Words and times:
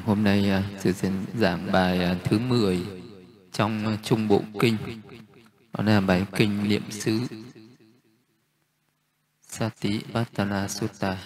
Hôm 0.00 0.24
nay 0.24 0.50
sư 0.78 0.92
sẽ 0.92 1.10
giảng 1.34 1.72
bài 1.72 2.04
à, 2.04 2.16
thứ 2.24 2.38
10 2.38 2.80
trong 3.52 3.96
Trung 4.02 4.28
Bộ 4.28 4.42
Kinh. 4.60 4.76
Đó 5.72 5.84
là 5.84 6.00
bài 6.00 6.24
kinh 6.36 6.68
niệm 6.68 6.82
xứ 6.90 7.20
Satipatthana 9.42 10.68
Sutta. 10.68 11.18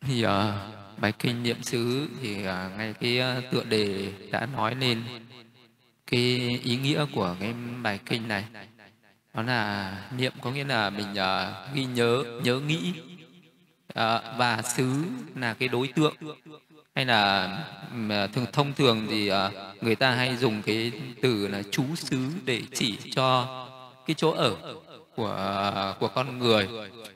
Thì 0.00 0.24
uh, 0.24 0.30
bài 0.98 1.12
kinh 1.18 1.42
niệm 1.42 1.62
xứ 1.62 2.08
thì 2.22 2.34
uh, 2.34 2.44
ngay 2.76 2.94
cái 3.00 3.42
tựa 3.50 3.64
đề 3.64 4.12
đã 4.30 4.46
nói 4.46 4.74
lên 4.74 5.02
cái 6.06 6.58
ý 6.64 6.76
nghĩa 6.76 7.06
của 7.14 7.36
cái 7.40 7.54
bài 7.82 8.00
kinh 8.06 8.28
này. 8.28 8.44
Đó 9.34 9.42
là 9.42 9.92
niệm 10.16 10.32
có 10.42 10.50
nghĩa 10.50 10.64
là 10.64 10.90
mình 10.90 11.12
uh, 11.12 11.74
ghi 11.74 11.84
nhớ, 11.84 12.24
nhớ 12.44 12.60
nghĩ 12.60 12.92
uh, 13.88 14.22
và 14.38 14.62
xứ 14.62 15.04
là 15.34 15.54
cái 15.54 15.68
đối 15.68 15.88
tượng 15.88 16.14
hay 16.94 17.04
là 17.04 17.48
à, 18.08 18.26
thường 18.26 18.46
thông 18.52 18.72
thường 18.72 19.06
thì 19.10 19.28
à, 19.28 19.50
người 19.80 19.94
ta 19.96 20.10
hay 20.10 20.36
dùng 20.36 20.62
cái 20.62 20.92
từ 21.22 21.48
là 21.48 21.62
chú 21.70 21.84
xứ 21.96 22.18
để 22.44 22.62
chỉ 22.74 22.96
cho 23.14 23.46
cái 24.06 24.14
chỗ 24.14 24.30
ở 24.30 24.56
của 25.16 25.94
của 26.00 26.08
con 26.08 26.38
người. 26.38 26.68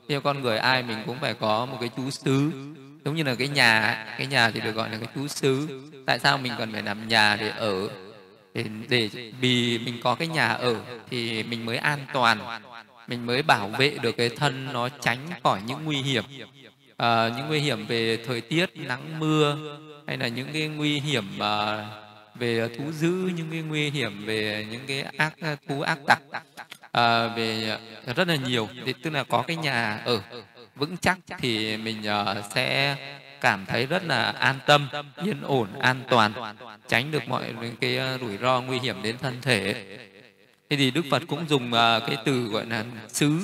Theo 0.09 0.21
con 0.21 0.41
người 0.41 0.57
ai 0.57 0.83
mình 0.83 0.97
cũng 1.05 1.17
phải 1.19 1.33
có 1.33 1.65
một 1.65 1.77
cái 1.79 1.89
chú 1.97 2.09
xứ. 2.09 2.51
Giống 3.05 3.15
như 3.15 3.23
là 3.23 3.35
cái 3.35 3.47
nhà 3.47 4.05
cái 4.17 4.27
nhà 4.27 4.51
thì 4.51 4.59
được 4.59 4.71
gọi 4.71 4.89
là 4.89 4.97
cái 4.97 5.07
chú 5.15 5.27
xứ. 5.27 5.81
Tại 6.05 6.19
sao 6.19 6.37
mình 6.37 6.53
cần 6.57 6.71
phải 6.71 6.83
làm 6.83 7.07
nhà 7.07 7.35
để 7.35 7.49
ở? 7.49 7.89
Để, 8.53 8.65
để 8.89 9.09
vì 9.41 9.79
mình 9.79 9.99
có 10.03 10.15
cái 10.15 10.27
nhà 10.27 10.47
ở 10.47 10.75
thì 11.09 11.43
mình 11.43 11.65
mới 11.65 11.77
an 11.77 11.99
toàn. 12.13 12.61
Mình 13.07 13.25
mới 13.25 13.43
bảo 13.43 13.67
vệ 13.67 13.97
được 14.01 14.17
cái 14.17 14.29
thân 14.29 14.73
nó 14.73 14.89
tránh 14.89 15.19
khỏi 15.43 15.61
những 15.67 15.85
nguy 15.85 15.97
hiểm 16.01 16.23
à, 16.97 17.31
những 17.37 17.47
nguy 17.47 17.59
hiểm 17.59 17.85
về 17.85 18.17
thời 18.25 18.41
tiết 18.41 18.69
nắng 18.75 19.19
mưa 19.19 19.57
hay 20.07 20.17
là 20.17 20.27
những 20.27 20.47
cái 20.53 20.67
nguy 20.67 20.99
hiểm 20.99 21.39
à, 21.39 21.85
về 22.35 22.69
thú 22.77 22.91
dữ 22.91 23.31
những 23.35 23.47
cái 23.51 23.61
nguy 23.61 23.89
hiểm 23.89 24.25
về 24.25 24.65
những 24.71 24.81
cái 24.87 25.01
ác 25.01 25.33
ờ, 25.41 25.55
thú 25.67 25.81
ác 25.81 25.99
tặc 26.07 26.21
à, 26.91 27.27
về 27.27 27.77
rất 28.15 28.27
là 28.27 28.35
nhiều. 28.35 28.67
Thì 28.85 28.93
tức 29.03 29.09
là 29.09 29.23
có 29.23 29.43
cái 29.47 29.55
nhà 29.55 30.01
ở 30.05 30.21
vững 30.75 30.97
chắc 30.97 31.17
thì 31.37 31.77
mình 31.77 31.97
uh, 31.99 32.45
sẽ 32.53 32.95
cảm 33.41 33.65
thấy 33.65 33.85
rất 33.85 34.03
là 34.05 34.23
an 34.23 34.55
tâm 34.65 34.87
yên 35.23 35.41
ổn 35.41 35.67
an 35.79 36.01
toàn 36.09 36.55
tránh 36.87 37.11
được 37.11 37.27
mọi 37.27 37.53
những 37.61 37.75
cái 37.81 37.99
rủi 38.21 38.37
ro 38.37 38.61
nguy 38.61 38.79
hiểm 38.79 38.95
đến 39.03 39.17
thân 39.17 39.41
thể. 39.41 39.85
Thế 40.69 40.77
thì 40.77 40.91
đức 40.91 41.05
phật 41.11 41.21
cũng 41.27 41.45
dùng 41.49 41.67
uh, 41.67 42.03
cái 42.07 42.17
từ 42.25 42.43
gọi 42.43 42.65
là 42.65 42.83
xứ 43.07 43.39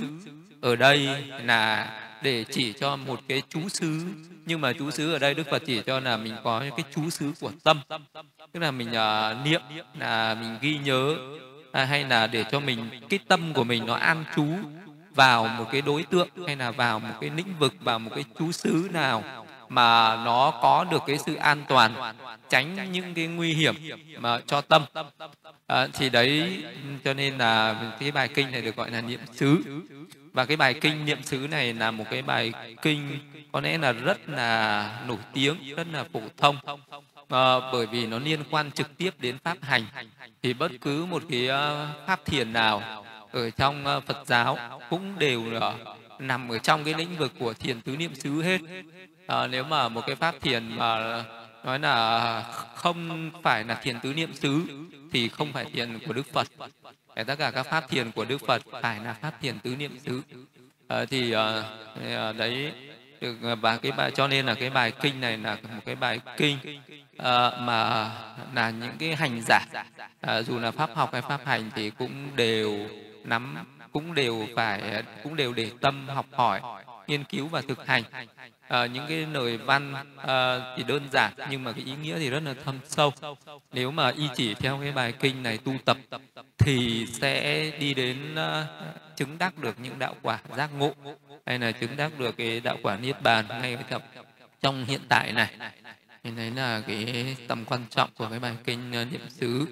ở 0.61 0.75
đây 0.75 1.07
là 1.43 1.89
để 2.21 2.45
chỉ 2.51 2.73
cho 2.73 2.95
một 2.95 3.19
cái 3.27 3.41
chú 3.49 3.69
xứ. 3.69 4.05
Nhưng 4.45 4.61
mà 4.61 4.73
chú 4.73 4.91
xứ 4.91 5.13
ở 5.13 5.19
đây 5.19 5.33
đức 5.33 5.47
phật 5.51 5.63
chỉ 5.65 5.81
cho 5.85 5.99
là 5.99 6.17
mình 6.17 6.35
có 6.43 6.59
cái 6.59 6.85
chú 6.95 7.09
xứ 7.09 7.31
của 7.39 7.51
tâm. 7.63 7.79
Tức 8.53 8.59
là 8.59 8.71
mình 8.71 8.87
uh, 8.87 9.45
niệm 9.45 9.61
là 9.99 10.35
mình 10.35 10.57
ghi 10.61 10.77
nhớ 10.77 11.15
à, 11.71 11.85
hay 11.85 12.03
là 12.03 12.27
để 12.27 12.43
cho 12.51 12.59
mình 12.59 12.89
cái 13.09 13.19
tâm 13.27 13.53
của 13.53 13.63
mình 13.63 13.85
nó 13.85 13.93
an 13.93 14.23
trú 14.35 14.47
vào 15.15 15.47
một 15.47 15.65
cái 15.71 15.81
đối 15.81 16.03
tượng 16.03 16.27
hay 16.47 16.55
là 16.55 16.71
vào 16.71 16.99
một 16.99 17.13
cái 17.21 17.29
lĩnh 17.29 17.57
vực 17.59 17.73
vào 17.79 17.99
một 17.99 18.11
cái 18.15 18.25
chú 18.39 18.51
xứ 18.51 18.89
nào 18.93 19.45
mà 19.69 20.15
nó 20.25 20.59
có 20.61 20.85
được 20.91 21.01
cái 21.07 21.17
sự 21.25 21.35
an 21.35 21.63
toàn 21.67 22.15
tránh 22.49 22.91
những 22.91 23.13
cái 23.13 23.27
nguy 23.27 23.53
hiểm 23.53 23.75
mà 24.19 24.39
cho 24.47 24.61
tâm. 24.61 24.85
À, 25.67 25.87
thì 25.93 26.09
đấy 26.09 26.63
cho 27.03 27.13
nên 27.13 27.37
là 27.37 27.75
cái 27.99 28.11
bài 28.11 28.27
kinh 28.27 28.51
này 28.51 28.61
được 28.61 28.75
gọi 28.75 28.91
là 28.91 29.01
niệm 29.01 29.19
xứ 29.33 29.63
và 30.33 30.45
cái 30.45 30.57
bài 30.57 30.73
kinh 30.73 31.05
niệm 31.05 31.23
xứ 31.23 31.47
này 31.51 31.73
là 31.73 31.91
một 31.91 32.05
cái 32.11 32.21
bài 32.21 32.51
kinh 32.81 33.19
có 33.51 33.61
lẽ 33.61 33.77
là 33.77 33.91
rất 33.91 34.29
là 34.29 35.03
nổi 35.07 35.17
tiếng 35.33 35.75
rất 35.75 35.87
là 35.91 36.03
phổ 36.13 36.21
thông. 36.37 36.57
À, 37.29 37.59
bởi 37.71 37.87
vì 37.87 38.05
nó 38.05 38.19
liên 38.19 38.43
quan 38.51 38.71
trực 38.71 38.97
tiếp 38.97 39.13
đến 39.19 39.37
pháp 39.43 39.57
hành. 39.61 39.85
Thì 40.43 40.53
bất 40.53 40.71
cứ 40.81 41.05
một 41.05 41.23
cái 41.29 41.47
ờ, 41.47 41.87
pháp 42.07 42.25
thiền 42.25 42.53
nào 42.53 43.05
ở 43.31 43.49
trong 43.49 43.85
ờ, 43.85 43.99
Phật 43.99 44.17
giáo 44.25 44.57
cũng 44.89 45.19
đều 45.19 45.51
là 45.51 45.73
nằm 46.19 46.49
ở 46.49 46.57
trong 46.57 46.83
cái 46.83 46.93
lĩnh 46.93 47.17
vực 47.17 47.31
của 47.39 47.53
thiền 47.53 47.81
tứ 47.81 47.97
niệm 47.97 48.15
xứ 48.15 48.41
hết. 48.41 48.61
À, 49.27 49.47
nếu 49.47 49.63
mà 49.63 49.89
một 49.89 50.01
cái 50.07 50.15
pháp 50.15 50.35
thiền 50.41 50.77
mà 50.77 51.23
nói 51.63 51.79
là 51.79 52.43
không 52.75 53.31
phải 53.43 53.63
là 53.63 53.75
thiền 53.75 53.99
tứ 53.99 54.13
niệm 54.13 54.33
xứ 54.33 54.61
thì 55.11 55.29
không 55.29 55.53
phải 55.53 55.65
thiền 55.65 55.99
của 56.07 56.13
Đức 56.13 56.33
Phật 56.33 56.47
để 57.21 57.25
tất 57.25 57.39
cả 57.39 57.51
các 57.51 57.63
pháp 57.63 57.89
thiền 57.89 58.11
của 58.11 58.25
Đức 58.25 58.41
Phật 58.47 58.61
phải 58.81 58.99
là 58.99 59.13
pháp 59.13 59.41
thiền 59.41 59.59
tứ 59.59 59.75
niệm 59.75 59.99
xứ. 59.99 60.21
À, 60.87 61.05
thì 61.05 61.31
à, 61.31 62.33
đấy 62.37 62.73
và 63.61 63.77
cái 63.77 63.91
bài 63.91 64.11
cho 64.11 64.27
nên 64.27 64.45
là 64.45 64.55
cái 64.55 64.69
bài 64.69 64.91
kinh 65.01 65.21
này 65.21 65.37
là 65.37 65.57
một 65.63 65.81
cái 65.85 65.95
bài 65.95 66.19
kinh 66.37 66.57
à, 67.17 67.51
mà 67.59 68.11
là 68.55 68.69
những 68.69 68.97
cái 68.99 69.15
hành 69.15 69.41
giả 69.47 69.65
à, 70.21 70.41
dù 70.41 70.59
là 70.59 70.71
pháp 70.71 70.89
học 70.95 71.09
hay 71.13 71.21
pháp 71.21 71.45
hành 71.45 71.69
thì 71.75 71.89
cũng 71.89 72.35
đều 72.35 72.89
nắm 73.23 73.55
cũng 73.91 74.13
đều 74.13 74.47
phải 74.55 75.03
cũng 75.23 75.35
đều 75.35 75.53
để 75.53 75.71
tâm 75.81 76.07
học 76.07 76.25
hỏi 76.31 76.61
nghiên 77.07 77.23
cứu 77.23 77.47
và 77.47 77.61
thực 77.61 77.87
hành 77.87 78.03
à, 78.71 78.85
những 78.85 79.05
cái 79.07 79.25
lời 79.25 79.57
văn 79.57 79.93
à, 80.17 80.59
thì 80.77 80.83
đơn 80.83 81.07
giản 81.11 81.33
nhưng 81.49 81.63
mà 81.63 81.71
cái 81.71 81.83
ý 81.85 81.93
nghĩa 82.01 82.19
thì 82.19 82.29
rất 82.29 82.43
là 82.43 82.53
thâm 82.65 82.79
sâu. 82.85 83.13
Nếu 83.73 83.91
mà 83.91 84.09
y 84.09 84.29
chỉ 84.35 84.53
theo 84.53 84.79
cái 84.81 84.91
bài 84.91 85.13
kinh 85.19 85.43
này 85.43 85.57
tu 85.57 85.73
tập 85.85 85.97
thì 86.57 87.05
sẽ 87.11 87.71
đi 87.79 87.93
đến 87.93 88.35
uh, 88.35 88.67
chứng 89.15 89.37
đắc 89.37 89.57
được 89.57 89.79
những 89.79 89.99
đạo 89.99 90.15
quả 90.21 90.39
giác 90.57 90.69
ngộ 90.73 90.93
hay 91.45 91.59
là 91.59 91.71
chứng 91.71 91.97
đắc 91.97 92.19
được 92.19 92.37
cái 92.37 92.59
đạo 92.59 92.77
quả 92.83 92.97
niết 92.97 93.21
bàn 93.21 93.45
ngay 93.47 93.77
trong 93.89 94.01
trong 94.61 94.85
hiện 94.85 95.01
tại 95.09 95.31
này. 95.31 95.55
Thì 96.23 96.31
đấy 96.31 96.51
là 96.55 96.81
cái 96.87 97.35
tầm 97.47 97.65
quan 97.65 97.85
trọng 97.89 98.09
của 98.17 98.27
cái 98.29 98.39
bài 98.39 98.53
kinh 98.63 98.91
uh, 99.01 99.11
niệm 99.11 99.29
xứ. 99.29 99.67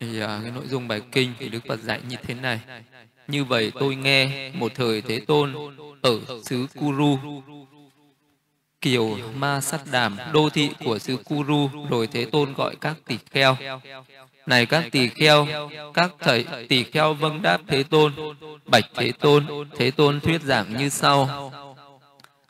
Thì 0.00 0.22
uh, 0.22 0.28
cái 0.42 0.50
nội 0.54 0.66
dung 0.68 0.88
bài 0.88 1.02
kinh 1.12 1.34
thì 1.38 1.48
đức 1.48 1.60
phật 1.68 1.80
dạy 1.80 2.00
như 2.08 2.16
thế 2.22 2.34
này 2.34 2.60
như 3.28 3.44
vậy 3.44 3.72
tôi 3.80 3.96
nghe 3.96 4.50
một 4.54 4.72
thời 4.74 5.00
thế 5.00 5.20
tôn 5.20 5.54
ở 6.02 6.20
xứ 6.44 6.66
kuru. 6.78 7.18
Kiều 8.80 9.18
ma 9.38 9.60
sắt 9.60 9.80
đàm 9.92 10.16
đô 10.32 10.50
thị 10.50 10.70
của 10.84 10.98
xứ 10.98 11.16
kuru 11.16 11.70
rồi 11.90 12.06
thế 12.06 12.24
tôn 12.24 12.52
gọi 12.52 12.76
các 12.80 12.96
tỷ 13.06 13.18
kheo. 13.30 13.56
Này 14.46 14.66
các 14.66 14.84
tỷ 14.92 15.08
kheo 15.08 15.46
các 15.94 16.12
thầy 16.18 16.44
tỷ 16.68 16.84
kheo 16.84 17.14
vâng 17.14 17.42
đáp 17.42 17.60
thế 17.66 17.82
tôn. 17.82 18.12
Bạch 18.64 18.84
thế 18.94 19.12
tôn 19.12 19.46
thế 19.76 19.90
tôn 19.90 20.20
thuyết 20.20 20.42
giảng 20.42 20.76
như 20.76 20.88
sau. 20.88 21.52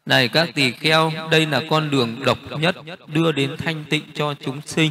Này 0.08 0.28
các 0.28 0.48
tỳ 0.54 0.70
kheo, 0.70 1.12
đây 1.30 1.46
là 1.46 1.62
con 1.70 1.90
đường 1.90 2.24
độc 2.24 2.38
nhất 2.60 2.76
đưa 3.06 3.32
đến 3.32 3.56
thanh 3.58 3.84
tịnh 3.90 4.02
cho 4.14 4.34
chúng 4.44 4.60
sinh, 4.66 4.90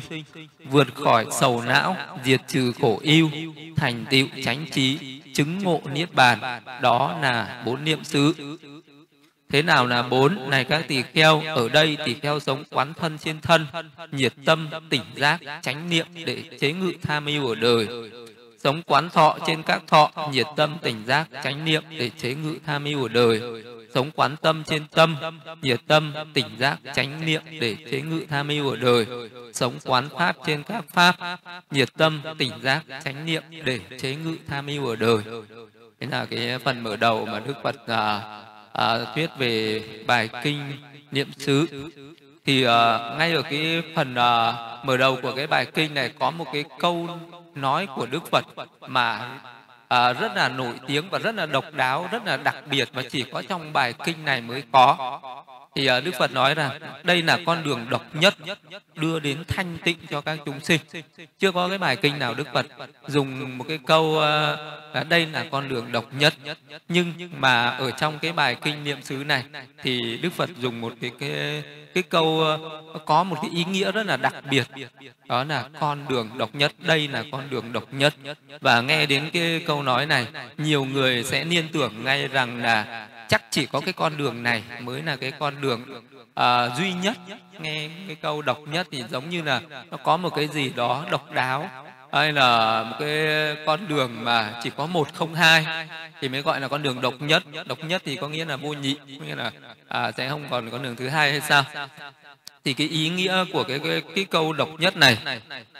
vượt 0.69 0.95
khỏi 0.95 1.25
sầu 1.31 1.61
não, 1.61 1.95
diệt 2.23 2.41
trừ 2.47 2.71
khổ 2.81 2.99
yêu 3.01 3.29
thành 3.75 4.05
tựu 4.09 4.27
chánh 4.43 4.65
trí, 4.71 5.16
chứng 5.37 5.63
ngộ 5.63 5.81
niết 5.93 6.13
bàn, 6.13 6.61
đó 6.81 7.17
là 7.21 7.61
bốn 7.65 7.83
niệm 7.83 8.03
xứ. 8.03 8.33
Thế 9.49 9.61
nào 9.61 9.87
là 9.87 10.03
bốn? 10.03 10.49
Này 10.49 10.63
các 10.63 10.87
tỳ 10.87 11.01
kheo, 11.01 11.43
ở 11.55 11.69
đây 11.69 11.97
tỳ 12.05 12.13
kheo 12.13 12.39
sống 12.39 12.63
quán 12.71 12.93
thân 12.93 13.17
trên 13.17 13.41
thân, 13.41 13.65
nhiệt 14.11 14.33
tâm, 14.45 14.69
tỉnh 14.89 15.01
giác, 15.15 15.39
chánh 15.61 15.89
niệm 15.89 16.05
để 16.25 16.43
chế 16.59 16.73
ngự 16.73 16.93
tham 17.01 17.25
yêu 17.25 17.47
ở 17.47 17.55
đời. 17.55 17.87
Sống 18.63 18.81
quán 18.85 19.09
thọ 19.09 19.37
trên 19.47 19.63
các 19.63 19.81
thọ, 19.87 20.11
nhiệt 20.31 20.47
tâm, 20.55 20.77
tỉnh 20.81 21.05
giác, 21.05 21.27
chánh 21.43 21.65
niệm 21.65 21.83
để 21.89 22.09
chế 22.09 22.33
ngự 22.33 22.55
tham 22.65 22.83
yêu 22.83 23.03
ở 23.03 23.09
đời 23.09 23.41
sống 23.97 24.11
quán 24.15 24.35
tâm 24.41 24.63
trên 24.63 24.87
tâm 24.87 25.15
nhiệt 25.61 25.79
tâm 25.87 26.13
tỉnh 26.33 26.45
giác 26.59 26.79
chánh 26.93 27.25
niệm 27.25 27.41
để 27.59 27.75
chế 27.91 28.01
ngự 28.01 28.25
tham 28.29 28.47
mưu 28.47 28.69
ở 28.69 28.75
đời. 28.75 29.05
Sống 29.53 29.73
quán 29.85 30.09
pháp 30.17 30.35
trên 30.45 30.63
các 30.63 30.85
pháp 30.93 31.15
nhiệt 31.71 31.89
tâm 31.97 32.21
tỉnh 32.37 32.51
giác 32.61 32.83
chánh 33.03 33.25
niệm 33.25 33.43
để 33.63 33.79
chế 33.99 34.15
ngự 34.15 34.35
tham 34.47 34.65
mưu 34.65 34.87
ở 34.87 34.95
đời. 34.95 35.17
Thế 35.99 36.07
là 36.11 36.25
cái 36.25 36.59
phần 36.59 36.83
mở 36.83 36.95
đầu 36.95 37.25
mà 37.25 37.39
đức 37.39 37.53
phật 37.63 37.87
à, 37.87 38.21
à, 38.73 38.97
thuyết 39.15 39.29
về 39.37 39.81
bài 40.07 40.29
kinh 40.43 40.59
niệm 41.11 41.27
xứ. 41.37 41.67
Thì 42.45 42.63
à, 42.63 42.99
ngay 43.17 43.33
ở 43.33 43.41
cái 43.41 43.81
phần 43.95 44.15
à, 44.15 44.53
mở 44.83 44.97
đầu 44.97 45.17
của 45.21 45.31
cái 45.35 45.47
bài 45.47 45.65
kinh 45.65 45.93
này 45.93 46.11
có 46.19 46.31
một 46.31 46.45
cái 46.53 46.63
câu 46.79 47.09
nói 47.55 47.87
của 47.95 48.05
đức 48.05 48.31
phật 48.31 48.45
mà 48.87 49.39
à, 49.87 50.13
rất 50.13 50.35
là 50.35 50.49
nổi 50.49 50.73
tiếng 50.87 51.09
và 51.09 51.19
rất 51.19 51.35
là 51.35 51.45
độc 51.45 51.65
đáo 51.73 52.07
rất 52.11 52.25
là 52.25 52.37
đặc 52.37 52.55
biệt 52.69 52.89
và 52.93 53.03
chỉ 53.09 53.23
có 53.23 53.43
trong 53.49 53.73
bài 53.73 53.93
kinh 54.03 54.25
này 54.25 54.41
mới 54.41 54.63
có 54.71 55.19
thì 55.77 55.85
à, 55.85 55.99
đức 55.99 56.11
phật 56.19 56.31
nói 56.31 56.55
rằng, 56.55 56.79
đây 57.03 57.21
là 57.21 57.39
con 57.45 57.63
đường 57.63 57.85
độc 57.89 58.15
nhất 58.15 58.35
đưa 58.95 59.19
đến 59.19 59.43
thanh 59.47 59.77
tịnh 59.83 59.97
cho 60.09 60.21
các 60.21 60.39
chúng 60.45 60.59
sinh. 60.59 60.81
Chưa 61.39 61.51
có 61.51 61.69
cái 61.69 61.77
bài 61.77 61.95
kinh 61.95 62.19
nào 62.19 62.33
đức 62.33 62.47
phật 62.53 62.65
dùng 63.07 63.57
một 63.57 63.65
cái 63.67 63.79
câu 63.87 64.19
à, 64.19 64.55
là 64.93 65.03
đây 65.09 65.25
là 65.25 65.45
con 65.51 65.69
đường 65.69 65.91
độc 65.91 66.13
nhất. 66.13 66.33
Nhưng 66.89 67.13
mà 67.37 67.69
ở 67.69 67.91
trong 67.91 68.19
cái 68.19 68.33
bài 68.33 68.55
kinh 68.55 68.83
niệm 68.83 69.01
xứ 69.01 69.15
này 69.15 69.43
thì 69.83 70.17
đức 70.17 70.33
phật 70.33 70.49
dùng 70.59 70.81
một 70.81 70.93
cái 71.01 71.11
cái 71.19 71.63
cái 71.93 72.03
câu 72.03 72.43
à, 72.45 72.57
có 73.05 73.23
một 73.23 73.37
cái 73.41 73.51
ý 73.55 73.63
nghĩa 73.63 73.91
rất 73.91 74.05
là 74.05 74.17
đặc 74.17 74.33
biệt. 74.49 74.67
Đó 75.27 75.43
là 75.43 75.69
con 75.79 76.05
đường 76.09 76.29
độc 76.37 76.55
nhất, 76.55 76.71
đây 76.79 77.07
là 77.07 77.23
con 77.31 77.49
đường 77.49 77.73
độc 77.73 77.93
nhất. 77.93 78.13
Và 78.61 78.81
nghe 78.81 79.05
đến 79.05 79.29
cái 79.33 79.63
câu 79.67 79.83
nói 79.83 80.05
này, 80.05 80.25
nhiều 80.57 80.85
người 80.85 81.23
sẽ 81.23 81.43
liên 81.43 81.67
tưởng 81.73 82.03
ngay 82.03 82.27
rằng 82.27 82.61
là 82.61 83.07
chắc 83.27 83.43
chỉ 83.51 83.65
có 83.65 83.79
cái 83.79 83.93
con 83.93 84.17
đường 84.17 84.43
này 84.43 84.63
mới 84.79 85.01
là 85.01 85.15
cái 85.15 85.31
con 85.31 85.61
đường 85.61 85.81
uh, 86.39 86.77
duy 86.77 86.93
nhất. 86.93 87.17
Nghe 87.59 87.89
cái 88.07 88.15
câu 88.15 88.41
độc 88.41 88.59
nhất 88.67 88.87
thì 88.91 89.03
giống 89.09 89.29
như 89.29 89.41
là 89.41 89.61
nó 89.91 89.97
có 89.97 90.17
một 90.17 90.29
cái 90.35 90.47
gì 90.47 90.69
đó 90.69 91.05
độc 91.11 91.31
đáo 91.31 91.69
hay 92.11 92.33
là 92.33 92.83
một 92.83 92.95
cái 92.99 93.27
con 93.65 93.87
đường 93.87 94.23
mà 94.23 94.59
chỉ 94.63 94.69
có 94.69 94.85
một 94.85 95.13
không 95.13 95.35
hai 95.35 95.65
thì 96.21 96.29
mới 96.29 96.41
gọi 96.41 96.59
là 96.59 96.67
con 96.67 96.83
đường 96.83 97.01
độc 97.01 97.13
nhất. 97.19 97.43
Độc 97.65 97.79
nhất 97.83 98.01
thì 98.05 98.15
có 98.15 98.27
nghĩa 98.27 98.45
là 98.45 98.55
vô 98.55 98.73
nhị 98.73 98.95
nghĩa 99.05 99.35
là 99.35 99.51
à, 99.87 100.11
sẽ 100.11 100.29
không 100.29 100.45
còn 100.49 100.69
con 100.69 100.83
đường 100.83 100.95
thứ 100.95 101.09
hai 101.09 101.31
hay 101.31 101.41
sao? 101.41 101.63
Thì 102.65 102.73
cái 102.73 102.87
ý 102.87 103.09
nghĩa 103.09 103.45
của 103.53 103.63
cái 103.63 103.79
cái, 103.79 104.01
cái 104.15 104.25
câu 104.25 104.53
độc 104.53 104.69
nhất 104.79 104.97
này 104.97 105.17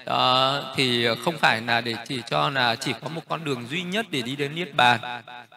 đó, 0.05 0.73
thì 0.75 1.07
không 1.25 1.37
phải 1.37 1.61
là 1.61 1.81
để 1.81 1.95
chỉ 2.07 2.21
cho 2.29 2.49
là 2.49 2.75
chỉ 2.75 2.93
có 3.01 3.09
một 3.09 3.21
con 3.29 3.43
đường 3.43 3.67
duy 3.69 3.83
nhất 3.83 4.05
để 4.11 4.21
đi 4.21 4.35
đến 4.35 4.55
niết 4.55 4.75
bàn. 4.75 4.99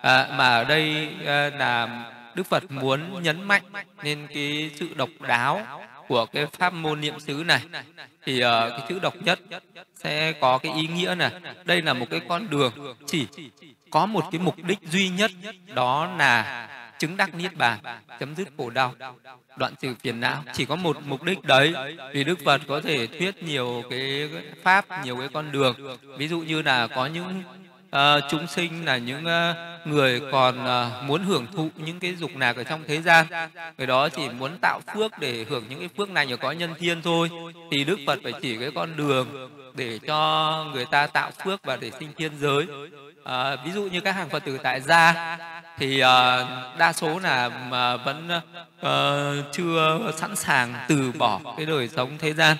À, 0.02 0.28
mà 0.36 0.48
ở 0.48 0.64
đây 0.64 1.08
à, 1.26 1.50
là 1.58 2.04
Đức 2.34 2.46
Phật 2.46 2.70
muốn 2.70 3.22
nhấn 3.22 3.42
mạnh 3.42 3.62
nên 4.02 4.26
cái 4.34 4.70
sự 4.74 4.88
độc 4.94 5.08
đáo 5.28 5.80
của 6.08 6.26
cái 6.26 6.46
pháp 6.46 6.72
môn 6.72 7.00
niệm 7.00 7.20
xứ 7.20 7.42
này. 7.46 7.60
Thì 8.24 8.44
uh, 8.44 8.70
cái 8.70 8.80
chữ 8.88 8.98
độc 8.98 9.14
nhất 9.16 9.38
sẽ 9.94 10.32
có 10.32 10.58
cái 10.58 10.72
ý 10.72 10.86
nghĩa 10.86 11.14
này. 11.14 11.30
Đây 11.64 11.82
là 11.82 11.92
một 11.92 12.06
cái 12.10 12.20
con 12.28 12.50
đường 12.50 12.72
chỉ 13.06 13.26
có 13.90 14.06
một 14.06 14.24
cái 14.32 14.40
mục 14.40 14.56
đích 14.56 14.78
duy 14.82 15.08
nhất 15.08 15.30
đó 15.74 16.14
là 16.18 16.68
chứng 17.00 17.16
đắc 17.16 17.34
niết 17.34 17.56
bàn 17.56 17.78
chấm 18.20 18.34
dứt 18.34 18.48
khổ 18.56 18.70
đau. 18.70 18.94
Đoạn 19.56 19.74
trừ 19.80 19.94
phiền 20.00 20.20
não 20.20 20.44
chỉ 20.52 20.64
có 20.64 20.76
một 20.76 20.96
mục 21.06 21.22
đích 21.22 21.42
đấy 21.42 21.74
vì 22.12 22.24
đức 22.24 22.38
phật 22.44 22.60
có 22.68 22.80
thể 22.80 23.06
thuyết 23.06 23.42
nhiều 23.42 23.82
cái 23.90 24.28
pháp 24.62 25.04
nhiều 25.04 25.16
cái 25.16 25.28
con 25.32 25.52
đường. 25.52 25.74
Ví 26.18 26.28
dụ 26.28 26.40
như 26.40 26.62
là 26.62 26.86
có 26.86 27.06
những 27.06 27.42
uh, 27.96 28.24
chúng 28.30 28.46
sinh 28.46 28.84
là 28.84 28.96
những 28.96 29.24
uh, 29.24 29.86
người 29.86 30.20
còn 30.32 30.64
uh, 30.64 31.04
muốn 31.04 31.24
hưởng 31.24 31.46
thụ 31.56 31.68
những 31.76 32.00
cái 32.00 32.14
dục 32.14 32.30
lạc 32.36 32.56
ở 32.56 32.64
trong 32.64 32.84
thế 32.86 33.02
gian. 33.02 33.26
Người 33.78 33.86
đó 33.86 34.08
chỉ 34.08 34.28
muốn 34.28 34.58
tạo 34.60 34.80
phước 34.94 35.18
để 35.18 35.46
hưởng 35.48 35.64
những 35.68 35.78
cái 35.78 35.88
phước 35.96 36.10
này 36.10 36.26
nhờ 36.26 36.36
có 36.36 36.52
nhân 36.52 36.74
thiên 36.78 37.02
thôi. 37.02 37.30
Thì 37.70 37.84
đức 37.84 37.98
phật 38.06 38.18
phải 38.22 38.32
chỉ 38.42 38.56
cái 38.56 38.70
con 38.74 38.96
đường 38.96 39.50
để 39.74 39.98
cho 39.98 40.64
người 40.74 40.84
ta 40.84 41.06
tạo 41.06 41.30
phước 41.44 41.64
và 41.64 41.76
để 41.76 41.90
sinh 41.98 42.12
thiên 42.16 42.32
giới 42.40 42.66
à, 43.24 43.56
ví 43.64 43.70
dụ 43.72 43.82
như 43.82 44.00
các 44.00 44.14
hàng 44.14 44.28
phật 44.28 44.44
tử 44.44 44.58
tại 44.62 44.80
gia 44.80 45.36
thì 45.78 46.00
à, 46.00 46.46
đa 46.78 46.92
số 46.92 47.18
là 47.18 47.48
mà 47.48 47.96
vẫn 47.96 48.28
à, 48.80 48.92
chưa 49.52 50.12
sẵn 50.16 50.36
sàng 50.36 50.74
từ 50.88 51.12
bỏ 51.18 51.40
cái 51.56 51.66
đời 51.66 51.88
sống 51.88 52.18
thế 52.18 52.32
gian. 52.32 52.56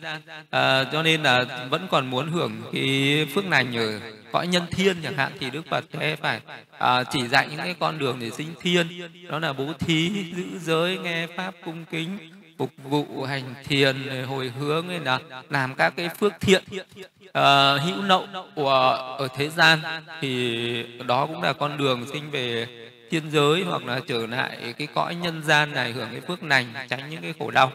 À, 0.51 0.85
cho 0.93 1.03
nên 1.03 1.23
là 1.23 1.45
vẫn 1.71 1.87
còn 1.91 2.11
muốn 2.11 2.31
hưởng 2.31 2.63
cái 2.73 3.27
phước 3.35 3.45
lành 3.49 3.77
ở 3.77 4.01
cõi 4.33 4.47
nhân 4.47 4.63
thiên 4.71 5.03
chẳng 5.03 5.17
hạn 5.17 5.33
thì 5.41 5.51
đức 5.51 5.63
phật 5.71 5.85
sẽ 5.93 6.17
phải 6.17 6.41
à, 6.79 7.05
chỉ 7.05 7.29
dạy 7.29 7.47
những 7.51 7.59
cái 7.59 7.75
con 7.81 7.99
đường 7.99 8.17
để 8.21 8.31
sinh 8.31 8.55
thiên. 8.61 8.87
Đó 9.31 9.39
là 9.39 9.53
bố 9.53 9.73
thí 9.79 10.33
giữ 10.37 10.59
giới 10.61 10.99
nghe 10.99 11.27
pháp 11.37 11.55
cung 11.65 11.85
kính 11.85 12.19
phục 12.61 12.71
vụ 12.85 13.23
hành 13.23 13.55
thiền 13.65 14.09
hồi 14.29 14.53
hướng 14.59 14.89
hay 14.89 15.01
là 15.01 15.19
làm 15.51 15.75
các 15.75 15.93
cái 15.97 16.09
phước 16.09 16.33
thiện 16.41 16.65
uh, 16.71 17.83
hữu 17.83 18.03
nậu 18.03 18.27
của 18.55 18.71
ở 19.19 19.29
thế 19.37 19.49
gian. 19.49 19.79
Thì 20.21 20.83
đó 21.07 21.27
cũng 21.27 21.43
là 21.43 21.53
con 21.53 21.79
đường 21.79 22.07
sinh 22.13 22.31
về 22.31 22.67
thiên 23.11 23.31
giới 23.31 23.65
hoặc 23.65 23.85
là 23.85 24.01
trở 24.09 24.27
lại 24.27 24.75
cái 24.79 24.89
cõi 24.95 25.15
nhân 25.15 25.43
gian 25.43 25.73
này 25.73 25.93
hưởng 25.93 26.09
cái 26.11 26.21
phước 26.21 26.43
lành 26.43 26.67
tránh 26.89 27.11
những 27.11 27.23
cái 27.23 27.35
khổ 27.39 27.51
đau 27.51 27.73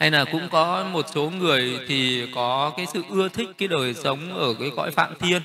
hay 0.00 0.10
là 0.10 0.24
cũng 0.24 0.48
có 0.50 0.84
một 0.92 1.06
số 1.14 1.30
người 1.30 1.80
thì 1.88 2.26
có 2.34 2.72
cái 2.76 2.86
sự 2.92 3.02
ưa 3.08 3.28
thích 3.28 3.48
cái 3.58 3.68
đời 3.68 3.94
sống 3.94 4.34
ở 4.38 4.54
cái 4.60 4.70
cõi 4.76 4.90
phạm 4.90 5.14
thiên. 5.18 5.42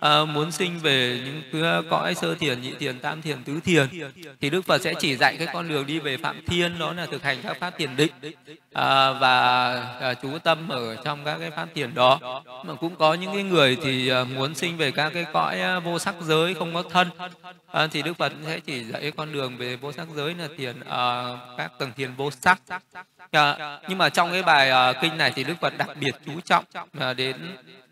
À, 0.00 0.24
muốn 0.24 0.52
sinh 0.52 0.78
về 0.78 1.20
những 1.24 1.42
cái 1.52 1.82
cõi 1.90 2.14
sơ 2.14 2.34
thiền 2.34 2.62
nhị 2.62 2.72
thiền 2.78 2.98
tam 2.98 3.22
thiền 3.22 3.44
tứ 3.44 3.60
thiền 3.64 3.86
thì 4.40 4.50
đức 4.50 4.64
phật 4.64 4.82
sẽ 4.82 4.94
chỉ 5.00 5.16
dạy 5.16 5.36
cái 5.36 5.48
con 5.52 5.68
đường 5.68 5.86
đi 5.86 5.98
về 5.98 6.16
phạm 6.16 6.46
thiên 6.46 6.78
đó 6.78 6.92
là 6.92 7.06
thực 7.06 7.22
hành 7.22 7.38
các 7.42 7.56
pháp 7.60 7.78
thiền 7.78 7.96
định. 7.96 8.12
À, 8.72 9.12
và 9.12 9.74
à, 10.00 10.14
chú 10.14 10.38
tâm 10.38 10.68
ở 10.68 10.96
trong 11.04 11.24
các 11.24 11.36
cái 11.40 11.50
pháp 11.50 11.68
thiền 11.74 11.94
đó. 11.94 12.42
Mà 12.64 12.74
cũng 12.74 12.96
có 12.96 13.14
những 13.14 13.34
cái 13.34 13.42
người 13.42 13.76
thì 13.82 14.08
à, 14.08 14.24
muốn 14.24 14.54
sinh 14.54 14.76
về 14.76 14.90
các 14.90 15.10
cái 15.14 15.24
cõi 15.32 15.60
à, 15.60 15.78
vô 15.78 15.98
sắc 15.98 16.14
giới 16.20 16.54
không 16.54 16.74
có 16.74 16.82
thân. 16.82 17.08
À, 17.72 17.86
thì 17.86 18.02
đức 18.02 18.16
phật 18.16 18.32
sẽ 18.46 18.60
chỉ 18.60 18.84
dạy 18.84 19.12
con 19.16 19.32
đường 19.32 19.56
về 19.56 19.76
vô 19.76 19.92
sắc 19.92 20.06
giới 20.16 20.34
là 20.34 20.48
thiền 20.56 20.80
à, 20.80 21.22
các 21.58 21.72
tầng 21.78 21.92
thiền 21.96 22.14
vô 22.14 22.30
sắc 22.30 22.60
à, 23.30 23.78
nhưng 23.88 23.98
mà 23.98 24.08
trong 24.08 24.32
cái 24.32 24.42
bài 24.42 24.70
à, 24.70 24.92
kinh 24.92 25.18
này 25.18 25.32
thì 25.34 25.44
đức 25.44 25.54
phật 25.60 25.78
đặc 25.78 25.88
biệt 26.00 26.14
chú 26.26 26.40
trọng 26.40 26.64
à, 27.00 27.12
đến 27.12 27.36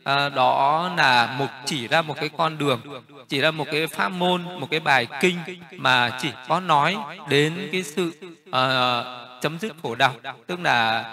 à, 0.04 0.28
đó 0.28 0.90
là 0.96 1.26
một 1.38 1.48
chỉ 1.64 1.88
ra 1.88 2.02
một 2.02 2.14
cái 2.20 2.30
con 2.36 2.58
đường 2.58 2.80
chỉ 3.28 3.40
ra 3.40 3.50
một 3.50 3.66
cái 3.72 3.86
pháp 3.86 4.08
môn 4.08 4.42
một 4.42 4.70
cái 4.70 4.80
bài 4.80 5.06
kinh 5.20 5.38
mà 5.76 6.18
chỉ 6.22 6.28
có 6.48 6.60
nói 6.60 6.96
đến 7.28 7.68
cái 7.72 7.82
sự 7.82 8.12
à, 8.52 9.02
chấm 9.40 9.58
dứt 9.58 9.72
khổ 9.82 9.94
đau. 9.94 10.14
Tức 10.46 10.60
là 10.60 11.04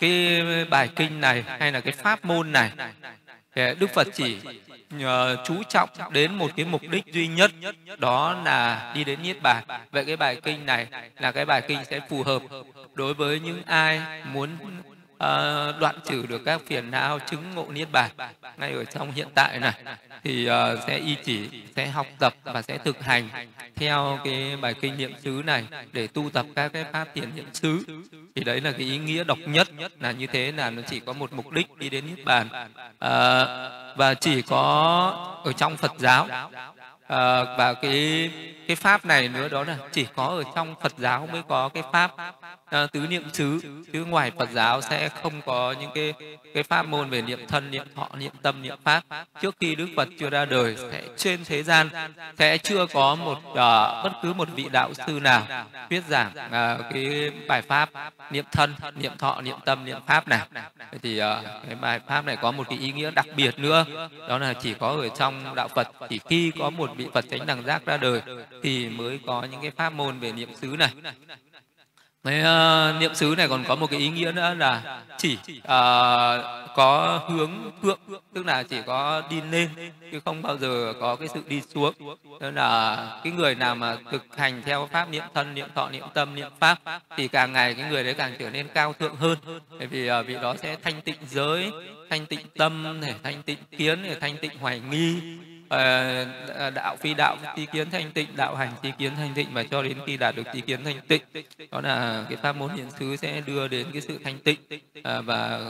cái 0.00 0.42
bài 0.70 0.88
kinh 0.96 1.20
này 1.20 1.44
hay 1.58 1.72
là 1.72 1.80
cái 1.80 1.92
pháp 1.92 2.24
môn 2.24 2.52
này 2.52 2.70
đức 3.54 3.90
phật 3.94 4.08
chỉ 4.14 4.38
nhờ 4.90 5.36
chú 5.44 5.62
trọng 5.68 5.88
đến 6.12 6.34
một 6.34 6.50
cái 6.56 6.66
mục 6.66 6.82
đích 6.90 7.06
duy 7.06 7.26
nhất, 7.26 7.50
đó 7.98 8.42
là 8.44 8.92
đi 8.94 9.04
đến 9.04 9.22
niết 9.22 9.42
bàn. 9.42 9.64
Vậy 9.90 10.04
cái 10.04 10.16
bài 10.16 10.40
kinh 10.42 10.66
này 10.66 10.86
là 11.18 11.32
cái 11.32 11.44
bài 11.44 11.62
kinh 11.68 11.78
sẽ 11.84 12.00
phù 12.08 12.22
hợp 12.22 12.42
đối 12.94 13.14
với 13.14 13.40
những 13.40 13.62
ai 13.66 14.22
muốn 14.32 14.48
uh, 15.24 15.80
đoạn 15.80 15.94
trừ 16.04 16.26
được 16.26 16.42
các 16.44 16.60
phiền 16.66 16.90
não 16.90 17.18
chứng 17.18 17.54
ngộ 17.54 17.66
niết 17.70 17.92
bàn. 17.92 18.10
Ngay 18.56 18.72
ở 18.72 18.84
trong 18.84 19.12
hiện 19.12 19.28
tại 19.34 19.58
này 19.58 19.74
thì 20.24 20.50
uh, 20.50 20.78
sẽ 20.86 20.98
y 20.98 21.16
chỉ 21.24 21.48
sẽ 21.76 21.86
học 21.86 22.06
tập 22.18 22.34
và 22.44 22.62
sẽ 22.62 22.78
thực 22.78 23.04
hành 23.04 23.28
theo 23.76 24.18
cái 24.24 24.56
bài 24.56 24.74
kinh 24.74 24.96
niệm 24.96 25.12
xứ 25.18 25.42
này 25.44 25.64
để 25.92 26.06
tu 26.06 26.30
tập 26.30 26.46
các 26.54 26.72
cái 26.72 26.84
pháp 26.92 27.08
thiền 27.14 27.36
niệm 27.36 27.46
xứ. 27.52 27.84
Thì 28.34 28.44
đấy 28.44 28.60
là 28.60 28.72
cái 28.72 28.80
ý 28.80 28.98
nghĩa 28.98 29.24
độc 29.24 29.38
nhất 29.46 29.68
là 30.00 30.12
như 30.12 30.26
thế 30.26 30.52
là 30.52 30.70
nó 30.70 30.82
chỉ 30.90 31.00
có 31.00 31.12
một 31.12 31.32
mục 31.32 31.50
đích 31.50 31.76
đi 31.76 31.90
đến 31.90 32.04
niết 32.06 32.24
bàn. 32.24 32.48
À, 32.98 33.46
và 33.96 34.14
chỉ 34.14 34.42
có 34.42 34.62
ở 35.44 35.52
trong 35.52 35.76
Phật 35.76 35.92
giáo. 35.98 36.28
À, 37.08 37.44
và 37.44 37.74
cái 37.74 38.30
cái 38.66 38.76
pháp 38.76 39.04
này 39.04 39.28
nữa 39.28 39.48
đó 39.48 39.64
là 39.64 39.76
chỉ 39.92 40.06
có 40.14 40.26
ở 40.26 40.42
trong 40.54 40.74
Phật 40.82 40.92
giáo 40.98 41.28
mới 41.32 41.42
có 41.48 41.68
cái 41.68 41.82
pháp 41.92 42.12
à, 42.70 42.86
tứ 42.92 43.06
niệm 43.06 43.22
xứ 43.32 43.60
chứ 43.92 44.04
ngoài 44.04 44.30
Phật 44.38 44.50
giáo 44.52 44.80
sẽ 44.80 45.08
không 45.08 45.42
có 45.46 45.74
những 45.80 45.90
cái 45.94 46.14
cái 46.54 46.62
pháp 46.62 46.82
môn 46.86 47.10
về 47.10 47.22
niệm 47.22 47.46
thân 47.48 47.70
niệm 47.70 47.86
thọ 47.94 48.08
niệm 48.18 48.32
tâm 48.42 48.62
niệm 48.62 48.76
pháp. 48.84 49.04
Trước 49.42 49.56
khi 49.60 49.74
Đức 49.74 49.88
Phật 49.96 50.08
chưa 50.18 50.30
ra 50.30 50.44
đời 50.44 50.76
sẽ 50.92 51.02
trên 51.16 51.44
thế 51.44 51.62
gian 51.62 51.88
sẽ 52.38 52.58
chưa 52.58 52.86
có 52.86 53.14
một 53.14 53.38
uh, 53.48 53.54
bất 54.04 54.12
cứ 54.22 54.32
một 54.32 54.48
vị 54.54 54.66
đạo 54.72 54.94
sư 55.06 55.20
nào 55.22 55.46
thuyết 55.90 56.02
giảng 56.08 56.32
uh, 56.46 56.84
cái 56.94 57.30
bài 57.48 57.62
pháp 57.62 57.90
niệm 58.30 58.44
thân 58.52 58.74
niệm 58.96 59.12
thọ 59.18 59.40
niệm 59.40 59.56
tâm 59.64 59.84
niệm 59.84 59.98
pháp 60.06 60.28
này. 60.28 60.40
Thì 61.02 61.20
uh, 61.20 61.24
cái 61.66 61.74
bài 61.80 62.00
pháp 62.06 62.24
này 62.24 62.36
có 62.36 62.50
một 62.52 62.68
cái 62.68 62.78
ý 62.78 62.92
nghĩa 62.92 63.10
đặc 63.10 63.26
biệt 63.36 63.58
nữa 63.58 63.84
đó 64.28 64.38
là 64.38 64.52
chỉ 64.52 64.74
có 64.74 64.88
ở 64.88 65.08
trong 65.08 65.54
đạo 65.54 65.68
Phật. 65.68 65.88
Chỉ 66.08 66.20
khi 66.28 66.52
có 66.58 66.70
một 66.70 66.90
vị 66.96 67.06
Phật 67.14 67.24
chánh 67.30 67.46
đẳng 67.46 67.64
giác 67.64 67.86
ra 67.86 67.96
đời 67.96 68.22
thì 68.62 68.88
mới 68.88 69.20
có 69.26 69.46
những 69.50 69.60
cái 69.62 69.70
pháp 69.70 69.92
môn 69.92 70.18
về 70.18 70.32
niệm 70.32 70.54
xứ 70.54 70.76
này. 70.78 70.90
Đấy, 72.28 72.40
uh, 72.40 72.44
ờ, 72.44 72.94
niệm 73.00 73.14
xứ 73.14 73.34
này 73.38 73.48
còn 73.48 73.64
có 73.68 73.76
một 73.76 73.90
cái 73.90 74.00
ý 74.00 74.08
nghĩa 74.08 74.32
nữa 74.32 74.54
là 74.58 75.02
chỉ 75.18 75.38
uh, 75.58 75.64
có 76.74 77.20
hướng 77.28 77.50
thượng, 77.82 77.98
tức 78.34 78.46
là 78.46 78.62
chỉ 78.62 78.76
có 78.86 79.22
đi 79.30 79.40
lên 79.50 79.68
chứ 80.12 80.20
không 80.24 80.42
bao 80.42 80.58
giờ 80.58 80.92
có 81.00 81.16
cái 81.16 81.28
sự 81.34 81.42
đi 81.48 81.62
xuống. 81.74 81.94
Nên 82.40 82.54
là 82.54 82.96
cái 83.24 83.32
người 83.32 83.54
nào 83.54 83.74
mà 83.74 83.96
thực 84.10 84.36
hành 84.36 84.62
theo 84.64 84.88
pháp 84.92 85.10
niệm 85.10 85.22
thân, 85.34 85.54
niệm 85.54 85.68
thọ, 85.74 85.90
niệm 85.90 86.04
tâm, 86.14 86.34
niệm 86.34 86.48
pháp 86.60 86.78
thì 87.16 87.28
càng 87.28 87.52
ngày 87.52 87.74
cái 87.74 87.90
người 87.90 88.04
đấy 88.04 88.14
càng 88.14 88.32
trở 88.38 88.50
nên 88.50 88.68
cao 88.74 88.92
thượng 88.92 89.16
hơn. 89.16 89.38
Bởi 89.78 89.86
vì 89.86 90.10
uh, 90.10 90.26
vị 90.26 90.34
đó 90.42 90.54
sẽ 90.62 90.76
thanh 90.82 91.00
tịnh 91.00 91.18
giới, 91.30 91.70
thanh 92.10 92.26
tịnh 92.26 92.46
tâm, 92.58 93.00
này 93.00 93.14
thanh 93.22 93.42
tịnh 93.42 93.58
kiến, 93.78 94.02
này 94.02 94.16
thanh 94.20 94.36
tịnh 94.36 94.58
hoài 94.60 94.80
nghi, 94.90 95.38
Ờ, 95.68 96.24
ờ, 96.48 96.70
đạo 96.70 96.96
phi 96.96 97.14
đạo 97.14 97.36
tri 97.56 97.66
kiến 97.66 97.90
thanh 97.90 98.12
tịnh 98.12 98.28
đạo 98.36 98.56
hành 98.56 98.72
tri 98.82 98.90
kiến 98.98 99.12
thanh 99.16 99.34
tịnh 99.34 99.48
và 99.52 99.62
cho 99.62 99.82
đến 99.82 99.98
khi 100.06 100.16
đạt 100.16 100.36
được 100.36 100.46
tri 100.52 100.60
kiến 100.60 100.84
thanh 100.84 101.00
tịnh. 101.08 101.22
Đó 101.70 101.80
là 101.80 102.24
cái 102.28 102.36
pháp 102.42 102.56
môn 102.56 102.70
hiện 102.70 102.90
xứ 102.90 103.16
sẽ 103.16 103.40
đưa 103.46 103.68
đến 103.68 103.86
cái 103.92 104.02
sự 104.02 104.18
thanh 104.24 104.38
tịnh 104.38 104.60
ờ, 105.02 105.22
và 105.22 105.60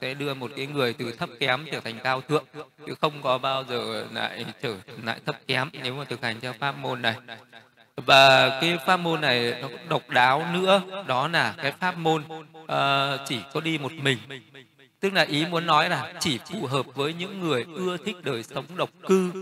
sẽ 0.00 0.14
đưa 0.14 0.34
một 0.34 0.50
cái 0.56 0.66
người 0.66 0.92
từ 0.92 1.12
thấp 1.12 1.28
kém 1.40 1.66
trở 1.72 1.80
thành 1.80 1.98
cao 2.04 2.20
thượng 2.20 2.44
chứ 2.86 2.94
không 3.00 3.22
có 3.22 3.38
bao 3.38 3.64
giờ 3.68 4.06
lại 4.12 4.44
trở 4.62 4.74
lại 5.04 5.20
thấp 5.26 5.36
kém 5.46 5.68
nếu 5.82 5.94
mà 5.94 6.04
thực 6.04 6.22
hành 6.22 6.40
theo 6.40 6.52
pháp 6.52 6.78
môn 6.78 7.02
này. 7.02 7.14
Và 7.96 8.58
cái 8.60 8.78
pháp 8.86 8.96
môn 8.96 9.20
này 9.20 9.54
nó 9.62 9.68
độc 9.88 10.10
đáo 10.10 10.46
nữa 10.52 10.82
đó 11.06 11.28
là 11.28 11.54
cái 11.56 11.72
pháp 11.80 11.98
môn 11.98 12.24
uh, 12.62 12.68
chỉ 13.28 13.38
có 13.52 13.60
đi 13.60 13.78
một 13.78 13.92
mình 13.92 14.18
tức 15.02 15.12
là 15.12 15.22
ý 15.22 15.46
muốn 15.46 15.66
nói 15.66 15.88
là 15.88 16.12
chỉ 16.20 16.38
phù 16.38 16.66
hợp 16.66 16.86
với 16.94 17.14
những 17.14 17.40
người 17.40 17.66
ưa 17.74 17.96
thích 17.96 18.16
đời 18.22 18.42
sống 18.42 18.64
độc 18.76 18.90
cư. 19.08 19.32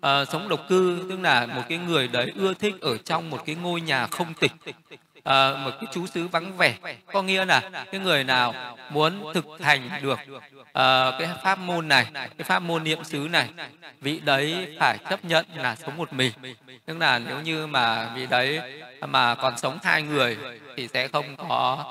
à, 0.00 0.24
sống 0.24 0.48
độc 0.48 0.60
cư 0.68 1.06
tức 1.08 1.20
là 1.20 1.46
một 1.46 1.62
cái 1.68 1.78
người 1.78 2.08
đấy 2.08 2.32
ưa 2.36 2.54
thích 2.54 2.74
ở 2.80 2.96
trong 2.98 3.30
một 3.30 3.42
cái 3.46 3.54
ngôi 3.54 3.80
nhà 3.80 4.06
không 4.06 4.34
tịch. 4.34 4.52
À, 5.24 5.56
một 5.64 5.70
cái 5.70 5.90
chú 5.92 6.06
xứ 6.06 6.28
vắng 6.28 6.56
vẻ. 6.56 6.74
Có 7.12 7.22
nghĩa 7.22 7.44
là 7.44 7.84
cái 7.92 8.00
người 8.00 8.24
nào 8.24 8.76
muốn 8.90 9.32
thực 9.34 9.46
hành 9.60 9.90
được 10.02 10.18
à, 10.72 11.10
cái 11.18 11.28
pháp 11.42 11.58
môn 11.58 11.88
này 11.88 12.06
cái 12.14 12.44
pháp 12.44 12.58
môn 12.58 12.84
niệm 12.84 13.04
xứ 13.04 13.28
này 13.30 13.48
vị 14.00 14.20
đấy 14.24 14.76
phải 14.80 14.98
chấp 15.10 15.24
nhận 15.24 15.46
là 15.56 15.76
sống 15.76 15.96
một 15.96 16.12
mình. 16.12 16.32
Tức 16.86 16.98
là 16.98 17.18
nếu 17.18 17.40
như 17.40 17.66
mà 17.66 18.10
vị 18.14 18.26
đấy 18.26 18.60
mà 19.08 19.34
còn 19.34 19.58
sống 19.58 19.78
hai 19.82 20.02
người 20.02 20.36
thì 20.76 20.88
sẽ 20.88 21.08
không 21.08 21.36
có 21.36 21.84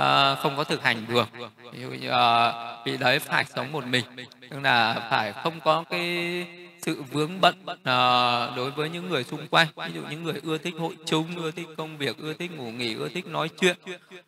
uh, 0.00 0.38
không 0.38 0.56
có 0.56 0.64
thực 0.64 0.82
hành 0.82 1.04
được. 1.08 1.28
Ví 1.72 1.80
dụ 1.80 1.88
như 1.88 2.08
uh, 2.08 2.86
vị 2.86 2.96
đấy 2.96 3.18
phải 3.18 3.44
sống 3.44 3.72
một 3.72 3.86
mình. 3.86 4.04
Tức 4.50 4.60
là 4.62 5.06
phải 5.10 5.32
không 5.32 5.60
có 5.64 5.84
cái 5.90 6.46
sự 6.82 7.02
vướng 7.02 7.40
bận 7.40 7.54
uh, 7.68 8.56
đối 8.56 8.70
với 8.70 8.90
những 8.90 9.10
người 9.10 9.24
xung 9.24 9.48
quanh. 9.48 9.66
Ví 9.76 9.92
dụ 9.94 10.02
những 10.10 10.22
người 10.22 10.40
ưa 10.42 10.58
thích 10.58 10.74
hội 10.78 10.96
chúng 11.06 11.36
ưa 11.36 11.50
thích 11.50 11.68
công 11.76 11.98
việc 11.98 12.18
ưa 12.18 12.32
thích 12.34 12.50
ngủ 12.56 12.70
nghỉ 12.70 12.94
ưa 12.94 13.08
thích 13.08 13.26
nói 13.26 13.48
chuyện. 13.60 13.76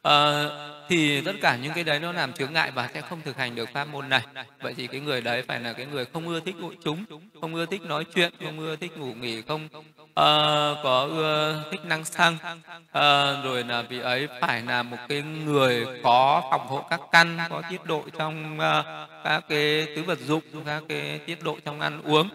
Uh, 0.08 0.12
thì 0.88 1.20
tất 1.20 1.32
cả 1.42 1.56
những 1.56 1.72
cái 1.74 1.84
đấy 1.84 2.00
nó 2.00 2.12
làm 2.12 2.32
chướng 2.32 2.52
ngại 2.52 2.70
và 2.70 2.88
sẽ 2.94 3.00
không 3.00 3.20
thực 3.24 3.36
hành 3.36 3.54
được 3.54 3.68
pháp 3.72 3.88
môn 3.88 4.08
này. 4.08 4.22
Vậy 4.60 4.74
thì 4.76 4.86
cái 4.86 5.00
người 5.00 5.20
đấy 5.20 5.42
phải 5.48 5.60
là 5.60 5.72
cái 5.72 5.86
người 5.86 6.04
không 6.04 6.28
ưa 6.28 6.40
thích 6.40 6.56
hội 6.60 6.76
chúng 6.84 7.04
không 7.40 7.54
ưa 7.54 7.66
thích 7.66 7.82
nói 7.82 8.04
chuyện 8.14 8.32
không 8.44 8.58
ưa 8.58 8.76
thích 8.76 8.96
ngủ 8.98 9.14
nghỉ 9.14 9.42
không 9.42 9.68
Ờ, 10.16 10.80
có 10.82 11.08
ờ, 11.16 11.64
thích 11.70 11.84
năng 11.84 12.04
xăng 12.04 12.34
uh, 12.34 12.82
ờ, 12.92 13.40
rồi 13.44 13.64
là 13.64 13.82
vị 13.82 14.00
ấy 14.00 14.28
phải 14.40 14.62
là 14.62 14.82
một 14.82 14.96
cái 15.08 15.22
người 15.22 15.86
có 16.02 16.42
phòng 16.50 16.66
hộ 16.66 16.86
các 16.90 17.00
căn 17.12 17.38
có 17.50 17.62
tiết 17.70 17.84
độ 17.84 18.02
trong 18.18 18.58
uh, 18.58 18.86
các 19.24 19.44
cái 19.48 19.86
tứ 19.96 20.02
vật 20.02 20.18
dụng 20.18 20.42
các 20.66 20.82
cái 20.88 21.18
tiết 21.26 21.42
độ 21.42 21.56
trong 21.64 21.80
ăn 21.80 22.02
uống 22.02 22.28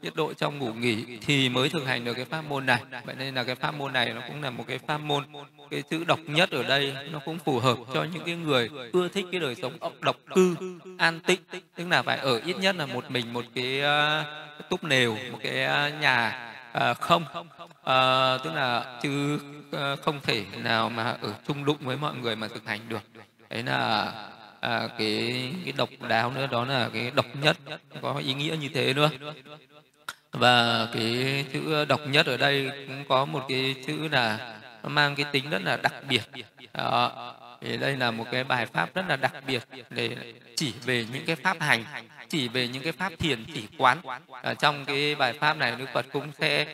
tiết 0.00 0.16
độ 0.16 0.34
trong 0.34 0.58
ngủ 0.58 0.72
nghỉ 0.72 1.18
thì 1.26 1.48
mới 1.48 1.68
thực 1.68 1.86
hành 1.86 2.04
được 2.04 2.14
cái 2.14 2.24
pháp 2.24 2.42
môn 2.48 2.66
này. 2.66 2.82
Vậy 3.04 3.14
nên 3.18 3.34
là 3.34 3.44
cái 3.44 3.54
pháp 3.54 3.74
môn 3.74 3.92
này 3.92 4.12
nó 4.14 4.20
cũng 4.28 4.42
là 4.42 4.50
một 4.50 4.64
cái 4.68 4.78
pháp 4.86 4.98
môn 4.98 5.24
cái 5.70 5.82
chữ 5.90 6.04
độc 6.04 6.18
nhất 6.26 6.50
ở 6.50 6.62
đây 6.62 6.94
nó 7.10 7.18
cũng 7.24 7.38
phù 7.38 7.58
hợp 7.58 7.78
cho 7.94 8.04
những 8.04 8.24
cái 8.26 8.34
người 8.34 8.70
ưa 8.92 9.08
thích 9.08 9.26
cái 9.32 9.40
đời 9.40 9.54
sống 9.54 9.72
độc 10.00 10.16
cư 10.34 10.56
an 10.98 11.20
tịnh. 11.20 11.40
Tức 11.76 11.88
là 11.90 12.02
phải 12.02 12.18
ở 12.18 12.40
ít 12.46 12.56
nhất 12.58 12.76
là 12.76 12.86
một 12.86 13.10
mình 13.10 13.32
một 13.32 13.44
cái 13.54 13.80
uh, 13.80 14.70
túp 14.70 14.84
nều 14.84 15.16
một 15.32 15.38
cái 15.42 15.66
uh, 15.88 16.00
nhà 16.00 16.50
à, 16.74 16.94
không. 16.94 17.24
À, 17.84 18.38
tức 18.44 18.52
là 18.54 18.98
chứ 19.02 19.38
ờ, 19.72 19.96
không 19.96 20.20
thể 20.20 20.44
nào 20.56 20.90
mà 20.90 21.16
ở 21.22 21.34
chung 21.46 21.64
đụng 21.64 21.76
với 21.80 21.96
mọi 21.96 22.14
người 22.14 22.36
mà 22.36 22.48
thực 22.48 22.66
hành 22.66 22.80
được. 22.88 23.02
Đấy 23.50 23.62
là 23.62 24.12
à, 24.60 24.88
cái 24.98 25.52
cái 25.64 25.72
độc 25.76 25.88
đáo 26.08 26.30
nữa 26.30 26.46
đó 26.46 26.64
là 26.64 26.88
cái 26.92 27.10
độc 27.14 27.26
nhất. 27.42 27.56
Có 28.02 28.14
ý 28.14 28.34
nghĩa 28.34 28.56
như 28.60 28.68
thế 28.74 28.94
nữa. 28.94 29.10
Và 30.32 30.88
cái 30.92 31.44
chữ 31.52 31.84
độc 31.84 32.00
nhất 32.06 32.26
ở 32.26 32.36
đây 32.36 32.70
cũng 32.88 33.04
có 33.08 33.24
một 33.24 33.44
cái 33.48 33.74
chữ 33.86 34.08
là 34.08 34.58
nó 34.82 34.88
mang 34.88 35.14
cái 35.14 35.26
tính 35.32 35.50
rất 35.50 35.62
là 35.62 35.76
đặc 35.76 35.94
biệt. 36.08 36.22
Đó. 36.72 37.34
thì 37.60 37.76
đây 37.76 37.96
là 37.96 38.10
một 38.10 38.24
cái 38.32 38.44
bài 38.44 38.66
pháp 38.66 38.94
rất 38.94 39.04
là 39.08 39.16
đặc 39.16 39.32
biệt 39.46 39.62
để 39.90 40.16
chỉ 40.56 40.74
về 40.84 41.06
những 41.12 41.24
cái 41.26 41.36
pháp 41.36 41.56
hành 41.60 41.84
chỉ 42.34 42.48
về 42.48 42.68
những 42.68 42.82
cái 42.82 42.92
pháp 42.92 43.12
thiền 43.18 43.44
chỉ 43.54 43.62
quán. 43.78 43.98
Ở 44.42 44.54
trong 44.54 44.84
cái 44.84 45.14
bài 45.14 45.32
pháp 45.32 45.56
này 45.56 45.76
đức 45.78 45.86
phật 45.94 46.06
cũng 46.12 46.30
sẽ 46.38 46.66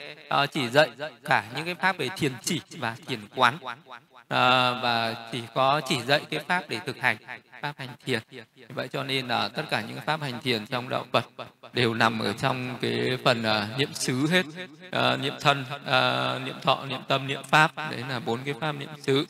uh, 0.42 0.52
chỉ 0.52 0.68
dạy 0.68 0.88
cả 1.24 1.44
những 1.56 1.64
cái 1.64 1.74
pháp 1.74 1.98
về 1.98 2.08
thiền 2.16 2.32
chỉ 2.44 2.60
và 2.78 2.96
thiền 3.06 3.20
quán. 3.34 3.58
Uh, 3.62 4.82
và 4.82 5.28
chỉ 5.32 5.42
có 5.54 5.80
chỉ 5.88 6.00
dạy 6.02 6.20
cái 6.30 6.40
pháp 6.48 6.64
để 6.68 6.80
thực 6.86 6.98
hành 7.00 7.16
pháp 7.62 7.74
hành 7.78 7.88
thiền. 8.04 8.20
Vậy 8.68 8.88
cho 8.88 9.04
nên 9.04 9.28
là 9.28 9.48
tất 9.48 9.62
cả 9.70 9.82
những 9.88 10.00
pháp 10.06 10.20
hành 10.22 10.40
thiền 10.40 10.66
trong 10.66 10.88
đạo 10.88 11.06
phật 11.12 11.24
đều 11.72 11.94
nằm 11.94 12.18
ở 12.18 12.32
trong 12.32 12.78
cái 12.80 13.18
phần 13.24 13.42
uh, 13.42 13.78
niệm 13.78 13.94
xứ 13.94 14.26
hết. 14.30 14.46
Uh, 14.46 15.20
niệm 15.20 15.34
thân 15.40 15.64
uh, 15.74 16.46
niệm 16.46 16.56
thọ 16.62 16.84
niệm 16.84 17.00
tâm 17.08 17.26
niệm 17.26 17.42
pháp. 17.44 17.76
Đấy 17.76 18.04
là 18.08 18.20
bốn 18.20 18.40
cái 18.44 18.54
pháp 18.60 18.72
niệm 18.72 18.88
xứ. 19.02 19.26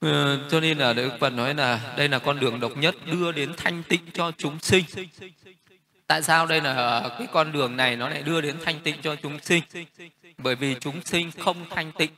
Ừ, 0.00 0.38
cho 0.50 0.60
nên 0.60 0.78
là 0.78 0.92
Đức 0.92 1.10
Phật 1.20 1.30
nói 1.30 1.54
là 1.54 1.94
đây 1.96 2.08
là 2.08 2.18
con 2.18 2.40
đường 2.40 2.60
độc 2.60 2.76
nhất 2.76 2.96
đưa 3.06 3.32
đến 3.32 3.52
thanh 3.56 3.82
tịnh 3.82 4.00
cho 4.14 4.32
chúng 4.38 4.58
sinh. 4.60 4.84
Tại 6.06 6.22
sao 6.22 6.46
đây 6.46 6.60
là 6.60 7.08
cái 7.18 7.26
con 7.32 7.52
đường 7.52 7.76
này 7.76 7.96
nó 7.96 8.08
lại 8.08 8.22
đưa 8.22 8.40
đến 8.40 8.56
thanh 8.64 8.80
tịnh 8.80 8.96
cho 9.02 9.16
chúng 9.16 9.38
sinh? 9.42 9.62
Bởi 10.38 10.54
vì 10.54 10.76
chúng 10.80 11.00
sinh 11.04 11.30
không 11.38 11.56
thanh 11.70 11.92
tịnh 11.92 12.10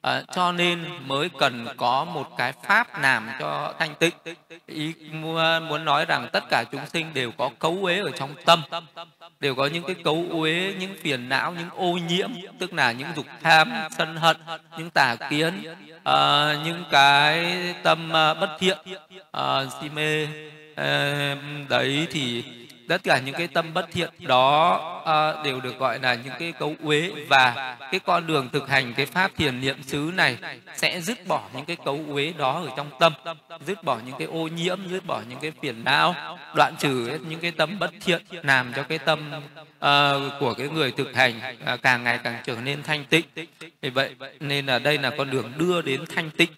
à, 0.00 0.22
cho 0.32 0.52
nên 0.52 0.84
mới 1.06 1.28
cần 1.38 1.66
có 1.76 2.04
một 2.04 2.36
cái 2.36 2.52
pháp 2.62 3.00
làm 3.00 3.28
cho 3.40 3.74
thanh 3.78 3.94
tịnh. 3.94 4.14
Ý 4.66 4.94
muốn 5.62 5.84
nói 5.84 6.04
rằng 6.04 6.28
tất 6.32 6.44
cả 6.50 6.64
chúng 6.72 6.86
sinh 6.86 7.14
đều 7.14 7.30
có 7.30 7.50
cấu 7.58 7.78
uế 7.82 8.00
ở 8.00 8.10
trong 8.10 8.34
tâm 8.44 8.62
đều 9.40 9.54
có 9.54 9.66
những 9.66 9.84
cái 9.84 9.96
cấu 10.04 10.24
uế 10.30 10.74
những 10.78 10.96
phiền 11.02 11.28
não 11.28 11.52
những 11.52 11.70
ô 11.76 11.98
nhiễm 12.08 12.30
tức 12.58 12.74
là 12.74 12.92
những 12.92 13.08
dục 13.16 13.26
tham 13.42 13.72
sân 13.98 14.16
hận 14.16 14.36
những 14.78 14.90
tà 14.90 15.16
kiến 15.30 15.64
à, 16.04 16.54
những 16.64 16.84
cái 16.90 17.56
tâm 17.82 18.12
ờ, 18.12 18.34
bất 18.34 18.56
thiện. 18.58 18.78
À, 19.32 19.64
si 19.80 19.88
mê 19.88 20.26
à, 20.76 21.36
đấy 21.68 22.06
thì 22.10 22.44
tất 22.88 23.02
cả 23.04 23.18
những 23.18 23.34
cái 23.34 23.46
tâm 23.46 23.74
bất 23.74 23.86
thiện 23.92 24.10
đó 24.18 24.80
à, 25.06 25.42
đều 25.44 25.60
được 25.60 25.78
gọi 25.78 25.98
là 25.98 26.14
những 26.14 26.32
cái 26.38 26.52
cấu 26.52 26.74
uế 26.82 27.10
và 27.28 27.76
cái 27.90 28.00
con 28.00 28.26
đường 28.26 28.48
thực 28.52 28.68
hành 28.68 28.94
cái 28.94 29.06
pháp 29.06 29.30
thiền 29.36 29.60
niệm 29.60 29.82
xứ 29.82 30.10
này 30.14 30.36
sẽ 30.76 31.00
dứt 31.00 31.26
bỏ 31.26 31.42
những 31.54 31.64
cái 31.64 31.76
cấu 31.84 32.00
uế 32.08 32.32
đó 32.38 32.62
ở 32.66 32.70
trong 32.76 32.90
tâm 33.00 33.12
dứt 33.66 33.84
bỏ 33.84 33.98
những 34.06 34.14
cái 34.18 34.28
ô 34.28 34.48
nhiễm 34.48 34.78
dứt 34.90 35.06
bỏ 35.06 35.20
những 35.28 35.38
cái 35.40 35.52
phiền 35.62 35.84
não 35.84 36.14
đoạn 36.54 36.74
trừ 36.78 37.18
những 37.28 37.40
cái 37.40 37.50
tâm 37.50 37.78
bất 37.78 37.90
thiện 38.00 38.22
làm 38.30 38.72
cho 38.76 38.82
cái 38.82 38.98
tâm 38.98 39.32
uh, 39.78 40.32
của 40.40 40.54
cái 40.54 40.68
người 40.68 40.92
thực 40.92 41.16
hành 41.16 41.40
uh, 41.74 41.82
càng 41.82 42.04
ngày 42.04 42.18
càng 42.24 42.42
trở 42.44 42.56
nên 42.56 42.82
thanh 42.82 43.04
tịnh. 43.04 43.24
Vì 43.82 43.90
vậy 43.90 44.14
nên 44.40 44.66
là 44.66 44.78
đây 44.78 44.98
là 44.98 45.10
con 45.18 45.30
đường 45.30 45.52
đưa 45.56 45.82
đến 45.82 46.04
thanh 46.14 46.30
tịnh 46.30 46.50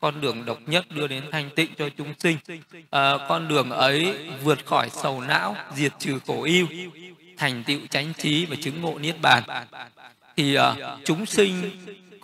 con 0.00 0.20
đường 0.20 0.44
độc 0.44 0.58
nhất 0.66 0.84
đưa 0.90 1.06
đến 1.06 1.24
thanh 1.32 1.50
tịnh 1.50 1.70
cho 1.78 1.88
chúng 1.98 2.14
sinh. 2.18 2.38
Uh, 2.76 2.88
con 3.28 3.48
đường 3.48 3.70
ấy 3.70 4.30
vượt 4.42 4.66
khỏi 4.66 4.90
sầu 4.90 5.20
não 5.20 5.56
diệt 5.74 5.92
trừ 5.98 6.18
khổ 6.26 6.42
ưu 6.44 6.66
thành 7.38 7.64
tựu 7.64 7.80
chánh 7.90 8.12
trí 8.14 8.46
và 8.46 8.56
chứng 8.62 8.82
ngộ 8.82 8.98
niết 8.98 9.20
bàn. 9.20 9.42
Thì 10.36 10.58
uh, 10.58 10.62
chúng 11.04 11.26
sinh 11.26 11.70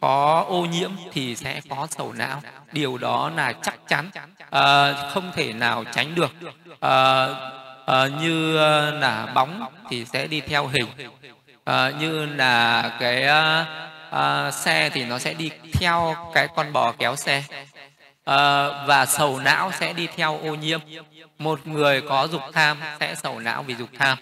có 0.01 0.45
ô 0.49 0.65
nhiễm 0.65 0.91
thì 1.13 1.37
sẽ 1.37 1.61
có 1.69 1.87
sầu 1.91 2.13
não. 2.13 2.43
Điều 2.73 2.99
đó 2.99 3.31
là 3.37 3.53
chắc 3.53 3.79
chắn 3.89 4.11
uh, 4.43 5.13
không 5.13 5.33
thể 5.35 5.53
nào 5.53 5.85
tránh 5.95 6.15
được. 6.15 6.33
Uh, 6.71 7.58
à, 7.89 8.07
như 8.21 8.57
ờ, 8.57 8.91
là 8.91 9.27
bóng 9.35 9.65
thì 9.91 10.05
sẽ 10.05 10.27
đi 10.27 10.41
theo 10.41 10.67
hình. 10.67 10.87
À, 11.65 11.91
như 12.01 12.27
là 12.27 12.97
cái 13.01 13.23
à, 14.11 14.51
xe 14.51 14.91
thì 14.91 15.05
nó 15.05 15.19
sẽ 15.19 15.35
đi 15.35 15.51
theo 15.73 16.17
cái 16.35 16.49
con 16.57 16.73
bò 16.73 16.93
kéo 16.99 17.17
xe. 17.17 17.45
À, 18.25 18.69
và 18.87 19.07
sầu 19.07 19.41
não 19.41 19.71
sẽ 19.81 19.93
đi 19.93 20.09
theo 20.17 20.39
ô 20.39 20.55
nhiễm. 20.55 20.81
Một 21.39 21.67
người 21.67 22.01
có 22.01 22.29
dục 22.33 22.43
tham 22.53 22.79
sẽ 23.01 23.15
sầu 23.15 23.41
não 23.41 23.63
vì 23.63 23.75
dục 23.75 23.89
tham. 23.99 24.19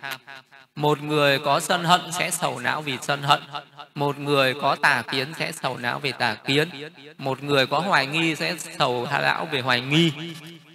Một 0.76 1.02
người 1.02 1.38
có 1.38 1.60
sân 1.60 1.84
hận 1.84 2.12
sẽ 2.12 2.30
sầu 2.30 2.58
não 2.58 2.82
vì 2.82 2.98
sân 3.02 3.22
hận. 3.22 3.42
Một 3.94 4.18
người 4.18 4.54
có 4.62 4.76
tà 4.82 5.02
kiến 5.10 5.32
sẽ 5.38 5.52
sầu 5.52 5.76
não 5.76 5.98
về 5.98 6.12
tà 6.12 6.34
kiến. 6.34 6.68
Một 7.18 7.42
người 7.42 7.66
có 7.66 7.78
hoài 7.78 8.06
nghi 8.06 8.34
sẽ 8.34 8.56
sầu 8.78 9.08
não 9.12 9.48
về 9.50 9.60
hoài 9.60 9.80
nghi 9.80 10.12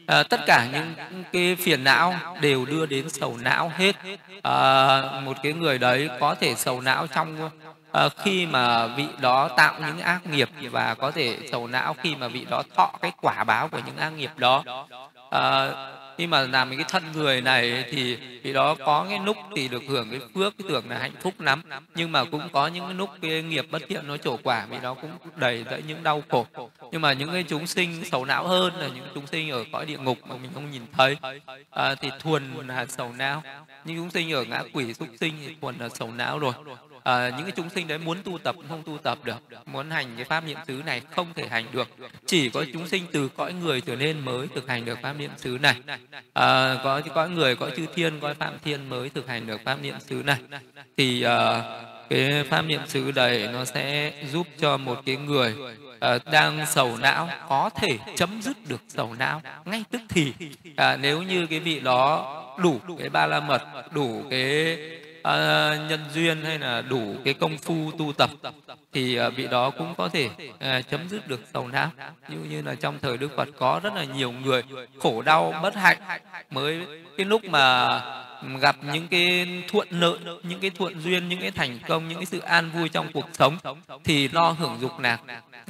à, 0.06 0.24
tất 0.24 0.40
cả 0.46 0.68
những 0.74 0.94
cái 1.32 1.56
phiền 1.56 1.84
não 1.84 2.14
đều 2.42 2.66
đưa 2.66 2.86
đến 2.86 3.10
sầu 3.10 3.38
não 3.38 3.72
hết. 3.78 3.96
À, 4.44 5.02
một 5.24 5.38
cái 5.44 5.54
người 5.54 5.78
đấy 5.78 6.10
có 6.20 6.36
thể 6.36 6.56
sầu 6.56 6.82
não 6.82 7.08
trong 7.08 7.50
à, 7.92 8.10
khi 8.18 8.46
mà 8.46 8.88
vị 8.88 9.08
đó 9.22 9.50
tạo 9.58 9.74
những 9.88 10.00
ác 10.00 10.28
nghiệp 10.28 10.50
và 10.72 10.96
có 10.96 11.12
thể 11.12 11.38
sầu 11.52 11.68
não 11.68 11.96
khi 12.02 12.16
mà 12.16 12.28
vị 12.28 12.46
đó 12.50 12.64
thọ 12.76 12.92
cái 13.02 13.12
quả 13.22 13.44
báo 13.44 13.68
của 13.68 13.80
những 13.86 13.98
ác 13.98 14.10
nghiệp 14.10 14.32
đó. 14.38 14.64
À, 15.32 15.70
nhưng 16.18 16.30
mà 16.30 16.42
làm 16.42 16.70
cái 16.70 16.86
thân 16.90 17.04
người 17.12 17.42
này 17.42 17.86
thì 17.92 18.18
vì 18.44 18.54
đó 18.54 18.76
có 18.76 19.06
cái 19.10 19.20
lúc 19.26 19.38
thì 19.56 19.68
được 19.68 19.84
hưởng 19.88 20.10
cái 20.12 20.20
phước 20.36 20.58
cái 20.58 20.66
tưởng 20.70 20.90
là 20.90 20.98
hạnh 20.98 21.16
phúc 21.22 21.40
lắm. 21.40 21.62
Nhưng 21.96 22.12
mà 22.12 22.24
cũng 22.24 22.50
có 22.52 22.68
những 22.68 22.86
cái 22.86 22.94
lúc 22.94 23.10
cái 23.22 23.44
nghiệp 23.44 23.68
bất 23.72 23.82
thiện 23.88 24.08
nó 24.08 24.18
trổ 24.18 24.38
quả 24.44 24.66
vì 24.70 24.78
đó 24.82 24.94
cũng 24.94 25.12
đầy 25.36 25.66
dẫy 25.72 25.84
những 25.88 26.04
đau 26.04 26.24
khổ. 26.30 26.48
Nhưng 26.92 27.02
mà 27.02 27.14
những 27.14 27.32
cái 27.32 27.44
chúng 27.44 27.68
sinh 27.68 28.04
sầu 28.06 28.26
não 28.26 28.48
hơn 28.48 28.76
là 28.76 28.88
những 28.88 29.06
chúng 29.16 29.28
sinh 29.28 29.50
ở 29.50 29.66
cõi 29.72 29.86
địa 29.86 29.98
ngục 29.98 30.18
mà 30.28 30.36
mình 30.36 30.52
không 30.54 30.72
nhìn 30.72 30.82
thấy. 30.92 31.18
À, 31.72 31.96
thì 31.96 32.10
thuần 32.20 32.44
là 32.68 32.86
sầu 32.86 33.14
não. 33.18 33.44
Những 33.86 33.98
chúng 33.98 34.12
sinh 34.12 34.34
ở 34.34 34.44
ngã 34.44 34.64
quỷ 34.74 34.94
súc 34.94 35.08
sinh 35.20 35.34
thì 35.42 35.56
thuần 35.62 35.76
là 35.80 35.90
sầu 35.90 36.12
não 36.12 36.40
rồi 36.40 36.54
à, 37.04 37.30
những 37.30 37.44
cái 37.44 37.52
chúng 37.56 37.70
sinh 37.70 37.88
đấy 37.88 37.98
muốn 37.98 38.18
tu 38.24 38.38
tập 38.38 38.56
cũng 38.56 38.68
không 38.70 38.84
tu 38.84 38.98
tập 38.98 39.18
được 39.24 39.38
muốn 39.66 39.90
hành 39.90 40.08
cái 40.16 40.26
pháp 40.26 40.44
niệm 40.46 40.58
xứ 40.68 40.82
này 40.86 41.02
không 41.12 41.28
thể 41.36 41.48
hành 41.48 41.66
được. 41.72 41.88
Chỉ 42.26 42.50
có 42.50 42.66
chúng 42.74 42.88
sinh 42.88 43.04
từ 43.12 43.30
cõi 43.30 43.54
người 43.54 43.82
trở 43.82 43.96
nên 43.96 44.20
mới 44.20 44.48
thực 44.56 44.68
hành 44.68 44.86
được 44.86 45.00
pháp 45.02 45.14
niệm 45.14 45.32
xứ 45.38 45.58
này. 45.62 45.76
À, 46.34 46.76
có 46.84 47.02
cõi 47.16 47.30
người 47.30 47.56
cõi 47.56 47.72
chư 47.78 47.86
thiên 47.96 48.20
cõi 48.20 48.34
phạm 48.34 48.60
thiên 48.64 48.90
mới 48.90 49.10
thực 49.10 49.28
hành 49.28 49.48
được 49.48 49.62
pháp 49.66 49.82
niệm 49.82 49.96
xứ 50.00 50.24
này. 50.26 50.40
Thì 50.98 51.22
à, 51.22 51.64
cái 52.10 52.44
pháp 52.50 52.62
niệm 52.62 52.82
xứ 52.88 53.12
đấy 53.12 53.50
nó 53.54 53.66
sẽ 53.66 54.14
giúp 54.32 54.48
cho 54.60 54.78
một 54.78 55.02
cái 55.06 55.16
người 55.16 55.56
À, 56.02 56.20
đang 56.32 56.66
sầu 56.66 56.98
não 56.98 57.30
có 57.50 57.70
thể 57.76 57.98
chấm 58.16 58.42
dứt 58.42 58.58
được 58.68 58.82
sầu 58.88 59.14
não 59.20 59.42
ngay 59.66 59.84
tức 59.92 60.02
thì. 60.10 60.34
À, 60.76 60.98
nếu 60.98 61.22
như 61.22 61.46
cái 61.46 61.60
vị 61.60 61.80
đó 61.80 62.38
đủ 62.58 62.80
cái 63.00 63.10
ba 63.10 63.28
la 63.28 63.40
mật 63.40 63.62
đủ 63.92 64.24
cái 64.30 64.78
à, 65.24 65.78
nhân 65.90 66.00
duyên 66.14 66.42
hay 66.44 66.60
là 66.60 66.82
đủ 66.82 67.16
cái 67.26 67.34
công 67.34 67.58
phu 67.58 67.92
tu 67.98 68.14
tập 68.14 68.30
thì 68.94 69.16
à, 69.16 69.30
vị 69.30 69.48
đó 69.48 69.70
cũng 69.70 69.94
có 69.98 70.10
thể 70.10 70.30
à, 70.60 70.82
chấm 70.82 71.10
dứt 71.10 71.28
được 71.28 71.42
sầu 71.54 71.68
não 71.68 71.92
như 72.28 72.38
như 72.50 72.62
là 72.62 72.76
trong 72.76 73.00
thời 73.02 73.18
đức 73.18 73.32
phật 73.38 73.50
có 73.58 73.80
rất 73.84 73.94
là 73.94 74.04
nhiều 74.04 74.32
người 74.32 74.64
khổ 75.00 75.22
đau 75.22 75.54
bất 75.64 75.76
hạnh. 75.76 75.98
Mới 76.50 76.86
cái 77.18 77.26
lúc 77.26 77.44
mà 77.44 78.00
gặp 78.62 78.76
những 78.94 79.08
cái 79.08 79.48
thuận 79.68 79.88
lợi 79.92 80.18
những 80.44 80.60
cái 80.60 80.70
thuận 80.70 81.02
duyên 81.02 81.30
những 81.30 81.40
cái 81.42 81.52
thành 81.52 81.80
công 81.88 82.08
những 82.08 82.18
cái 82.18 82.26
sự 82.26 82.40
an 82.40 82.72
vui 82.72 82.90
trong 82.90 83.12
cuộc 83.14 83.30
sống 83.34 83.58
thì 84.04 84.28
lo 84.28 84.50
hưởng 84.50 84.78
dục 84.82 85.00
lạc 85.00 85.20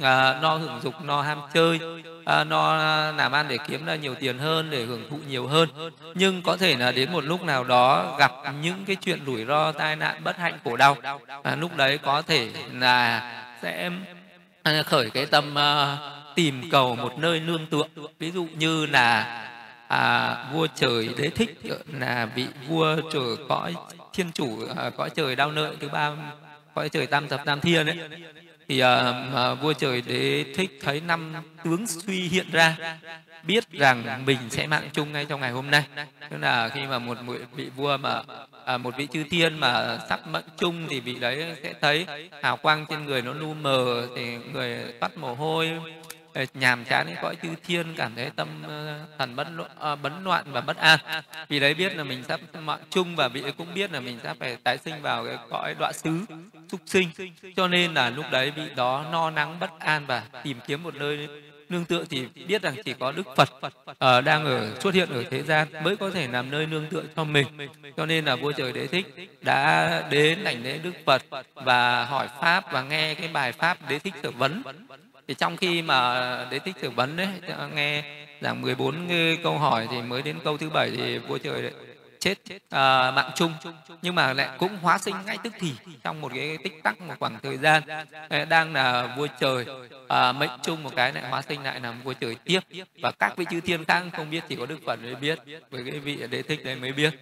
à, 0.02 0.38
no 0.42 0.54
hưởng 0.54 0.80
dục 0.82 0.94
no 1.04 1.22
ham 1.22 1.38
chơi 1.54 1.80
à, 2.24 2.44
no 2.44 2.76
làm 3.12 3.32
ăn 3.32 3.46
để 3.48 3.58
kiếm 3.68 3.84
ra 3.84 3.94
nhiều 3.94 4.14
tiền 4.14 4.38
hơn 4.38 4.70
để 4.70 4.84
hưởng 4.84 5.10
thụ 5.10 5.18
nhiều 5.28 5.46
hơn. 5.46 5.68
Nhưng 6.14 6.42
có 6.42 6.56
thể 6.56 6.76
là 6.76 6.92
đến 6.92 7.12
một 7.12 7.24
lúc 7.24 7.42
nào 7.42 7.64
đó 7.64 8.16
gặp 8.18 8.32
những 8.62 8.84
cái 8.86 8.96
chuyện 8.96 9.20
rủi 9.26 9.44
ro 9.44 9.72
tai 9.72 9.96
nạn 9.96 10.24
bất 10.24 10.36
hạnh 10.36 10.58
khổ 10.64 10.76
đau 10.76 10.96
à, 11.42 11.56
lúc 11.56 11.76
đấy 11.76 11.98
có 11.98 12.22
thể 12.22 12.48
là 12.72 13.22
sẽ 13.62 13.90
à, 14.62 14.82
khởi 14.82 15.10
cái 15.10 15.26
tâm 15.26 15.54
uh, 15.54 16.34
tìm 16.34 16.70
cầu 16.70 16.96
một 16.96 17.18
nơi 17.18 17.40
nương 17.40 17.66
tựa. 17.66 17.82
Ví 18.18 18.30
dụ 18.30 18.46
như 18.56 18.86
là 18.86 19.38
à, 19.92 20.36
vua 20.52 20.66
trời 20.74 21.08
đế 21.16 21.30
thích 21.30 21.58
là 21.92 22.26
vị 22.34 22.46
vua 22.68 22.96
trời 23.12 23.36
cõi 23.48 23.74
thiên 24.12 24.32
chủ 24.32 24.58
à, 24.76 24.90
cõi 24.90 25.10
trời 25.10 25.36
đau 25.36 25.52
nợ 25.52 25.74
thứ 25.80 25.88
ba 25.88 26.12
cõi 26.74 26.88
trời 26.88 27.06
tam 27.06 27.28
thập 27.28 27.44
tam 27.44 27.60
thiên 27.60 27.86
ấy. 27.86 27.98
Thì 28.68 28.78
à, 28.78 29.12
mà 29.32 29.54
vua 29.54 29.72
trời 29.72 30.02
đế 30.06 30.44
thích 30.56 30.78
thấy 30.82 31.00
năm 31.00 31.32
tướng 31.64 31.86
suy 31.86 32.28
hiện 32.28 32.46
ra 32.52 32.76
biết 33.42 33.70
rằng 33.70 34.22
mình 34.26 34.38
sẽ 34.50 34.66
mạng 34.66 34.88
chung 34.92 35.12
ngay 35.12 35.24
trong 35.24 35.40
ngày 35.40 35.50
hôm 35.50 35.70
nay. 35.70 35.84
Tức 36.30 36.36
là 36.40 36.68
khi 36.68 36.80
mà 36.86 36.98
một 36.98 37.18
vị 37.52 37.70
vua 37.76 37.96
mà 37.96 38.22
à, 38.64 38.78
một 38.78 38.96
vị 38.96 39.08
chư 39.12 39.24
thiên 39.30 39.58
mà 39.58 39.98
sắp 40.08 40.26
mệnh 40.26 40.44
chung 40.56 40.86
thì 40.88 41.00
vị 41.00 41.14
đấy 41.14 41.56
sẽ 41.62 41.74
thấy 41.80 42.06
hào 42.42 42.56
quang 42.56 42.86
trên 42.86 43.04
người 43.04 43.22
nó 43.22 43.32
lu 43.32 43.54
mờ 43.54 44.06
thì 44.16 44.36
người 44.52 44.78
toát 45.00 45.16
mồ 45.16 45.34
hôi 45.34 45.70
Ờ, 46.34 46.44
nhàm 46.54 46.84
chán 46.84 47.06
cái 47.06 47.16
cõi 47.22 47.36
chư 47.42 47.48
thiên 47.66 47.94
cảm 47.96 48.12
thấy 48.16 48.30
tâm 48.36 48.48
ờ, 48.68 48.98
thần 49.18 49.36
bất 49.36 49.46
ờ, 49.78 49.96
bấn 49.96 50.24
loạn 50.24 50.44
và 50.46 50.60
bất 50.60 50.76
an. 50.76 50.98
Vì 51.48 51.60
đấy 51.60 51.74
biết 51.74 51.96
là 51.96 52.04
mình 52.04 52.24
sắp 52.28 52.40
mạng 52.54 52.80
chung 52.90 53.16
và 53.16 53.28
vị 53.28 53.42
cũng 53.58 53.74
biết 53.74 53.92
là 53.92 54.00
mình 54.00 54.18
sắp 54.22 54.36
phải 54.40 54.56
tái 54.64 54.78
sinh 54.78 55.02
vào 55.02 55.26
cái 55.26 55.36
cõi 55.50 55.74
đoạn 55.78 55.92
xứ 55.92 56.18
súc 56.68 56.80
sinh. 56.86 57.10
Cho 57.56 57.68
nên 57.68 57.94
là 57.94 58.10
lúc 58.10 58.24
đấy 58.30 58.50
vị 58.50 58.62
đó 58.76 59.04
no 59.12 59.30
nắng 59.30 59.58
bất 59.60 59.70
an 59.78 60.06
và 60.06 60.22
tìm 60.42 60.58
kiếm 60.66 60.82
một 60.82 60.94
nơi 60.94 61.28
nương 61.68 61.84
tựa 61.84 62.04
thì 62.10 62.26
biết 62.46 62.62
rằng 62.62 62.74
chỉ 62.84 62.94
có 62.94 63.12
đức 63.12 63.26
phật 63.36 63.50
uh, 63.90 64.24
đang 64.24 64.44
ở 64.44 64.80
xuất 64.80 64.94
hiện 64.94 65.08
ở 65.10 65.24
thế 65.30 65.42
gian 65.42 65.68
mới 65.82 65.96
có 65.96 66.10
thể 66.10 66.28
làm 66.28 66.50
nơi 66.50 66.66
nương 66.66 66.86
tựa 66.86 67.02
cho 67.16 67.24
mình. 67.24 67.46
Cho 67.96 68.06
nên 68.06 68.24
là 68.24 68.36
vua 68.36 68.52
trời 68.52 68.72
đế 68.72 68.86
thích 68.86 69.06
đã 69.40 70.02
đến 70.10 70.44
đảnh 70.44 70.62
lễ 70.62 70.78
đức 70.78 70.92
phật 71.06 71.22
và 71.54 72.04
hỏi 72.04 72.28
pháp 72.40 72.72
và 72.72 72.82
nghe 72.82 73.14
cái 73.14 73.28
bài 73.28 73.52
pháp 73.52 73.78
đế 73.88 73.98
thích 73.98 74.14
sở 74.22 74.30
vấn 74.30 74.62
thì 75.28 75.34
trong 75.34 75.56
khi 75.56 75.82
mà 75.82 76.46
đế 76.50 76.58
thích 76.58 76.76
thử 76.80 76.90
vấn 76.90 77.16
đấy 77.16 77.28
nghe 77.74 78.04
giảng 78.40 78.62
14 78.62 79.08
câu 79.42 79.58
hỏi 79.58 79.88
thì 79.90 80.02
mới 80.02 80.22
đến 80.22 80.36
câu 80.44 80.56
thứ 80.56 80.70
bảy 80.70 80.90
thì 80.90 81.18
vua 81.18 81.38
trời 81.38 81.72
chết 82.22 82.38
à, 82.70 83.10
mạng 83.10 83.30
chung. 83.34 83.52
Nhưng 84.02 84.14
mà 84.14 84.32
lại 84.32 84.48
cũng 84.58 84.76
hóa 84.82 84.98
sinh 84.98 85.14
ngay 85.26 85.38
tức 85.44 85.52
thì 85.60 85.72
trong 86.04 86.20
một 86.20 86.32
cái 86.34 86.58
tích 86.64 86.82
tắc 86.82 87.00
một 87.00 87.14
khoảng 87.18 87.38
thời 87.42 87.56
gian 87.56 87.82
à, 88.28 88.44
đang 88.44 88.72
là 88.72 89.14
vua 89.16 89.26
trời 89.40 89.66
à, 90.08 90.32
mệnh 90.32 90.50
chung 90.62 90.82
một 90.82 90.90
cái 90.96 91.12
lại 91.12 91.24
hóa 91.30 91.42
sinh 91.42 91.62
lại 91.62 91.80
làm 91.80 92.02
vua 92.02 92.12
trời 92.12 92.36
tiếp. 92.44 92.60
Và 93.02 93.10
các 93.18 93.36
vị 93.36 93.46
chư 93.50 93.60
thiên 93.60 93.84
khác 93.84 94.02
không 94.16 94.30
biết 94.30 94.44
chỉ 94.48 94.56
có 94.56 94.66
đức 94.66 94.78
phật 94.86 95.02
mới 95.02 95.14
biết 95.14 95.38
với 95.70 95.84
cái 95.90 96.00
vị 96.00 96.18
đế 96.30 96.42
thích 96.42 96.64
đấy 96.64 96.76
mới 96.76 96.92
biết. 96.92 97.14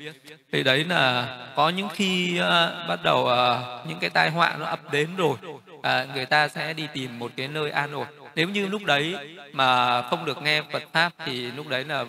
Thì 0.52 0.62
đấy 0.62 0.84
là 0.84 1.36
có 1.56 1.68
những 1.68 1.88
khi 1.94 2.40
uh, 2.40 2.88
bắt 2.88 3.00
đầu 3.02 3.20
uh, 3.24 3.86
những 3.88 3.98
cái 4.00 4.10
tai 4.10 4.30
họa 4.30 4.56
nó 4.58 4.64
ập 4.64 4.92
đến 4.92 5.16
rồi 5.16 5.36
à, 5.82 6.06
người 6.14 6.26
ta 6.26 6.48
sẽ 6.48 6.72
đi 6.72 6.86
tìm 6.94 7.18
một 7.18 7.32
cái 7.36 7.48
nơi 7.48 7.70
an 7.70 7.92
ổn. 7.92 8.06
Nếu 8.34 8.48
như 8.48 8.66
lúc 8.66 8.84
đấy 8.84 9.16
mà 9.52 10.02
không 10.02 10.24
được 10.24 10.42
nghe 10.42 10.62
Phật 10.72 10.82
pháp 10.92 11.12
thì 11.26 11.50
lúc 11.50 11.68
đấy 11.68 11.84
là 11.84 12.04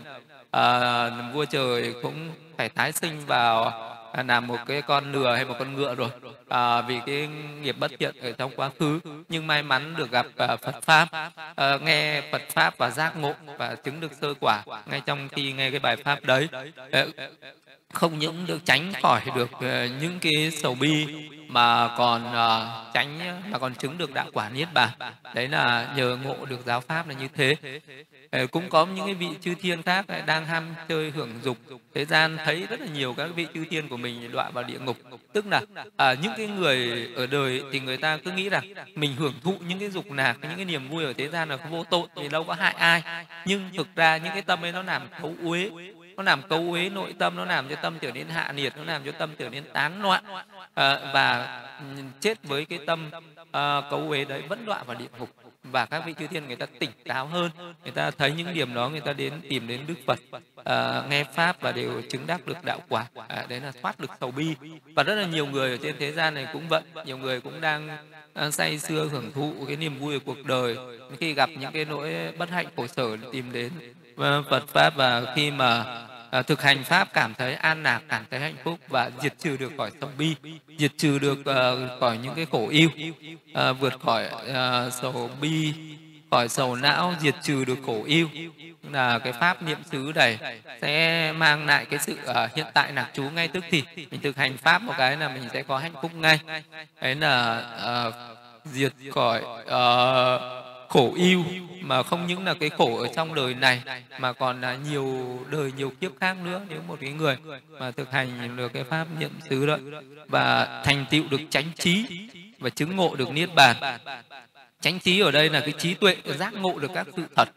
à, 0.51 1.09
vua 1.33 1.45
trời 1.45 1.93
cũng 2.01 2.31
phải 2.57 2.69
tái 2.69 2.91
sinh 2.91 3.25
vào 3.25 3.63
à, 4.13 4.23
làm 4.23 4.47
một 4.47 4.57
cái 4.67 4.81
con 4.81 5.11
lừa 5.11 5.35
hay 5.35 5.45
một 5.45 5.55
con 5.59 5.75
ngựa 5.75 5.95
rồi 5.95 6.09
à, 6.51 6.81
vì 6.81 6.99
cái 7.05 7.27
nghiệp 7.61 7.75
bất 7.79 7.91
thiện 7.99 8.15
ở 8.21 8.31
trong 8.31 8.51
quá 8.55 8.69
khứ 8.79 8.99
nhưng 9.29 9.47
may 9.47 9.63
mắn 9.63 9.95
được 9.97 10.11
gặp 10.11 10.25
à, 10.37 10.55
Phật 10.55 10.75
pháp. 10.81 11.07
À, 11.55 11.77
nghe 11.81 12.21
Phật 12.31 12.41
pháp 12.49 12.77
và 12.77 12.89
giác 12.89 13.17
ngộ 13.17 13.33
và 13.57 13.75
chứng 13.75 13.99
được 13.99 14.11
sơ 14.21 14.33
quả 14.39 14.63
ngay 14.85 15.01
trong 15.05 15.29
khi 15.29 15.51
nghe 15.51 15.69
cái 15.69 15.79
bài 15.79 15.95
pháp 15.95 16.23
đấy. 16.23 16.47
À, 16.91 17.05
không 17.93 18.19
những 18.19 18.45
được 18.47 18.65
tránh 18.65 18.93
khỏi 19.01 19.21
được 19.35 19.49
uh, 19.55 19.61
những 20.01 20.19
cái 20.21 20.51
sầu 20.51 20.75
bi 20.75 21.07
mà 21.47 21.95
còn 21.97 22.27
uh, 22.27 22.93
tránh 22.93 23.41
mà 23.51 23.57
còn 23.59 23.75
chứng 23.75 23.97
được 23.97 24.13
đạo 24.13 24.25
quả 24.33 24.49
niết 24.49 24.67
bàn. 24.73 24.89
Đấy 25.35 25.47
là 25.47 25.93
nhờ 25.95 26.17
ngộ 26.23 26.45
được 26.45 26.59
giáo 26.65 26.81
pháp 26.81 27.07
là 27.07 27.13
như 27.13 27.27
thế. 27.35 27.55
Uh, 28.43 28.51
cũng 28.51 28.69
có 28.69 28.85
những 28.85 29.05
cái 29.05 29.15
vị 29.15 29.27
chư 29.41 29.55
thiên 29.61 29.83
khác 29.83 30.05
à, 30.07 30.23
đang 30.25 30.45
ham 30.45 30.75
chơi 30.87 31.11
hưởng 31.11 31.31
dục. 31.43 31.57
Thế 31.93 32.05
gian 32.05 32.37
thấy 32.45 32.67
rất 32.69 32.79
là 32.79 32.87
nhiều 32.93 33.13
các 33.17 33.29
vị 33.35 33.47
chư 33.53 33.65
thiên 33.69 33.89
của 33.89 33.97
mình 33.97 34.31
đọa 34.31 34.49
vào 34.49 34.63
địa 34.63 34.79
ngục. 34.79 34.97
Tức 35.33 35.45
là 35.47 35.61
uh, 35.85 36.19
những 36.21 36.33
cái 36.37 36.40
cái 36.47 36.57
người 36.57 37.09
ở 37.15 37.27
đời 37.27 37.63
thì 37.71 37.79
người 37.79 37.97
ta 37.97 38.17
cứ 38.17 38.31
nghĩ 38.31 38.49
rằng 38.49 38.63
mình 38.95 39.15
hưởng 39.15 39.33
thụ 39.43 39.55
những 39.67 39.79
cái 39.79 39.89
dục 39.89 40.11
lạc 40.11 40.37
những 40.41 40.55
cái 40.55 40.65
niềm 40.65 40.89
vui 40.89 41.03
ở 41.05 41.13
thế 41.13 41.27
gian 41.29 41.49
là 41.49 41.55
vô 41.55 41.83
tội 41.83 42.07
thì 42.15 42.27
đâu 42.29 42.43
có 42.43 42.53
hại 42.53 42.73
ai. 42.73 43.25
Nhưng 43.45 43.69
thực 43.77 43.95
ra 43.95 44.17
những 44.17 44.33
cái 44.33 44.41
tâm 44.41 44.65
ấy 44.65 44.71
nó 44.71 44.81
làm 44.81 45.01
thấu 45.19 45.35
uế 45.43 45.69
nó 46.17 46.23
làm 46.23 46.41
cấu 46.41 46.71
uế 46.71 46.89
nội 46.89 47.13
tâm 47.19 47.35
nó 47.35 47.45
làm 47.45 47.69
cho 47.69 47.75
tâm 47.75 47.99
trở 48.01 48.11
nên 48.11 48.27
hạ 48.27 48.51
nhiệt 48.55 48.77
nó 48.77 48.83
làm 48.83 49.03
cho 49.05 49.11
tâm 49.11 49.29
trở 49.37 49.49
nên 49.49 49.63
tán 49.73 50.01
loạn. 50.01 50.23
À, 50.73 50.99
và 51.13 51.59
ừ, 51.79 52.01
chết 52.19 52.43
với 52.43 52.65
cái 52.65 52.79
tâm 52.87 53.09
à, 53.51 53.81
cấu 53.89 54.09
uế 54.09 54.25
đấy 54.25 54.41
vẫn 54.49 54.65
đọa 54.65 54.83
vào 54.83 54.97
địa 54.97 55.07
ngục 55.19 55.29
và 55.63 55.85
các 55.85 56.03
vị 56.05 56.13
chư 56.19 56.27
thiên 56.27 56.47
người 56.47 56.55
ta 56.55 56.65
tỉnh 56.79 56.91
táo 57.05 57.27
hơn 57.27 57.51
người 57.83 57.91
ta 57.91 58.11
thấy 58.11 58.31
những 58.31 58.53
điểm 58.53 58.73
đó 58.73 58.89
người 58.89 59.01
ta 59.01 59.13
đến 59.13 59.33
tìm 59.49 59.67
đến 59.67 59.81
đức 59.87 59.95
phật 60.05 60.19
à, 60.63 61.03
nghe 61.09 61.23
pháp 61.23 61.61
và 61.61 61.71
đều 61.71 62.01
chứng 62.09 62.27
đắc 62.27 62.45
được 62.45 62.57
đạo 62.63 62.79
quả 62.89 63.05
à, 63.27 63.45
đấy 63.49 63.59
là 63.59 63.71
thoát 63.81 63.99
được 63.99 64.11
sầu 64.19 64.31
bi. 64.31 64.55
Và 64.95 65.03
rất 65.03 65.15
là 65.15 65.25
nhiều 65.25 65.45
người 65.45 65.71
ở 65.71 65.77
trên 65.83 65.95
thế 65.99 66.11
gian 66.11 66.33
này 66.33 66.47
cũng 66.53 66.67
vậy 66.67 66.81
nhiều 67.05 67.17
người 67.17 67.41
cũng 67.41 67.61
đang 67.61 67.97
à, 68.33 68.51
say 68.51 68.79
sưa 68.79 69.07
hưởng 69.11 69.31
thụ 69.31 69.53
cái 69.67 69.75
niềm 69.75 69.99
vui 69.99 70.19
của 70.19 70.25
cuộc 70.25 70.45
đời. 70.45 70.77
Khi 71.19 71.33
gặp 71.33 71.49
những 71.59 71.71
cái 71.71 71.85
nỗi 71.85 72.31
bất 72.37 72.49
hạnh 72.49 72.67
khổ 72.75 72.87
sở 72.87 73.17
tìm 73.31 73.51
đến 73.51 73.71
à, 74.17 74.41
Phật 74.49 74.67
pháp 74.67 74.95
và 74.95 75.33
khi 75.35 75.51
mà 75.51 75.85
à, 76.31 76.41
thực 76.41 76.61
hành 76.61 76.83
pháp 76.83 77.13
cảm 77.13 77.33
thấy 77.33 77.55
an 77.55 77.83
lạc 77.83 78.01
cảm 78.09 78.25
thấy 78.31 78.39
hạnh 78.39 78.55
phúc 78.63 78.79
và 78.87 79.11
diệt 79.21 79.33
trừ 79.39 79.57
được 79.57 79.71
khỏi 79.77 79.91
tâm 79.99 80.09
bi 80.17 80.35
diệt 80.77 80.91
trừ 80.97 81.19
được 81.19 81.45
à, 81.45 81.71
khỏi 81.99 82.17
những 82.17 82.35
cái 82.35 82.45
khổ 82.51 82.67
yêu 82.69 82.89
à, 83.53 83.71
vượt 83.71 83.93
khỏi 84.01 84.27
à, 84.53 84.89
sầu 84.89 85.29
bi 85.41 85.73
khỏi 86.31 86.49
sầu 86.49 86.75
não 86.75 87.13
diệt 87.19 87.35
trừ 87.41 87.65
được 87.65 87.77
khổ 87.85 88.03
yêu. 88.05 88.29
Là 88.91 89.19
cái 89.19 89.33
pháp 89.33 89.63
niệm 89.63 89.77
xứ 89.91 90.11
này 90.15 90.39
sẽ 90.81 91.31
mang 91.31 91.65
lại 91.65 91.85
cái 91.85 91.99
sự 91.99 92.17
uh, 92.29 92.55
hiện 92.55 92.65
tại 92.73 92.93
lạc 92.93 93.09
trú 93.13 93.23
ngay 93.23 93.47
tức 93.47 93.63
thì 93.69 93.83
mình 94.11 94.21
thực 94.21 94.37
hành 94.37 94.57
pháp 94.57 94.81
một 94.81 94.93
cái 94.97 95.17
là 95.17 95.29
mình 95.29 95.43
sẽ 95.53 95.63
có 95.63 95.77
hạnh 95.77 95.93
phúc 96.01 96.11
ngay. 96.15 96.39
Đấy 97.01 97.15
là 97.15 97.63
uh, 98.07 98.13
diệt 98.65 98.93
khỏi 99.11 99.41
uh, 99.61 100.70
khổ 100.91 101.13
yêu 101.15 101.43
mà 101.81 102.03
không 102.03 102.27
những 102.27 102.45
là 102.45 102.53
cái 102.53 102.69
khổ 102.69 102.97
ở 102.97 103.07
trong 103.15 103.35
đời 103.35 103.53
này 103.53 103.81
mà 104.19 104.33
còn 104.33 104.61
là 104.61 104.77
nhiều 104.89 105.39
đời 105.49 105.71
nhiều 105.77 105.91
kiếp 106.01 106.11
khác 106.19 106.37
nữa 106.43 106.61
nếu 106.69 106.81
một 106.87 106.97
cái 107.01 107.11
người 107.11 107.37
mà 107.69 107.91
thực 107.91 108.11
hành 108.11 108.55
được 108.57 108.73
cái 108.73 108.83
pháp 108.83 109.07
niệm 109.19 109.31
xứ 109.49 109.65
đó 109.65 109.77
và 110.27 110.81
thành 110.85 111.05
tựu 111.09 111.23
được 111.29 111.41
chánh 111.49 111.65
trí 111.77 112.05
và 112.59 112.69
chứng 112.69 112.95
ngộ 112.95 113.15
được 113.15 113.31
niết 113.31 113.49
bàn. 113.55 113.75
Chánh 114.81 114.99
trí 114.99 115.19
ở 115.19 115.31
đây 115.31 115.49
là 115.49 115.59
cái 115.59 115.71
trí 115.71 115.93
tuệ 115.93 116.15
giác 116.25 116.53
ngộ 116.53 116.79
được 116.79 116.91
các 116.93 117.07
sự 117.15 117.23
thật 117.35 117.49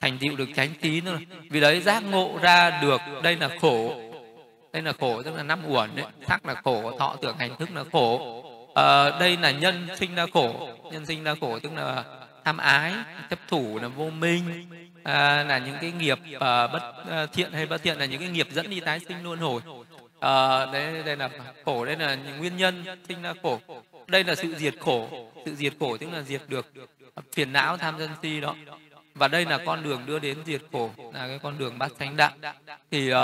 thành 0.00 0.18
tựu 0.18 0.36
được 0.36 0.48
chánh 0.56 0.70
trí 0.82 1.00
nữa. 1.00 1.18
Vì 1.50 1.60
đấy 1.60 1.80
giác 1.80 2.02
ngộ 2.10 2.38
ra 2.42 2.80
được 2.82 3.00
đây 3.22 3.36
là 3.36 3.48
khổ. 3.60 4.00
Đây 4.72 4.82
là 4.82 4.92
khổ 5.00 5.22
tức 5.22 5.34
là 5.36 5.42
năm 5.42 5.60
uẩn 5.66 5.90
đấy. 5.96 6.06
Sắc 6.28 6.46
là 6.46 6.54
khổ 6.54 6.98
thọ 6.98 7.16
tưởng 7.22 7.36
hành 7.38 7.56
thức 7.58 7.68
là 7.74 7.84
khổ. 7.92 8.42
À, 8.74 9.18
đây 9.20 9.36
là 9.36 9.50
nhân 9.50 9.88
sinh 9.96 10.14
ra 10.14 10.26
khổ. 10.32 10.68
Nhân 10.92 11.06
sinh 11.06 11.24
ra 11.24 11.34
khổ 11.40 11.58
tức 11.58 11.72
là 11.76 12.04
tham 12.48 12.56
ái 12.56 12.94
chấp 13.30 13.38
thủ 13.48 13.78
là 13.82 13.88
vô 13.88 14.10
minh 14.10 14.66
à, 15.04 15.44
là 15.44 15.58
những 15.58 15.76
cái 15.80 15.92
nghiệp 15.92 16.18
à, 16.40 16.66
bất 16.66 16.94
à, 17.10 17.26
thiện 17.26 17.52
hay 17.52 17.66
bất 17.66 17.82
thiện 17.82 17.98
là 17.98 18.04
những 18.04 18.20
cái 18.20 18.28
nghiệp 18.28 18.48
dẫn 18.50 18.70
đi 18.70 18.80
tái 18.80 19.00
sinh 19.08 19.22
luân 19.22 19.38
hồi. 19.38 19.60
Ờ, 20.18 20.64
à, 20.64 20.72
đây 20.72 21.02
đây 21.02 21.16
là 21.16 21.30
khổ 21.64 21.84
đây 21.84 21.96
là 21.96 22.14
những 22.14 22.38
nguyên 22.38 22.56
nhân 22.56 22.84
sinh 23.08 23.22
ra 23.22 23.32
khổ. 23.42 23.60
Đây 24.06 24.24
là 24.24 24.34
sự 24.34 24.54
diệt 24.54 24.74
khổ 24.80 25.30
sự 25.44 25.54
diệt 25.54 25.72
khổ 25.80 25.96
tức 25.96 26.10
là 26.12 26.22
diệt 26.22 26.42
được 26.48 26.72
phiền 27.32 27.52
não 27.52 27.76
tham 27.76 27.94
sân 27.98 28.10
si 28.22 28.40
đó. 28.40 28.54
Và 29.14 29.28
đây 29.28 29.44
là 29.44 29.58
con 29.66 29.82
đường 29.82 30.02
đưa 30.06 30.18
đến 30.18 30.38
diệt 30.46 30.62
khổ 30.72 30.90
là 31.14 31.28
cái 31.28 31.38
con 31.38 31.58
đường 31.58 31.78
bát 31.78 31.92
chánh 31.98 32.16
đạo. 32.16 32.32
Thì 32.90 33.08
uh, 33.08 33.14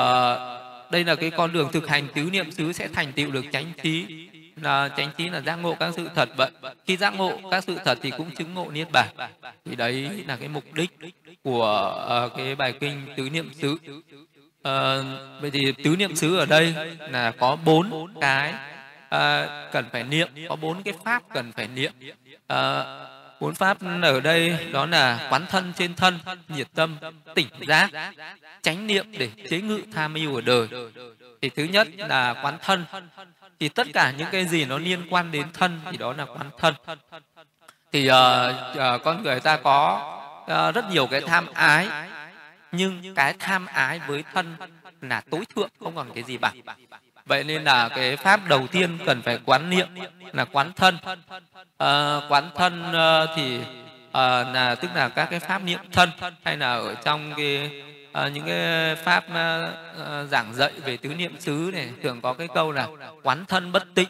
đây 0.91 1.05
là 1.05 1.15
cái 1.15 1.31
con 1.31 1.53
đường 1.53 1.69
thực 1.73 1.89
hành 1.89 2.09
tứ 2.15 2.29
niệm 2.33 2.51
xứ 2.51 2.73
sẽ 2.73 2.89
thành 2.89 3.13
tựu 3.13 3.31
được 3.31 3.45
chánh 3.53 3.73
trí 3.83 4.29
là 4.65 4.89
chánh 4.97 5.11
trí 5.17 5.29
là 5.29 5.41
giác 5.41 5.57
ngộ 5.57 5.75
các 5.75 5.95
sự 5.97 6.09
thật 6.15 6.29
vậy. 6.37 6.51
Khi 6.87 6.97
giác 6.97 7.15
ngộ 7.15 7.41
các 7.51 7.65
sự 7.65 7.79
thật 7.85 7.99
thì 8.03 8.11
cũng 8.11 8.31
chứng 8.31 8.55
ngộ 8.55 8.71
niết 8.71 8.89
bàn. 8.93 9.09
Thì 9.65 9.77
đấy 9.77 10.25
là 10.27 10.37
cái 10.37 10.49
mục 10.49 10.65
đích 10.73 10.91
của 11.43 11.95
uh, 12.27 12.37
cái 12.37 12.55
bài 12.55 12.73
kinh 12.81 13.07
tứ 13.17 13.31
niệm 13.31 13.51
xứ. 13.55 13.77
À, 14.63 14.97
vậy 15.41 15.51
thì 15.51 15.73
tứ 15.85 15.97
niệm 15.97 16.17
xứ 16.17 16.37
ở 16.37 16.47
đây 16.47 16.75
là 16.99 17.31
có 17.31 17.57
bốn 17.65 18.15
cái 18.21 18.55
à, 19.09 19.47
cần 19.73 19.85
phải 19.93 20.03
niệm 20.03 20.29
có 20.49 20.57
bốn 20.57 20.83
cái 20.83 20.95
pháp 21.05 21.23
cần 21.35 21.53
phải 21.53 21.69
niệm. 21.69 21.93
À, 22.47 22.85
bốn 23.41 23.55
pháp 23.55 23.79
ở 24.03 24.21
đây 24.21 24.57
đó 24.73 24.87
là 24.87 25.29
quán 25.31 25.47
thân 25.49 25.73
trên 25.77 25.95
thân 25.95 26.19
nhiệt 26.49 26.67
tâm 26.75 26.97
tỉnh 27.35 27.49
giác 27.69 27.91
tránh 28.63 28.87
niệm 28.87 29.07
để 29.19 29.31
chế 29.51 29.61
ngự 29.61 29.81
tham 29.93 30.15
ưu 30.15 30.35
ở 30.35 30.41
đời. 30.41 30.69
Thì 31.43 31.49
thứ 31.49 31.65
nhất 31.65 31.89
là 31.97 32.35
quán 32.43 32.59
thân 32.63 32.85
thì 33.65 33.69
tất 33.69 33.87
cả 33.95 34.11
những 34.11 34.29
cái 34.33 34.47
gì 34.47 34.65
nó 34.65 34.79
liên 34.79 35.07
quan 35.11 35.31
đến 35.31 35.47
thân 35.53 35.81
thì 35.91 35.97
đó 35.97 36.13
là 36.13 36.25
quán 36.25 36.51
thân. 36.59 36.75
Thì 37.93 38.11
uh, 38.11 38.15
uh, 38.15 39.03
con 39.05 39.23
người 39.23 39.41
ta 39.41 39.57
có 39.57 40.11
uh, 40.43 40.75
rất 40.75 40.91
nhiều 40.91 41.07
cái 41.07 41.21
tham 41.21 41.47
ái 41.55 41.89
nhưng 42.73 43.15
cái 43.15 43.35
tham 43.39 43.67
ái 43.67 44.01
với 44.07 44.25
thân 44.35 44.57
là 45.01 45.21
tối 45.31 45.45
thượng 45.55 45.69
không 45.81 45.95
còn 45.97 46.11
cái 46.15 46.23
gì 46.23 46.39
bằng. 46.39 46.55
Vậy 47.27 47.45
nên 47.45 47.65
là 47.65 47.89
cái 47.89 48.17
pháp 48.17 48.41
đầu 48.49 48.67
tiên 48.67 48.99
cần 49.07 49.23
phải 49.23 49.39
quán 49.45 49.71
niệm 49.71 49.89
là 50.33 50.45
quán 50.45 50.73
thân. 50.73 50.99
À, 51.79 52.21
quán 52.29 52.51
thân 52.55 52.83
uh, 52.91 53.31
thì 53.37 53.59
uh, 53.59 54.55
là 54.55 54.77
tức 54.81 54.91
là 54.95 55.09
các 55.09 55.29
cái 55.31 55.41
pháp 55.41 55.63
niệm 55.63 55.81
thân 55.93 56.11
hay 56.45 56.57
là 56.57 56.75
ở 56.75 56.95
trong 56.95 57.33
cái 57.37 57.83
à, 58.15 58.29
những 58.29 58.47
cái 58.47 58.97
pháp 58.97 59.25
à, 59.35 60.25
giảng 60.31 60.55
dạy 60.55 60.73
về 60.85 60.97
tứ 60.97 61.09
niệm 61.09 61.41
xứ 61.41 61.71
này 61.73 61.91
thường 62.03 62.21
có 62.21 62.33
cái 62.33 62.49
câu 62.55 62.73
là 62.73 62.89
quán 63.23 63.45
thân 63.49 63.73
bất 63.73 63.95
tịnh 63.95 64.09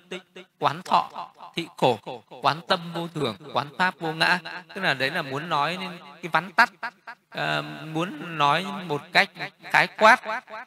quán 0.59 0.83
thọ 0.83 1.31
thị 1.57 1.67
khổ 1.77 1.99
quán 2.43 2.61
tâm 2.69 2.81
vô 2.95 3.09
thường 3.15 3.37
quán 3.53 3.67
pháp 3.79 3.95
vô 3.99 4.13
ngã. 4.13 4.39
Tức 4.75 4.81
là 4.81 4.95
đấy 4.95 5.11
là 5.11 5.23
muốn 5.23 5.49
nói 5.49 5.79
nên 5.81 5.91
cái 6.23 6.31
vắn 6.33 6.53
tắt. 6.53 6.73
À, 7.31 7.63
muốn 7.93 8.39
nói 8.39 8.67
một 8.87 9.03
cách 9.13 9.31
khái 9.63 9.87
quát 9.87 10.21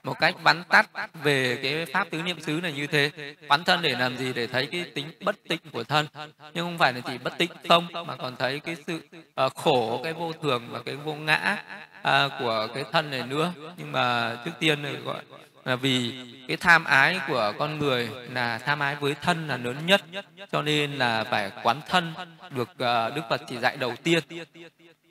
một 0.04 0.19
cách 0.19 0.36
vắn 0.43 0.63
tắt 0.63 0.89
về 1.13 1.60
cái 1.63 1.86
pháp 1.93 2.10
tứ 2.10 2.21
niệm 2.21 2.39
xứ 2.39 2.60
này 2.63 2.73
như 2.73 2.88
thế. 2.88 3.12
Quán 3.50 3.63
thân 3.63 3.82
để 3.82 3.89
làm 3.89 4.17
gì? 4.17 4.34
Để 4.34 4.47
thấy 4.47 4.65
cái 4.65 4.91
tính 4.95 5.12
bất 5.21 5.36
tịnh 5.50 5.60
của 5.71 5.84
thân. 5.84 6.08
Nhưng 6.54 6.65
không 6.65 6.78
phải 6.78 6.93
là 6.93 7.00
chỉ 7.08 7.17
bất 7.17 7.38
tịnh 7.38 7.52
không 7.69 7.88
mà 8.08 8.15
còn 8.15 8.36
thấy 8.36 8.60
cái 8.60 8.76
sự 8.88 9.08
uh, 9.45 9.56
khổ 9.56 10.02
cái 10.04 10.13
vô 10.13 10.34
thường 10.41 10.67
và 10.69 10.80
cái 10.86 10.95
vô 10.95 11.13
ngã 11.13 11.58
uh, 12.00 12.32
của 12.39 12.67
cái 12.73 12.84
thân 12.91 13.12
này 13.12 13.23
nữa. 13.23 13.54
Nhưng 13.78 13.91
mà 13.91 14.36
trước 14.45 14.52
tiên 14.60 14.82
này 14.82 14.93
gọi 14.93 15.21
là 15.67 15.75
vì 15.75 16.13
cái 16.47 16.58
tham 16.58 16.84
ái 16.84 17.19
của 17.27 17.53
con 17.58 17.80
người 17.80 18.10
là 18.34 18.58
tham 18.58 18.80
ái 18.80 18.95
với 18.95 19.15
thân 19.21 19.47
là 19.47 19.58
lớn 19.58 19.75
nhất, 19.86 20.01
cho 20.51 20.62
nên 20.62 20.91
là 20.91 21.23
phải 21.23 21.51
quán 21.63 21.82
thân 21.88 22.13
được 22.49 22.69
ờ, 22.77 23.12
đức 23.15 23.21
phật 23.30 23.41
chỉ 23.47 23.58
dạy 23.58 23.77
đầu 23.77 23.93
tiên 24.03 24.23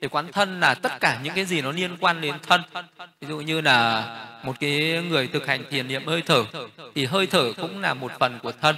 thì 0.01 0.07
quán 0.07 0.31
thân 0.31 0.59
là 0.59 0.73
tất 0.73 0.99
cả 0.99 1.19
những 1.23 1.33
cái 1.35 1.45
gì 1.45 1.61
nó 1.61 1.71
liên 1.71 1.97
quan 1.99 2.21
đến 2.21 2.35
thân. 2.43 2.61
Ví 3.21 3.27
dụ 3.27 3.39
như 3.39 3.61
là 3.61 4.07
một 4.43 4.53
cái 4.59 5.03
người 5.09 5.27
thực 5.27 5.47
hành 5.47 5.63
thiền 5.69 5.87
niệm 5.87 6.05
hơi 6.05 6.21
thở 6.21 6.45
thì 6.95 7.05
hơi 7.05 7.27
thở 7.27 7.53
cũng 7.57 7.81
là 7.81 7.93
một 7.93 8.11
phần 8.19 8.39
của 8.43 8.51
thân. 8.51 8.75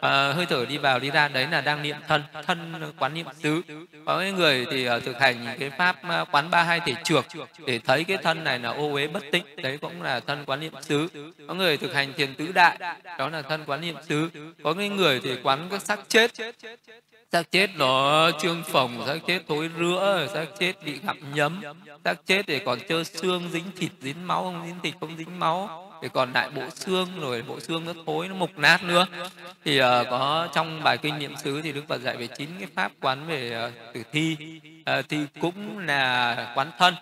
À, 0.00 0.32
hơi 0.32 0.46
thở 0.46 0.64
đi 0.64 0.78
vào 0.78 0.98
đi 0.98 1.10
ra 1.10 1.28
đấy 1.28 1.46
là 1.50 1.60
đang 1.60 1.82
niệm 1.82 1.96
thân 2.08 2.22
thân 2.46 2.92
quán 2.98 3.14
niệm 3.14 3.26
xứ 3.42 3.62
có 4.06 4.18
cái 4.18 4.32
người 4.32 4.66
thì 4.70 4.86
à, 4.86 4.98
thực 4.98 5.20
hành 5.20 5.56
cái 5.60 5.70
pháp 5.70 5.96
à, 6.02 6.24
quán 6.24 6.50
ba 6.50 6.62
hai 6.62 6.80
thể 6.80 6.94
trược 7.04 7.24
để 7.66 7.78
thấy 7.78 8.04
cái 8.04 8.16
thân 8.16 8.44
này 8.44 8.58
là 8.58 8.68
ô 8.68 8.92
uế 8.92 9.06
bất 9.06 9.22
tịnh 9.32 9.44
đấy 9.56 9.78
cũng 9.78 10.02
là 10.02 10.20
thân 10.20 10.44
quán 10.46 10.60
niệm 10.60 10.72
xứ 10.82 11.08
có 11.48 11.54
người 11.54 11.76
thực 11.76 11.94
hành 11.94 12.12
thiền 12.12 12.34
tứ 12.34 12.52
đại 12.52 12.78
đó 13.18 13.28
là 13.28 13.42
thân 13.42 13.64
quán 13.66 13.80
niệm 13.80 13.96
xứ 14.08 14.30
có 14.62 14.72
cái 14.74 14.88
người 14.88 15.20
thì 15.24 15.36
quán 15.42 15.68
các 15.70 15.82
sắc 15.82 16.00
chết 16.08 16.30
xác 17.32 17.50
chết 17.50 17.70
nó 17.76 18.30
trương 18.40 18.62
phồng 18.62 19.06
xác 19.06 19.18
chết 19.26 19.42
thối 19.48 19.70
rữa, 19.78 20.28
xác 20.34 20.46
chết 20.58 20.72
bị 20.84 20.98
gặm 21.06 21.34
nhấm. 21.34 21.60
Xác 22.04 22.26
chết 22.26 22.46
thì 22.46 22.58
còn 22.58 22.78
trơ 22.88 23.04
xương, 23.04 23.48
dính 23.52 23.64
thịt, 23.76 23.90
dính 24.02 24.26
máu, 24.26 24.42
không 24.42 24.62
dính 24.66 24.80
thịt, 24.82 24.94
không 25.00 25.16
dính 25.18 25.38
máu 25.38 25.90
thì 26.02 26.08
còn 26.12 26.32
lại 26.32 26.50
bộ 26.50 26.70
xương 26.70 27.20
rồi 27.20 27.42
bộ 27.42 27.60
xương 27.60 27.84
nó 27.84 27.92
thối 28.06 28.28
nó 28.28 28.34
mục 28.34 28.58
nát 28.58 28.82
nữa. 28.82 29.06
Thì 29.64 29.80
uh, 29.80 29.84
có 30.10 30.48
trong 30.54 30.82
bài 30.82 30.98
kinh 30.98 31.18
niệm 31.18 31.36
xứ 31.36 31.62
thì 31.62 31.72
đức 31.72 31.84
phật 31.88 32.00
dạy 32.00 32.16
về 32.16 32.26
chín 32.26 32.48
cái 32.58 32.68
pháp 32.74 32.92
quán 33.00 33.26
về 33.26 33.68
uh, 33.68 33.94
tử 33.94 34.02
thi. 34.12 34.36
Uh, 34.98 35.04
thì 35.08 35.18
cũng 35.40 35.78
là 35.78 36.52
quán 36.54 36.70
thân. 36.78 36.94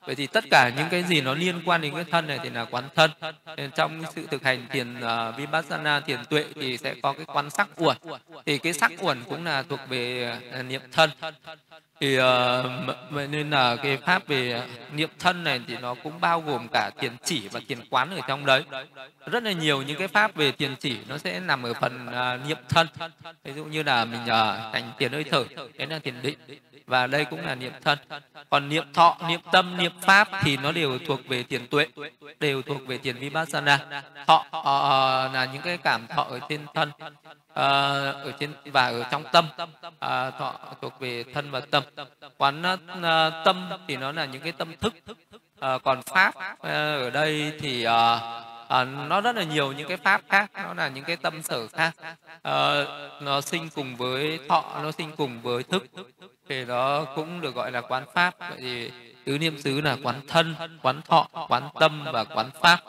Vậy 0.00 0.14
thì 0.14 0.26
tất 0.26 0.44
cả 0.50 0.70
những 0.76 0.88
cái 0.90 1.02
gì 1.02 1.20
nó 1.20 1.34
liên 1.34 1.62
quan 1.64 1.80
đến 1.80 1.94
cái 1.94 2.04
thân 2.10 2.26
này 2.26 2.38
thì 2.42 2.50
là 2.50 2.64
quán 2.64 2.84
thân. 2.94 3.10
Nên 3.56 3.70
trong 3.70 4.02
sự 4.14 4.26
thực 4.30 4.42
hành 4.42 4.66
thiền 4.70 4.96
uh, 4.98 5.36
vipassana 5.36 6.00
thiền 6.00 6.24
tuệ 6.24 6.44
thì 6.54 6.78
sẽ 6.78 6.94
có 7.02 7.12
cái 7.12 7.24
quán 7.26 7.50
sắc 7.50 7.68
uẩn. 7.76 7.96
Thì 8.46 8.58
cái 8.58 8.72
sắc 8.72 8.92
uẩn 8.98 9.24
cũng 9.28 9.44
là 9.44 9.62
thuộc 9.62 9.80
về 9.88 10.34
uh, 10.58 10.64
niệm 10.64 10.82
thân 10.92 11.10
thì 12.02 12.18
uh, 12.18 13.30
nên 13.30 13.50
là 13.50 13.76
cái 13.76 13.96
pháp 13.96 14.26
về 14.26 14.62
niệm 14.92 15.08
thân 15.18 15.44
này 15.44 15.60
thì 15.66 15.76
nó 15.76 15.94
cũng 15.94 16.20
bao 16.20 16.40
gồm 16.40 16.68
cả 16.72 16.90
tiền 17.00 17.12
chỉ 17.24 17.48
và 17.48 17.60
tiền 17.68 17.78
quán 17.90 18.10
ở 18.10 18.20
trong 18.28 18.46
đấy. 18.46 18.64
Rất 19.26 19.42
là 19.42 19.52
nhiều 19.52 19.82
những 19.82 19.98
cái 19.98 20.08
pháp 20.08 20.34
về 20.34 20.52
tiền 20.52 20.76
chỉ 20.80 20.96
nó 21.08 21.18
sẽ 21.18 21.40
nằm 21.40 21.62
ở 21.62 21.72
phần 21.74 22.06
uh, 22.06 22.48
niệm 22.48 22.56
thân. 22.68 22.86
Ví 23.44 23.52
dụ 23.52 23.64
như 23.64 23.82
là 23.82 24.04
mình 24.04 24.22
uh, 24.22 24.72
thành 24.72 24.92
tiền 24.98 25.12
hơi 25.12 25.24
thở 25.24 25.44
đấy 25.78 25.88
là 25.88 25.98
tiền 25.98 26.14
định 26.22 26.38
và 26.92 27.06
đây 27.06 27.24
cũng 27.24 27.46
là 27.46 27.54
niệm 27.54 27.72
thân. 27.84 27.98
Còn 28.50 28.68
niệm 28.68 28.92
thọ 28.92 29.16
niệm 29.28 29.40
tâm 29.52 29.76
niệm 29.76 29.92
pháp 30.00 30.28
thì 30.42 30.56
nó 30.56 30.72
đều 30.72 30.98
thuộc 31.06 31.20
về 31.28 31.42
tiền 31.42 31.66
tuệ 31.66 31.86
đều 32.40 32.62
thuộc 32.62 32.86
về 32.86 32.98
tiền 32.98 33.16
vipassana. 33.18 33.78
Thọ 34.26 34.44
uh, 34.58 35.34
là 35.34 35.48
những 35.52 35.62
cái 35.62 35.76
cảm 35.76 36.06
thọ 36.06 36.22
ở 36.22 36.38
trên 36.48 36.66
thân 36.74 36.88
uh, 37.00 37.08
ở 38.26 38.32
trên 38.40 38.54
và 38.64 38.86
ở 38.88 39.04
trong 39.10 39.24
tâm. 39.32 39.44
Uh, 39.88 40.34
thọ 40.38 40.54
thuộc 40.80 41.00
về 41.00 41.24
thân 41.34 41.50
và 41.50 41.60
tâm. 41.60 41.82
Quán 42.38 42.62
uh, 42.62 43.44
tâm 43.44 43.70
thì 43.88 43.96
nó 43.96 44.12
là 44.12 44.24
những 44.24 44.42
cái 44.42 44.52
tâm 44.52 44.76
thức. 44.80 44.94
Uh, 45.74 45.82
còn 45.82 46.02
pháp 46.02 46.34
uh, 46.36 46.62
ở 46.62 47.10
đây 47.10 47.52
thì 47.60 47.86
uh, 47.86 47.92
à, 48.72 48.84
nó 48.84 49.20
rất 49.20 49.36
là 49.36 49.42
nhiều 49.42 49.72
những 49.72 49.88
cái 49.88 49.96
pháp 49.96 50.22
khác 50.28 50.50
nó 50.54 50.74
là 50.74 50.88
những 50.88 51.04
cái 51.04 51.16
tâm 51.16 51.42
sở 51.42 51.68
khác. 51.68 51.92
À, 52.42 52.84
nó 53.20 53.40
sinh 53.40 53.68
cùng 53.74 53.96
với 53.96 54.38
thọ 54.48 54.80
nó 54.82 54.90
sinh 54.92 55.10
cùng 55.16 55.42
với 55.42 55.62
thức. 55.62 55.86
Thì 56.48 56.64
đó 56.64 57.04
cũng 57.04 57.40
được 57.40 57.54
gọi 57.54 57.72
là 57.72 57.80
quán 57.80 58.04
pháp. 58.14 58.34
Vậy 58.38 58.58
thì 58.60 58.90
tứ 59.24 59.38
niệm 59.38 59.58
xứ 59.58 59.80
là 59.80 59.96
quán 60.02 60.20
thân 60.28 60.54
quán 60.82 61.00
thọ 61.02 61.28
quán 61.48 61.68
tâm 61.80 62.04
và 62.12 62.24
quán 62.24 62.50
pháp. 62.60 62.80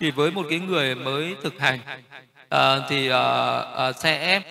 Thì 0.00 0.10
với 0.10 0.30
một 0.30 0.46
cái 0.50 0.58
người 0.58 0.94
mới 0.94 1.36
thực 1.42 1.60
hành 1.60 1.80
à, 2.48 2.78
thì 2.88 3.08
à, 3.08 3.58
à, 3.58 3.92
sẽ 3.92 4.42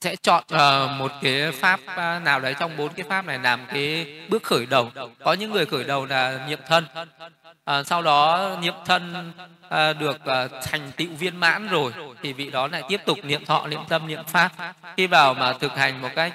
sẽ 0.00 0.16
chọn 0.16 0.44
uh, 0.54 0.90
một 0.98 1.12
cái 1.22 1.52
pháp 1.52 1.80
uh, 1.80 2.22
nào 2.22 2.40
đấy 2.40 2.54
trong 2.60 2.76
bốn 2.76 2.92
cái 2.92 3.06
pháp 3.08 3.26
này 3.26 3.38
làm 3.38 3.66
cái 3.68 4.06
bước 4.28 4.42
khởi 4.42 4.66
đầu. 4.66 4.90
Có 5.24 5.32
những 5.32 5.50
người 5.50 5.66
khởi 5.66 5.84
đầu 5.84 6.06
là 6.06 6.46
niệm 6.48 6.58
thân 6.68 6.84
à, 7.64 7.82
sau 7.82 8.02
đó 8.02 8.50
niệm 8.62 8.74
thân 8.84 9.32
à, 9.68 9.92
được 9.92 10.24
à, 10.24 10.48
thành 10.62 10.92
tựu 10.96 11.08
viên 11.18 11.36
mãn 11.36 11.68
rồi 11.68 11.92
thì 12.22 12.32
vị 12.32 12.50
đó 12.50 12.68
lại 12.68 12.82
tiếp 12.88 13.00
tục 13.06 13.18
niệm 13.22 13.44
thọ 13.44 13.66
niệm 13.66 13.80
tâm 13.88 14.06
niệm 14.06 14.24
pháp. 14.26 14.52
Khi 14.96 15.06
vào 15.06 15.34
mà 15.34 15.52
thực 15.52 15.76
hành 15.76 16.02
một 16.02 16.08
cách 16.16 16.34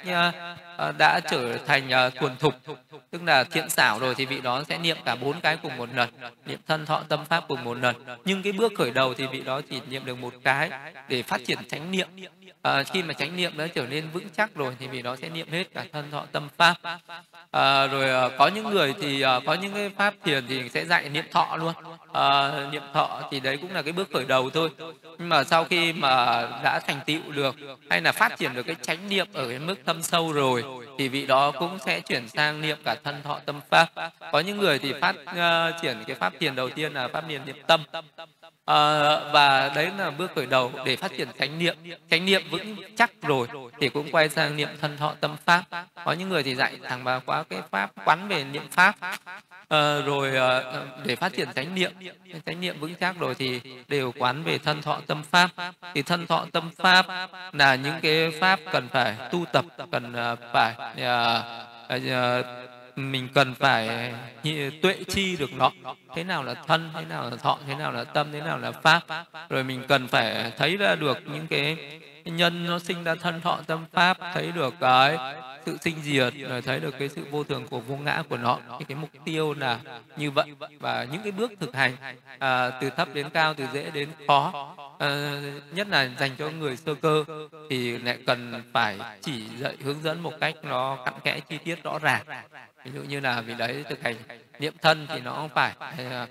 à, 0.78 0.92
đã 0.98 1.20
trở 1.30 1.58
thành 1.66 1.92
à, 1.92 2.10
thuần 2.10 2.36
thục 2.36 2.54
tức 3.10 3.22
là 3.22 3.44
thiện 3.44 3.68
xảo 3.70 3.98
rồi 3.98 4.14
thì 4.14 4.26
vị 4.26 4.40
đó 4.40 4.62
sẽ 4.68 4.78
niệm 4.78 4.96
cả 5.04 5.16
bốn 5.16 5.40
cái 5.40 5.56
cùng 5.56 5.76
một 5.76 5.88
lần 5.94 6.08
niệm 6.46 6.58
thân 6.66 6.86
thọ 6.86 7.02
tâm 7.08 7.24
pháp 7.24 7.44
cùng 7.48 7.64
một 7.64 7.78
lần. 7.78 7.96
Nhưng 8.24 8.42
cái 8.42 8.52
bước 8.52 8.72
khởi 8.78 8.90
đầu 8.90 9.14
thì 9.14 9.26
vị 9.26 9.40
đó 9.40 9.60
chỉ 9.70 9.80
niệm 9.88 10.04
được 10.04 10.18
một 10.18 10.34
cái 10.44 10.70
để 11.08 11.22
phát 11.22 11.40
triển 11.46 11.58
chánh 11.68 11.90
niệm 11.90 12.08
à, 12.62 12.82
khi 12.82 13.02
mà 13.02 13.14
chánh 13.14 13.36
niệm 13.36 13.52
đã 13.56 13.66
trở 13.66 13.86
nên 13.86 14.08
vững 14.12 14.28
chắc 14.36 14.54
rồi 14.54 14.76
thì 14.78 14.86
vì 14.86 15.02
đó 15.02 15.16
sẽ 15.16 15.28
niệm 15.28 15.48
hết 15.50 15.64
cả 15.74 15.84
thân 15.92 16.10
thọ 16.10 16.24
tâm 16.32 16.48
pháp. 16.56 16.76
À, 17.50 17.86
rồi 17.86 18.10
à, 18.10 18.28
có 18.38 18.48
những 18.48 18.70
người 18.70 18.94
thì 19.00 19.22
à, 19.22 19.40
có 19.46 19.54
những 19.54 19.74
cái 19.74 19.90
pháp 19.96 20.14
thiền 20.24 20.46
thì 20.46 20.68
sẽ 20.68 20.84
dạy 20.84 21.08
niệm 21.08 21.24
thọ 21.30 21.56
luôn. 21.56 21.72
À, 22.12 22.52
niệm 22.72 22.82
thọ 22.94 23.22
thì 23.30 23.40
đấy 23.40 23.56
cũng 23.56 23.74
là 23.74 23.82
cái 23.82 23.92
bước 23.92 24.08
khởi 24.12 24.24
đầu 24.24 24.50
thôi. 24.50 24.70
Nhưng 25.18 25.28
mà 25.28 25.44
sau 25.44 25.64
khi 25.64 25.92
mà 25.92 26.42
đã 26.62 26.80
thành 26.86 27.00
tựu 27.06 27.20
được 27.32 27.56
hay 27.90 28.00
là 28.00 28.12
phát 28.12 28.38
triển 28.38 28.54
được 28.54 28.62
cái 28.62 28.76
chánh 28.82 29.08
niệm 29.08 29.26
ở 29.32 29.48
cái 29.48 29.58
mức 29.58 29.76
thâm 29.86 30.02
sâu 30.02 30.32
rồi 30.32 30.64
thì 30.98 31.08
vị 31.08 31.26
đó 31.26 31.50
cũng 31.50 31.78
sẽ 31.78 32.00
chuyển 32.00 32.28
sang 32.28 32.60
niệm 32.60 32.78
cả 32.84 32.96
thân 33.04 33.22
thọ 33.22 33.38
tâm 33.44 33.60
pháp. 33.70 33.88
Có 34.32 34.40
những 34.40 34.58
người 34.58 34.78
thì 34.78 34.92
phát 35.00 35.16
uh, 35.30 35.82
triển 35.82 35.96
cái 36.06 36.16
pháp 36.16 36.32
thiền 36.40 36.54
đầu 36.54 36.70
tiên 36.70 36.92
là 36.92 37.08
pháp 37.08 37.28
niệm 37.28 37.42
niệm 37.46 37.56
tâm 37.66 37.80
à, 38.68 39.18
và 39.32 39.72
đấy 39.74 39.90
là 39.98 40.10
bước 40.10 40.30
khởi 40.34 40.46
đầu 40.46 40.72
để 40.84 40.96
phát 40.96 41.10
triển 41.18 41.28
chánh 41.38 41.58
niệm. 41.58 41.76
Chánh 42.10 42.24
niệm 42.24 42.42
vững 42.50 42.76
chắc 42.96 43.10
rồi 43.22 43.46
thì 43.80 43.88
cũng 43.88 44.08
quay 44.12 44.28
sang 44.28 44.56
niệm 44.56 44.68
thân 44.80 44.96
thọ 44.96 45.14
tâm 45.20 45.36
pháp. 45.44 45.64
Có 46.04 46.12
những 46.12 46.28
người 46.28 46.42
thì 46.42 46.54
dạy 46.54 46.78
thẳng 46.88 47.04
vào 47.04 47.20
quá 47.26 47.44
cái 47.50 47.60
pháp 47.70 47.90
quán 48.04 48.28
về 48.28 48.44
niệm 48.44 48.68
pháp. 48.70 48.96
À, 49.68 50.00
rồi 50.06 50.36
à, 50.36 50.62
để 51.04 51.16
phát 51.16 51.32
triển 51.32 51.48
chánh 51.54 51.74
niệm. 51.74 51.92
Chánh 52.46 52.60
niệm 52.60 52.80
vững 52.80 52.94
chắc 52.94 53.18
rồi 53.18 53.34
thì 53.34 53.60
đều 53.88 54.12
quán 54.18 54.44
về 54.44 54.58
thân 54.58 54.82
thọ 54.82 55.00
tâm 55.06 55.22
pháp. 55.22 55.50
Thì 55.94 56.02
thân 56.02 56.26
thọ 56.26 56.46
tâm 56.52 56.70
pháp 56.76 57.06
là 57.52 57.74
những 57.74 57.94
cái 58.02 58.30
pháp 58.40 58.60
cần 58.72 58.88
phải 58.88 59.16
tu 59.30 59.44
tập 59.52 59.64
cần 59.92 60.12
phải 60.52 60.74
à, 60.96 61.42
à, 61.88 62.42
mình 62.98 63.28
cần 63.34 63.54
phải 63.54 64.12
tuệ 64.82 64.96
chi 65.08 65.36
được 65.36 65.52
nó 65.52 65.72
thế 66.14 66.24
nào 66.24 66.42
là 66.42 66.54
thân, 66.54 66.90
thế 66.94 67.04
nào 67.04 67.30
là 67.30 67.36
thọ, 67.36 67.58
thế 67.66 67.74
nào 67.74 67.92
là 67.92 68.04
tâm, 68.04 68.32
thế 68.32 68.40
nào 68.40 68.58
là 68.58 68.72
pháp. 68.72 69.02
Rồi 69.48 69.64
mình 69.64 69.82
cần 69.88 70.08
phải 70.08 70.52
thấy 70.56 70.76
ra 70.76 70.94
được 70.94 71.18
những 71.26 71.46
cái 71.46 71.76
nhân 72.36 72.66
nó 72.66 72.78
sinh 72.78 73.04
ra 73.04 73.14
thân 73.14 73.40
thọ 73.40 73.58
tâm 73.66 73.84
pháp 73.92 74.18
thấy 74.34 74.52
được 74.52 74.74
cái 74.80 75.16
sự 75.66 75.76
sinh 75.80 75.96
diệt 76.02 76.34
rồi 76.48 76.62
thấy 76.62 76.80
được 76.80 76.94
cái 76.98 77.08
sự 77.08 77.24
vô 77.30 77.44
thường 77.44 77.66
của 77.66 77.80
vô 77.80 77.96
ngã 77.96 78.22
của 78.28 78.36
nó 78.36 78.58
thì 78.78 78.84
cái 78.88 78.96
mục 78.96 79.10
tiêu 79.24 79.54
là 79.54 79.80
như 80.16 80.30
vậy. 80.30 80.46
Và 80.80 81.06
những 81.12 81.22
cái 81.22 81.32
bước 81.32 81.52
thực 81.60 81.74
hành 81.74 81.96
à, 82.38 82.70
từ 82.70 82.90
thấp 82.90 83.08
đến 83.14 83.30
cao 83.30 83.54
từ 83.54 83.64
dễ 83.72 83.90
đến 83.90 84.08
khó 84.26 84.74
à, 84.98 85.40
nhất 85.72 85.88
là 85.88 86.10
dành 86.18 86.30
cho 86.38 86.50
người 86.50 86.76
sơ 86.76 86.94
cơ 86.94 87.24
thì 87.70 87.98
lại 87.98 88.18
cần 88.26 88.62
phải 88.72 88.98
chỉ 89.22 89.44
dạy 89.58 89.76
hướng 89.84 90.02
dẫn 90.02 90.20
một 90.22 90.32
cách 90.40 90.54
nó 90.62 90.98
cặn 91.04 91.14
kẽ 91.24 91.40
chi 91.40 91.58
tiết 91.64 91.82
rõ 91.82 91.98
ràng. 91.98 92.22
Ví 92.84 92.90
dụ 92.94 93.00
như 93.02 93.20
là 93.20 93.40
vì 93.40 93.54
đấy 93.54 93.84
thực 93.88 94.02
hành 94.02 94.16
niệm 94.58 94.74
thân 94.82 95.06
thì 95.08 95.20
nó 95.20 95.32
không 95.32 95.48
phải 95.48 95.72
à, 95.96 96.26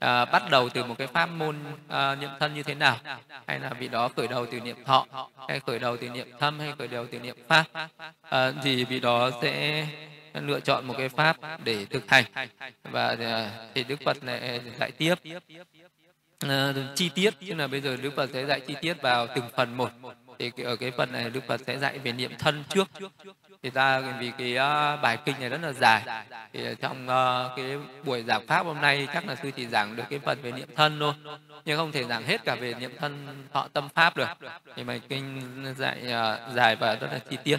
à, 0.00 0.24
bắt 0.24 0.42
đầu 0.50 0.68
từ 0.68 0.84
một 0.84 0.94
cái 0.98 1.06
pháp 1.06 1.26
môn 1.26 1.56
ờ, 1.88 2.12
à, 2.12 2.14
niệm 2.14 2.30
thân 2.40 2.54
như 2.54 2.62
thế 2.62 2.74
nào? 2.74 2.96
Hay 3.46 3.60
là 3.60 3.70
vị 3.70 3.88
đó 3.88 4.08
khởi 4.16 4.28
đầu 4.28 4.46
từ 4.46 4.60
niệm 4.60 4.76
thọ 4.84 5.06
hay 5.48 5.60
khởi 5.60 5.78
đầu 5.78 5.96
từ 5.96 6.08
niệm 6.08 6.28
thâm 6.38 6.58
hay 6.58 6.72
khởi 6.78 6.88
đầu 6.88 7.06
từ 7.12 7.18
niệm 7.18 7.36
pháp? 7.48 7.64
À, 8.22 8.52
thì 8.62 8.84
vị 8.84 9.00
đó 9.00 9.30
sẽ 9.42 9.86
lựa 10.34 10.60
chọn 10.60 10.86
một 10.86 10.94
cái 10.98 11.08
pháp 11.08 11.36
để 11.64 11.84
thực 11.84 12.10
hành. 12.10 12.24
Và 12.82 13.16
thì 13.74 13.84
đức 13.84 14.00
phật 14.04 14.16
lại 14.24 14.60
dạy 14.78 14.90
tiếp. 14.90 15.14
À, 16.48 16.72
chi 16.94 17.10
tiết 17.14 17.34
tức 17.48 17.54
là 17.54 17.66
bây 17.66 17.80
giờ 17.80 17.96
đức 17.96 18.10
phật 18.16 18.30
sẽ 18.32 18.46
dạy 18.46 18.60
chi 18.60 18.74
tiết 18.80 19.02
vào 19.02 19.26
từng 19.26 19.44
phần 19.56 19.76
một. 19.76 19.90
Thì 20.38 20.52
ở 20.64 20.76
cái 20.76 20.90
phần 20.90 21.12
này 21.12 21.30
đức 21.30 21.44
phật 21.46 21.60
sẽ 21.66 21.78
dạy 21.78 21.98
về 21.98 22.12
niệm 22.12 22.32
thân 22.38 22.64
trước 22.68 22.88
thì 23.62 23.70
ta 23.70 24.00
vì 24.20 24.32
cái 24.38 24.52
uh, 24.52 25.02
bài 25.02 25.18
kinh 25.24 25.34
này 25.40 25.48
rất 25.48 25.60
là 25.62 25.72
dài. 25.72 26.26
Thì 26.52 26.60
trong 26.80 27.04
uh, 27.04 27.56
cái 27.56 27.76
buổi 28.04 28.22
giảng 28.22 28.46
pháp 28.46 28.66
hôm 28.66 28.80
nay 28.80 29.08
chắc 29.14 29.26
là 29.26 29.36
sư 29.42 29.50
chỉ 29.56 29.66
giảng 29.66 29.96
được 29.96 30.04
cái 30.10 30.18
phần 30.18 30.38
về 30.42 30.52
niệm 30.52 30.68
thân 30.76 31.00
thôi. 31.00 31.14
Nhưng 31.64 31.76
không 31.76 31.92
thể 31.92 32.04
giảng 32.04 32.24
hết 32.24 32.44
cả 32.44 32.54
về 32.54 32.74
niệm 32.74 32.90
thân 32.98 33.44
thọ 33.52 33.68
tâm 33.72 33.88
pháp 33.88 34.16
được. 34.16 34.28
Thì 34.76 34.84
bài 34.84 35.00
kinh 35.08 35.40
dạy 35.78 35.98
uh, 36.02 36.54
dài 36.54 36.76
và 36.76 36.94
rất 36.94 37.08
là 37.12 37.18
chi 37.18 37.36
tiết. 37.44 37.58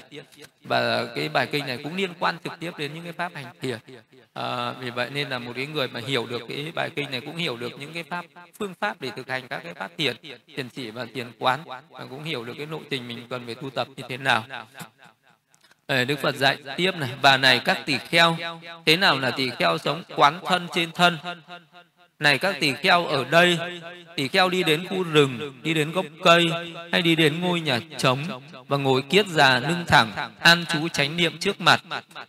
Và 0.64 1.06
cái 1.16 1.30
bài 1.30 1.48
kinh 1.52 1.68
này 1.68 1.80
cũng 1.84 1.96
liên 1.96 2.14
quan 2.20 2.38
trực 2.44 2.54
tiếp 2.60 2.72
đến 2.78 2.94
những 2.94 3.04
cái 3.04 3.14
pháp 3.14 3.32
hành 3.36 3.46
thiền. 3.62 3.80
À, 4.34 4.72
vì 4.72 4.90
vậy 4.90 5.10
nên 5.10 5.30
là 5.30 5.40
một 5.40 5.52
cái 5.56 5.66
người 5.66 5.88
mà 5.88 6.00
hiểu 6.08 6.26
được 6.26 6.42
cái 6.48 6.72
bài 6.76 6.90
kinh 6.96 7.12
này 7.12 7.22
cũng 7.22 7.36
hiểu 7.36 7.58
được 7.58 7.72
những 7.80 7.94
cái 7.94 8.04
pháp 8.04 8.26
phương 8.60 8.74
pháp 8.74 9.02
để 9.02 9.12
thực 9.16 9.30
hành 9.30 9.48
các 9.48 9.62
cái 9.64 9.74
pháp 9.74 9.92
thiền 9.98 10.16
thiền 10.56 10.70
chỉ 10.70 10.92
và 10.92 11.06
thiền 11.14 11.32
quán. 11.40 11.60
Và 11.90 12.06
cũng 12.10 12.24
hiểu 12.24 12.46
được 12.46 12.54
cái 12.58 12.66
nội 12.66 12.82
trình 12.90 13.08
mình 13.08 13.28
cần 13.30 13.46
phải 13.46 13.56
tu 13.56 13.70
tập 13.70 13.88
như 13.96 14.04
thế 14.10 14.18
nào. 14.18 14.44
Ờ, 15.92 16.06
Đức 16.06 16.20
Phật 16.20 16.36
dạy 16.36 16.58
tiếp 16.78 16.92
này 16.96 17.10
và 17.22 17.38
này 17.38 17.60
các 17.66 17.86
tỳ 17.86 17.98
kheo, 17.98 18.38
thế 18.86 18.98
nào 18.98 19.20
là 19.20 19.32
tỳ 19.32 19.50
kheo 19.50 19.78
sống 19.78 20.04
quán 20.16 20.40
thân 20.46 20.68
trên 20.76 20.92
thân? 20.92 21.18
Này 22.22 22.38
các 22.38 22.56
tỳ 22.60 22.74
kheo 22.74 23.06
ở 23.06 23.24
đây, 23.24 23.58
tỳ 24.16 24.28
kheo 24.28 24.50
đi 24.50 24.64
đến 24.64 24.88
khu 24.88 25.04
rừng, 25.04 25.54
đi 25.64 25.74
đến 25.74 25.92
gốc 25.92 26.06
cây, 26.24 26.50
hay 26.92 27.02
đi 27.02 27.16
đến 27.16 27.42
ngôi 27.42 27.62
nhà 27.62 27.80
trống 27.98 28.42
và 28.68 28.78
ngồi 28.78 29.02
kiết 29.02 29.28
già 29.28 29.60
lưng 29.60 29.84
thẳng, 29.88 30.12
an 30.40 30.66
chú 30.74 30.88
chánh 30.88 31.18
niệm 31.18 31.38
trước 31.40 31.62
mặt. 31.62 31.82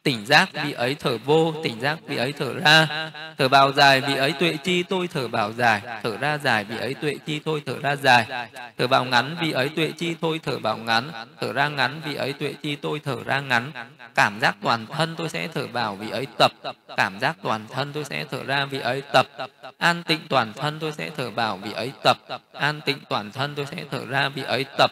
Tỉnh 0.02 0.26
giác 0.26 0.48
vị 0.64 0.72
ấy 0.72 0.94
thở 0.94 1.18
vô, 1.18 1.54
tỉnh 1.64 1.80
giác 1.80 1.98
vị 2.06 2.16
ấy 2.16 2.32
thở 2.32 2.54
ra. 2.54 3.10
Thở 3.38 3.48
vào 3.48 3.72
dài, 3.72 4.00
vị 4.00 4.16
ấy 4.16 4.32
tuệ 4.32 4.56
chi 4.64 4.82
tôi 4.82 5.08
thở 5.08 5.28
vào 5.28 5.52
dài. 5.52 5.80
Thở 6.02 6.16
ra 6.16 6.38
dài, 6.38 6.64
vị 6.64 6.76
ấy 6.78 6.94
tuệ 6.94 7.14
chi 7.26 7.38
tôi 7.38 7.62
thở 7.66 7.78
ra 7.82 7.96
dài. 7.96 8.48
Thở 8.78 8.86
vào 8.86 9.04
ngắn, 9.04 9.36
vị 9.40 9.52
ấy 9.52 9.68
tuệ 9.68 9.92
chi 9.98 10.14
tôi 10.20 10.40
thở 10.44 10.58
vào 10.58 10.76
ngắn. 10.76 11.10
Thở 11.40 11.52
ra 11.52 11.68
ngắn, 11.68 12.00
vị 12.04 12.14
ấy 12.14 12.32
tuệ 12.32 12.54
chi 12.62 12.76
tôi 12.76 13.00
thở 13.04 13.16
ra 13.24 13.40
ngắn. 13.40 13.72
Cảm 14.14 14.40
giác 14.40 14.56
toàn 14.62 14.86
thân 14.86 15.14
tôi 15.16 15.28
sẽ 15.28 15.48
thở 15.54 15.66
vào 15.66 15.96
vị 15.96 16.10
ấy 16.10 16.26
tập. 16.38 16.52
Cảm 16.96 17.18
giác 17.20 17.36
toàn 17.42 17.66
thân 17.72 17.92
tôi 17.92 18.04
sẽ 18.04 18.24
thở 18.30 18.44
ra, 18.44 18.64
vị 18.64 18.78
ấy 18.78 19.02
tập 19.12 19.26
an 19.82 20.02
tịnh 20.02 20.20
toàn 20.28 20.52
thân 20.52 20.78
tôi 20.80 20.92
sẽ 20.92 21.10
thở 21.16 21.30
vào 21.30 21.56
vị 21.56 21.72
ấy 21.72 21.92
tập. 22.04 22.16
An 22.52 22.80
tịnh 22.80 22.98
toàn 23.08 23.32
thân 23.32 23.54
tôi 23.54 23.66
sẽ 23.66 23.84
thở 23.90 24.06
ra 24.06 24.28
vị 24.28 24.42
ấy 24.42 24.64
tập. 24.78 24.90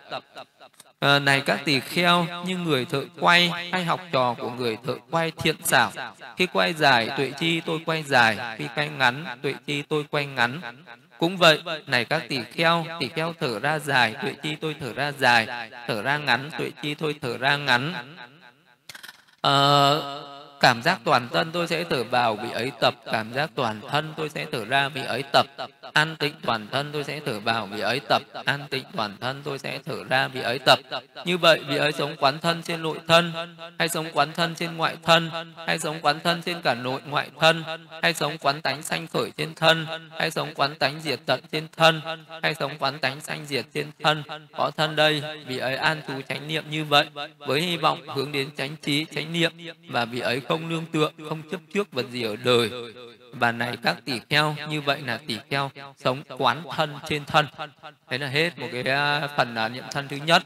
À, 1.00 1.18
này 1.18 1.40
các 1.40 1.61
tỳ 1.64 1.81
kheo 1.81 2.26
như 2.46 2.57
người 2.57 2.85
thợ 2.85 3.05
quay 3.20 3.48
hay 3.72 3.85
học 3.85 4.00
trò 4.12 4.35
của 4.38 4.50
người 4.50 4.76
thợ 4.87 4.94
quay 5.11 5.31
thiện 5.31 5.57
xảo. 5.64 5.92
Khi 6.37 6.46
quay 6.46 6.72
dài 6.72 7.11
tuệ 7.16 7.33
chi 7.38 7.61
tôi 7.61 7.81
quay 7.87 8.03
dài. 8.03 8.57
Khi 8.59 8.64
quay 8.74 8.88
ngắn 8.88 9.24
tuệ 9.42 9.55
chi 9.66 9.83
tôi 9.83 10.05
quay 10.11 10.26
ngắn. 10.26 10.61
Cũng 11.18 11.37
vậy 11.37 11.62
này 11.87 12.05
các 12.05 12.22
tỳ 12.29 12.42
kheo 12.42 12.87
tỳ 13.00 13.09
kheo 13.09 13.35
thở 13.40 13.59
ra 13.59 13.79
dài 13.79 14.14
tuệ 14.22 14.35
chi 14.42 14.57
tôi 14.57 14.76
thở 14.81 14.92
ra 14.92 15.12
dài. 15.12 15.70
Thở 15.87 16.03
ra 16.03 16.18
ngắn 16.18 16.50
tuệ 16.59 16.70
chi 16.83 16.94
tôi 16.94 17.14
thở 17.22 17.38
ra 17.38 17.57
ngắn. 17.57 17.94
À, 19.42 19.90
cảm 20.61 20.83
giác 20.83 21.01
toàn 21.05 21.29
thân 21.29 21.51
tôi 21.53 21.66
sẽ 21.66 21.85
thở 21.85 22.05
vào 22.05 22.37
vị 22.37 22.51
ấy 22.51 22.73
tập, 22.81 22.94
cảm 23.12 23.33
giác 23.33 23.51
toàn 23.55 23.81
thân 23.90 24.14
tôi 24.16 24.29
sẽ 24.29 24.46
thở 24.53 24.64
ra 24.64 24.88
vị 24.88 25.03
ấy 25.07 25.23
tập. 25.33 25.46
An 25.92 26.16
tịnh 26.16 26.35
toàn 26.42 26.66
thân 26.73 26.90
tôi 26.92 27.05
sẽ 27.05 27.20
thở 27.27 27.40
vào 27.40 27.66
vị 27.66 27.81
ấy 27.81 28.01
tập, 28.09 28.23
an 28.44 28.61
tịnh 28.70 28.85
toàn 28.96 29.16
thân 29.20 29.42
tôi 29.44 29.59
sẽ 29.59 29.79
thở 29.87 30.05
ra 30.09 30.29
vị 30.29 30.40
ấy 30.40 30.59
tập. 30.59 30.79
Như 31.25 31.38
vậy, 31.38 31.61
vị 31.68 31.77
ấy 31.77 31.92
sống 31.92 32.16
quán 32.18 32.38
thân 32.38 32.62
trên 32.62 32.83
nội 32.83 32.99
thân, 33.09 33.33
hay 33.79 33.88
sống 33.88 34.07
quán 34.12 34.33
thân 34.33 34.55
trên 34.55 34.77
ngoại 34.77 34.96
thân, 35.03 35.31
hay 35.66 35.79
sống 35.79 35.99
quán 36.03 36.20
thân 36.25 36.42
trên 36.42 36.62
cả 36.62 36.75
nội 36.75 37.01
ngoại 37.07 37.31
thân, 37.40 37.64
hay 38.03 38.14
sống 38.14 38.38
quán 38.38 38.62
tánh 38.62 38.83
sanh 38.83 39.07
khởi 39.07 39.31
trên 39.37 39.55
thân, 39.55 39.87
hay 40.18 40.31
sống 40.31 40.49
quán 40.55 40.75
tánh 40.75 41.01
diệt 41.01 41.20
tận 41.27 41.40
trên 41.53 41.66
thân, 41.77 42.01
hay 42.42 42.55
sống 42.55 42.73
quán 42.79 42.99
tánh 42.99 43.20
sanh 43.20 43.46
diệt 43.46 43.64
trên 43.75 43.87
thân. 44.03 44.23
Có 44.57 44.70
thân 44.77 44.96
đây, 44.96 45.23
vị 45.46 45.59
ấy 45.59 45.77
an 45.77 46.01
trú 46.09 46.14
chánh 46.29 46.49
niệm 46.49 46.64
như 46.70 46.85
vậy, 46.85 47.07
với 47.38 47.61
hy 47.61 47.77
vọng 47.77 48.01
hướng 48.09 48.33
đến 48.33 48.51
chánh 48.57 48.77
trí, 48.77 49.07
chánh 49.14 49.33
niệm, 49.33 49.53
và 49.88 50.05
vị 50.05 50.20
ấy 50.20 50.40
không 50.51 50.69
nương 50.69 50.87
tựa, 50.87 51.11
không 51.29 51.43
chấp 51.51 51.61
trước 51.75 51.93
vật 51.93 52.07
gì 52.11 52.23
ở 52.23 52.37
đời. 52.45 52.71
Và 53.33 53.53
này 53.53 53.77
các 53.83 53.97
tỷ 54.05 54.21
kheo, 54.31 54.57
như 54.69 54.81
vậy 54.81 55.01
là 55.07 55.21
tỷ 55.27 55.39
kheo, 55.51 55.71
sống 55.97 56.23
quán 56.39 56.63
thân 56.77 56.99
trên 57.09 57.25
thân. 57.25 57.47
Thế 58.09 58.19
là 58.19 58.27
hết 58.27 58.59
một 58.59 58.69
cái 58.73 58.83
à, 58.83 59.29
phần 59.37 59.55
à, 59.55 59.69
niệm 59.69 59.85
thân 59.93 60.09
thứ 60.09 60.17
nhất. 60.17 60.43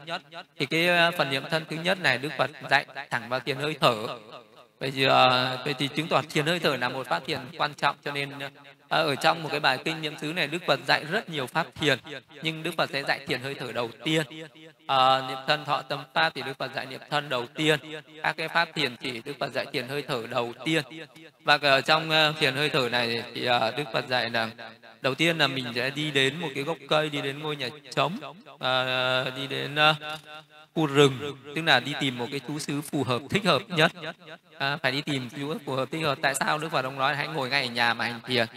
Thì 0.57 0.65
cái 0.65 0.87
à, 0.87 1.11
phần 1.11 1.29
niệm 1.29 1.43
thân 1.49 1.63
thứ 1.69 1.75
nhất 1.75 2.01
này 2.01 2.17
đức 2.17 2.29
phật 2.37 2.51
dạy 2.69 2.85
thẳng 3.09 3.29
vào 3.29 3.39
tiền 3.39 3.57
hơi 3.57 3.77
thở 3.81 4.07
bây 4.79 4.91
giờ 4.91 5.57
vậy 5.65 5.73
thì 5.77 5.87
chứng 5.87 6.07
tỏ 6.07 6.21
thiền 6.29 6.45
hơi 6.45 6.59
thở 6.59 6.75
là 6.77 6.89
một 6.89 7.07
pháp 7.07 7.25
thiền 7.25 7.39
quan 7.57 7.73
trọng 7.73 7.95
cho 8.03 8.11
nên 8.11 8.29
ờ, 8.89 9.07
ở 9.07 9.15
trong 9.15 9.43
một 9.43 9.49
cái 9.51 9.59
bài 9.59 9.77
kinh 9.85 10.01
niệm 10.01 10.17
xứ 10.21 10.33
này 10.33 10.47
đức 10.47 10.61
phật 10.67 10.79
dạy 10.87 11.03
rất 11.11 11.29
nhiều 11.29 11.47
pháp 11.47 11.67
thiền 11.75 11.99
nhưng 12.41 12.63
đức 12.63 12.71
phật 12.77 12.89
sẽ 12.89 13.03
dạy 13.03 13.19
thiền 13.27 13.41
hơi 13.41 13.55
thở 13.55 13.71
đầu 13.71 13.89
tiên. 14.03 14.23
À, 14.87 15.21
niệm 15.27 15.37
thân 15.47 15.65
thọ 15.65 15.81
tâm 15.81 16.03
pháp 16.13 16.31
thì 16.35 16.41
đức 16.41 16.57
phật 16.57 16.71
dạy 16.75 16.85
niệm 16.85 16.99
thân 17.09 17.29
đầu 17.29 17.45
tiên. 17.47 17.79
Các 18.23 18.37
cái 18.37 18.47
pháp 18.47 18.69
thiền 18.75 18.95
chỉ 18.95 19.21
đức 19.25 19.33
phật 19.39 19.53
dạy 19.53 19.65
thiền 19.73 19.87
hơi 19.87 20.01
thở 20.01 20.27
đầu 20.29 20.53
tiên. 20.65 20.83
Và 21.43 21.59
ở 21.61 21.81
trong 21.81 22.09
ờ, 22.09 22.33
thiền 22.39 22.55
hơi 22.55 22.69
thở 22.69 22.89
này 22.89 23.23
thì 23.33 23.41
đức 23.77 23.83
phật 23.93 24.07
dạy 24.07 24.29
là 24.29 24.49
đầu 25.01 25.15
tiên 25.15 25.37
là 25.37 25.47
mình 25.47 25.65
sẽ 25.75 25.89
đi 25.89 26.11
đến 26.11 26.39
một 26.39 26.49
cái 26.55 26.63
gốc 26.63 26.77
cây 26.89 27.09
đi 27.09 27.21
đến 27.21 27.39
ngôi 27.39 27.55
nhà 27.55 27.69
trống. 27.95 28.17
À, 28.59 29.23
đi 29.35 29.47
đến 29.47 29.75
khu 30.75 30.85
rừng 30.85 31.35
tức 31.55 31.61
là 31.61 31.79
đi 31.79 31.93
tìm 31.99 32.17
một 32.17 32.27
cái 32.31 32.39
chú 32.47 32.59
xứ 32.59 32.81
phù 32.81 33.03
hợp 33.03 33.21
thích 33.29 33.45
hợp 33.45 33.61
nhất. 33.69 33.91
À, 34.57 34.77
phải 34.77 34.91
đi 34.91 35.01
tìm 35.01 35.29
chú 35.29 35.53
phù 35.65 35.73
hợp 35.73 35.91
thích 35.91 36.03
hợp. 36.03 36.17
Tại 36.21 36.35
sao 36.35 36.57
đức 36.57 36.71
phật 36.71 36.85
ông 36.85 36.97
nói 36.97 37.15
hãy 37.15 37.27
ngồi 37.27 37.49
ngay 37.49 37.67
ở 37.67 37.71
nhà 37.71 37.93
mà 37.93 38.05
hành 38.05 38.19
thiền? 38.25 38.47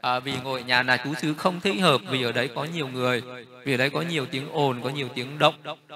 À, 0.00 0.20
vì 0.20 0.32
ngồi 0.44 0.60
ở 0.60 0.66
nhà 0.66 0.82
là 0.82 0.96
chú 0.96 1.14
xứ 1.14 1.34
không 1.34 1.60
thích 1.60 1.80
hợp 1.80 2.00
vì 2.10 2.22
ở 2.22 2.32
đấy 2.32 2.48
có 2.54 2.64
nhiều 2.64 2.88
người 2.88 3.22
vì 3.64 3.74
ở 3.74 3.76
đấy 3.76 3.90
có 3.90 4.00
nhiều 4.00 4.26
tiếng 4.26 4.48
ồn 4.52 4.82
có 4.82 4.88
nhiều 4.90 5.08
tiếng 5.14 5.38
động. 5.38 5.54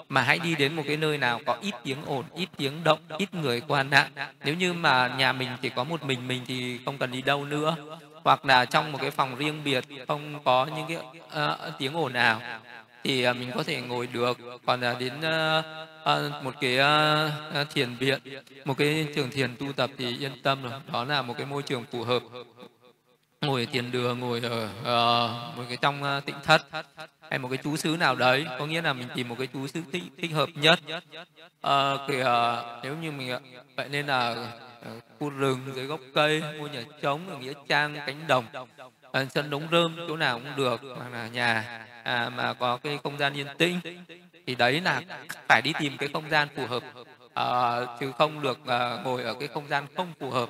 Mà 0.09 0.23
hãy 0.23 0.39
đi 0.39 0.55
đến 0.55 0.77
một 0.77 0.83
cái 0.87 0.97
nơi 0.97 1.19
nào 1.19 1.41
có 1.47 1.57
ít 1.61 1.75
tiếng 1.85 2.05
ồn 2.07 2.25
ít 2.35 2.49
tiếng 2.57 2.85
động 2.85 2.99
ít 3.19 3.35
người 3.35 3.61
qua 3.61 3.83
nạn 3.83 4.11
nếu 4.45 4.55
như 4.55 4.73
mà 4.73 5.09
nhà 5.19 5.33
mình 5.33 5.49
chỉ 5.63 5.69
có 5.69 5.85
một 5.85 6.03
mình 6.03 6.29
mình 6.29 6.43
thì 6.47 6.79
không 6.85 6.99
cần 6.99 7.13
đi 7.13 7.23
đâu 7.23 7.45
nữa. 7.45 7.77
Hoặc 8.25 8.45
là 8.45 8.65
trong 8.65 8.93
một 8.93 8.99
cái 9.01 9.11
phòng 9.11 9.37
riêng 9.37 9.65
biệt 9.65 9.85
không 10.09 10.45
có 10.45 10.67
những 10.77 10.87
cái 10.89 10.99
uh, 11.45 11.79
tiếng 11.79 11.97
ồn 11.97 12.13
nào 12.13 12.41
thì 13.05 13.23
à, 13.23 13.33
mình 13.33 13.51
có 13.55 13.63
thể 13.63 13.81
ngồi 13.81 14.07
được. 14.07 14.39
Còn 14.67 14.81
là 14.81 14.97
đến 14.99 15.21
à, 15.23 15.63
à, 16.05 16.17
một 16.43 16.55
cái 16.61 16.79
thiền 17.75 17.95
viện 17.95 18.19
một 18.65 18.75
cái 18.79 19.07
trường 19.15 19.31
thiền 19.31 19.57
tu 19.57 19.73
tập 19.73 19.91
thì 19.99 20.19
yên 20.19 20.43
tâm 20.43 20.63
rồi. 20.63 20.81
Đó 20.93 21.05
là 21.05 21.23
một 21.23 21.35
cái 21.39 21.47
môi 21.47 21.63
trường 21.63 21.85
phù 21.93 22.05
hợp. 22.05 22.23
Ngồi 23.41 23.61
ở 23.61 23.67
thiền 23.73 23.91
đường 23.91 24.21
ngồi 24.21 24.41
ở 24.41 24.65
uh, 24.65 25.57
một 25.59 25.65
cái 25.69 25.77
trong 25.77 26.03
uh, 26.03 26.25
tịnh 26.25 26.35
thất 26.45 26.67
hay 27.31 27.39
một 27.39 27.49
cái 27.49 27.59
chú 27.65 27.77
xứ 27.77 27.97
nào 28.01 28.15
đấy 28.15 28.47
có 28.59 28.67
nghĩa 28.67 28.83
là 28.83 28.93
mình 28.93 29.09
tìm 29.15 29.29
một 29.29 29.35
cái 29.39 29.47
chú 29.53 29.67
xứ 29.67 29.83
thích, 29.93 30.03
thích 30.19 30.33
hợp 30.33 30.49
nhất. 30.55 30.81
Uh, 30.87 32.01
thì, 32.09 32.21
uh, 32.21 32.27
nếu 32.83 32.97
như 32.97 33.13
mình 33.13 33.39
vậy 33.77 33.89
nên 33.89 34.07
là 34.07 34.31
uh, 34.81 35.05
khu 35.19 35.31
rừng 35.31 35.61
dưới 35.75 35.87
gốc 35.87 36.01
cây 36.15 36.43
ngôi 36.59 36.71
nhà 36.71 36.83
trống 37.03 37.31
ở 37.31 37.39
nghĩa 37.39 37.53
trang 37.69 37.97
cánh 38.07 38.27
đồng 38.27 38.45
uh, 39.07 39.33
sân 39.35 39.51
đống 39.51 39.69
rơm 39.71 39.97
chỗ 40.09 40.17
nào 40.17 40.39
cũng 40.39 40.57
được 40.57 40.81
hoặc 40.99 41.13
là 41.13 41.29
nhà 41.29 41.87
à, 42.05 42.29
mà 42.29 42.53
có 42.53 42.77
cái 42.77 42.99
không 43.03 43.19
gian 43.19 43.35
yên 43.35 43.47
tĩnh 43.59 43.81
thì 44.47 44.55
đấy 44.55 44.81
là 44.81 45.03
phải 45.49 45.63
đi 45.63 45.73
tìm 45.81 45.97
cái 45.97 46.09
không 46.13 46.31
gian 46.31 46.49
phù 46.57 46.67
hợp. 46.67 46.83
À, 47.35 47.81
chứ 48.01 48.13
không 48.19 48.43
được 48.43 48.67
à, 48.67 48.99
ngồi 49.05 49.23
ở 49.23 49.35
cái 49.35 49.49
không 49.49 49.69
gian 49.69 49.87
không 49.97 50.13
phù 50.21 50.31
hợp. 50.31 50.49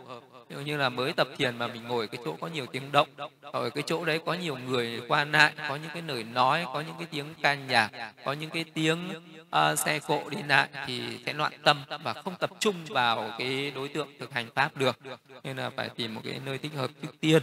Như, 0.48 0.60
như 0.60 0.76
là 0.76 0.88
mới 0.88 1.12
tập 1.12 1.28
thiền 1.36 1.58
mà 1.58 1.66
mình 1.66 1.88
ngồi 1.88 2.08
cái 2.08 2.20
chỗ 2.24 2.36
có 2.40 2.46
nhiều 2.46 2.66
tiếng 2.66 2.92
động 2.92 3.08
ở 3.40 3.70
cái 3.70 3.82
chỗ 3.86 4.04
đấy 4.04 4.20
có 4.26 4.34
nhiều 4.34 4.56
người 4.56 5.00
qua 5.08 5.24
lại 5.24 5.52
có 5.68 5.76
những 5.76 5.90
cái 5.94 6.02
lời 6.02 6.24
nói 6.24 6.64
có 6.72 6.80
những 6.80 6.94
cái 6.98 7.06
tiếng 7.10 7.34
ca 7.42 7.54
nhạc 7.54 7.90
có 8.24 8.32
những 8.32 8.50
cái 8.50 8.64
tiếng 8.74 9.10
uh, 9.40 9.78
xe 9.78 9.98
cộ 9.98 10.22
đi 10.30 10.42
lại 10.48 10.68
thì 10.86 11.02
sẽ 11.26 11.32
loạn 11.32 11.52
tâm 11.64 11.84
và 12.02 12.12
không 12.12 12.34
tập 12.40 12.50
trung 12.60 12.74
vào 12.88 13.30
cái 13.38 13.72
đối 13.74 13.88
tượng 13.88 14.08
thực 14.18 14.32
hành 14.32 14.46
pháp 14.54 14.76
được. 14.76 14.98
Nên 15.44 15.56
là 15.56 15.70
phải 15.70 15.88
tìm 15.88 16.14
một 16.14 16.20
cái 16.24 16.40
nơi 16.44 16.58
thích 16.58 16.72
hợp 16.76 16.90
trước 17.02 17.20
tiên. 17.20 17.42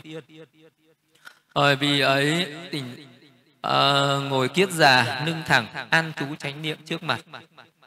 Bởi 1.54 1.76
vì 1.76 2.00
ấy 2.00 2.47
tỉnh 2.71 3.08
à, 3.62 3.74
ngồi 4.30 4.50
kiết 4.50 4.71
già 4.71 5.21
nâng 5.26 5.43
thẳng 5.45 5.67
an 5.89 6.12
trú 6.19 6.36
chánh 6.36 6.62
niệm 6.62 6.78
trước 6.86 7.04
mặt. 7.04 7.19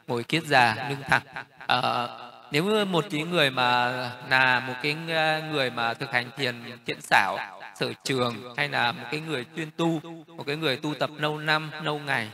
Ngồi 0.07 0.23
kiết 0.23 0.43
già 0.43 0.75
nâng 0.89 1.03
thẳng. 1.09 1.23
À, 1.67 2.07
nếu 2.51 2.85
một 2.85 3.05
cái 3.11 3.23
người 3.23 3.49
mà 3.49 3.91
là 4.29 4.59
một 4.59 4.73
cái 4.83 4.95
ờ, 5.09 5.41
người 5.51 5.69
mà 5.69 5.93
thực 5.93 6.11
hành 6.11 6.29
thiền 6.37 6.55
thiện 6.85 7.01
xảo 7.01 7.37
sở 7.75 7.93
trường 8.03 8.53
hay 8.57 8.69
là 8.69 8.91
một 8.91 9.03
cái 9.11 9.19
người 9.19 9.45
chuyên 9.55 9.71
tu 9.77 10.01
một 10.27 10.43
cái 10.47 10.55
người 10.55 10.77
tu 10.77 10.93
tập 10.93 11.09
lâu 11.17 11.37
năm 11.37 11.71
lâu 11.83 11.99
ngày 11.99 12.29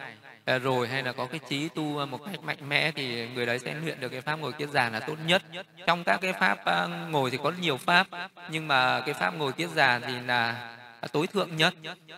rồi 0.63 0.87
hay 0.87 1.03
là 1.03 1.11
có 1.11 1.25
cái 1.25 1.39
trí 1.49 1.69
tu 1.69 2.05
một 2.05 2.19
cách 2.25 2.43
mạnh 2.43 2.69
mẽ 2.69 2.91
thì 2.91 3.27
người 3.27 3.45
đấy 3.45 3.59
sẽ 3.59 3.73
luyện 3.73 3.99
được 3.99 4.09
cái 4.09 4.21
pháp 4.21 4.35
ngồi 4.35 4.51
kiết 4.51 4.69
già 4.69 4.89
là 4.89 4.99
tốt 4.99 5.15
nhất. 5.25 5.41
Trong 5.87 6.03
các 6.03 6.21
cái 6.21 6.33
pháp 6.33 6.57
ngồi 7.09 7.31
thì 7.31 7.37
có 7.43 7.51
nhiều 7.61 7.77
pháp 7.77 8.07
nhưng 8.49 8.67
mà 8.67 9.01
cái 9.05 9.13
pháp 9.13 9.35
ngồi 9.35 9.51
kiết 9.51 9.69
già 9.69 9.99
thì 9.99 10.13
là 10.25 10.69
À, 11.01 11.07
tối 11.11 11.27
thượng 11.27 11.55
nhất. 11.55 11.73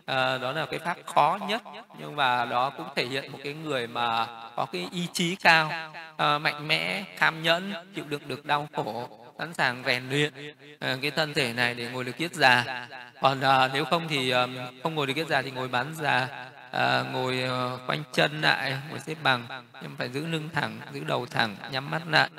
À, 0.05 0.37
đó 0.37 0.51
là 0.51 0.65
cái 0.65 0.79
pháp 0.79 0.97
khó 1.05 1.39
nhất. 1.47 1.61
Nhưng 1.99 2.15
mà 2.15 2.45
đó 2.45 2.69
cũng 2.69 2.87
thể 2.95 3.05
hiện 3.05 3.31
một 3.31 3.39
cái 3.43 3.53
người 3.53 3.87
mà 3.87 4.27
có 4.55 4.65
cái 4.65 4.87
ý 4.91 5.07
chí 5.13 5.35
cao 5.35 5.91
à, 6.17 6.37
mạnh 6.37 6.67
mẽ 6.67 7.03
kham 7.17 7.43
nhẫn 7.43 7.73
chịu 7.95 8.05
đựng 8.07 8.27
được 8.27 8.45
đau 8.45 8.67
khổ 8.73 9.09
sẵn 9.39 9.53
sàng 9.53 9.83
rèn 9.85 10.09
luyện 10.09 10.33
à, 10.79 10.97
cái 11.01 11.11
thân 11.11 11.33
thể 11.33 11.53
này 11.53 11.73
để 11.73 11.89
ngồi 11.89 12.03
được 12.03 12.17
kiết 12.17 12.33
già. 12.33 12.87
Còn 13.21 13.41
à, 13.41 13.69
nếu 13.73 13.85
không 13.85 14.07
thì 14.07 14.29
à, 14.29 14.47
không 14.83 14.95
ngồi 14.95 15.07
được 15.07 15.13
kiết 15.13 15.27
già 15.27 15.41
thì 15.41 15.51
ngồi 15.51 15.67
bán 15.67 15.93
già 15.95 16.27
à, 16.73 17.03
ngồi 17.13 17.41
ờ, 17.41 17.79
quanh 17.87 18.03
chân 18.13 18.41
lại 18.41 18.77
ngồi 18.89 18.99
xếp 18.99 19.15
bằng 19.23 19.47
nhưng 19.81 19.95
phải 19.97 20.09
giữ 20.09 20.25
lưng 20.25 20.49
thẳng 20.53 20.79
giữ 20.93 21.03
đầu 21.03 21.25
thẳng 21.25 21.55
nhắm 21.71 21.91
mắt 21.91 22.01
lại 22.07 22.29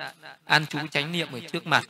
an 0.45 0.67
trú 0.67 0.79
chánh 0.91 1.13
niệm 1.13 1.29
ở 1.33 1.41
trước 1.53 1.67
mặt 1.67 1.85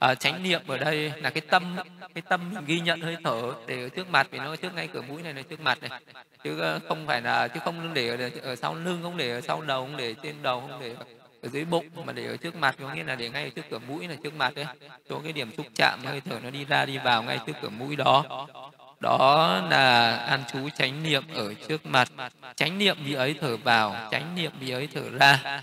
à, 0.00 0.14
chánh 0.14 0.42
niệm 0.42 0.60
ở 0.66 0.78
đây 0.78 1.12
là 1.16 1.30
cái 1.30 1.40
tâm 1.40 1.76
cái 2.14 2.22
tâm 2.28 2.54
mình 2.54 2.64
ghi 2.66 2.80
nhận 2.80 3.00
hơi 3.00 3.16
thở 3.24 3.54
để 3.66 3.82
ở 3.82 3.88
trước 3.88 4.10
mặt 4.10 4.28
vì 4.30 4.38
nó 4.38 4.56
trước 4.56 4.74
ngay 4.74 4.88
cửa 4.92 5.02
mũi 5.02 5.22
này 5.22 5.34
là 5.34 5.42
trước 5.42 5.60
mặt 5.60 5.78
này. 5.82 6.00
Chứ 6.44 6.60
ờ, 6.60 6.80
không 6.88 7.06
phải 7.06 7.22
là 7.22 7.48
chứ 7.48 7.60
không 7.64 7.94
để 7.94 8.08
ở, 8.08 8.30
ở 8.42 8.56
sau 8.56 8.74
lưng 8.74 9.00
không 9.02 9.16
để 9.16 9.30
ở 9.30 9.40
sau 9.40 9.62
đầu 9.62 9.82
không 9.82 9.96
để 9.96 10.14
trên 10.22 10.42
đầu 10.42 10.60
không 10.60 10.80
để 10.80 10.94
ở 11.42 11.48
dưới 11.48 11.64
bụng 11.64 11.86
mà 12.04 12.12
để 12.12 12.26
ở 12.26 12.36
trước 12.36 12.56
mặt 12.56 12.76
có 12.80 12.94
nghĩa 12.94 13.04
là 13.04 13.14
để 13.14 13.30
ngay 13.30 13.50
trước 13.50 13.62
cửa 13.70 13.78
mũi 13.78 14.08
là 14.08 14.16
trước 14.22 14.34
mặt 14.34 14.54
đấy 14.54 14.66
chỗ 15.08 15.20
cái 15.24 15.32
điểm 15.32 15.50
xúc 15.56 15.66
chạm 15.74 16.04
hơi 16.04 16.20
thở 16.20 16.38
nó 16.42 16.50
đi 16.50 16.64
ra 16.64 16.84
đi 16.84 16.98
vào 16.98 17.22
ngay 17.22 17.38
trước 17.46 17.56
cửa 17.62 17.68
mũi 17.68 17.96
đó. 17.96 18.46
Đó 19.00 19.60
là 19.70 20.16
an 20.16 20.42
chú 20.52 20.68
chánh 20.76 21.02
niệm 21.02 21.22
ở 21.34 21.54
trước 21.68 21.86
mặt. 21.86 22.08
Chánh 22.56 22.78
niệm 22.78 22.96
vì 23.04 23.14
ấy 23.14 23.34
thở 23.40 23.56
vào 23.56 24.08
chánh 24.10 24.34
niệm 24.34 24.52
vì 24.60 24.70
ấy 24.70 24.88
thở 24.94 25.10
ra 25.10 25.62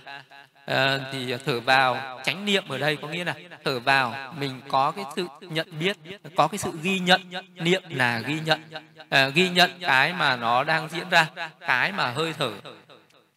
à, 0.67 0.99
thì 1.11 1.35
thở 1.45 1.59
vào. 1.59 2.19
Chánh 2.23 2.45
niệm 2.45 2.63
ở 2.69 2.77
đây 2.77 2.95
có 2.95 3.07
nghĩa 3.07 3.23
là 3.25 3.33
thở 3.65 3.79
vào 3.79 4.33
mình 4.37 4.61
có 4.67 4.91
cái 4.91 5.05
sự 5.15 5.27
nhận 5.41 5.67
biết 5.79 5.97
có 6.35 6.47
cái 6.47 6.57
sự 6.57 6.71
ghi 6.81 6.99
nhận. 6.99 7.21
Niệm 7.55 7.83
là 7.89 8.19
ghi 8.19 8.39
nhận. 8.45 8.61
À, 9.09 9.27
ghi 9.27 9.49
nhận 9.49 9.71
cái 9.81 10.13
mà 10.13 10.35
nó 10.35 10.63
đang 10.63 10.89
diễn 10.89 11.09
ra 11.09 11.29
cái 11.59 11.91
mà 11.91 12.11
hơi 12.11 12.33
thở. 12.39 12.51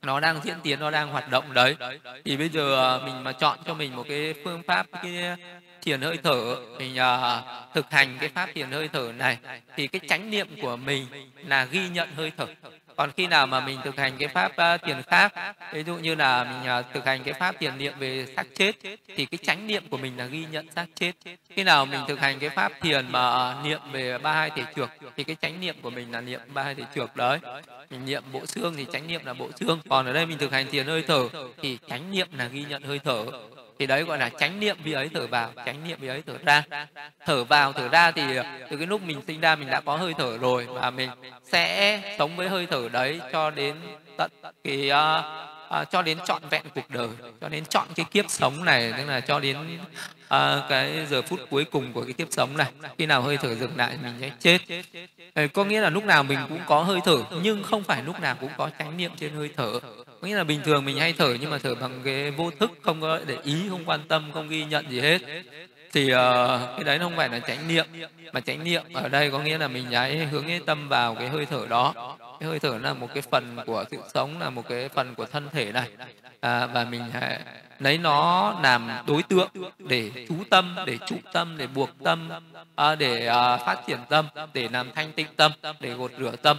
Nó 0.02 0.20
đang 0.20 0.40
diễn 0.44 0.56
tiến 0.62 0.80
nó 0.80 0.90
đang 0.90 1.08
hoạt 1.08 1.30
động 1.30 1.54
đấy. 1.54 1.76
Thì 2.24 2.36
bây 2.36 2.48
giờ 2.48 2.74
ờ, 2.74 3.02
mình 3.04 3.24
mà 3.24 3.32
chọn 3.32 3.58
cho 3.66 3.74
mình 3.74 3.96
một 3.96 4.06
cái 4.08 4.34
phương 4.44 4.62
pháp 4.66 4.86
cái 5.02 5.36
thiền 5.82 6.00
hơi 6.00 6.18
thở 6.22 6.56
mình 6.78 6.96
uh, 6.96 7.74
thực 7.74 7.90
hành 7.90 8.16
cái 8.20 8.28
pháp 8.28 8.48
thiền 8.54 8.70
hơi 8.70 8.88
thở 8.88 9.12
này 9.16 9.38
thì 9.76 9.86
cái 9.86 10.00
chánh 10.08 10.30
niệm 10.30 10.48
của 10.62 10.76
mình 10.76 11.06
là 11.46 11.64
ghi 11.64 11.88
nhận 11.88 12.08
hơi 12.16 12.32
thở 12.36 12.46
còn 13.00 13.10
khi 13.16 13.26
nào 13.26 13.46
mà 13.46 13.60
mình 13.60 13.78
thực 13.84 13.96
hành 13.96 14.12
cái 14.18 14.28
pháp 14.28 14.52
uh, 14.52 14.82
thiền 14.82 15.02
khác 15.02 15.32
ví 15.72 15.82
dụ 15.86 15.96
như 15.96 16.14
là 16.14 16.44
mình 16.44 16.78
uh, 16.78 16.86
thực 16.94 17.06
hành 17.06 17.22
cái 17.22 17.34
pháp 17.34 17.54
thiền 17.60 17.78
niệm 17.78 17.92
về 17.98 18.26
xác 18.36 18.46
chết 18.54 18.72
thì 19.16 19.26
cái 19.26 19.38
chánh 19.42 19.66
niệm 19.66 19.88
của 19.90 19.96
mình 19.96 20.16
là 20.16 20.24
ghi 20.26 20.44
nhận 20.52 20.70
xác 20.70 20.86
chết. 20.94 21.12
Khi 21.48 21.64
nào 21.64 21.86
mình 21.86 22.00
thực 22.08 22.20
hành 22.20 22.38
cái 22.38 22.50
pháp 22.50 22.72
thiền 22.80 23.12
mà 23.12 23.50
uh, 23.50 23.64
niệm 23.64 23.80
về 23.92 24.18
ba 24.18 24.32
hai 24.32 24.50
thể 24.50 24.62
trược 24.76 24.90
thì 25.16 25.24
cái 25.24 25.36
chánh 25.42 25.60
niệm 25.60 25.76
của 25.82 25.90
mình 25.90 26.12
là 26.12 26.20
niệm 26.20 26.40
ba 26.54 26.62
hai 26.62 26.74
thể 26.74 26.84
trược 26.94 27.16
đấy. 27.16 27.38
Mình 27.90 28.04
niệm 28.04 28.22
bộ 28.32 28.46
xương 28.46 28.74
thì 28.76 28.86
chánh 28.92 29.06
niệm 29.06 29.20
là 29.24 29.34
bộ 29.34 29.50
xương. 29.60 29.80
Còn 29.88 30.06
ở 30.06 30.12
đây 30.12 30.26
mình 30.26 30.38
thực 30.38 30.52
hành 30.52 30.66
thiền 30.70 30.86
hơi 30.86 31.04
thở 31.06 31.28
thì 31.62 31.78
chánh 31.88 32.10
niệm 32.10 32.28
là 32.38 32.46
ghi 32.46 32.64
nhận 32.68 32.82
hơi 32.82 32.98
thở 32.98 33.26
thì 33.80 33.86
đấy 33.86 34.02
gọi 34.02 34.18
là 34.18 34.28
chánh 34.28 34.60
niệm 34.60 34.76
vị 34.84 34.92
ấy 34.92 35.10
thở 35.14 35.26
vào 35.26 35.52
chánh 35.66 35.84
niệm 35.88 35.98
vị 36.00 36.08
ấy 36.08 36.22
thở 36.26 36.34
ra. 36.44 36.62
Thở 37.26 37.44
vào 37.44 37.72
thở 37.72 37.88
ra 37.88 38.10
thì 38.10 38.22
từ 38.70 38.76
cái 38.76 38.86
lúc 38.86 39.02
mình 39.02 39.20
sinh 39.26 39.40
ra 39.40 39.56
mình 39.56 39.70
đã 39.70 39.80
có 39.80 39.96
hơi 39.96 40.14
thở 40.18 40.38
rồi 40.38 40.66
và 40.66 40.90
mình 40.90 41.10
sẽ 41.44 42.00
sống 42.18 42.36
với 42.36 42.48
hơi 42.48 42.66
thở 42.70 42.88
đấy 42.92 43.20
cho 43.32 43.50
đến 43.50 43.76
tận 44.16 44.30
cái 44.64 44.90
uh, 44.90 45.90
cho 45.90 46.02
đến 46.02 46.18
trọn 46.26 46.42
vẹn 46.50 46.62
cuộc 46.74 46.90
đời 46.90 47.08
cho 47.40 47.48
đến 47.48 47.64
chọn 47.64 47.88
cái 47.94 48.06
kiếp 48.10 48.30
sống 48.30 48.64
này 48.64 48.92
tức 48.98 49.04
là 49.06 49.20
cho 49.20 49.40
đến 49.40 49.56
à, 50.28 50.62
cái 50.68 51.06
giờ 51.10 51.22
phút 51.22 51.40
cuối 51.50 51.64
cùng 51.64 51.92
của 51.92 52.02
cái 52.04 52.12
kiếp 52.12 52.28
sống 52.30 52.56
này. 52.56 52.72
Khi 52.98 53.06
nào 53.06 53.22
hơi 53.22 53.36
thở 53.36 53.54
dừng 53.54 53.76
lại 53.76 53.98
mình 54.02 54.12
sẽ 54.20 54.30
chết. 54.40 54.58
Có 55.52 55.64
nghĩa 55.64 55.80
là 55.80 55.90
lúc 55.90 56.04
nào 56.04 56.22
mình 56.22 56.38
cũng 56.48 56.60
có 56.66 56.82
hơi 56.82 57.00
thở 57.04 57.16
nhưng 57.42 57.62
không 57.62 57.84
phải 57.84 58.02
lúc 58.02 58.20
nào 58.20 58.36
cũng 58.40 58.50
có 58.56 58.70
chánh 58.78 58.96
niệm 58.96 59.10
trên 59.16 59.32
hơi 59.32 59.50
thở 59.56 59.80
có 60.20 60.28
nghĩa 60.28 60.36
là 60.36 60.44
bình 60.44 60.60
thường 60.64 60.84
mình 60.84 60.98
hay 60.98 61.12
thở 61.12 61.36
nhưng 61.40 61.50
mà 61.50 61.58
thở 61.58 61.74
bằng 61.74 62.00
cái 62.04 62.30
vô 62.30 62.50
thức 62.50 62.70
không 62.82 63.00
có 63.00 63.20
để 63.26 63.38
ý 63.44 63.68
không 63.68 63.84
quan 63.84 64.00
tâm 64.08 64.30
không 64.32 64.48
ghi 64.48 64.64
nhận 64.64 64.90
gì 64.90 65.00
hết. 65.00 65.18
Thì 65.92 66.04
uh, 66.04 66.16
cái 66.76 66.84
đấy 66.84 66.98
nó 66.98 67.04
không 67.04 67.16
phải 67.16 67.28
là 67.28 67.40
chánh 67.40 67.68
niệm 67.68 67.86
mà 68.32 68.40
chánh 68.40 68.64
niệm 68.64 68.82
ở 68.94 69.08
đây 69.08 69.30
có 69.30 69.38
nghĩa 69.38 69.58
là 69.58 69.68
mình 69.68 69.90
nháy 69.90 70.16
hướng 70.16 70.44
cái 70.46 70.60
tâm 70.66 70.88
vào 70.88 71.14
cái 71.14 71.28
hơi 71.28 71.46
thở 71.46 71.66
đó. 71.68 72.16
Cái 72.40 72.48
hơi 72.48 72.58
thở 72.58 72.78
là 72.78 72.94
một 72.94 73.08
cái 73.14 73.22
phần 73.30 73.56
của 73.66 73.84
sự 73.90 73.98
sống 74.14 74.40
là 74.40 74.50
một 74.50 74.68
cái 74.68 74.88
phần 74.88 75.14
của 75.14 75.26
thân 75.26 75.48
thể 75.52 75.72
này. 75.72 75.88
À, 76.40 76.66
và 76.66 76.84
mình 76.84 77.02
hãy 77.12 77.40
lấy 77.78 77.98
nó 77.98 78.54
làm 78.62 78.90
đối 79.06 79.22
tượng 79.22 79.48
để 79.78 80.10
chú 80.28 80.34
tâm 80.50 80.76
để 80.86 80.98
trụ 81.06 81.16
tâm 81.32 81.54
để 81.58 81.66
buộc 81.66 81.90
tâm 82.04 82.28
à, 82.76 82.94
để 82.94 83.26
à, 83.26 83.56
phát 83.56 83.82
triển 83.86 83.98
tâm 84.08 84.26
để 84.54 84.68
làm 84.72 84.92
thanh 84.94 85.12
tịnh 85.12 85.34
tâm 85.36 85.52
để 85.80 85.90
gột 85.90 86.12
rửa 86.18 86.36
tâm 86.42 86.56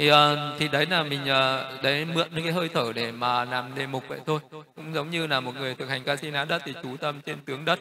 thì 0.00 0.10
uh, 0.10 0.16
thì 0.58 0.68
đấy 0.68 0.86
là 0.86 1.02
mình 1.02 1.20
uh, 1.22 1.82
đấy 1.82 2.04
mượn 2.04 2.28
những 2.30 2.44
cái 2.44 2.52
hơi 2.52 2.68
thở 2.68 2.92
để 2.94 3.12
mà 3.12 3.44
làm 3.44 3.74
đề 3.74 3.86
mục 3.86 4.04
vậy 4.08 4.20
thôi. 4.26 4.40
Cũng 4.50 4.94
giống 4.94 5.10
như 5.10 5.26
là 5.26 5.40
một 5.40 5.54
người 5.56 5.74
thực 5.74 5.88
hành 5.88 6.04
casina 6.04 6.44
đất 6.44 6.62
thì 6.64 6.74
chú 6.82 6.96
tâm 6.96 7.20
trên 7.26 7.40
tướng 7.46 7.64
đất. 7.64 7.80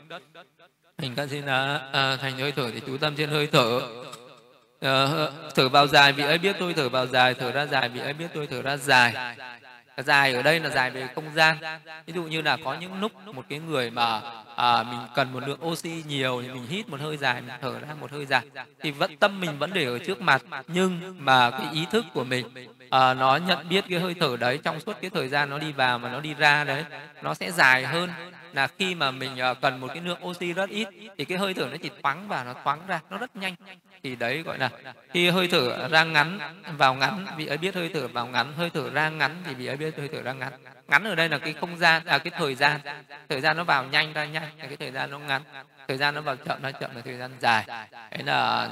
Thành 0.98 1.16
casina 1.16 1.76
uh, 1.76 1.96
à, 1.96 2.16
thành 2.16 2.38
hơi 2.38 2.52
thở 2.52 2.72
thì 2.74 2.82
chú 2.88 2.98
tâm 2.98 3.16
trên 3.16 3.30
hơi 3.30 3.48
thở. 3.48 3.82
Uh, 4.86 5.34
thở 5.56 5.70
vào 5.70 5.88
dài 5.88 6.14
vị 6.14 6.24
ấy 6.24 6.38
biết 6.38 6.56
tôi 6.60 6.74
thở 6.74 6.90
vào 6.90 7.06
dài 7.06 7.34
thở 7.34 7.52
ra 7.52 7.66
dài 7.66 7.90
vị 7.90 8.00
ấy 8.00 8.14
biết 8.14 8.28
tôi 8.34 8.48
thở 8.48 8.62
ra 8.62 8.78
dài 8.78 9.36
dài 10.02 10.34
ở 10.34 10.42
đây 10.42 10.60
là 10.60 10.70
dài 10.70 10.92
về 10.92 11.08
không 11.16 11.34
gian. 11.36 11.58
Ví 12.06 12.14
dụ 12.14 12.24
như 12.24 12.42
là 12.42 12.58
có 12.64 12.74
những 12.74 13.00
lúc 13.00 13.12
một 13.34 13.46
cái 13.50 13.60
người 13.60 13.92
mà 13.92 14.22
à, 14.56 14.84
mình 14.84 15.00
cần 15.16 15.34
một 15.34 15.48
lượng 15.48 15.66
oxy 15.66 16.04
nhiều 16.08 16.42
thì 16.42 16.48
mình 16.48 16.68
hít 16.68 16.90
một 16.90 17.00
hơi 17.00 17.18
dài 17.18 17.42
mình 17.42 17.56
thở 17.62 17.80
ra 17.80 17.88
một 18.00 18.12
hơi 18.12 18.26
dài. 18.26 18.42
Thì 18.82 18.92
vẫn 18.92 19.18
tâm 19.18 19.40
mình 19.40 19.60
vẫn 19.60 19.72
để 19.74 19.86
ở 19.86 20.00
trước 20.00 20.22
mặt 20.22 20.42
nhưng 20.68 21.16
mà 21.20 21.52
cái 21.52 21.68
ý 21.74 21.86
thức 21.92 22.06
của 22.14 22.24
mình 22.24 22.46
à, 22.90 23.14
nó 23.14 23.36
nhận 23.36 23.70
biết 23.70 23.86
cái 23.90 24.00
hơi 24.00 24.16
thở 24.20 24.38
đấy 24.38 24.60
trong 24.64 24.80
suốt 24.80 24.98
cái 25.02 25.10
thời 25.10 25.28
gian 25.28 25.50
nó 25.50 25.58
đi 25.58 25.72
vào 25.72 26.00
mà 26.00 26.10
nó 26.10 26.20
đi 26.20 26.34
ra 26.34 26.64
đấy 26.64 26.86
nó 27.22 27.34
sẽ 27.34 27.52
dài 27.52 27.86
hơn. 27.86 28.10
Là 28.54 28.68
khi 28.68 28.96
mà 28.96 29.12
mình 29.12 29.40
à, 29.40 29.54
cần 29.54 29.80
một 29.80 29.88
cái 29.88 30.02
lượng 30.06 30.28
oxy 30.28 30.54
rất 30.54 30.70
ít 30.70 30.88
thì 31.18 31.26
cái 31.26 31.38
hơi 31.38 31.54
thở 31.54 31.68
nó 31.72 31.78
chỉ 31.82 31.90
thoáng 32.02 32.28
và 32.28 32.44
nó 32.44 32.54
thoáng 32.64 32.80
ra 32.88 33.00
nó 33.10 33.18
rất 33.18 33.36
nhanh 33.36 33.56
thì 34.04 34.16
đấy, 34.16 34.42
gọi 34.42 34.58
là, 34.58 34.70
khi 35.14 35.30
hơi 35.30 35.48
thở 35.48 35.88
ra 35.88 36.04
ngắn, 36.04 36.40
vào 36.78 36.94
ngắn, 36.94 37.26
vị 37.38 37.46
ấy 37.46 37.58
biết 37.58 37.76
hơi 37.76 37.90
thở 37.94 38.08
vào 38.08 38.28
ngắn, 38.28 38.54
hơi 38.54 38.70
thở 38.74 38.90
ra 38.90 39.10
ngắn 39.10 39.36
thì 39.46 39.54
vị 39.54 39.66
ấy 39.66 39.78
biết 39.78 39.98
hơi 39.98 40.10
thở 40.14 40.22
ra 40.22 40.34
ngắn. 40.34 40.54
Ngắn 40.88 41.04
ở 41.04 41.16
đây 41.16 41.30
là 41.30 41.38
cái 41.38 41.54
không 41.54 41.78
gian 41.78 42.06
à 42.06 42.18
cái 42.18 42.32
thời 42.38 42.56
gian. 42.56 42.80
Thời 43.30 43.42
gian 43.42 43.58
nó 43.58 43.64
vào 43.64 43.86
nhanh 43.86 44.14
ra 44.14 44.26
nhanh 44.26 44.52
là 44.60 44.66
cái 44.68 44.78
thời 44.78 44.92
gian 44.92 45.12
nó 45.12 45.20
ngắn. 45.20 45.42
Thời 45.88 45.98
gian 45.98 46.16
nó 46.16 46.22
vào 46.22 46.36
chậm 46.36 46.62
ra 46.62 46.72
chậm 46.72 46.96
là 46.96 47.02
thời 47.02 47.18
gian 47.18 47.32
dài. 47.40 47.66
Đấy 47.92 48.24
là 48.26 48.70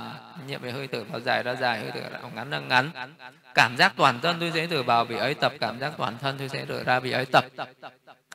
nhiệm 0.47 0.61
về 0.61 0.71
hơi 0.71 0.87
thở 0.87 1.03
vào 1.03 1.19
dài 1.19 1.43
ra 1.43 1.55
dài, 1.55 1.79
hơi 1.79 1.91
thở 1.93 2.19
vào 2.21 2.31
ngắn 2.35 2.49
ra 2.49 2.59
ngắn. 2.59 2.91
Cảm 3.55 3.77
giác 3.77 3.93
toàn 3.95 4.19
thân 4.21 4.37
tôi 4.39 4.51
sẽ 4.55 4.67
thở 4.67 4.83
vào, 4.83 5.05
vị 5.05 5.17
ấy 5.17 5.33
tập 5.33 5.53
cảm 5.59 5.79
giác 5.79 5.93
toàn 5.97 6.17
thân 6.21 6.35
tôi 6.39 6.49
sẽ 6.49 6.65
thở 6.65 6.83
ra, 6.83 6.99
vị 6.99 7.11
ấy 7.11 7.25
tập 7.25 7.45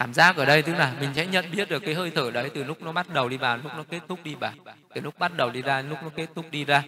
cảm 0.03 0.15
giác 0.15 0.37
ở 0.37 0.45
đây 0.45 0.63
tức 0.63 0.73
là 0.73 0.93
mình 1.01 1.11
sẽ 1.15 1.27
nhận 1.27 1.45
biết 1.51 1.69
được 1.69 1.83
cái 1.87 1.95
hơi 1.95 2.11
thở 2.15 2.31
đấy 2.31 2.51
từ 2.55 2.65
lúc 2.65 2.83
nó 2.83 2.93
bắt 2.93 3.07
đầu 3.15 3.29
đi 3.29 3.37
vào 3.37 3.57
lúc 3.57 3.73
nó 3.77 3.85
kết 3.91 4.01
thúc 4.09 4.19
đi 4.25 4.35
vào. 4.35 4.53
Từ 4.95 5.01
lúc 5.01 5.19
bắt 5.19 5.37
đầu 5.37 5.51
đi 5.51 5.63
ra 5.63 5.83
lúc 5.83 5.99
nó 6.03 6.09
kết 6.17 6.27
thúc 6.35 6.45
đi 6.51 6.65
ra. 6.65 6.83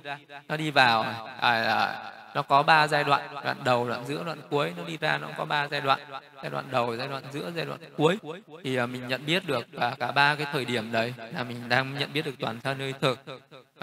Nó 0.48 0.57
đi 0.57 0.70
vào 0.70 1.03
à, 1.40 1.62
à, 1.62 2.12
nó 2.35 2.42
có 2.42 2.62
ba 2.62 2.88
giai 2.88 3.05
đoạn 3.05 3.35
đoạn 3.44 3.57
đầu 3.64 3.88
đoạn 3.88 4.05
giữa 4.07 4.24
đoạn 4.24 4.38
cuối. 4.50 4.72
Nó 4.77 4.85
đi 4.85 4.98
ra 5.00 5.18
nó 5.18 5.29
có 5.37 5.44
ba 5.44 5.68
giai 5.70 5.81
đoạn 5.81 6.00
giai 6.42 6.50
đoạn 6.50 6.64
đầu 6.70 6.96
giai 6.96 7.09
đoạn 7.09 7.22
giữa 7.33 7.50
giai 7.57 7.64
đoạn 7.64 7.81
cuối. 7.96 8.18
Thì 8.64 8.77
à, 8.77 8.87
mình 8.87 9.09
nhận 9.09 9.27
biết 9.27 9.46
được 9.46 9.66
cả 9.81 9.92
cả 9.98 10.12
ba 10.12 10.35
cái 10.35 10.46
thời 10.53 10.64
điểm 10.64 10.92
đấy 10.92 11.14
là 11.35 11.44
mình 11.44 11.68
đang 11.68 11.98
nhận 11.98 12.12
biết 12.12 12.24
được 12.24 12.35
toàn 12.38 12.61
thân 12.61 12.79
hơi 12.79 12.94
thở. 13.00 13.14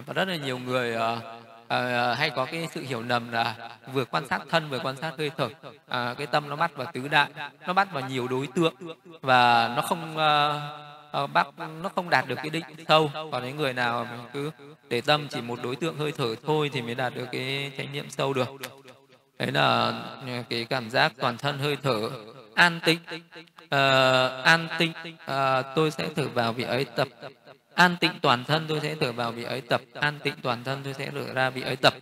Và 0.06 0.13
rất 0.13 0.28
là 0.28 0.36
nhiều 0.36 0.60
người 0.60 0.96
uh, 0.96 1.24
à, 1.71 2.15
hay 2.15 2.29
có 2.29 2.45
cái 2.45 2.67
sự 2.73 2.81
hiểu 2.81 3.01
lầm 3.01 3.31
là 3.31 3.55
vừa 3.93 4.05
quan 4.05 4.27
sát 4.27 4.41
thân 4.49 4.69
vừa 4.69 4.79
quan 4.79 4.95
sát 4.97 5.13
hơi 5.17 5.31
thở. 5.38 5.49
À, 5.88 6.15
cái 6.17 6.27
tâm 6.27 6.49
nó 6.49 6.55
bắt 6.55 6.75
vào 6.75 6.91
tứ 6.93 7.07
đại 7.07 7.29
nó 7.67 7.73
bắt 7.73 7.91
vào 7.91 8.10
nhiều 8.10 8.27
đối 8.27 8.47
tượng 8.47 8.73
và 9.21 9.73
nó 9.75 9.81
không 9.81 10.17
à, 10.17 10.62
uh, 11.23 11.34
bắt 11.34 11.47
nó 11.84 11.89
không 11.95 12.10
đạt 12.10 12.27
được 12.27 12.36
cái 12.36 12.49
định 12.49 12.63
sâu. 12.88 13.12
Còn 13.13 13.45
những 13.45 13.57
người 13.57 13.73
nào 13.73 14.07
cứ 14.34 14.51
để 14.89 15.01
tâm 15.01 15.27
chỉ 15.27 15.41
một 15.41 15.60
đối 15.63 15.75
tượng 15.75 15.97
hơi 15.97 16.12
thở 16.12 16.36
thôi 16.45 16.69
thì 16.73 16.81
mới 16.81 16.95
đạt 16.95 17.15
được 17.15 17.25
cái 17.31 17.71
chánh 17.77 17.93
niệm 17.93 18.10
sâu 18.10 18.34
được. 18.34 18.47
Đấy 19.39 19.51
là 19.51 19.93
cái 20.49 20.65
cảm 20.69 20.89
giác 20.89 21.13
toàn 21.17 21.38
thân 21.38 21.60
hơi 21.60 21.77
thở 21.84 22.10
an 22.55 22.80
tĩnh. 22.86 22.99
Uh, 23.65 24.43
an 24.43 24.67
tĩnh. 24.80 24.91
Uh, 25.13 25.65
tôi 25.76 25.91
sẽ 25.91 26.09
thử 26.15 26.28
vào 26.28 26.53
vị 26.53 26.63
ấy 26.63 26.86
tập 26.86 27.07
an 27.76 27.97
tịnh 27.99 28.11
toàn 28.22 28.43
thân 28.43 28.65
tôi 28.67 28.80
sẽ 28.80 28.95
thở 28.99 29.11
vào 29.11 29.32
vị 29.32 29.43
ấy 29.43 29.61
tập. 29.61 29.82
An 29.99 30.19
tịnh 30.24 30.36
toàn 30.41 30.63
thân 30.63 30.82
tôi 30.84 30.93
sẽ 30.93 31.09
thở 31.11 31.34
ra 31.34 31.49
vị 31.49 31.61
ấy 31.61 31.76
tập. 31.76 31.93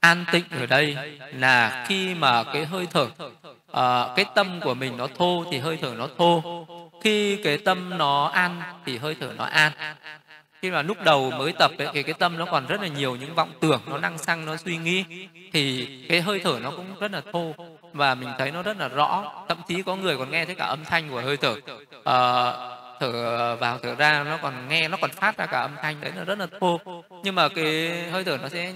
An 0.00 0.24
tịnh 0.32 0.44
ở 0.50 0.66
đây 0.66 0.96
là 1.32 1.84
khi 1.88 2.14
mà 2.14 2.44
cái 2.44 2.64
hơi 2.64 2.86
thở 2.92 3.02
uh, 3.02 4.16
cái 4.16 4.24
tâm 4.34 4.60
của 4.60 4.74
mình 4.74 4.96
nó 4.96 5.06
thô 5.06 5.44
thì 5.50 5.58
hơi 5.58 5.78
thở 5.82 5.94
nó 5.98 6.08
thô. 6.18 6.66
Khi 7.02 7.36
cái 7.36 7.58
tâm 7.58 7.98
nó 7.98 8.24
an 8.24 8.62
thì 8.86 8.98
hơi 8.98 9.16
thở 9.20 9.32
nó 9.36 9.44
an. 9.44 9.72
Khi 10.62 10.70
mà 10.70 10.82
lúc 10.82 10.96
đầu 11.04 11.30
mới 11.30 11.52
tập 11.52 11.70
ấy, 11.78 11.88
thì 11.92 12.02
cái 12.02 12.14
tâm 12.14 12.38
nó 12.38 12.44
còn 12.44 12.66
rất 12.66 12.82
là 12.82 12.88
nhiều 12.88 13.16
những 13.16 13.34
vọng 13.34 13.52
tưởng 13.60 13.80
nó 13.86 13.98
năng 13.98 14.18
xăng 14.18 14.46
nó 14.46 14.56
suy 14.56 14.76
nghĩ 14.76 15.04
thì 15.52 15.88
cái 16.08 16.20
hơi 16.20 16.40
thở 16.40 16.58
nó 16.62 16.70
cũng 16.70 16.86
rất 17.00 17.12
là 17.12 17.22
thô. 17.32 17.54
Và 17.92 18.14
mình 18.14 18.28
thấy 18.38 18.50
nó 18.50 18.62
rất 18.62 18.78
là 18.78 18.88
rõ. 18.88 19.32
Thậm 19.48 19.58
chí 19.68 19.82
có 19.82 19.96
người 19.96 20.16
còn 20.16 20.30
nghe 20.30 20.44
thấy 20.44 20.54
cả 20.54 20.64
âm 20.64 20.84
thanh 20.84 21.10
của 21.10 21.20
hơi 21.20 21.36
thở. 21.36 21.52
Uh, 21.98 22.79
thở 23.00 23.12
ờ, 23.12 23.56
vào 23.56 23.78
thở 23.78 23.94
ra 23.94 24.24
nó 24.24 24.36
còn 24.42 24.68
nghe 24.68 24.88
nó 24.88 24.96
còn 25.00 25.10
phát 25.10 25.36
ra 25.38 25.46
cả 25.46 25.60
âm 25.60 25.76
thanh 25.82 26.00
đấy 26.00 26.12
nó 26.16 26.24
rất 26.24 26.38
là 26.38 26.46
thô. 26.60 26.80
Nhưng 27.24 27.34
mà 27.34 27.48
cái 27.48 27.90
hơi 28.10 28.24
thở 28.24 28.38
nó 28.42 28.48
sẽ 28.48 28.72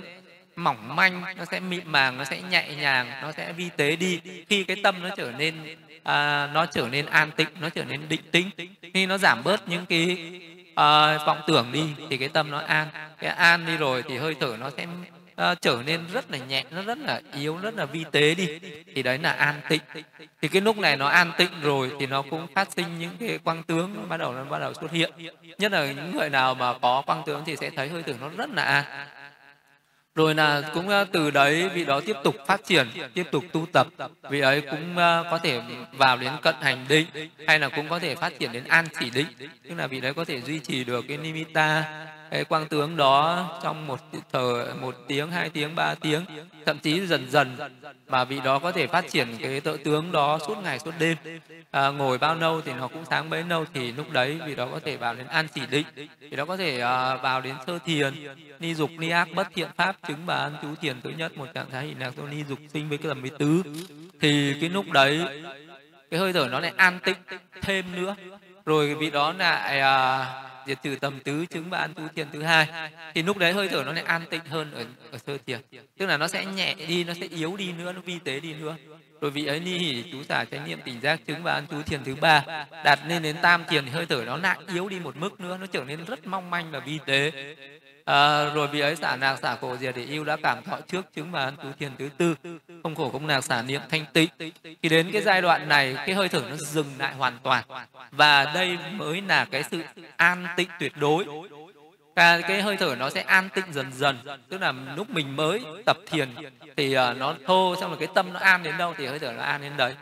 mỏng 0.57 0.97
manh 0.97 1.23
nó 1.37 1.45
sẽ 1.45 1.61
mịn 1.61 1.83
màng 1.85 2.19
nó 2.19 2.25
sẽ 2.25 2.41
nhẹ 2.51 2.69
nhàng 2.77 3.07
nó 3.23 3.33
sẽ 3.33 3.53
vi 3.53 3.71
tế 3.77 3.97
đi. 3.97 4.21
Khi 4.49 4.65
cái 4.65 4.77
tâm 4.83 5.03
nó 5.03 5.09
trở 5.17 5.33
nên 5.39 5.55
à, 6.05 6.47
nó 6.55 6.67
trở 6.67 6.89
nên 6.91 7.07
an 7.07 7.31
tịnh 7.37 7.49
nó 7.61 7.69
trở 7.69 7.85
nên 7.85 8.09
định 8.09 8.23
tĩnh 8.31 8.51
khi 8.95 9.07
nó 9.07 9.19
giảm 9.19 9.45
bớt 9.45 9.69
những 9.69 9.87
cái 9.87 10.33
à, 10.75 11.19
vọng 11.27 11.41
tưởng 11.47 11.73
đi 11.73 11.95
thì 12.11 12.17
cái 12.17 12.29
tâm 12.29 12.51
nó 12.51 12.59
an. 12.59 12.89
Cái 13.19 13.31
an 13.31 13.67
đi 13.67 13.77
rồi 13.77 14.03
thì 14.09 14.17
hơi 14.17 14.35
thở 14.41 14.57
nó 14.61 14.71
sẽ 14.77 14.87
uh, 15.43 15.61
trở 15.61 15.83
nên 15.87 16.01
rất 16.13 16.31
là 16.31 16.39
nhẹ 16.39 16.65
nó 16.71 16.83
rất 16.83 16.99
là 16.99 17.21
yếu 17.33 17.57
rất 17.57 17.75
là 17.75 17.85
vi 17.85 18.05
tế 18.13 18.35
đi. 18.35 18.49
Thì 18.95 19.03
đấy 19.03 19.19
là 19.19 19.33
an 19.33 19.61
tịnh. 19.69 19.81
Thì 20.43 20.49
cái 20.49 20.63
lúc 20.63 20.79
này 20.79 20.97
nó 20.97 21.07
an 21.07 21.33
tịnh 21.39 21.61
rồi 21.63 21.93
thì 22.01 22.07
nó 22.07 22.23
cũng 22.23 22.47
phát 22.55 22.73
sinh 22.73 22.99
những 22.99 23.17
cái 23.21 23.39
quang 23.39 23.63
tướng 23.63 23.95
nó 23.97 24.03
bắt 24.09 24.17
đầu 24.17 24.33
nó 24.33 24.45
bắt 24.45 24.59
đầu 24.59 24.75
xuất 24.75 24.91
hiện. 24.91 25.13
Nhất 25.59 25.73
là 25.73 25.93
những 25.93 26.17
người 26.17 26.31
nào 26.31 26.55
mà 26.55 26.79
có 26.79 27.03
quang 27.07 27.23
tướng 27.27 27.43
thì 27.47 27.57
sẽ 27.57 27.71
thấy 27.71 27.89
hơi 27.89 28.03
tưởng 28.03 28.17
nó 28.21 28.29
rất 28.29 28.51
là 28.51 28.63
an. 28.63 28.85
Rồi 30.15 30.35
là 30.35 30.71
cũng 30.75 30.89
ờ, 30.89 31.05
từ 31.13 31.31
đấy 31.31 31.69
vị 31.69 31.85
đó 31.85 32.01
tiếp 32.07 32.17
tục 32.25 32.37
phát 32.47 32.65
triển 32.65 32.87
tiếp 33.15 33.27
tục 33.33 33.45
tu 33.53 33.67
tập. 33.73 33.87
Vị 34.31 34.41
ấy 34.41 34.61
cũng 34.61 34.97
ờ, 34.97 35.25
có 35.31 35.39
thể 35.39 35.61
vào 35.93 36.17
đến 36.17 36.33
cận 36.43 36.55
hành 36.61 36.85
định 36.89 37.07
hay 37.47 37.59
là 37.59 37.69
cũng 37.69 37.89
có 37.89 37.99
thể 37.99 38.15
phát 38.15 38.33
triển 38.39 38.53
đến 38.53 38.65
an 38.65 38.87
chỉ 39.01 39.11
định. 39.11 39.27
Tức 39.69 39.75
là 39.77 39.87
vị 39.87 40.01
đấy 40.01 40.15
có 40.15 40.25
thể 40.25 40.41
duy 40.41 40.59
trì 40.59 40.85
được 40.85 41.05
cái 41.09 41.17
nimitta 41.17 41.85
cái 42.35 42.45
quang 42.45 42.69
tướng 42.69 42.97
đó 42.97 43.49
trong 43.63 43.87
một 43.87 44.01
thờ 44.33 44.75
một 44.81 44.95
tiếng 45.09 45.31
hai 45.31 45.51
tiếng 45.51 45.75
ba 45.75 45.95
tiếng 46.01 46.25
thậm 46.67 46.79
chí 46.79 47.07
dần 47.07 47.31
dần 47.31 47.57
mà 48.09 48.25
vị 48.25 48.41
đó 48.45 48.59
có 48.59 48.73
thể 48.73 48.87
phát 48.87 49.11
triển 49.11 49.37
cái 49.41 49.61
tự 49.61 49.77
tướng 49.77 50.13
đó 50.13 50.39
suốt 50.47 50.59
ngày 50.63 50.79
suốt 50.79 50.91
đêm. 50.99 51.17
À, 51.71 51.89
ngồi 51.89 52.19
bao 52.19 52.35
lâu 52.35 52.61
thì 52.61 52.73
nó 52.73 52.89
cũng 52.89 53.05
sáng 53.05 53.31
bấy 53.31 53.43
lâu 53.43 53.65
thì 53.75 53.93
lúc 53.93 54.11
đấy 54.11 54.41
vị 54.47 54.55
đó 54.55 54.69
có 54.73 54.81
thể 54.85 54.97
vào 54.97 55.15
đến 55.15 55.27
an 55.27 55.47
chỉ 55.55 55.61
định 55.71 55.87
vị 56.19 56.37
đó 56.37 56.45
có 56.45 56.57
thể 56.57 56.81
à, 56.81 57.17
vào 57.17 57.41
đến 57.41 57.55
sơ 57.67 57.79
thiền 57.87 58.15
ni 58.61 58.75
dục 58.75 58.91
ni 58.99 59.11
ác 59.11 59.29
bất 59.35 59.49
thiện 59.55 59.69
pháp 59.77 59.97
chứng 60.09 60.27
bà 60.27 60.35
an 60.35 60.53
chú 60.63 60.69
thiền 60.81 61.01
thứ 61.01 61.11
nhất 61.11 61.37
một 61.37 61.47
trạng 61.55 61.71
thái 61.71 61.87
hình 61.87 62.01
lạc 62.01 62.11
do 62.17 62.23
ni 62.23 62.45
dục 62.49 62.59
sinh 62.73 62.89
với 62.89 62.99
cái 62.99 63.09
tầm 63.09 63.21
với 63.21 63.31
tứ. 63.31 63.63
Thì 64.21 64.55
cái 64.61 64.71
lúc 64.71 64.91
đấy 64.91 65.25
cái 66.11 66.21
hơi 66.21 66.33
thở 66.33 66.49
nó 66.51 66.61
lại 66.61 66.73
an 66.77 66.99
tĩnh 67.05 67.17
thêm 67.63 67.85
nữa. 67.97 68.15
Rồi 68.67 68.95
vị 68.95 69.11
đó 69.11 69.33
lại 69.39 69.81
à, 69.81 70.27
diệt 70.67 70.79
trừ 70.83 70.97
tầm 71.01 71.21
tứ 71.21 71.47
chứng 71.47 71.71
và 71.71 71.79
an 71.79 71.95
tu 71.95 72.09
thiền 72.17 72.27
thứ 72.33 72.43
hai 72.43 72.67
thì 73.15 73.23
lúc 73.23 73.39
đấy 73.39 73.53
hơi 73.53 73.69
thở 73.69 73.83
nó 73.87 73.93
lại 73.93 74.05
an 74.05 74.23
tịnh 74.31 74.45
hơn 74.45 74.73
ở, 74.73 74.85
ở 75.11 75.19
sơ 75.27 75.39
thiền. 75.47 75.61
Tức 75.99 76.07
là 76.07 76.17
nó 76.17 76.29
sẽ 76.29 76.45
nhẹ 76.45 76.75
đi 76.89 77.05
nó 77.05 77.15
sẽ 77.21 77.27
yếu 77.27 77.57
đi 77.57 77.73
nữa 77.73 77.93
nó 77.93 78.01
vi 78.01 78.19
tế 78.25 78.41
đi 78.41 78.55
nữa. 78.55 78.77
Rồi 79.21 79.31
vị 79.31 79.47
ấy 79.47 79.61
ni 79.61 79.79
hỉ 79.79 80.05
chú 80.13 80.23
xả 80.23 80.45
chánh 80.45 80.65
niệm 80.69 80.81
tỉnh 80.85 81.01
giác 81.01 81.21
chứng 81.27 81.43
và 81.43 81.53
an 81.53 81.67
chú 81.71 81.83
thiền 81.83 82.05
thứ 82.05 82.15
ba 82.15 82.67
đạt 82.85 82.99
lên 83.09 83.23
đến 83.23 83.37
tam 83.43 83.65
thiền 83.69 83.85
thì 83.85 83.91
hơi 83.91 84.07
thở 84.07 84.23
nó 84.27 84.37
lại 84.37 84.59
yếu 84.75 84.89
đi 84.89 85.01
một 85.01 85.17
mức 85.17 85.41
nữa 85.41 85.59
nó 85.61 85.67
trở 85.67 85.85
nên 85.85 86.05
rất 86.05 86.27
mong 86.27 86.51
manh 86.51 86.71
và 86.71 86.79
vi 86.79 86.99
tế 87.07 87.33
à, 88.05 88.45
rồi 88.55 88.69
vì 88.69 88.81
ấy 88.81 88.97
xả 88.97 89.17
nạc 89.17 89.39
xả 89.39 89.57
khổ 89.57 89.77
diệt 89.77 89.97
để 89.97 90.05
yêu 90.05 90.25
đã 90.25 90.37
cảm 90.43 90.63
thọ 90.63 90.81
trước 90.89 91.15
chứng 91.15 91.33
mà 91.33 91.51
tứ 91.51 91.69
thiền 91.79 91.97
tứ 91.97 92.09
tư. 92.19 92.37
Không 92.83 92.95
khổ 92.95 93.11
không 93.11 93.27
nạc 93.27 93.45
xả 93.45 93.63
niệm 93.63 93.81
thanh 93.91 94.05
tịnh. 94.13 94.29
Thì 94.83 94.89
đến 94.89 95.11
cái 95.13 95.23
giai 95.23 95.43
đoạn 95.43 95.69
này 95.69 95.97
cái 96.07 96.15
hơi 96.15 96.29
thở 96.29 96.43
nó 96.51 96.57
dừng 96.57 96.87
lại 96.99 97.15
hoàn 97.15 97.39
toàn. 97.43 97.65
Và 98.11 98.45
đây 98.55 98.79
mới 98.93 99.23
là 99.29 99.45
cái 99.45 99.63
sự 99.71 99.83
an 100.17 100.47
tịnh 100.57 100.69
tuyệt 100.81 100.93
đối. 100.97 101.27
Cái, 102.17 102.43
cái 102.43 102.63
hơi 102.63 102.77
thở 102.77 102.97
nó 102.99 103.11
sẽ 103.11 103.21
an 103.21 103.49
tịnh 103.55 103.65
dần 103.73 103.93
dần. 103.93 104.19
Tức 104.49 104.61
là 104.61 104.73
lúc 104.97 105.11
mình 105.11 105.37
mới 105.37 105.61
tập 105.87 105.97
thiền 106.07 106.29
thì 106.77 106.93
ờ, 106.93 107.15
nó 107.15 107.35
thô 107.47 107.75
xong 107.81 107.91
rồi 107.91 107.99
cái 107.99 108.09
tâm 108.15 108.33
nó 108.33 108.41
an 108.41 108.63
đến 108.63 108.79
đâu 108.79 108.95
thì 108.97 109.07
hơi 109.07 109.19
thở 109.19 109.33
nó 109.33 109.43
an 109.43 109.61
đến 109.63 109.73
đấy 109.77 109.95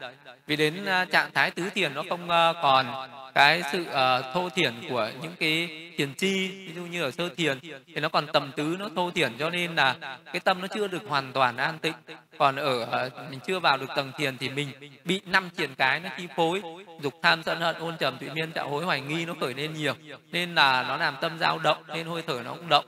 vì 0.47 0.57
đến 0.57 0.87
à, 0.87 1.05
trạng 1.05 1.31
thái 1.35 1.51
tứ 1.51 1.71
thiền 1.75 1.95
nó 1.95 2.03
không 2.09 2.31
ờ, 2.31 2.55
còn 2.63 2.87
cái 3.35 3.63
sự 3.73 3.85
ờ, 3.85 4.33
thô 4.35 4.49
thiền 4.49 4.75
của 4.89 5.11
những 5.23 5.33
cái 5.39 5.69
thiền 5.97 6.15
chi, 6.15 6.49
ví 6.49 6.73
dụ 6.75 6.83
như 6.83 7.03
ở 7.03 7.11
sơ 7.11 7.29
thiền, 7.37 7.59
thì 7.87 8.01
nó 8.01 8.09
còn 8.09 8.27
tầm 8.33 8.51
tứ 8.57 8.77
nó 8.79 8.89
thô 8.97 9.11
thiền 9.11 9.33
cho 9.39 9.51
nên 9.51 9.75
là 9.75 9.97
cái 10.33 10.41
tâm 10.41 10.61
nó 10.61 10.67
chưa 10.67 10.89
được 10.89 11.03
hoàn 11.09 11.33
toàn 11.33 11.57
an 11.57 11.79
tịnh. 11.79 11.93
Còn 12.39 12.57
ở 12.57 12.85
ờ, 12.85 13.11
mình 13.31 13.39
chưa 13.47 13.59
vào 13.59 13.77
được 13.77 13.91
tầng 13.97 14.13
thiền 14.19 14.39
thì 14.39 14.49
mình 14.49 14.69
bị 15.05 15.21
năm 15.27 15.51
thiền 15.57 15.75
cái 15.75 16.01
nó 16.01 16.09
chi 16.19 16.27
phối. 16.37 16.63
Dục 17.01 17.15
tham, 17.23 17.43
sân 17.43 17.61
hận, 17.61 17.77
ôn 17.79 17.97
trầm 17.97 18.19
tụy 18.19 18.31
miên 18.31 18.53
trạo 18.53 18.69
hối, 18.69 18.85
hoài 18.85 19.01
nghi 19.01 19.25
nó 19.25 19.35
khởi 19.41 19.55
lên 19.55 19.75
nhiều. 19.75 19.95
Nên 20.33 20.55
là 20.55 20.83
nó 20.89 20.97
làm 20.97 21.17
tâm 21.21 21.39
dao 21.39 21.59
động, 21.59 21.83
nên 21.89 22.07
hơi 22.07 22.23
thở 22.27 22.41
nó 22.45 22.55
cũng 22.55 22.69
động. 22.69 22.85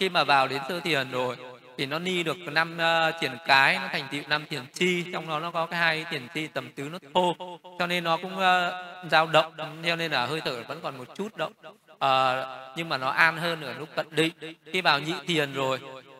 Khi 0.00 0.08
mà 0.08 0.24
vào 0.24 0.48
đến 0.48 0.62
sơ 0.68 0.80
thiền 0.80 1.10
rồi 1.10 1.36
thì 1.78 1.86
nó 1.86 1.98
ni 1.98 2.22
được 2.22 2.38
năm 2.38 2.78
ờ, 2.78 3.08
uh, 3.08 3.20
thiền 3.20 3.32
cái 3.46 3.78
nó 3.78 3.88
thành 3.92 4.08
tựu 4.10 4.22
năm 4.28 4.44
thiền 4.50 4.62
chi 4.74 5.04
trong 5.12 5.28
đó 5.28 5.40
nó 5.40 5.50
có 5.50 5.66
cái 5.66 5.80
hai 5.80 6.04
thiền 6.10 6.28
chi 6.34 6.46
tầm 6.46 6.70
tứ 6.72 6.88
nó 6.92 6.98
thô. 7.14 7.34
Cho 7.78 7.86
nên 7.86 8.04
nó 8.04 8.16
cũng 8.16 8.32
uh, 8.32 9.10
dao 9.10 9.26
động 9.26 9.52
cho 9.86 9.96
nên 9.96 10.10
là 10.12 10.26
hơi 10.26 10.40
thở 10.40 10.62
vẫn 10.68 10.80
còn 10.82 10.98
một 10.98 11.16
chút 11.16 11.36
động. 11.36 11.52
Uh, 11.90 12.46
nhưng 12.76 12.88
mà 12.88 12.98
nó 12.98 13.08
an 13.10 13.36
hơn 13.36 13.62
ở 13.62 13.74
lúc 13.78 13.88
cận 13.96 14.06
định. 14.10 14.32
Khi 14.72 14.80
vào 14.80 15.00
nhị 15.00 15.14
thiền 15.26 15.52
rồi 15.52 15.78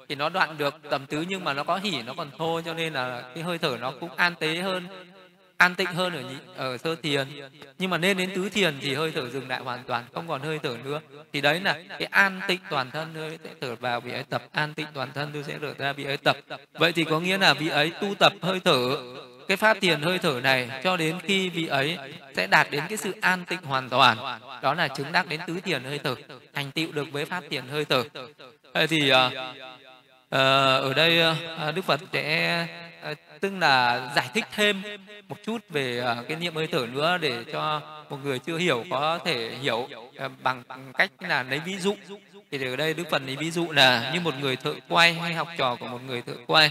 thì 0.09 0.17
nó 0.17 0.29
đoạn 0.29 0.59
được 0.59 0.75
tầm 0.91 1.07
tứ 1.07 1.25
nhưng 1.29 1.45
mà 1.45 1.55
nó 1.55 1.65
có 1.65 1.77
hỉ 1.77 2.03
nó 2.07 2.15
còn 2.17 2.31
thô 2.39 2.61
cho 2.61 2.75
nên 2.75 2.93
là 2.93 3.23
cái 3.35 3.45
hơi 3.45 3.59
thở 3.59 3.77
nó 3.81 3.93
cũng 4.01 4.15
an 4.17 4.35
tế 4.41 4.57
hơn 4.57 4.87
an 5.61 5.75
tịnh 5.75 5.87
hơn 5.87 6.13
ở 6.13 6.21
nhị, 6.21 6.37
ở 6.57 6.79
sơ 6.79 6.95
thiền. 6.95 7.29
nhưng 7.79 7.91
mà 7.91 7.99
nên 7.99 8.17
đến 8.17 8.31
tứ 8.35 8.49
thiền 8.49 8.79
thì 8.81 8.95
hơi 8.95 9.13
thở 9.15 9.31
dừng 9.31 9.49
lại 9.49 9.61
hoàn 9.61 9.85
toàn 9.85 10.05
không 10.15 10.29
còn 10.29 10.41
hơi 10.41 10.59
thở 10.63 10.77
nữa. 10.85 11.01
thì 11.33 11.41
đấy 11.41 11.61
là 11.61 11.79
cái 11.89 12.09
an 12.11 12.41
tịnh 12.49 12.61
toàn 12.71 12.91
thân 12.91 13.15
hơi 13.15 13.39
sẽ 13.45 13.51
thở 13.61 13.75
vào 13.75 14.01
vị 14.01 14.13
ấy 14.13 14.23
tập. 14.23 14.43
An 14.53 14.75
tịnh 14.75 14.87
toàn 14.95 15.09
thân 15.15 15.31
tôi 15.33 15.43
sẽ 15.43 15.59
thở 15.61 15.75
ra 15.79 15.93
vị 15.93 16.05
ấy 16.05 16.17
tập. 16.17 16.37
Vậy 16.73 16.93
thì 16.93 17.05
có 17.05 17.21
nghĩa 17.21 17.39
là 17.39 17.55
vị 17.55 17.69
ấy 17.69 17.93
tu 18.01 18.15
tập 18.15 18.33
hơi 18.43 18.61
thở 18.61 18.97
cái 19.49 19.57
pháp 19.57 19.77
thiền 19.81 20.03
hơi 20.03 20.19
thở 20.19 20.41
này 20.43 20.71
cho 20.85 20.97
đến 20.97 21.19
khi 21.23 21.49
vị 21.49 21.67
ấy 21.67 21.99
sẽ 22.37 22.47
đạt 22.47 22.71
đến 22.71 22.83
cái 22.89 22.97
sự 22.97 23.15
an 23.21 23.45
tịnh 23.45 23.63
hoàn 23.63 23.89
toàn. 23.89 24.41
Đó 24.63 24.75
là 24.75 24.89
chứng 24.89 25.13
đắc 25.13 25.29
đến 25.29 25.41
tứ 25.47 25.61
thiền 25.61 25.85
hơi 25.85 25.99
thở. 25.99 26.15
Thành 26.55 26.71
tựu 26.71 26.93
được 26.93 27.13
với 27.13 27.25
pháp 27.25 27.45
thiền 27.51 27.69
hơi 27.69 27.85
thở. 27.85 28.05
Vậy 28.75 28.87
thì 28.87 29.13
uh, 29.13 29.33
uh, 29.33 30.39
ở 30.87 30.93
đây 30.97 31.21
uh, 31.31 31.75
đức 31.75 31.85
phật 31.85 32.01
sẽ 32.13 32.67
Ờ, 33.03 33.15
tức 33.41 33.53
là 33.59 34.09
giải 34.17 34.29
thích 34.35 34.45
thêm 34.55 34.83
một 35.29 35.37
chút 35.45 35.59
về 35.69 35.99
ờ, 35.99 36.25
cái 36.29 36.37
niệm 36.37 36.55
hơi 36.55 36.67
thở 36.67 36.87
nữa 36.93 37.19
để 37.19 37.45
cho 37.53 37.83
một 38.11 38.17
người 38.25 38.39
chưa 38.39 38.57
hiểu 38.57 38.85
có 38.91 39.19
thể 39.25 39.51
hiểu 39.63 39.89
ờ, 40.17 40.29
bằng 40.43 40.63
cách 40.99 41.11
là 41.21 41.43
lấy 41.43 41.61
ví 41.61 41.79
dụ. 41.79 41.95
Thì 42.51 42.67
ở 42.67 42.77
đây 42.77 42.95
đức 42.95 43.05
phật 43.11 43.23
lấy 43.27 43.37
ví 43.37 43.51
dụ 43.51 43.73
là 43.73 44.11
như 44.15 44.21
một 44.21 44.35
người 44.41 44.57
thợ 44.57 44.75
quay 44.89 45.15
hay 45.15 45.35
học 45.35 45.49
trò 45.59 45.77
của 45.77 45.87
một 45.87 46.01
người 46.07 46.23
thợ 46.23 46.35
quay. 46.47 46.71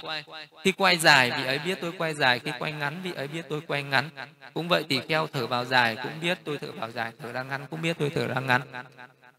Khi 0.63 0.71
quay 0.71 0.97
dài 0.97 1.31
vị 1.31 1.45
ấy 1.45 1.59
biết 1.59 1.77
tôi 1.81 1.91
quay 1.97 2.13
dài, 2.13 2.39
khi 2.39 2.51
quay 2.59 2.71
ngắn 2.71 3.01
vị 3.03 3.11
ấy 3.15 3.27
biết 3.27 3.45
tôi 3.49 3.61
quay 3.67 3.83
ngắn. 3.83 4.09
Cũng 4.53 4.67
vậy 4.67 4.83
thì 4.89 5.01
kheo 5.07 5.27
thở 5.27 5.47
vào 5.47 5.65
dài 5.65 5.95
cũng 6.03 6.11
biết, 6.21 6.37
tôi 6.43 6.57
thở 6.61 6.71
vào 6.71 6.91
dài, 6.91 7.11
thở 7.21 7.31
ra 7.31 7.43
ngắn 7.43 7.65
cũng 7.69 7.81
biết 7.81 7.97
tôi 7.99 8.09
thở 8.15 8.27
ra 8.27 8.39
ngắn 8.39 8.61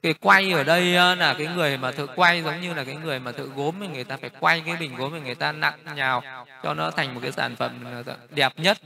cái 0.02 0.14
quay 0.14 0.52
ở 0.52 0.64
đây 0.64 0.84
là 1.16 1.34
cái 1.38 1.46
người 1.46 1.76
mà 1.76 1.92
thợ 1.92 2.06
quay 2.06 2.42
giống 2.42 2.60
như 2.60 2.74
là 2.74 2.84
cái 2.84 2.94
người 2.94 3.18
mà 3.20 3.32
thợ 3.32 3.44
gốm 3.56 3.74
thì 3.80 3.88
người 3.88 4.04
ta 4.04 4.16
phải 4.16 4.30
quay 4.40 4.62
cái 4.66 4.76
bình 4.76 4.96
gốm 4.96 5.10
thì 5.14 5.20
người 5.20 5.34
ta 5.34 5.52
nặng 5.52 5.78
nhào 5.94 6.22
cho 6.62 6.74
nó 6.74 6.90
thành 6.90 7.14
một 7.14 7.20
cái 7.22 7.32
sản 7.32 7.56
phẩm 7.56 7.84
đẹp 8.30 8.52
nhất 8.56 8.78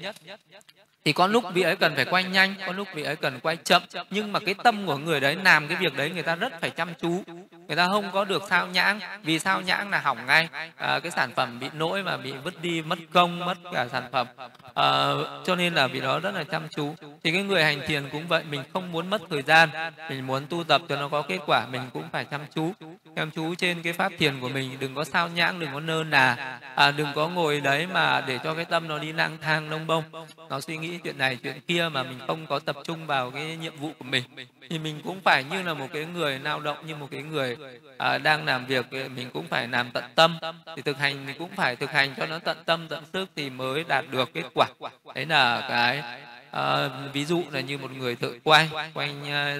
thì 1.05 1.13
có 1.13 1.27
lúc 1.27 1.45
vị 1.55 1.63
ấy 1.63 1.77
cần 1.77 1.95
phải 1.95 2.05
quay 2.05 2.25
nhanh 2.25 2.55
có 2.67 2.73
lúc 2.73 2.89
vị 2.95 3.03
ấy 3.03 3.17
cần 3.17 3.41
quay 3.41 3.57
chậm. 3.57 3.83
Nhưng 4.11 4.33
mà 4.33 4.41
cái 4.41 4.55
tâm 4.55 4.87
của 4.87 4.97
người 4.97 5.21
đấy 5.21 5.37
làm 5.45 5.69
cái 5.69 5.77
việc 5.81 5.97
đấy 5.97 6.11
người 6.11 6.23
ta 6.23 6.35
rất 6.35 6.61
phải 6.61 6.71
chăm 6.71 6.89
chú. 7.01 7.23
Người 7.67 7.77
ta 7.77 7.89
không 7.89 8.11
có 8.13 8.25
được 8.25 8.43
sao 8.49 8.67
nhãng. 8.67 9.01
Vì 9.23 9.39
sao 9.39 9.61
nhãng 9.61 9.91
là 9.91 10.01
hỏng 10.01 10.27
ngay. 10.27 10.49
À, 10.77 11.01
cái 11.01 11.11
sản 11.11 11.31
phẩm 11.37 11.61
bị 11.61 11.67
nỗi 11.73 12.03
mà 12.03 12.17
bị 12.17 12.33
vứt 12.33 12.63
đi 12.63 12.83
mất 12.83 12.99
công 13.13 13.45
mất 13.45 13.55
cả 13.73 13.87
sản 13.93 14.05
phẩm. 14.13 14.27
À, 14.75 15.11
cho 15.45 15.55
nên 15.57 15.75
là 15.75 15.87
vì 15.87 16.01
đó 16.01 16.21
rất 16.21 16.35
là 16.35 16.45
chăm 16.45 16.69
chú. 16.77 16.95
Thì 17.25 17.33
cái 17.33 17.43
người 17.43 17.65
hành 17.65 17.81
thiền 17.87 18.09
cũng 18.13 18.29
vậy 18.29 18.43
mình 18.51 18.63
không 18.73 18.93
muốn 18.93 19.11
mất 19.11 19.23
thời 19.31 19.43
gian. 19.43 19.69
Mình 20.11 20.27
muốn 20.27 20.47
tu 20.47 20.65
tập 20.65 20.83
cho 20.89 20.97
nó 20.97 21.09
có 21.09 21.23
kết 21.23 21.39
quả 21.47 21.67
mình 21.73 21.83
cũng 21.93 22.09
phải 22.13 22.25
chăm 22.25 22.41
chú. 22.55 22.73
Chăm 23.17 23.31
chú 23.31 23.55
trên 23.55 23.83
cái 23.83 23.93
pháp 23.93 24.13
thiền 24.19 24.41
của 24.41 24.49
mình 24.49 24.77
đừng 24.81 24.95
có 24.95 25.05
sao 25.05 25.29
nhãng 25.29 25.61
đừng 25.61 25.71
có 25.73 25.81
nơ 25.81 26.05
nà. 26.05 26.59
À, 26.75 26.91
đừng 26.91 27.09
có 27.15 27.29
ngồi 27.29 27.61
đấy 27.61 27.87
mà 27.87 28.21
để 28.21 28.39
cho 28.45 28.55
cái 28.55 28.65
tâm 28.65 28.89
nó 28.89 28.99
đi 28.99 29.13
lang 29.13 29.39
thang 29.41 29.71
lông 29.71 29.87
bông. 29.87 30.05
Nó 30.51 30.61
suy 30.61 30.77
nghĩ 30.77 30.94
chuyện 31.05 31.19
này 31.19 31.39
chuyện 31.43 31.61
kia 31.67 31.89
mà 31.93 32.03
mình 32.03 32.19
không 32.27 32.47
có 32.47 32.59
tập 32.59 32.77
trung 32.85 33.07
vào 33.07 33.31
cái 33.31 33.57
nhiệm 33.57 33.77
vụ 33.77 33.93
của 33.99 34.05
mình. 34.05 34.23
Thì 34.71 34.79
mình 34.79 35.01
cũng 35.05 35.21
phải 35.21 35.45
như 35.45 35.63
là 35.63 35.75
một 35.75 35.89
cái 35.93 36.05
người 36.05 36.39
lao 36.39 36.61
động 36.61 36.87
như 36.87 36.97
một 36.97 37.09
cái 37.11 37.23
người 37.23 37.57
à, 37.99 38.19
đang 38.19 38.45
làm 38.45 38.67
việc 38.67 38.87
mình 38.93 39.31
cũng 39.33 39.47
phải 39.49 39.69
làm 39.69 39.91
tận 39.91 40.05
tâm. 40.15 40.39
Thì 40.77 40.83
thực 40.83 40.99
hành 40.99 41.27
mình 41.27 41.37
cũng 41.39 41.51
phải 41.57 41.77
thực 41.77 41.91
hành 41.91 42.15
cho 42.17 42.27
nó 42.27 42.39
tận 42.39 42.59
tâm 42.65 42.87
tận 42.89 43.05
sức 43.13 43.31
thì 43.37 43.51
mới 43.51 43.85
đạt 43.89 44.05
được 44.11 44.31
kết 44.35 44.45
quả. 44.55 44.67
Đấy 45.15 45.27
là 45.27 45.67
cái 45.69 46.03
à, 46.51 46.89
ví 47.13 47.25
dụ 47.25 47.43
là 47.53 47.61
như 47.61 47.79
một 47.79 47.91
người 47.97 48.17
thợ 48.17 48.31
quay 48.45 48.71
quay 48.95 49.15
à, 49.31 49.57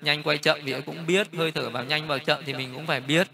nhanh 0.00 0.22
quay 0.22 0.38
chậm 0.38 0.58
thì 0.66 0.74
cũng 0.86 1.06
biết 1.06 1.26
hơi 1.36 1.52
thở 1.52 1.70
vào 1.70 1.84
nhanh 1.84 2.06
vào 2.06 2.18
chậm 2.18 2.42
thì 2.46 2.54
mình 2.54 2.74
cũng 2.74 2.86
phải 2.86 3.00
biết 3.00 3.28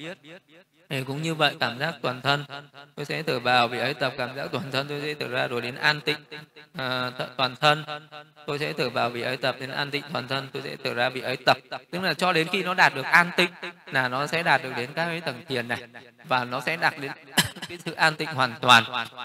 thì 0.91 1.05
cũng 1.05 1.23
như 1.23 1.35
vậy 1.35 1.57
cảm 1.61 1.79
giác 1.79 1.95
toàn 2.03 2.21
thân 2.23 2.45
tôi 2.95 3.05
sẽ 3.07 3.23
thử 3.23 3.39
vào 3.39 3.69
vị 3.69 3.79
ấy 3.79 3.95
tập 3.95 4.13
cảm 4.19 4.37
giác 4.37 4.49
toàn 4.53 4.65
thân 4.73 4.87
tôi 4.89 5.01
sẽ 5.01 5.15
thử 5.15 5.29
ra 5.29 5.47
rồi 5.47 5.61
đến 5.61 5.75
an 5.75 6.01
tịnh 6.01 6.19
à, 6.79 7.11
toàn 7.37 7.57
thân. 7.57 7.85
Tôi 8.47 8.59
sẽ 8.59 8.73
thử 8.73 8.89
vào 8.89 9.11
vị 9.11 9.23
ấy 9.23 9.37
tập 9.37 9.57
đến 9.61 9.71
an 9.71 9.91
tịnh 9.91 10.03
toàn 10.13 10.29
thân 10.29 10.49
tôi 10.53 10.63
sẽ 10.63 10.77
thử 10.77 10.95
ra 10.95 11.09
vị 11.09 11.21
ấy 11.21 11.37
tập. 11.37 11.59
Tức 11.91 12.03
là 12.03 12.15
cho 12.15 12.33
đến 12.33 12.49
khi 12.53 12.63
nó 12.63 12.75
đạt 12.75 12.95
được 12.95 13.05
an 13.05 13.31
tịnh 13.37 13.51
là 13.87 14.09
nó 14.09 14.27
sẽ 14.27 14.43
đạt 14.43 14.63
được 14.63 14.73
đến 14.77 14.91
các 14.95 15.07
cái 15.07 15.21
tầng 15.21 15.43
thiền 15.49 15.69
này 15.69 15.83
và 16.25 16.45
nó 16.45 16.61
sẽ 16.61 16.77
đạt 16.77 16.95
đến 17.01 17.11
cái 17.69 17.79
sự 17.85 17.93
an 17.93 18.15
tịnh 18.15 18.29
hoàn 18.29 18.55
toàn. 18.61 18.85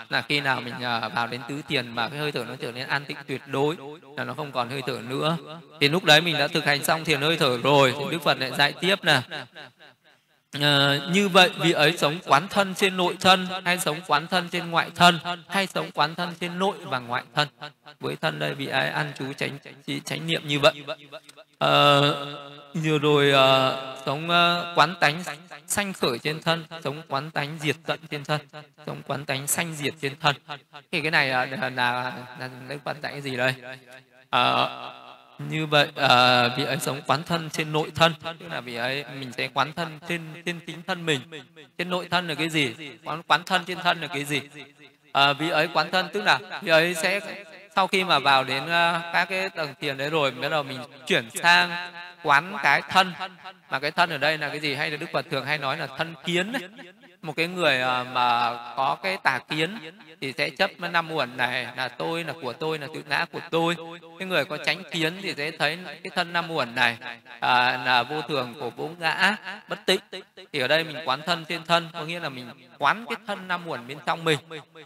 Là 0.10 0.22
khi 0.22 0.42
nào 0.42 0.62
mình 0.62 0.74
à, 0.82 1.10
vào 1.10 1.28
đến 1.28 1.42
tứ 1.50 1.62
thiền 1.70 1.96
mà 1.96 2.10
cái 2.10 2.20
hơi 2.20 2.32
thở 2.32 2.46
nó 2.48 2.56
trở 2.62 2.72
nên 2.72 2.88
an 2.88 3.06
tịnh 3.06 3.18
tuyệt 3.28 3.42
đối 3.48 3.78
là 4.18 4.24
nó 4.24 4.34
không 4.34 4.52
còn 4.52 4.70
hơi 4.70 4.82
thở 4.88 5.00
nữa. 5.10 5.38
Thì 5.82 5.90
lúc 5.90 6.04
đấy 6.04 6.22
mình 6.22 6.38
đã 6.38 6.48
thực 6.48 6.66
hành 6.66 6.84
xong 6.84 7.06
thiền 7.06 7.22
hơi 7.22 7.38
thở 7.38 7.58
rồi 7.58 7.94
thì 8.00 8.06
đức 8.12 8.22
phật 8.24 8.40
lại 8.40 8.52
dạy 8.58 8.74
tiếp 8.82 8.96
nè. 9.04 9.22
À, 10.52 11.00
như 11.12 11.30
vậy 11.30 11.50
vị 11.60 11.72
ấy 11.72 11.98
sống 11.98 12.20
quán 12.26 12.48
thân 12.48 12.76
trên 12.76 12.98
nội 12.98 13.18
thân 13.20 13.48
hay 13.66 13.80
sống 13.80 13.98
quán 14.08 14.28
thân 14.28 14.50
trên 14.50 14.72
ngoại 14.72 14.90
thân 14.96 15.20
hay 15.48 15.68
sống 15.68 15.92
quán 15.94 16.16
thân 16.16 16.34
trên 16.40 16.60
nội 16.60 16.78
và 16.84 17.00
ngoại 17.00 17.24
thân. 17.36 17.48
Với 18.00 18.16
thân 18.16 18.40
đây 18.40 18.56
vị 18.56 18.68
ấy 18.68 18.90
ăn 18.90 19.12
chú 19.20 19.34
tránh 19.34 19.58
tránh 20.06 20.28
niệm 20.28 20.48
như 20.48 20.60
vậy. 20.60 20.74
À, 21.60 21.70
vừa 22.74 22.98
rồi 23.00 23.32
à, 23.32 23.76
sống 24.06 24.30
à, 24.30 24.74
quán 24.76 24.96
tánh 25.00 25.24
sanh 25.68 25.94
khởi 25.94 26.20
trên 26.20 26.42
thân 26.42 26.64
sống 26.84 27.02
quán 27.08 27.32
tánh 27.32 27.58
diệt 27.60 27.76
tận 27.86 28.00
trên 28.10 28.24
thân 28.24 28.42
sống 28.86 29.02
quán 29.08 29.26
tánh 29.26 29.48
sanh 29.48 29.76
diệt 29.76 29.94
trên 30.02 30.14
thân. 30.20 30.36
Thì 30.92 31.02
cái 31.02 31.12
này 31.12 31.28
là 31.28 31.46
là, 31.46 31.70
là, 31.70 32.14
là, 32.40 32.50
là 32.70 32.76
quán 32.84 33.02
tánh 33.02 33.22
gì 33.22 33.38
đây? 33.38 33.54
À, 34.30 34.68
như 35.40 35.66
vậy 35.66 35.88
à, 35.96 36.48
vị 36.58 36.64
ấy 36.64 36.78
sống 36.80 37.02
quán 37.08 37.24
thân 37.24 37.50
trên 37.50 37.72
nội 37.72 37.92
thân 37.96 38.14
tức 38.40 38.46
là 38.50 38.62
vị 38.62 38.76
ấy 38.76 39.06
mình 39.20 39.32
sẽ 39.32 39.50
quán 39.54 39.74
thân 39.74 40.00
trên 40.08 40.22
trên 40.46 40.60
tính 40.60 40.82
thân 40.88 41.06
mình. 41.06 41.22
Trên 41.78 41.90
nội 41.90 42.08
thân 42.12 42.28
là 42.28 42.36
cái 42.36 42.50
gì? 42.50 42.74
Quán 43.04 43.24
quán 43.28 43.44
thân 43.46 43.62
trên 43.66 43.78
thân 43.78 44.02
là 44.02 44.08
cái 44.08 44.24
gì? 44.26 44.42
À, 45.12 45.34
vị 45.34 45.50
ấy 45.50 45.68
quán 45.74 45.92
thân 45.92 46.08
tức 46.14 46.24
là 46.24 46.40
vị 46.62 46.72
ấy 46.72 46.94
sẽ 46.94 47.20
sau 47.76 47.88
khi 47.88 48.04
mà 48.04 48.20
vào 48.20 48.44
đến 48.44 48.64
uh, 48.64 48.70
các 49.14 49.26
cái 49.30 49.50
tầng 49.50 49.74
thiền 49.82 49.98
đấy 49.98 50.10
rồi 50.10 50.32
bắt 50.32 50.50
đầu 50.50 50.64
mình 50.64 50.80
chuyển 51.08 51.30
sang 51.44 51.92
quán 52.24 52.58
cái 52.64 52.82
thân. 52.90 53.14
Mà 53.70 53.80
cái 53.80 53.92
thân 53.92 54.10
ở 54.10 54.18
đây 54.18 54.38
là 54.38 54.50
cái 54.50 54.60
gì? 54.60 54.76
Hay 54.76 54.92
là 54.92 54.98
đức 54.98 55.10
phật 55.14 55.26
thường 55.32 55.46
hay 55.46 55.58
nói 55.58 55.78
là 55.78 55.88
thân 55.98 56.16
kiến 56.26 56.54
ấy 56.54 56.62
một 57.22 57.34
cái 57.36 57.48
người 57.48 57.82
à, 57.82 58.04
mà 58.04 58.58
có 58.76 58.98
cái 59.04 59.18
tà 59.24 59.40
kiến 59.50 59.78
thì 60.22 60.34
sẽ 60.38 60.50
chấp 60.50 60.72
năm 60.80 61.12
uẩn 61.12 61.38
này 61.38 61.68
là 61.78 61.88
tôi 61.88 62.24
là 62.24 62.34
của 62.42 62.54
tôi 62.54 62.80
là 62.80 62.88
tự 62.94 63.04
ngã 63.10 63.26
của 63.32 63.40
tôi. 63.52 63.76
Cái 64.20 64.28
người 64.28 64.46
có 64.46 64.58
tránh 64.66 64.84
kiến 64.92 65.14
thì 65.22 65.34
sẽ 65.38 65.52
thấy 65.52 65.78
cái 65.86 66.12
thân 66.16 66.34
năm 66.34 66.52
uẩn 66.52 66.76
này 66.76 66.98
à, 67.40 67.84
là 67.86 68.04
vô 68.04 68.22
thường 68.22 68.54
của 68.60 68.70
vô 68.70 68.90
ngã 69.00 69.36
bất 69.68 69.86
tịnh. 69.86 70.00
Thì 70.54 70.60
ở 70.60 70.68
đây 70.68 70.84
mình 70.84 70.98
quán 71.06 71.22
thân 71.26 71.46
trên 71.46 71.66
thân 71.66 71.90
có 71.94 72.06
nghĩa 72.06 72.20
là 72.20 72.30
mình 72.30 72.50
quán 72.78 73.06
cái 73.10 73.18
thân 73.28 73.48
năm 73.48 73.68
uẩn 73.68 73.88
bên 73.88 73.98
trong 74.06 74.24
mình. 74.24 74.40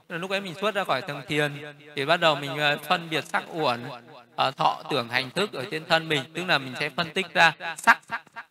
Lúc 0.09 0.31
ấy 0.31 0.41
mình 0.41 0.53
xuất 0.53 0.75
ra 0.75 0.83
khỏi 0.83 1.01
tầng 1.01 1.21
thiền 1.27 1.51
thì 1.95 2.05
bắt 2.05 2.19
đầu 2.19 2.35
mình 2.35 2.59
à, 2.59 2.75
phân 2.87 3.09
biệt 3.09 3.23
sắc 3.25 3.43
uẩn 3.53 3.83
à, 4.35 4.51
thọ 4.51 4.81
tưởng 4.89 5.09
hành 5.09 5.29
thức 5.29 5.53
ở 5.53 5.65
trên 5.71 5.85
thân 5.85 6.09
mình. 6.09 6.23
Tức 6.33 6.45
là 6.47 6.57
mình 6.57 6.73
sẽ 6.79 6.89
phân 6.89 7.09
tích 7.09 7.33
ra 7.33 7.53
sắc 7.77 7.99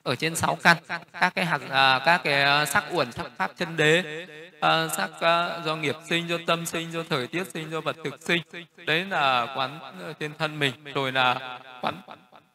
ở 0.03 0.15
trên 0.15 0.37
sáu 0.37 0.59
căn 0.63 0.77
các 1.21 1.35
cái 1.35 1.45
hạt 1.45 1.61
à, 1.71 2.01
các 2.05 2.21
cái 2.25 2.43
à, 2.43 2.65
sắc 2.65 2.85
uẩn 2.91 3.13
sắc 3.13 3.27
pháp 3.37 3.51
chân 3.57 3.77
đế 3.77 4.27
à, 4.61 4.89
sắc 4.89 5.11
à, 5.21 5.61
do 5.65 5.77
nghiệp 5.77 5.97
sinh 6.09 6.29
do 6.29 6.37
tâm 6.47 6.67
sinh 6.67 6.93
do 6.93 7.03
thời 7.11 7.27
tiết 7.27 7.47
sinh 7.47 7.71
do 7.71 7.81
vật 7.81 7.97
thực 8.05 8.23
sinh. 8.23 8.43
Đấy 8.87 9.05
là 9.05 9.47
quán 9.57 9.79
trên 10.21 10.33
thân 10.39 10.59
mình 10.59 10.73
rồi 10.95 11.13
là 11.13 11.59
quán 11.81 12.03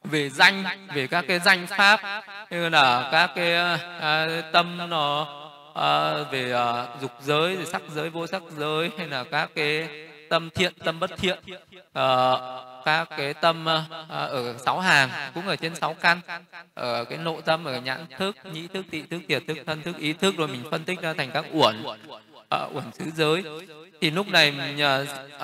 về 0.04 0.30
danh 0.30 0.64
về 0.94 1.08
các 1.08 1.26
cái 1.28 1.40
danh 1.40 1.68
pháp 1.68 2.24
như 2.50 2.70
là 2.70 3.10
các 3.12 3.32
cái 3.36 3.56
à, 4.00 4.28
tâm 4.54 4.90
nó 4.90 5.28
à, 5.76 6.14
về 6.32 6.52
à, 6.52 6.86
dục 7.02 7.12
giới 7.22 7.56
về 7.56 7.66
sắc 7.66 7.82
giới 7.96 8.10
vô 8.10 8.28
sắc 8.28 8.42
giới 8.58 8.92
hay 8.98 9.08
là 9.08 9.24
các 9.24 9.50
cái 9.56 9.88
tâm 10.30 10.50
thiện 10.56 10.74
tâm 10.86 11.00
bất 11.00 11.12
thiện. 11.18 11.40
À, 11.94 12.34
các 12.86 13.10
cái 13.18 13.34
tâm 13.34 13.66
ờ, 13.66 14.28
ở 14.28 14.58
sáu 14.58 14.80
hàng 14.80 15.10
cũng 15.34 15.48
ở 15.48 15.56
trên 15.56 15.76
sáu 15.76 15.94
căn. 15.94 16.20
Ở 16.74 17.06
cái 17.06 17.18
nội 17.18 17.42
tâm 17.46 17.66
ở 17.66 17.80
nhãn 17.80 18.06
thức 18.18 18.36
nhĩ 18.52 18.68
thức 18.68 18.86
tị 18.92 19.02
thức 19.02 19.22
tiệt 19.28 19.44
thức 19.48 19.58
thân 19.66 19.82
thức 19.82 19.98
ý 19.98 20.14
thức 20.14 20.38
rồi 20.38 20.48
mình 20.48 20.64
phân 20.72 20.84
tích 20.84 21.02
ra 21.02 21.14
thành 21.14 21.32
các 21.32 21.46
uẩn. 21.52 21.84
Uh, 22.56 22.76
uẩn 22.76 22.92
xứ 22.94 23.06
giới. 23.16 23.44
Thì 24.02 24.12
lúc 24.12 24.28
này 24.28 24.52
mình 24.52 24.80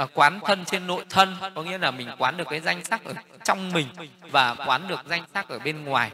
uh, 0.04 0.10
quán 0.14 0.40
thân 0.46 0.66
trên 0.66 0.88
nội 0.88 1.06
thân 1.10 1.36
có 1.56 1.64
nghĩa 1.64 1.78
là 1.78 1.92
mình 1.92 2.10
quán 2.18 2.38
được 2.38 2.48
cái 2.50 2.60
danh 2.60 2.84
sắc 2.84 3.06
ở 3.06 3.14
trong 3.46 3.72
mình 3.72 3.88
và 4.32 4.56
quán 4.66 4.88
được 4.88 5.00
danh 5.10 5.24
sắc 5.34 5.50
ở 5.50 5.60
bên 5.60 5.86
ngoài 5.86 6.12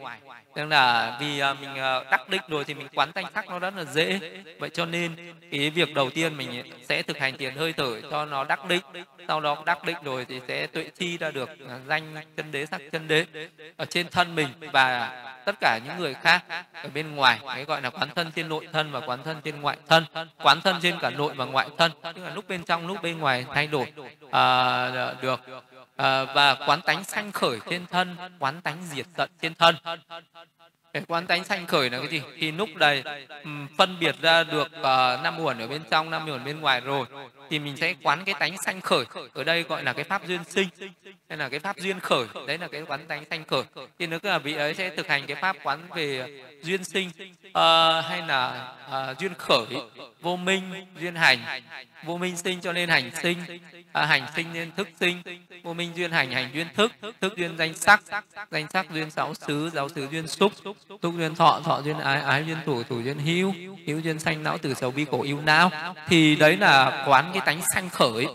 tức 0.55 0.65
là 0.65 1.17
vì 1.19 1.39
à, 1.39 1.53
mình 1.53 1.75
à, 1.75 2.03
đắc 2.11 2.29
định 2.29 2.41
rồi 2.47 2.63
thì 2.63 2.73
mình 2.73 2.87
quán 2.95 3.11
thanh 3.13 3.25
sắc 3.35 3.49
nó 3.49 3.59
rất 3.59 3.75
là 3.75 3.85
dễ. 3.85 4.19
Vậy 4.59 4.69
cho 4.69 4.85
nên 4.85 5.15
cái 5.51 5.69
việc 5.69 5.93
đầu 5.93 6.09
tiên 6.09 6.37
mình 6.37 6.63
sẽ 6.89 7.03
thực 7.03 7.17
hành 7.17 7.37
tiền 7.37 7.55
hơi 7.55 7.73
thở 7.73 8.01
cho 8.11 8.25
nó 8.25 8.43
đắc 8.43 8.65
định. 8.65 8.81
Sau 9.27 9.41
đó 9.41 9.63
đắc 9.65 9.83
định 9.83 9.97
rồi 10.03 10.25
thì 10.25 10.41
sẽ 10.47 10.67
tuệ 10.67 10.89
thi 10.97 11.17
ra 11.17 11.31
được 11.31 11.49
à, 11.69 11.79
danh 11.87 12.15
chân 12.37 12.51
đế 12.51 12.65
sắc 12.65 12.81
chân 12.91 13.07
đế 13.07 13.25
ở 13.77 13.85
trên 13.85 14.09
thân 14.09 14.35
mình 14.35 14.47
và 14.73 15.11
tất 15.45 15.55
cả 15.61 15.79
những 15.85 15.97
người 15.97 16.13
khác 16.13 16.43
ở 16.73 16.89
bên 16.93 17.15
ngoài. 17.15 17.39
Cái 17.47 17.65
gọi 17.65 17.81
là 17.81 17.89
quán 17.89 18.09
thân 18.15 18.31
trên 18.35 18.49
nội 18.49 18.67
thân 18.73 18.91
và 18.91 18.99
quán 18.99 19.19
thân 19.23 19.41
trên 19.43 19.61
ngoại 19.61 19.77
thân. 19.87 20.05
Quán 20.37 20.61
thân 20.61 20.75
trên 20.81 20.99
cả 20.99 21.09
nội 21.09 21.33
và 21.35 21.45
ngoại 21.45 21.67
thân. 21.77 21.91
Tức 22.03 22.17
là 22.17 22.29
lúc 22.29 22.47
bên 22.47 22.63
trong 22.63 22.87
lúc 22.87 22.97
bên 23.01 23.17
ngoài 23.17 23.45
thay 23.53 23.67
đổi 23.67 23.93
à, 24.31 24.89
được. 25.21 25.39
Ờ, 25.99 26.25
và 26.35 26.55
quán 26.55 26.81
tánh 26.81 27.03
sanh 27.03 27.31
khởi 27.31 27.59
trên 27.69 27.85
thân 27.91 28.15
quán 28.39 28.61
tánh 28.61 28.77
diệt 28.83 29.05
tận 29.15 29.29
trên 29.41 29.55
thân 29.55 29.75
để 30.93 31.01
quán 31.07 31.27
tánh 31.27 31.43
sanh 31.43 31.67
khởi 31.67 31.89
là 31.89 31.99
cái 31.99 32.07
gì? 32.07 32.21
Thì 32.39 32.51
lúc 32.51 32.69
này 32.75 33.03
phân 33.77 33.99
biệt 33.99 34.15
ra 34.21 34.43
được 34.43 34.67
uh, 34.79 35.23
năm 35.23 35.39
uẩn 35.39 35.59
ở 35.59 35.67
bên 35.67 35.81
trong 35.91 36.09
năm 36.09 36.29
uẩn 36.29 36.43
bên 36.43 36.59
ngoài 36.59 36.81
rồi 36.81 37.05
thì 37.49 37.59
mình 37.59 37.77
sẽ 37.77 37.93
quán 38.03 38.23
cái 38.25 38.35
tánh 38.39 38.57
sanh 38.57 38.81
khởi. 38.81 39.05
Ở 39.33 39.43
đây 39.43 39.63
gọi 39.63 39.83
là 39.83 39.93
cái 39.93 40.03
pháp 40.03 40.27
duyên 40.27 40.43
sinh 40.43 40.69
hay 41.29 41.37
là 41.37 41.49
cái 41.49 41.59
pháp 41.59 41.77
duyên 41.77 41.99
khởi. 41.99 42.25
Đấy 42.47 42.57
là 42.57 42.67
cái 42.67 42.81
quán 42.81 43.07
tánh 43.07 43.23
sanh 43.29 43.45
khởi. 43.45 43.63
Thì 43.99 44.07
nếu 44.07 44.19
là 44.23 44.37
vị 44.37 44.53
ấy 44.53 44.73
sẽ 44.73 44.89
thực 44.89 45.07
hành 45.07 45.25
cái 45.25 45.37
pháp 45.41 45.55
quán 45.63 45.79
về 45.95 46.41
duyên 46.63 46.83
sinh 46.83 47.09
uh, 47.47 47.53
hay 48.05 48.21
là 48.27 48.73
uh, 49.11 49.19
duyên 49.19 49.33
khởi 49.37 49.65
vô 50.21 50.35
minh 50.35 50.85
duyên 50.99 51.15
hành. 51.15 51.39
Vô 52.03 52.17
minh 52.17 52.37
sinh 52.37 52.61
cho 52.61 52.73
nên 52.73 52.89
hành 52.89 53.11
sinh 53.21 53.37
uh, 53.79 53.85
hành 53.93 54.25
sinh 54.35 54.47
nên 54.53 54.71
thức 54.71 54.87
sinh. 54.99 55.21
Vô 55.63 55.73
minh 55.73 55.91
duyên 55.95 56.11
hành 56.11 56.31
hành 56.31 56.49
duyên 56.53 56.67
thức 56.73 56.91
thức 57.21 57.33
duyên 57.37 57.57
danh 57.57 57.73
sắc. 57.73 58.03
Danh 58.51 58.67
sắc 58.69 58.89
duyên 58.91 59.11
sáu 59.11 59.33
xứ 59.33 59.69
giáo 59.73 59.89
xứ 59.89 60.07
duyên 60.11 60.27
xúc 60.27 60.53
túc 61.01 61.17
duyên 61.17 61.35
thọ 61.35 61.61
thọ 61.63 61.81
duyên 61.85 61.99
ái 61.99 62.21
ái 62.21 62.43
duyên 62.45 62.57
thủ 62.65 62.83
thủ 62.83 63.01
duyên 63.01 63.19
hữu 63.19 63.53
hữu 63.87 63.99
duyên 63.99 64.19
sanh 64.19 64.43
não 64.43 64.57
từ 64.57 64.73
sầu 64.73 64.91
bi 64.91 65.05
khổ 65.11 65.21
yêu 65.21 65.41
não. 65.45 65.71
Thì 66.07 66.35
đấy 66.35 66.57
là 66.57 67.03
quán 67.07 67.31
cái 67.33 67.41
tánh 67.45 67.61
sanh 67.73 67.89
khởi. 67.89 68.27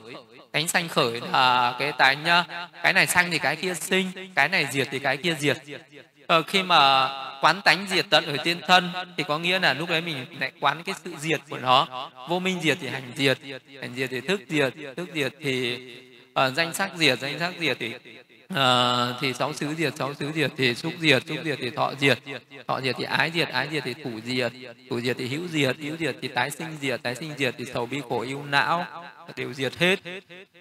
Tánh 0.53 0.69
sanh 0.69 0.89
khởi 0.89 1.21
là 1.33 1.77
cái 1.79 1.93
tánh 1.93 2.25
à, 2.25 2.69
cái 2.83 2.93
này 2.93 3.07
sanh 3.07 3.31
thì 3.31 3.39
cái 3.39 3.57
kia 3.57 3.75
sinh 3.75 4.07
cái 4.35 4.49
này 4.49 4.67
diệt 4.73 4.89
thì 4.91 4.99
cái 4.99 5.17
kia 5.17 5.35
diệt. 5.39 5.57
Ờ, 6.27 6.43
khi 6.43 6.63
mà 6.63 7.09
quán 7.41 7.61
tánh 7.65 7.87
diệt 7.91 8.07
tận 8.11 8.27
ở 8.27 8.37
tiên 8.45 8.61
thân 8.67 8.91
thì 9.17 9.25
có 9.29 9.39
nghĩa 9.39 9.59
là 9.59 9.75
lúc 9.75 9.89
đấy 9.89 10.01
mình 10.01 10.27
lại 10.41 10.53
quán 10.61 10.83
cái 10.83 10.95
sự 11.05 11.15
diệt 11.19 11.41
của 11.51 11.59
nó. 11.59 12.11
Vô 12.29 12.39
minh 12.39 12.61
diệt 12.63 12.79
thì 12.81 12.89
hành 12.89 13.13
diệt 13.17 13.39
hành 13.81 13.95
diệt 13.97 14.11
thì 14.11 14.21
thức 14.21 14.41
diệt 14.49 14.75
thức 14.97 15.09
diệt 15.15 15.33
thì 15.41 15.79
uh, 16.31 16.55
danh 16.57 16.75
sắc 16.75 16.91
diệt 16.97 17.19
danh 17.19 17.39
sắc 17.39 17.53
diệt 17.61 17.77
thì 17.81 17.95
uh, 18.53 19.17
thì 19.21 19.33
sáu 19.33 19.53
xứ 19.53 19.75
diệt 19.75 19.97
sáu 19.97 20.15
xứ 20.15 20.33
diệt 20.35 20.51
thì 20.57 20.75
xúc 20.75 20.93
diệt 21.01 21.23
xúc 21.27 21.39
diệt 21.45 21.59
thì 21.61 21.71
thọ 21.71 21.93
diệt. 22.01 22.19
Thọ 22.67 22.81
diệt 22.81 22.97
thì 22.99 23.05
ái 23.05 23.31
diệt 23.35 23.49
ái 23.49 23.69
diệt 23.73 23.83
thì 23.85 23.95
thủ 23.95 24.21
diệt. 24.25 24.53
Thủ 24.91 25.01
diệt 25.01 25.17
thì 25.19 25.29
hữu 25.29 25.49
diệt 25.49 25.77
hữu 25.77 25.97
diệt 25.97 26.17
thì 26.23 26.29
tái 26.29 26.51
sinh 26.51 26.77
diệt 26.81 27.03
tái 27.03 27.15
sinh 27.15 27.33
diệt 27.39 27.55
thì 27.59 27.65
sầu 27.65 27.87
bi 27.87 28.03
khổ 28.09 28.21
yêu 28.21 28.43
não. 28.43 28.87
Đều 29.37 29.53
diệt 29.53 29.77
hết. 29.77 29.99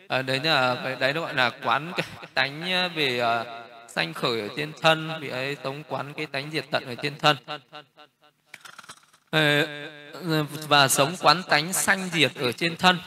À, 0.08 0.22
đấy 0.22 0.40
là 0.44 0.96
đấy 1.00 1.14
gọi 1.14 1.34
là 1.34 1.50
quán 1.64 1.92
cái 1.98 2.08
tánh 2.34 2.72
ờ, 2.72 2.90
về 2.90 3.22
uh, 3.22 3.48
sanh 3.90 4.14
khởi 4.14 4.42
ở 4.42 4.48
trên 4.58 4.72
thân 4.82 5.12
vì 5.22 5.30
ấy 5.30 5.58
sống 5.64 5.84
quán 5.90 6.14
cái 6.14 6.26
tánh 6.26 6.52
diệt 6.52 6.66
tận 6.72 6.86
ở 6.86 6.96
trên 6.96 7.14
thân 7.20 7.38
và 10.68 10.88
sống 10.88 11.16
quán 11.22 11.42
tánh 11.50 11.74
sanh 11.74 12.10
diệt 12.14 12.32
ở 12.36 12.52
trên 12.52 12.78
thân. 12.78 12.98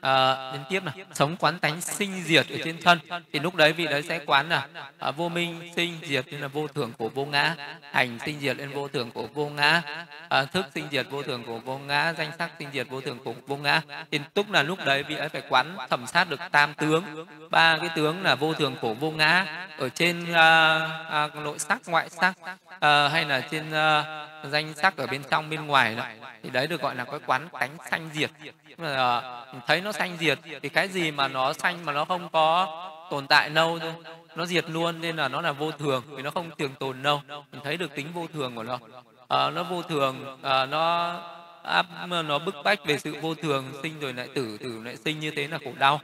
À, 0.00 0.52
đến 0.52 0.62
tiếp 0.68 0.84
này 0.84 0.94
sống 1.14 1.36
quán 1.36 1.58
tánh 1.58 1.80
sinh 1.80 2.22
diệt 2.24 2.46
ở 2.48 2.56
trên 2.64 2.82
thân. 2.82 2.98
Thì 3.32 3.38
lúc 3.38 3.54
đấy 3.54 3.72
vị 3.72 3.86
đấy 3.86 4.02
sẽ 4.02 4.20
quán 4.26 4.48
là 4.48 4.66
à, 4.98 5.10
vô 5.10 5.28
minh 5.28 5.72
sinh 5.76 5.98
diệt 6.02 6.26
nên 6.30 6.40
là 6.40 6.48
vô 6.48 6.68
thường 6.68 6.92
của 6.98 7.08
vô 7.08 7.24
ngã. 7.24 7.54
Hành 7.92 8.18
sinh 8.24 8.40
diệt 8.40 8.56
lên 8.56 8.70
vô 8.70 8.88
thường 8.88 9.10
của 9.10 9.26
vô 9.34 9.48
ngã. 9.48 9.82
À, 10.28 10.44
thức 10.44 10.66
sinh 10.74 10.84
diệt 10.90 11.06
vô 11.10 11.22
thường 11.22 11.44
của 11.46 11.58
vô 11.58 11.78
ngã. 11.78 12.14
Danh 12.18 12.30
sắc 12.38 12.50
sinh 12.58 12.68
diệt 12.72 12.88
vô 12.88 13.00
thường 13.00 13.18
của 13.24 13.34
vô 13.46 13.56
ngã. 13.56 13.80
Thì 14.10 14.20
tức 14.34 14.50
là 14.50 14.62
lúc 14.62 14.78
đấy 14.84 15.02
vị 15.02 15.14
ấy 15.14 15.28
phải 15.28 15.42
quán 15.48 15.76
thẩm 15.90 16.06
sát 16.06 16.30
được 16.30 16.40
tam 16.50 16.74
tướng. 16.74 17.26
Ba 17.50 17.78
cái 17.78 17.88
tướng 17.96 18.22
là 18.22 18.34
vô 18.34 18.54
thường 18.54 18.76
của 18.80 18.94
vô 18.94 19.10
ngã. 19.10 19.66
Ở 19.78 19.88
trên 19.88 20.32
à, 20.32 20.78
à, 21.10 21.28
nội 21.34 21.58
sắc 21.58 21.80
ngoại 21.86 22.08
sắc 22.08 22.34
à, 22.80 23.08
hay 23.08 23.24
là 23.24 23.40
trên 23.40 23.72
à, 23.72 24.04
danh 24.50 24.74
sắc 24.74 24.96
ở 24.96 25.06
bên 25.06 25.22
trong 25.30 25.50
bên 25.50 25.66
ngoài 25.66 25.94
đó. 25.94 26.04
thì 26.42 26.47
đấy 26.50 26.66
được 26.66 26.80
gọi 26.80 26.94
là 26.94 27.04
cái 27.04 27.20
quán 27.26 27.48
tánh 27.52 27.76
sanh 27.90 28.10
diệt. 28.14 28.30
Mà 28.78 28.96
ờ, 28.96 29.46
thấy 29.66 29.80
nó 29.80 29.92
sanh 29.92 30.16
diệt 30.20 30.38
thì 30.62 30.68
cái 30.68 30.88
gì 30.88 31.10
mà 31.10 31.28
nó 31.28 31.52
sanh 31.52 31.84
mà 31.84 31.92
nó 31.92 32.04
không 32.04 32.28
có 32.28 32.66
tồn 33.10 33.26
tại 33.26 33.50
lâu 33.50 33.78
thôi. 33.78 33.92
Nó 34.36 34.46
diệt 34.46 34.70
luôn 34.70 35.00
nên 35.00 35.16
là 35.16 35.28
nó 35.28 35.40
là 35.40 35.52
vô 35.52 35.70
thường 35.72 36.02
vì 36.06 36.22
nó 36.22 36.30
không 36.30 36.50
thường 36.58 36.74
tồn 36.80 37.02
lâu. 37.02 37.22
Mình 37.28 37.60
thấy 37.64 37.76
được 37.76 37.94
tính 37.94 38.06
vô 38.14 38.26
thường 38.34 38.54
của 38.54 38.62
nó. 38.62 38.78
À, 39.28 39.50
nó 39.50 39.62
vô 39.62 39.82
thường 39.82 40.38
à, 40.42 40.66
nó 40.66 41.14
áp 41.62 41.86
nó 42.24 42.38
bức 42.38 42.54
bách 42.64 42.84
về 42.84 42.98
sự 42.98 43.16
vô 43.20 43.34
thường 43.34 43.64
sinh 43.82 44.00
rồi 44.00 44.12
lại 44.12 44.28
tử 44.34 44.58
tử 44.60 44.82
lại 44.84 44.96
sinh 44.96 45.20
như 45.20 45.30
thế 45.30 45.48
là 45.48 45.58
khổ 45.64 45.72
đau. 45.78 46.00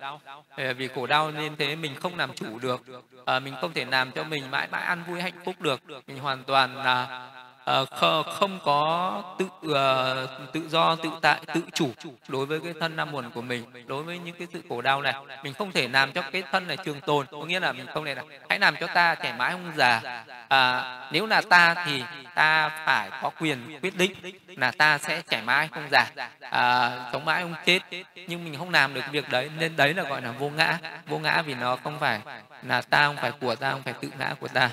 Vì 0.76 0.88
khổ 0.88 1.06
đau 1.06 1.30
nên 1.30 1.56
thế 1.56 1.76
mình 1.76 1.94
không 1.94 2.16
làm 2.16 2.34
chủ 2.34 2.58
được. 2.58 2.80
À, 3.26 3.38
mình 3.38 3.54
không 3.60 3.72
thể 3.72 3.84
làm 3.84 4.10
cho 4.10 4.24
mình 4.24 4.50
mãi 4.50 4.68
mãi 4.70 4.82
ăn 4.82 5.02
vui 5.08 5.20
hạnh 5.20 5.42
phúc 5.44 5.54
được. 5.60 5.80
Mình 6.06 6.18
hoàn 6.18 6.44
toàn 6.44 6.76
là 6.76 7.26
Ờ, 7.64 7.84
không 8.24 8.58
có 8.64 9.22
tự 9.38 9.44
uh, 9.44 10.52
tự 10.52 10.68
do 10.68 10.96
tự 10.96 11.10
tại 11.22 11.40
tự 11.54 11.60
chủ 11.72 11.90
đối 12.28 12.46
với 12.46 12.60
cái 12.60 12.74
thân 12.80 12.96
nam 12.96 13.10
muộn 13.10 13.30
của 13.30 13.42
mình 13.42 13.64
đối 13.86 14.02
với 14.02 14.18
những 14.18 14.34
cái 14.38 14.48
sự 14.52 14.62
khổ 14.68 14.80
đau 14.80 15.02
này. 15.02 15.14
Mình 15.42 15.54
không 15.54 15.72
thể 15.72 15.88
làm 15.88 16.12
cho 16.12 16.22
cái 16.22 16.42
thân 16.52 16.66
này 16.66 16.76
trường 16.84 17.00
tồn. 17.00 17.26
Có 17.30 17.44
nghĩa 17.44 17.60
là 17.60 17.72
mình 17.72 17.86
không 17.94 18.04
thể 18.04 18.14
là 18.14 18.22
hãy 18.48 18.58
làm 18.58 18.76
cho 18.80 18.86
ta 18.86 19.14
trẻ 19.14 19.34
mãi 19.38 19.52
không 19.52 19.72
già. 19.76 20.24
À, 20.48 20.98
nếu 21.12 21.26
là 21.26 21.42
ta 21.50 21.74
thì 21.86 22.02
ta 22.34 22.68
phải 22.86 23.10
có 23.22 23.30
quyền 23.40 23.78
quyết 23.82 23.96
định 23.96 24.12
là 24.46 24.70
ta 24.70 24.98
sẽ 24.98 25.22
trẻ 25.30 25.42
mãi 25.44 25.68
không 25.72 25.88
già. 25.90 26.06
À, 26.40 26.90
sống 27.12 27.24
mãi 27.24 27.42
không 27.42 27.54
chết. 27.64 27.80
Nhưng 28.14 28.44
mình 28.44 28.56
không 28.58 28.70
làm 28.70 28.94
được 28.94 29.04
việc 29.10 29.28
đấy 29.30 29.50
nên 29.58 29.76
đấy 29.76 29.94
là 29.94 30.02
gọi 30.02 30.22
là 30.22 30.32
vô 30.32 30.50
ngã. 30.50 30.78
Vô 31.06 31.18
ngã 31.18 31.42
vì 31.42 31.54
nó 31.54 31.76
không 31.76 31.98
phải 32.00 32.20
là 32.62 32.82
ta 32.82 33.06
không 33.06 33.16
phải 33.16 33.32
của 33.32 33.54
ta 33.54 33.70
không 33.70 33.82
phải 33.82 33.94
tự 34.00 34.08
ngã 34.18 34.34
của 34.40 34.48
ta 34.48 34.70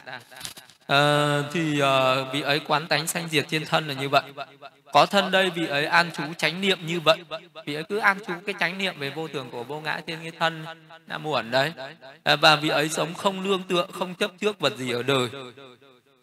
à, 0.92 1.44
thì 1.52 1.80
à, 1.80 2.16
vị 2.34 2.42
ấy 2.42 2.60
quán 2.60 2.88
tánh 2.88 3.08
sanh 3.08 3.28
diệt 3.30 3.46
trên 3.50 3.66
thân 3.66 3.88
là 3.88 3.94
như 3.94 4.10
vậy. 4.10 4.24
Có 4.94 5.06
thân 5.06 5.32
đây 5.32 5.50
vị 5.50 5.68
ấy 5.68 5.86
an 5.86 6.12
trú 6.12 6.24
chánh 6.38 6.62
niệm 6.62 6.80
như 6.86 7.00
vậy. 7.00 7.18
Vị 7.66 7.74
ấy 7.74 7.84
cứ 7.84 7.98
an 7.98 8.18
trú 8.28 8.34
cái 8.46 8.56
chánh 8.60 8.78
niệm 8.78 9.00
về 9.00 9.10
vô 9.10 9.28
tưởng 9.28 9.50
của 9.50 9.64
vô 9.64 9.80
ngã 9.80 10.02
trên 10.08 10.20
cái 10.22 10.32
thân 10.40 10.66
nam 11.08 11.24
muộn 11.24 11.52
đấy. 11.52 11.74
À, 12.24 12.36
và 12.36 12.56
vị 12.56 12.70
ấy 12.70 12.90
sống 12.90 13.14
không 13.14 13.42
lương 13.42 13.64
tựa 13.64 13.86
không 13.92 14.16
chấp 14.16 14.32
trước 14.40 14.60
vật 14.60 14.78
gì 14.78 14.92
ở 14.92 15.04
đời. 15.04 15.30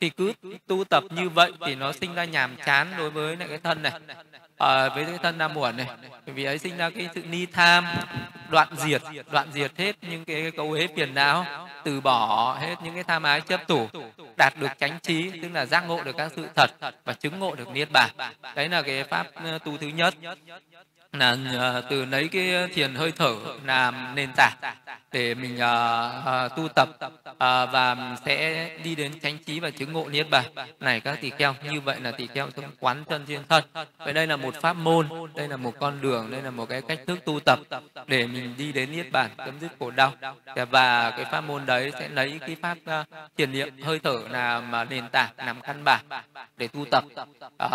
Thì 0.00 0.10
cứ 0.10 0.32
tu 0.66 0.84
tập 0.84 1.04
như 1.10 1.28
vậy 1.28 1.52
thì 1.66 1.74
nó 1.74 1.92
sinh 1.92 2.14
ra 2.14 2.24
nhàm 2.24 2.56
chán 2.66 2.88
đối 2.98 3.10
với 3.10 3.36
lại 3.36 3.48
cái 3.48 3.58
thân 3.58 3.82
này 3.82 3.92
à, 4.58 4.88
với 4.88 5.04
cái 5.04 5.18
thân 5.22 5.38
nam 5.38 5.54
muộn 5.54 5.76
này 5.76 5.86
vì 6.26 6.44
ấy 6.44 6.58
sinh 6.58 6.76
ra 6.76 6.90
cái 6.90 7.08
sự 7.14 7.22
ni 7.30 7.46
tham 7.46 7.86
đoạn 8.50 8.68
diệt 8.76 9.02
đoạn 9.30 9.48
diệt 9.52 9.72
hết 9.76 9.96
những 10.02 10.24
cái 10.24 10.50
cấu 10.56 10.72
hế 10.72 10.86
phiền 10.96 11.14
não 11.14 11.68
từ 11.84 12.00
bỏ 12.00 12.54
hết 12.60 12.74
những 12.84 12.94
cái 12.94 13.04
tham 13.04 13.22
ái 13.22 13.40
chấp 13.40 13.68
thủ 13.68 13.88
đạt 14.36 14.54
được 14.58 14.68
chánh 14.78 14.98
trí 15.02 15.30
tức 15.42 15.48
là 15.52 15.66
giác 15.66 15.84
ngộ 15.86 16.02
được 16.02 16.16
các 16.16 16.32
sự 16.36 16.48
thật 16.54 16.70
và 17.04 17.12
chứng 17.12 17.38
ngộ 17.38 17.54
được 17.54 17.68
niết 17.68 17.88
bàn. 17.92 18.10
Đấy 18.54 18.68
là 18.68 18.82
cái 18.82 19.04
pháp 19.04 19.26
ờ, 19.34 19.58
tu 19.58 19.76
thứ 19.76 19.88
nhất 19.88 20.14
là 21.12 21.32
uh, 21.32 21.38
ờ, 21.58 21.80
từ 21.90 22.04
lấy 22.04 22.28
cái 22.28 22.68
thiền 22.74 22.94
hơi 22.94 23.12
thở 23.12 23.34
làm 23.64 24.14
nền 24.14 24.28
tảng 24.36 24.56
để 25.12 25.34
mình 25.34 25.56
uh, 25.56 26.46
uh, 26.46 26.56
tu 26.56 26.68
tập 26.68 26.88
uh, 27.30 27.36
và 27.72 28.16
sẽ 28.24 28.70
đi 28.84 28.94
đến 28.94 29.20
chánh 29.20 29.38
trí 29.38 29.60
và 29.60 29.70
chứng 29.70 29.92
ngộ 29.92 30.08
niết 30.08 30.30
bàn. 30.30 30.44
Này 30.80 31.00
các 31.00 31.18
tỳ 31.20 31.30
kheo 31.30 31.54
như 31.70 31.80
vậy 31.80 32.00
là 32.00 32.10
tỳ 32.10 32.26
kheo 32.26 32.50
trong 32.50 32.64
quán 32.80 33.04
chân 33.08 33.26
thiên 33.26 33.42
thân. 33.48 33.64
Vậy 33.98 34.12
đây 34.12 34.26
là 34.26 34.36
một 34.36 34.54
pháp 34.62 34.72
môn 34.72 35.08
đây 35.34 35.48
là 35.48 35.56
một 35.56 35.72
con 35.80 36.00
đường 36.00 36.30
đây 36.30 36.42
là 36.42 36.50
một 36.50 36.68
cái 36.68 36.82
cách 36.82 37.00
thức 37.06 37.18
tu 37.24 37.40
tập 37.40 37.58
để 38.06 38.26
mình 38.26 38.54
đi 38.58 38.72
đến 38.72 38.92
niết 38.92 39.12
bàn 39.12 39.30
chấm 39.36 39.60
dứt 39.60 39.70
khổ 39.78 39.90
đau. 39.90 40.12
Dạ, 40.56 40.64
và 40.64 41.10
cái 41.10 41.24
pháp 41.24 41.40
môn 41.40 41.66
đấy 41.66 41.92
sẽ 41.98 42.08
lấy 42.08 42.38
cái 42.40 42.56
pháp 42.62 42.78
uh, 43.00 43.06
thiền 43.36 43.52
niệm 43.52 43.82
hơi 43.82 44.00
thở 44.04 44.20
làm 44.30 44.72
nền 44.90 45.08
tảng 45.08 45.30
làm 45.36 45.60
căn 45.60 45.84
bản 45.84 46.04
để 46.56 46.68
tu 46.68 46.84
tập. 46.90 47.04
Uh, 47.64 47.68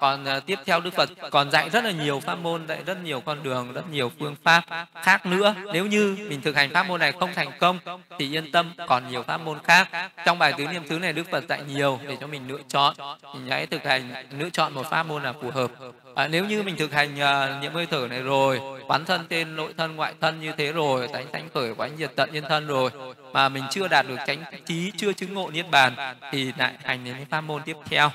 còn 0.00 0.24
uh, 0.36 0.46
tiếp 0.46 0.58
theo 0.66 0.80
đức 0.80 0.94
phật 0.94 1.10
còn 1.30 1.50
dạy 1.50 1.70
rất 1.70 1.84
là 1.84 1.90
nhiều 1.90 2.20
pháp 2.20 2.34
môn 2.34 2.66
dạy 2.66 2.75
rất 2.86 3.04
nhiều 3.04 3.20
con 3.20 3.42
đường 3.42 3.72
rất 3.72 3.90
nhiều 3.90 4.12
phương 4.18 4.36
pháp 4.44 4.64
khác 5.02 5.26
nữa. 5.26 5.54
Nếu 5.72 5.86
như 5.86 6.16
mình 6.28 6.40
thực 6.40 6.56
hành 6.56 6.70
pháp 6.70 6.88
môn 6.88 7.00
này 7.00 7.12
không 7.12 7.30
thành 7.34 7.50
công 7.58 7.78
thì 8.18 8.36
yên 8.36 8.52
tâm 8.52 8.72
còn 8.88 9.10
nhiều 9.10 9.22
pháp 9.22 9.40
môn 9.40 9.58
khác. 9.64 9.88
Trong 10.24 10.38
bài 10.38 10.52
tứ 10.58 10.66
niệm 10.66 10.82
xứ 10.88 10.98
này 10.98 11.12
đức 11.12 11.30
phật 11.30 11.44
dạy 11.48 11.62
nhiều 11.68 11.98
để 12.08 12.16
cho 12.20 12.26
mình 12.26 12.48
lựa 12.48 12.60
chọn. 12.68 12.94
Mình 13.34 13.46
hãy 13.50 13.66
thực 13.66 13.84
hành 13.84 14.10
lựa 14.38 14.50
chọn 14.50 14.74
một 14.74 14.86
pháp 14.90 15.02
môn 15.02 15.22
là 15.22 15.32
phù 15.32 15.50
hợp. 15.50 15.70
À, 16.14 16.28
nếu 16.28 16.44
như 16.44 16.62
mình 16.62 16.76
thực 16.76 16.92
hành 16.92 17.10
uh, 17.14 17.62
niệm 17.62 17.72
hơi 17.74 17.86
thở 17.86 18.06
này 18.10 18.22
rồi 18.22 18.60
quán 18.88 19.04
thân 19.04 19.20
tên 19.28 19.56
nội 19.56 19.74
thân 19.76 19.96
ngoại 19.96 20.14
thân 20.20 20.40
như 20.40 20.52
thế 20.58 20.72
rồi 20.72 21.08
tánh 21.08 21.26
tánh 21.26 21.48
khởi 21.54 21.74
quán 21.76 21.90
diệt 21.98 22.10
tận 22.16 22.32
nhân 22.32 22.44
thân 22.48 22.66
rồi 22.66 22.90
mà 23.32 23.48
mình 23.48 23.64
chưa 23.70 23.88
đạt 23.88 24.06
được 24.08 24.16
chánh 24.26 24.44
trí, 24.66 24.92
chưa 24.96 25.12
chứng 25.12 25.34
ngộ 25.34 25.50
niết 25.50 25.70
bàn, 25.70 25.96
thì 26.32 26.52
lại 26.58 26.72
hành 26.84 27.04
đến 27.04 27.16
pháp 27.30 27.40
môn 27.40 27.62
tiếp 27.62 27.76
theo. 27.84 28.10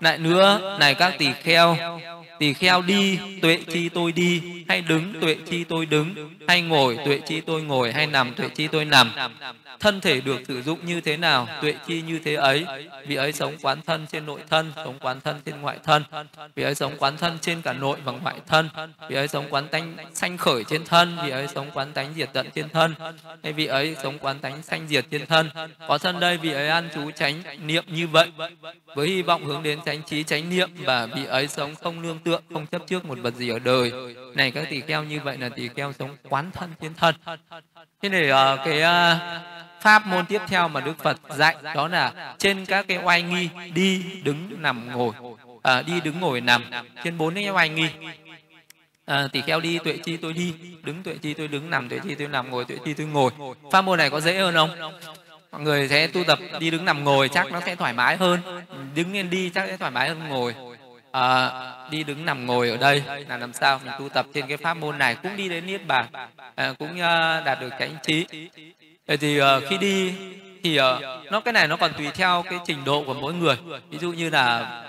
Lại 0.00 0.18
nữa, 0.18 0.76
này 0.80 0.94
các 0.94 1.14
tỳ 1.18 1.32
kheo 1.32 1.76
tỳ 2.38 2.52
kheo 2.52 2.82
đi, 2.82 3.18
tuệ 3.42 3.58
chi 3.72 3.88
tôi 3.88 4.12
đi 4.12 4.42
hay 4.68 4.80
đứng, 4.80 5.20
tuệ 5.20 5.36
chi 5.46 5.64
tôi 5.64 5.86
đứng 5.86 6.34
hay 6.48 6.62
ngồi, 6.62 6.98
tuệ 7.04 7.20
chi 7.26 7.40
tôi 7.40 7.62
ngồi 7.62 7.92
hay 7.92 8.06
nằm, 8.06 8.34
tuệ 8.34 8.48
chi 8.48 8.68
tôi 8.68 8.84
nằm. 8.84 9.12
Thân 9.80 10.00
thể 10.00 10.20
được 10.20 10.40
sử 10.48 10.62
dụng 10.62 10.86
như 10.86 11.00
thế 11.00 11.16
nào, 11.16 11.48
tuệ 11.62 11.74
chi 11.86 12.02
như 12.02 12.20
thế 12.24 12.34
ấy? 12.34 12.66
Vì 13.06 13.16
ấy 13.16 13.32
sống 13.32 13.56
quán 13.62 13.80
thân 13.86 14.06
trên 14.06 14.26
nội 14.26 14.40
thân, 14.50 14.72
sống 14.76 14.98
quán 15.00 15.20
thân 15.20 15.40
trên 15.44 15.60
ngoại 15.60 15.78
thân. 15.84 16.04
Vì 16.54 16.62
ấy 16.62 16.74
sống 16.74 16.92
quán 16.98 17.16
thân 17.16 17.38
trên 17.40 17.62
cả 17.62 17.72
nội 17.72 17.96
và 18.04 18.12
ngoại 18.12 18.36
thân. 18.46 18.68
Vì 19.08 19.16
ấy 19.16 19.28
sống 19.28 19.46
quán 19.50 19.68
tánh 19.68 19.96
sanh 20.14 20.36
khởi 20.36 20.64
trên 20.64 20.84
thân 20.84 21.18
vì 21.24 21.30
ấy 21.30 21.46
sống 21.54 21.70
quán 21.74 21.92
tánh 21.92 22.12
diệt 22.16 22.28
tận 22.32 22.50
trên 22.54 22.68
thân. 22.68 22.94
Hay 23.42 23.52
vì 23.52 23.66
ấy 23.66 23.96
sống 24.02 24.18
quán 24.18 24.35
tánh 24.38 24.62
sanh 24.62 24.88
diệt 24.88 25.04
thiên 25.10 25.26
thân 25.26 25.50
có 25.88 25.98
thân 25.98 26.20
đây 26.20 26.38
vị 26.38 26.52
ấy 26.52 26.68
ăn 26.68 26.88
chú 26.94 27.10
tránh 27.10 27.42
niệm 27.66 27.84
như 27.86 28.08
vậy. 28.08 28.30
Với 28.94 29.08
hy 29.08 29.22
vọng 29.22 29.44
hướng 29.44 29.62
đến 29.62 29.78
tránh 29.86 30.02
trí 30.02 30.22
tránh 30.22 30.50
niệm 30.50 30.70
và 30.78 31.06
vị 31.06 31.24
ấy 31.24 31.48
sống 31.48 31.74
không 31.74 32.02
nương 32.02 32.18
tựa 32.18 32.40
không 32.52 32.66
chấp 32.66 32.82
trước 32.86 33.04
một 33.04 33.18
vật 33.18 33.34
gì 33.34 33.48
ở 33.48 33.58
đời. 33.58 33.92
Này 34.34 34.50
các 34.50 34.66
tỳ 34.70 34.80
kheo 34.80 35.04
như 35.04 35.20
vậy 35.20 35.38
là 35.38 35.48
tỳ 35.48 35.68
kheo 35.68 35.92
sống 35.92 36.16
quán 36.28 36.50
thân 36.50 36.70
thiên 36.80 36.94
thân. 36.94 37.14
Thế 38.02 38.08
để 38.08 38.30
uh, 38.30 38.36
à, 38.36 38.56
cái 38.64 38.78
uh, 38.82 39.20
pháp 39.80 40.06
môn 40.06 40.26
tiếp 40.26 40.40
theo 40.48 40.68
mà 40.68 40.80
đức 40.80 40.98
phật 40.98 41.16
dạy 41.36 41.56
đó 41.74 41.88
là 41.88 42.34
trên 42.38 42.66
các 42.66 42.88
cái 42.88 42.98
oai 43.04 43.22
nghi 43.22 43.48
đi 43.74 44.02
đứng 44.22 44.62
nằm 44.62 44.92
ngồi 44.92 45.12
à, 45.62 45.82
đi 45.82 46.00
đứng 46.00 46.20
ngồi 46.20 46.40
nằm. 46.40 46.64
Trên 47.04 47.18
bốn 47.18 47.34
cái 47.34 47.50
oai 47.50 47.68
nghi 47.68 47.88
Ờ, 49.06 49.24
à, 49.24 49.28
tỷ 49.32 49.40
kheo 49.40 49.60
đi 49.60 49.78
tuệ 49.78 49.98
chi 50.04 50.16
tôi 50.16 50.32
đi. 50.32 50.54
Đứng 50.82 51.02
tuệ 51.02 51.14
chi 51.22 51.34
tôi 51.34 51.48
đứng 51.48 51.70
nằm 51.70 51.88
tuệ 51.88 51.98
chi 52.08 52.14
tôi 52.14 52.28
nằm 52.28 52.50
ngồi 52.50 52.64
tuệ 52.64 52.76
chi 52.84 52.94
tôi 52.94 53.06
ngồi. 53.06 53.30
Pháp 53.72 53.82
môn 53.82 53.98
này 53.98 54.10
có 54.10 54.20
dễ 54.20 54.38
hơn 54.38 54.54
không? 54.54 54.70
Mọi 55.52 55.60
người 55.60 55.88
sẽ 55.88 56.06
tu 56.06 56.24
tập 56.24 56.38
đi 56.60 56.70
đứng 56.70 56.84
nằm 56.84 57.04
ngồi 57.04 57.28
chắc 57.28 57.52
nó 57.52 57.60
sẽ 57.66 57.74
thoải 57.74 57.92
mái 57.92 58.16
hơn. 58.16 58.40
Đứng 58.94 59.12
lên 59.12 59.30
đi 59.30 59.50
chắc 59.54 59.64
sẽ 59.68 59.76
thoải 59.76 59.90
mái 59.90 60.08
hơn 60.08 60.28
ngồi. 60.28 60.54
À, 61.12 61.50
đi 61.90 62.04
đứng 62.04 62.24
nằm 62.24 62.46
ngồi 62.46 62.70
ở 62.70 62.76
đây. 62.76 63.02
Là 63.28 63.36
làm 63.36 63.52
sao? 63.52 63.80
Mình 63.84 63.94
tu 63.98 64.08
tập 64.08 64.26
trên 64.34 64.46
cái 64.46 64.56
pháp 64.56 64.74
môn 64.74 64.98
này 64.98 65.14
cũng 65.22 65.36
đi 65.36 65.48
đến 65.48 65.66
niết 65.66 65.86
bàn. 65.86 66.06
À, 66.54 66.72
cũng 66.78 66.90
uh, 66.90 67.44
đạt 67.44 67.60
được 67.60 67.70
chánh 67.78 67.96
trí. 68.02 68.26
Vậy 69.06 69.16
thì 69.16 69.40
uh, 69.40 69.46
khi 69.68 69.78
đi 69.78 70.14
thì 70.64 70.80
uh, 70.80 70.84
nó 71.30 71.40
cái 71.40 71.52
này 71.52 71.68
nó 71.68 71.76
còn 71.76 71.92
tùy 71.92 72.06
theo 72.14 72.44
cái 72.50 72.58
trình 72.66 72.84
độ 72.84 73.04
của 73.06 73.14
mỗi 73.14 73.34
người. 73.34 73.56
Ví 73.90 73.98
dụ 73.98 74.12
như 74.12 74.30
là 74.30 74.82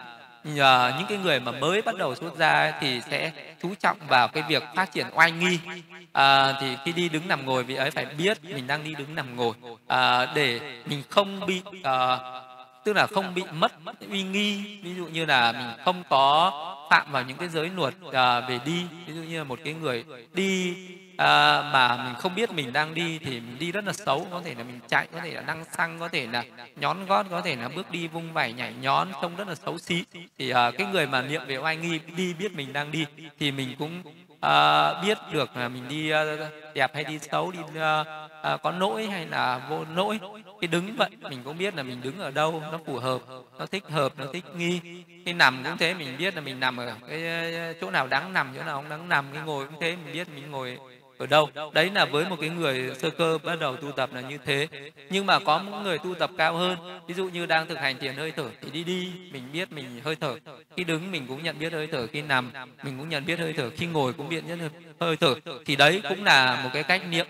nhờ 0.43 0.93
những 0.97 1.07
cái 1.09 1.17
người 1.17 1.39
mà 1.39 1.51
mới 1.51 1.81
bắt 1.81 1.95
đầu 1.95 2.15
xuất 2.15 2.35
gia 2.37 2.71
thì 2.81 3.01
sẽ 3.11 3.31
chú 3.61 3.75
trọng 3.79 3.97
vào 4.07 4.27
cái 4.27 4.43
việc 4.49 4.63
phát 4.75 4.91
triển 4.91 5.07
oai 5.13 5.31
nghi. 5.31 5.59
À, 6.13 6.53
thì 6.61 6.77
khi 6.85 6.91
đi 6.91 7.09
đứng 7.09 7.27
nằm 7.27 7.45
ngồi 7.45 7.63
vị 7.63 7.75
ấy 7.75 7.91
phải 7.91 8.05
biết 8.05 8.43
mình 8.43 8.67
đang 8.67 8.83
đi 8.83 8.93
đứng 8.93 9.15
nằm 9.15 9.35
ngồi. 9.35 9.53
À, 9.87 10.25
để 10.35 10.59
mình 10.85 11.03
không 11.09 11.45
bị 11.45 11.61
à, 11.83 12.17
tức 12.83 12.93
là 12.93 13.07
không 13.07 13.33
bị 13.33 13.43
mất 13.53 13.71
uy 14.09 14.23
nghi. 14.23 14.79
Ví 14.83 14.95
dụ 14.95 15.05
như 15.05 15.25
là 15.25 15.51
mình 15.51 15.85
không 15.85 16.03
có 16.09 16.51
phạm 16.89 17.11
vào 17.11 17.23
những 17.23 17.37
cái 17.37 17.49
giới 17.49 17.69
luật 17.69 17.93
à, 18.13 18.39
về 18.39 18.59
đi. 18.65 18.83
Ví 19.07 19.13
dụ 19.13 19.21
như 19.21 19.37
là 19.37 19.43
một 19.43 19.59
cái 19.65 19.73
người 19.73 20.03
đi 20.33 20.75
à, 21.17 21.61
mà 21.73 22.03
mình 22.03 22.13
không 22.15 22.35
biết 22.35 22.51
mình 22.51 22.73
đang 22.73 22.93
đi 22.93 23.19
thì 23.19 23.31
mình 23.31 23.59
đi 23.59 23.71
rất 23.71 23.85
là 23.85 23.93
xấu. 23.93 24.27
Có 24.31 24.41
thể 24.45 24.55
là 24.57 24.63
mình 24.63 24.79
chạy 24.87 25.07
có 25.13 25.19
thể 25.19 25.33
là 25.33 25.41
đăng 25.41 25.65
xăng 25.65 25.99
có 25.99 26.09
thể 26.09 26.27
là 26.31 26.43
nhón 26.75 27.05
gót 27.05 27.25
có 27.29 27.41
thể 27.41 27.55
là 27.55 27.69
bước 27.69 27.91
đi 27.91 28.07
vung 28.07 28.33
vẩy 28.33 28.53
nhảy 28.53 28.73
nhón 28.81 29.07
trông 29.21 29.35
rất 29.35 29.47
là 29.47 29.55
xấu 29.55 29.77
xí. 29.77 30.03
Thì 30.37 30.49
à, 30.49 30.71
cái 30.71 30.87
người 30.87 31.07
mà 31.07 31.21
niệm 31.21 31.41
về 31.47 31.57
oai 31.57 31.77
nghi 31.77 31.99
đi 32.15 32.33
biết 32.33 32.55
mình 32.55 32.73
đang 32.73 32.91
đi 32.91 33.05
thì 33.39 33.51
mình 33.51 33.75
cũng 33.79 34.03
à, 34.41 34.93
biết 35.01 35.17
được 35.31 35.57
là 35.57 35.67
mình 35.67 35.87
đi 35.89 36.09
à, 36.09 36.23
đẹp 36.73 36.91
hay 36.93 37.03
đi 37.03 37.19
xấu 37.19 37.51
đi 37.51 37.59
à, 37.79 38.03
à, 38.43 38.57
có 38.57 38.71
lỗi 38.71 39.07
hay 39.07 39.25
là 39.25 39.61
vô 39.69 39.85
lỗi 39.95 40.19
cái 40.61 40.67
đứng 40.67 40.95
vậy 40.97 41.09
mình 41.21 41.43
cũng 41.43 41.57
biết 41.57 41.75
là 41.75 41.83
mình 41.83 42.01
đứng 42.01 42.19
ở 42.19 42.31
đâu 42.31 42.63
nó 42.71 42.79
phù 42.85 42.99
hợp 42.99 43.21
nó 43.59 43.65
thích 43.65 43.83
hợp 43.89 44.13
nó 44.17 44.25
thích 44.33 44.45
nghi. 44.55 44.79
Khi 45.25 45.33
nằm 45.33 45.63
cũng 45.63 45.77
thế 45.77 45.93
mình 45.93 46.17
biết 46.17 46.35
là 46.35 46.41
mình 46.41 46.59
nằm 46.59 46.77
ở 46.77 46.95
cái 47.09 47.21
chỗ 47.81 47.91
nào 47.91 48.07
đáng 48.07 48.33
nằm 48.33 48.53
chỗ 48.57 48.63
nào 48.63 48.75
không 48.75 48.89
đáng 48.89 49.09
nằm 49.09 49.25
cái 49.33 49.41
ngồi 49.45 49.65
cũng 49.65 49.81
thế 49.81 49.95
mình 50.05 50.13
biết 50.13 50.27
mình 50.35 50.51
ngồi 50.51 50.77
ở 51.17 51.25
đâu? 51.27 51.49
Đấy 51.73 51.91
là 51.95 52.05
với 52.05 52.25
một 52.29 52.35
cái 52.41 52.49
người 52.49 52.91
sơ 52.95 53.09
cơ 53.09 53.37
bắt 53.43 53.59
đầu 53.59 53.75
tu 53.75 53.91
tập 53.91 54.09
là 54.13 54.21
như 54.21 54.37
thế. 54.45 54.67
Nhưng 55.09 55.25
mà 55.25 55.39
có 55.39 55.61
những 55.63 55.83
người 55.83 55.97
tu 55.97 56.15
tập 56.15 56.31
cao 56.37 56.53
hơn, 56.53 56.99
ví 57.07 57.13
dụ 57.13 57.29
như 57.29 57.45
đang 57.45 57.67
thực 57.67 57.77
hành 57.77 57.97
thiền 57.97 58.15
hơi 58.15 58.31
thở 58.31 58.49
thì 58.61 58.71
đi 58.71 58.83
đi, 58.83 59.11
mình 59.31 59.43
biết 59.53 59.71
mình 59.71 59.85
hơi 60.03 60.15
thở. 60.15 60.35
Khi 60.77 60.83
đứng 60.83 61.11
mình 61.11 61.25
cũng 61.27 61.43
nhận 61.43 61.59
biết 61.59 61.73
hơi 61.73 61.87
thở, 61.87 62.07
khi 62.07 62.21
nằm 62.21 62.51
mình 62.83 62.97
cũng 62.97 63.09
nhận 63.09 63.25
biết 63.25 63.39
hơi 63.39 63.53
thở, 63.53 63.69
khi 63.69 63.85
ngồi 63.85 64.13
cũng 64.13 64.29
biết 64.29 64.43
nhận 64.47 64.59
hơi 64.99 65.17
thở 65.17 65.35
thì 65.65 65.75
đấy 65.75 66.01
cũng 66.09 66.23
là 66.23 66.61
một 66.63 66.69
cái 66.73 66.83
cách 66.83 67.01
niệm 67.09 67.25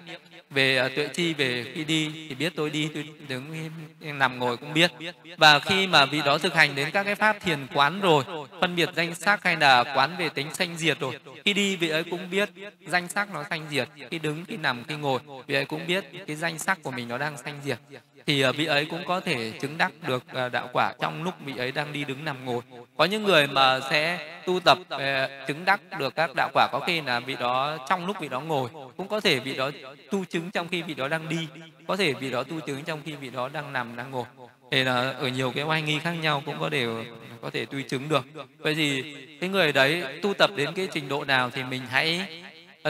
về 0.49 0.78
à, 0.78 0.89
tuệ 0.95 1.07
chi, 1.07 1.34
về 1.34 1.72
khi 1.74 1.84
đi 1.84 2.11
thì 2.30 2.36
biết 2.36 2.53
tôi 2.55 2.70
đi, 2.70 2.89
tôi 2.93 3.09
đứng 3.28 3.70
nằm 3.99 4.39
ngồi 4.39 4.57
cũng 4.57 4.74
biết. 4.74 4.91
Và 5.38 5.59
khi 5.59 5.88
mà 5.88 6.05
vị 6.05 6.22
đó 6.26 6.38
thực 6.38 6.53
hành 6.53 6.76
đến 6.76 6.91
các 6.91 7.03
cái 7.03 7.15
pháp 7.15 7.38
thiền 7.39 7.68
quán 7.74 8.01
rồi, 8.01 8.24
phân 8.61 8.76
biệt 8.76 8.89
danh 8.95 9.15
sắc 9.15 9.43
hay 9.43 9.55
là 9.55 9.84
quán 9.84 10.15
về 10.20 10.30
tính 10.30 10.53
sanh 10.53 10.78
diệt 10.78 10.99
rồi, 10.99 11.20
khi 11.45 11.53
đi 11.53 11.76
vị 11.76 11.89
ấy 11.89 12.03
cũng 12.03 12.30
biết 12.30 12.49
danh 12.88 13.07
sắc 13.07 13.34
nó 13.34 13.43
sanh 13.49 13.65
diệt, 13.70 13.89
khi 14.11 14.20
đứng, 14.20 14.45
khi 14.45 14.57
nằm, 14.57 14.84
khi 14.88 14.95
ngồi, 14.95 15.20
vị 15.47 15.55
ấy 15.55 15.65
cũng 15.65 15.88
biết 15.88 16.05
cái 16.28 16.36
danh 16.36 16.59
sắc 16.59 16.80
của 16.84 16.91
mình 16.91 17.07
nó 17.07 17.18
đang 17.18 17.38
sanh 17.38 17.59
diệt 17.65 17.78
thì 18.28 18.41
ờ, 18.41 18.51
vị 18.51 18.65
ấy 18.65 18.86
cũng 18.86 19.03
có 19.05 19.19
thể 19.19 19.51
chứng 19.61 19.78
đắc 19.78 19.91
được 20.07 20.23
ờ, 20.34 20.49
đạo 20.49 20.69
quả 20.73 20.93
trong 20.99 21.23
lúc 21.23 21.34
vị 21.45 21.53
ấy 21.57 21.71
đang 21.71 21.93
đi 21.93 22.03
đứng 22.03 22.25
nằm 22.25 22.45
ngồi. 22.45 22.61
Có 22.97 23.05
những 23.05 23.23
người 23.23 23.47
mà 23.47 23.80
sẽ 23.89 24.19
tu 24.45 24.59
tập 24.59 24.78
ờ, 24.89 25.30
chứng 25.47 25.65
đắc 25.65 25.82
được 25.99 26.15
các 26.15 26.30
đạo 26.36 26.49
quả, 26.53 26.67
có 26.71 26.80
khi 26.88 27.01
là 27.01 27.19
vị 27.19 27.36
đó, 27.39 27.78
trong 27.89 28.05
lúc 28.05 28.17
vị 28.19 28.30
đó 28.30 28.39
ngồi, 28.39 28.69
cũng 28.97 29.07
có 29.07 29.19
thể 29.19 29.39
vị 29.39 29.55
đó 29.55 29.71
tu 30.11 30.25
chứng 30.25 30.51
trong 30.51 30.67
khi 30.67 30.82
vị 30.82 30.93
đó 30.93 31.07
đang 31.07 31.30
đi, 31.30 31.47
có 31.88 31.95
thể 31.95 32.13
vị 32.13 32.30
đó 32.30 32.43
tu 32.43 32.59
chứng 32.59 32.84
trong 32.84 33.01
khi 33.05 33.15
vị 33.15 33.30
đó 33.30 33.49
đang 33.49 33.73
nằm, 33.73 33.95
đang 33.95 34.11
ngồi. 34.11 34.25
Thì 34.71 34.84
là 34.84 35.11
ở 35.11 35.28
nhiều 35.28 35.51
cái 35.55 35.63
oai 35.63 35.82
nghi 35.82 35.99
khác 35.99 36.11
nhau 36.11 36.43
cũng 36.45 36.59
có 36.59 36.69
đều 36.69 37.05
có 37.41 37.49
thể 37.49 37.65
tu 37.65 37.82
chứng 37.89 38.09
được. 38.09 38.25
Vậy 38.57 38.75
thì 38.75 39.15
cái 39.41 39.49
người 39.49 39.71
đấy 39.71 40.03
tu 40.21 40.34
tập 40.34 40.49
đến 40.55 40.69
cái 40.75 40.88
trình 40.93 41.09
độ 41.09 41.25
nào 41.25 41.49
thì 41.49 41.63
mình 41.63 41.82
hãy 41.89 42.28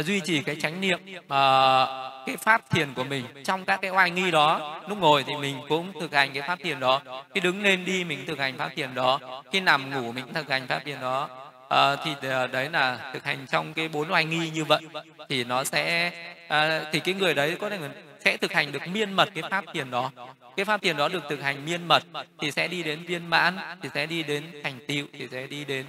duy 0.01 0.19
trì 0.19 0.41
cái 0.41 0.55
chánh 0.55 0.81
niệm 0.81 0.99
à, 1.27 1.85
cái 2.25 2.37
pháp 2.37 2.69
thiền 2.69 2.93
của 2.93 3.03
mình 3.03 3.25
trong 3.43 3.65
các 3.65 3.81
cái 3.81 3.91
oai 3.91 4.11
nghi 4.11 4.31
đó. 4.31 4.81
Lúc 4.89 4.97
ngồi 4.97 5.23
thì 5.23 5.33
mình 5.35 5.57
cũng 5.69 5.99
thực 5.99 6.13
hành 6.13 6.33
cái 6.33 6.43
pháp 6.47 6.59
thiền 6.63 6.79
đó. 6.79 7.01
Khi 7.33 7.39
đứng 7.39 7.63
lên 7.63 7.85
đi 7.85 8.03
mình 8.03 8.25
thực 8.27 8.39
hành 8.39 8.57
pháp 8.57 8.69
thiền 8.75 8.95
đó. 8.95 9.19
Khi 9.51 9.59
nằm 9.59 9.89
ngủ 9.89 10.11
mình 10.11 10.33
thực 10.33 10.49
hành 10.49 10.67
pháp 10.67 10.81
thiền 10.85 11.01
đó. 11.01 11.29
À, 11.69 11.95
thì 11.95 12.29
ờ, 12.29 12.47
đấy 12.47 12.69
là 12.69 13.11
thực 13.13 13.23
hành 13.23 13.45
trong 13.51 13.73
cái 13.73 13.87
bốn 13.87 14.11
oai 14.11 14.25
nghi 14.25 14.49
như 14.49 14.65
vậy. 14.65 14.81
Thì 15.29 15.43
nó 15.43 15.63
sẽ 15.63 16.11
à, 16.47 16.81
thì 16.91 16.99
cái 16.99 17.13
người 17.13 17.33
đấy 17.33 17.57
có 17.59 17.69
thể 17.69 17.79
sẽ 18.25 18.37
thực 18.37 18.53
hành 18.53 18.71
được 18.71 18.87
miên 18.87 19.13
mật 19.13 19.29
cái 19.33 19.43
pháp 19.51 19.65
thiền 19.73 19.91
đó. 19.91 20.11
Cái 20.57 20.65
pháp 20.65 20.81
thiền 20.81 20.97
đó 20.97 21.09
được 21.09 21.23
thực 21.29 21.41
hành 21.41 21.65
miên 21.65 21.87
mật 21.87 22.03
thì 22.39 22.51
sẽ 22.51 22.67
đi 22.67 22.83
đến 22.83 23.03
viên 23.05 23.29
mãn 23.29 23.57
thì 23.81 23.89
sẽ 23.93 24.05
đi 24.05 24.23
đến 24.23 24.43
thành 24.63 24.79
tựu 24.87 25.05
thì 25.13 25.27
sẽ 25.31 25.47
đi 25.47 25.65
đến 25.65 25.85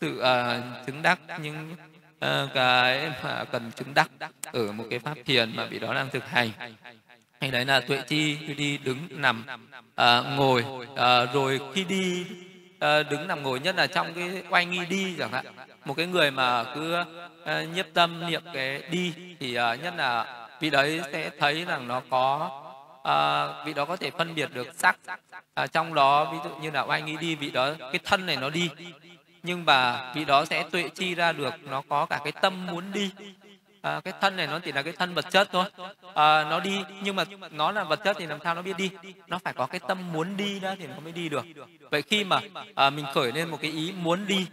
sự 0.00 0.22
uh, 0.22 0.86
chứng 0.86 1.02
đắc 1.02 1.18
những 1.42 1.74
Ờ, 2.20 2.48
cái 2.54 3.10
mà 3.22 3.44
cần 3.44 3.70
chứng 3.76 3.94
đắc 3.94 4.10
ở 4.52 4.72
một 4.72 4.84
cái 4.90 4.98
pháp 4.98 5.18
thiền 5.24 5.56
mà 5.56 5.64
vị 5.64 5.78
đó 5.78 5.94
đang 5.94 6.10
thực 6.10 6.28
hành. 6.28 6.50
Hay 7.40 7.50
đấy 7.50 7.64
là 7.64 7.80
tuệ 7.80 8.02
chi 8.08 8.38
khi 8.46 8.54
đi 8.54 8.78
đứng 8.78 8.98
nằm 9.10 9.44
à, 9.94 10.22
ngồi. 10.36 10.64
À, 10.96 11.24
rồi 11.24 11.60
khi 11.74 11.84
đi 11.84 12.26
à, 12.80 13.02
đứng 13.02 13.28
nằm 13.28 13.42
ngồi 13.42 13.60
nhất 13.60 13.76
là 13.76 13.86
trong 13.86 14.14
cái 14.14 14.42
oai 14.50 14.66
nghi 14.66 14.86
đi 14.86 15.14
chẳng 15.18 15.32
hạn. 15.32 15.46
Một 15.84 15.94
cái 15.94 16.06
người 16.06 16.30
mà 16.30 16.64
cứ 16.74 16.96
à, 17.44 17.62
nhiếp 17.74 17.86
tâm 17.94 18.30
niệm 18.30 18.42
cái 18.54 18.82
đi 18.90 19.14
thì 19.40 19.54
à, 19.54 19.74
nhất 19.74 19.94
là 19.96 20.46
vị 20.60 20.70
đấy 20.70 21.00
sẽ 21.12 21.30
thấy 21.38 21.64
rằng 21.64 21.88
nó 21.88 22.02
có 22.10 22.50
à, 23.04 23.46
vị 23.64 23.72
đó 23.74 23.84
có 23.84 23.96
thể 23.96 24.10
phân 24.10 24.34
biệt 24.34 24.54
được 24.54 24.68
sắc 24.76 24.96
à, 25.54 25.66
trong 25.66 25.94
đó 25.94 26.32
ví 26.32 26.38
dụ 26.44 26.56
như 26.56 26.70
là 26.70 26.82
oai 26.82 27.02
nghi 27.02 27.16
đi 27.20 27.34
vị 27.34 27.50
đó 27.50 27.70
cái 27.80 28.00
thân 28.04 28.26
này 28.26 28.36
nó 28.36 28.50
đi 28.50 28.70
nhưng 29.42 29.64
mà 29.64 30.12
vị 30.14 30.24
đó 30.24 30.44
sẽ 30.44 30.64
tuệ 30.70 30.88
chi 30.88 31.14
ra 31.14 31.32
được 31.32 31.54
nó 31.70 31.82
có 31.88 32.06
cả 32.06 32.20
cái 32.24 32.32
tâm 32.32 32.66
muốn 32.66 32.92
đi. 32.92 33.10
À, 33.82 34.00
cái 34.04 34.14
thân 34.20 34.36
này 34.36 34.46
nó 34.46 34.58
chỉ 34.58 34.72
là 34.72 34.82
cái 34.82 34.92
thân 34.92 35.14
vật 35.14 35.30
chất 35.30 35.48
thôi. 35.52 35.64
À, 36.14 36.44
nó 36.44 36.60
đi 36.60 36.78
nhưng 37.02 37.16
mà 37.16 37.24
nó 37.50 37.72
là 37.72 37.84
vật 37.84 38.00
chất 38.04 38.16
thì 38.18 38.26
làm 38.26 38.38
sao 38.44 38.54
nó 38.54 38.62
biết 38.62 38.76
đi? 38.76 38.90
Nó 39.26 39.38
phải 39.38 39.52
có 39.52 39.66
cái 39.66 39.80
tâm 39.88 40.12
muốn 40.12 40.36
đi 40.36 40.60
đó 40.60 40.74
thì 40.78 40.86
nó 40.86 41.00
mới 41.00 41.12
đi 41.12 41.28
được. 41.28 41.46
Vậy 41.90 42.02
khi 42.02 42.24
mà 42.24 42.40
à, 42.74 42.90
mình 42.90 43.06
khởi 43.14 43.32
lên 43.32 43.48
một 43.48 43.58
cái 43.62 43.70
ý 43.70 43.92
muốn 43.92 44.26
đi 44.26 44.46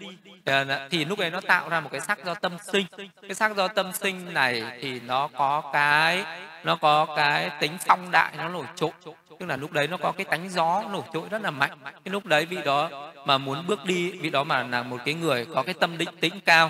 à, 0.45 0.87
thì 0.89 1.05
lúc 1.05 1.19
ấy 1.19 1.31
nó 1.31 1.41
tạo 1.41 1.69
ra 1.69 1.79
một 1.79 1.89
cái 1.91 2.01
sắc 2.01 2.25
do 2.25 2.33
tâm 2.33 2.57
sinh. 2.71 2.85
Cái 3.21 3.33
sắc 3.33 3.55
do 3.55 3.67
tâm 3.67 3.93
sinh 3.93 4.33
này 4.33 4.63
thì 4.81 4.99
nó 4.99 5.27
có 5.27 5.61
cái 5.73 6.23
nó 6.63 6.75
có 6.75 7.05
cái 7.15 7.51
tính 7.59 7.77
phong 7.87 8.11
đại 8.11 8.33
nó 8.37 8.49
nổi 8.49 8.65
trội 8.75 8.91
tức 9.39 9.45
là 9.45 9.57
lúc 9.57 9.71
đấy 9.71 9.87
nó 9.87 9.97
có 9.97 10.11
cái 10.11 10.25
tánh 10.25 10.49
gió 10.49 10.83
nổi 10.91 11.01
trội 11.13 11.23
rất 11.29 11.41
là 11.41 11.51
mạnh. 11.51 11.71
Cái 11.83 12.11
lúc 12.11 12.25
đấy 12.25 12.45
vị 12.45 12.57
đó 12.65 13.11
mà 13.25 13.37
muốn 13.37 13.67
bước 13.67 13.85
đi 13.85 14.11
vị 14.11 14.29
đó 14.29 14.43
mà 14.43 14.63
là 14.63 14.83
một 14.83 14.97
cái 15.05 15.13
người 15.13 15.45
có 15.55 15.63
cái 15.63 15.73
tâm 15.73 15.97
định 15.97 16.09
tĩnh 16.19 16.33
cao. 16.45 16.69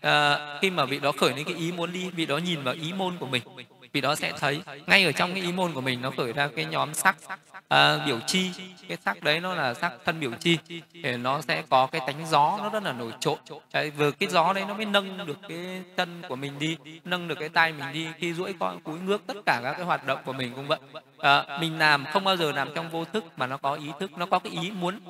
À, 0.00 0.38
khi 0.60 0.70
mà 0.70 0.84
vị 0.84 1.00
đó 1.00 1.12
khởi 1.12 1.32
lên 1.36 1.44
cái 1.44 1.54
ý 1.54 1.72
muốn 1.72 1.92
đi 1.92 2.10
vị 2.10 2.26
đó 2.26 2.36
nhìn 2.36 2.62
vào 2.62 2.74
ý 2.74 2.92
môn 2.92 3.16
của 3.16 3.26
mình 3.26 3.42
vì 3.92 4.00
đó 4.00 4.14
sẽ 4.14 4.32
thấy 4.40 4.62
ngay 4.86 5.04
ở 5.04 5.12
trong 5.12 5.34
cái 5.34 5.42
ý 5.42 5.52
môn 5.52 5.72
của 5.72 5.80
mình 5.80 6.02
nó 6.02 6.10
khởi 6.16 6.32
ra 6.32 6.48
cái 6.56 6.64
nhóm 6.64 6.94
sắc 6.94 7.16
uh, 7.74 8.06
biểu 8.06 8.20
chi. 8.26 8.50
Cái 8.88 8.98
sắc 9.04 9.22
đấy 9.22 9.40
nó 9.40 9.54
là 9.54 9.74
sắc 9.74 9.92
thân 10.04 10.20
biểu 10.20 10.30
chi. 10.40 10.58
Thì 11.02 11.16
nó 11.16 11.40
sẽ 11.40 11.62
có 11.70 11.86
cái 11.86 12.00
tánh 12.06 12.26
gió 12.26 12.58
nó 12.62 12.68
rất 12.68 12.82
là 12.82 12.92
nổi 12.92 13.12
trội. 13.20 13.36
Đấy, 13.72 13.90
vừa 13.90 14.10
cái 14.10 14.28
gió 14.28 14.52
đấy 14.52 14.64
nó 14.68 14.74
mới 14.74 14.84
nâng 14.84 15.26
được 15.26 15.38
cái 15.48 15.82
chân 15.96 16.22
của 16.28 16.36
mình 16.36 16.58
đi 16.58 16.76
nâng 17.04 17.28
được 17.28 17.38
cái 17.40 17.48
tay 17.48 17.72
mình 17.72 17.92
đi. 17.92 18.06
Khi 18.18 18.32
duỗi 18.34 18.54
con 18.60 18.80
cúi 18.80 18.98
ngước 18.98 19.26
tất 19.26 19.36
cả 19.46 19.60
các 19.64 19.72
cái 19.72 19.84
hoạt 19.84 20.06
động 20.06 20.18
của 20.24 20.32
mình 20.32 20.52
cũng 20.54 20.66
vậy. 20.66 20.78
Uh, 21.16 21.60
mình 21.60 21.78
làm 21.78 22.04
không 22.12 22.24
bao 22.24 22.36
giờ 22.36 22.52
làm 22.52 22.68
trong 22.74 22.90
vô 22.90 23.04
thức 23.04 23.24
mà 23.36 23.46
nó 23.46 23.56
có 23.56 23.74
ý 23.74 23.86
thức 24.00 24.10
nó 24.18 24.26
có 24.26 24.38
cái 24.38 24.52
ý 24.62 24.70
muốn 24.70 25.00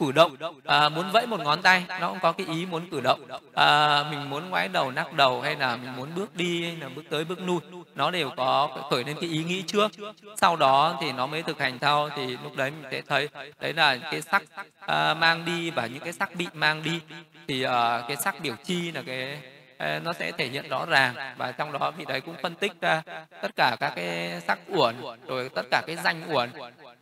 cử 0.00 0.12
động 0.12 0.36
à, 0.64 0.88
muốn 0.88 1.10
vẫy 1.12 1.26
một 1.26 1.40
ngón 1.40 1.62
tay 1.62 1.84
nó 2.00 2.08
cũng 2.08 2.18
có 2.22 2.32
cái 2.32 2.46
ý 2.46 2.66
muốn 2.66 2.90
cử 2.90 3.00
động. 3.00 3.20
À, 3.54 4.04
mình 4.10 4.30
muốn 4.30 4.50
ngoái 4.50 4.68
đầu 4.68 4.90
nắc 4.90 5.12
đầu 5.12 5.40
hay 5.40 5.56
là 5.56 5.76
mình 5.76 5.96
muốn 5.96 6.08
bước 6.16 6.36
đi 6.36 6.64
hay 6.64 6.76
là 6.76 6.88
bước 6.88 7.02
tới 7.10 7.24
bước 7.24 7.38
lui 7.46 7.60
nó 7.94 8.10
đều 8.10 8.30
có 8.36 8.68
khởi 8.90 9.04
lên 9.04 9.16
cái 9.20 9.30
ý 9.30 9.44
nghĩ 9.44 9.62
trước. 9.62 9.92
Sau 10.36 10.56
đó 10.56 10.98
thì 11.00 11.12
nó 11.12 11.26
mới 11.26 11.42
thực 11.42 11.58
hành 11.58 11.78
theo 11.78 12.08
thì 12.16 12.26
lúc 12.26 12.56
đấy 12.56 12.70
mình 12.70 12.90
sẽ 12.90 13.02
thấy 13.08 13.28
đấy 13.60 13.72
là 13.72 13.96
cái 13.96 14.22
sắc 14.22 14.42
à, 14.80 15.14
mang 15.14 15.44
đi 15.44 15.70
và 15.70 15.86
những 15.86 16.02
cái 16.02 16.12
sắc 16.12 16.34
bị 16.34 16.46
mang 16.54 16.82
đi. 16.82 17.00
Thì 17.48 17.62
à, 17.62 18.02
cái 18.08 18.16
sắc 18.16 18.40
biểu 18.40 18.54
chi 18.64 18.92
là 18.92 19.02
cái 19.06 19.38
Ờ, 19.80 20.00
nó 20.00 20.12
sẽ 20.12 20.32
thể 20.32 20.46
hiện 20.46 20.68
rõ 20.68 20.86
ràng 20.86 21.14
và 21.36 21.52
trong 21.52 21.72
đó 21.72 21.90
vị 21.90 22.04
đấy 22.08 22.20
cũng 22.20 22.34
phân 22.42 22.54
tích 22.54 22.72
ra 22.80 23.02
tất 23.42 23.56
cả 23.56 23.76
các 23.80 23.92
cái 23.96 24.40
sắc 24.46 24.58
uẩn, 24.68 24.96
rồi 25.26 25.48
tất 25.48 25.62
cả 25.70 25.82
cái 25.86 25.96
danh 25.96 26.22
uẩn, 26.32 26.50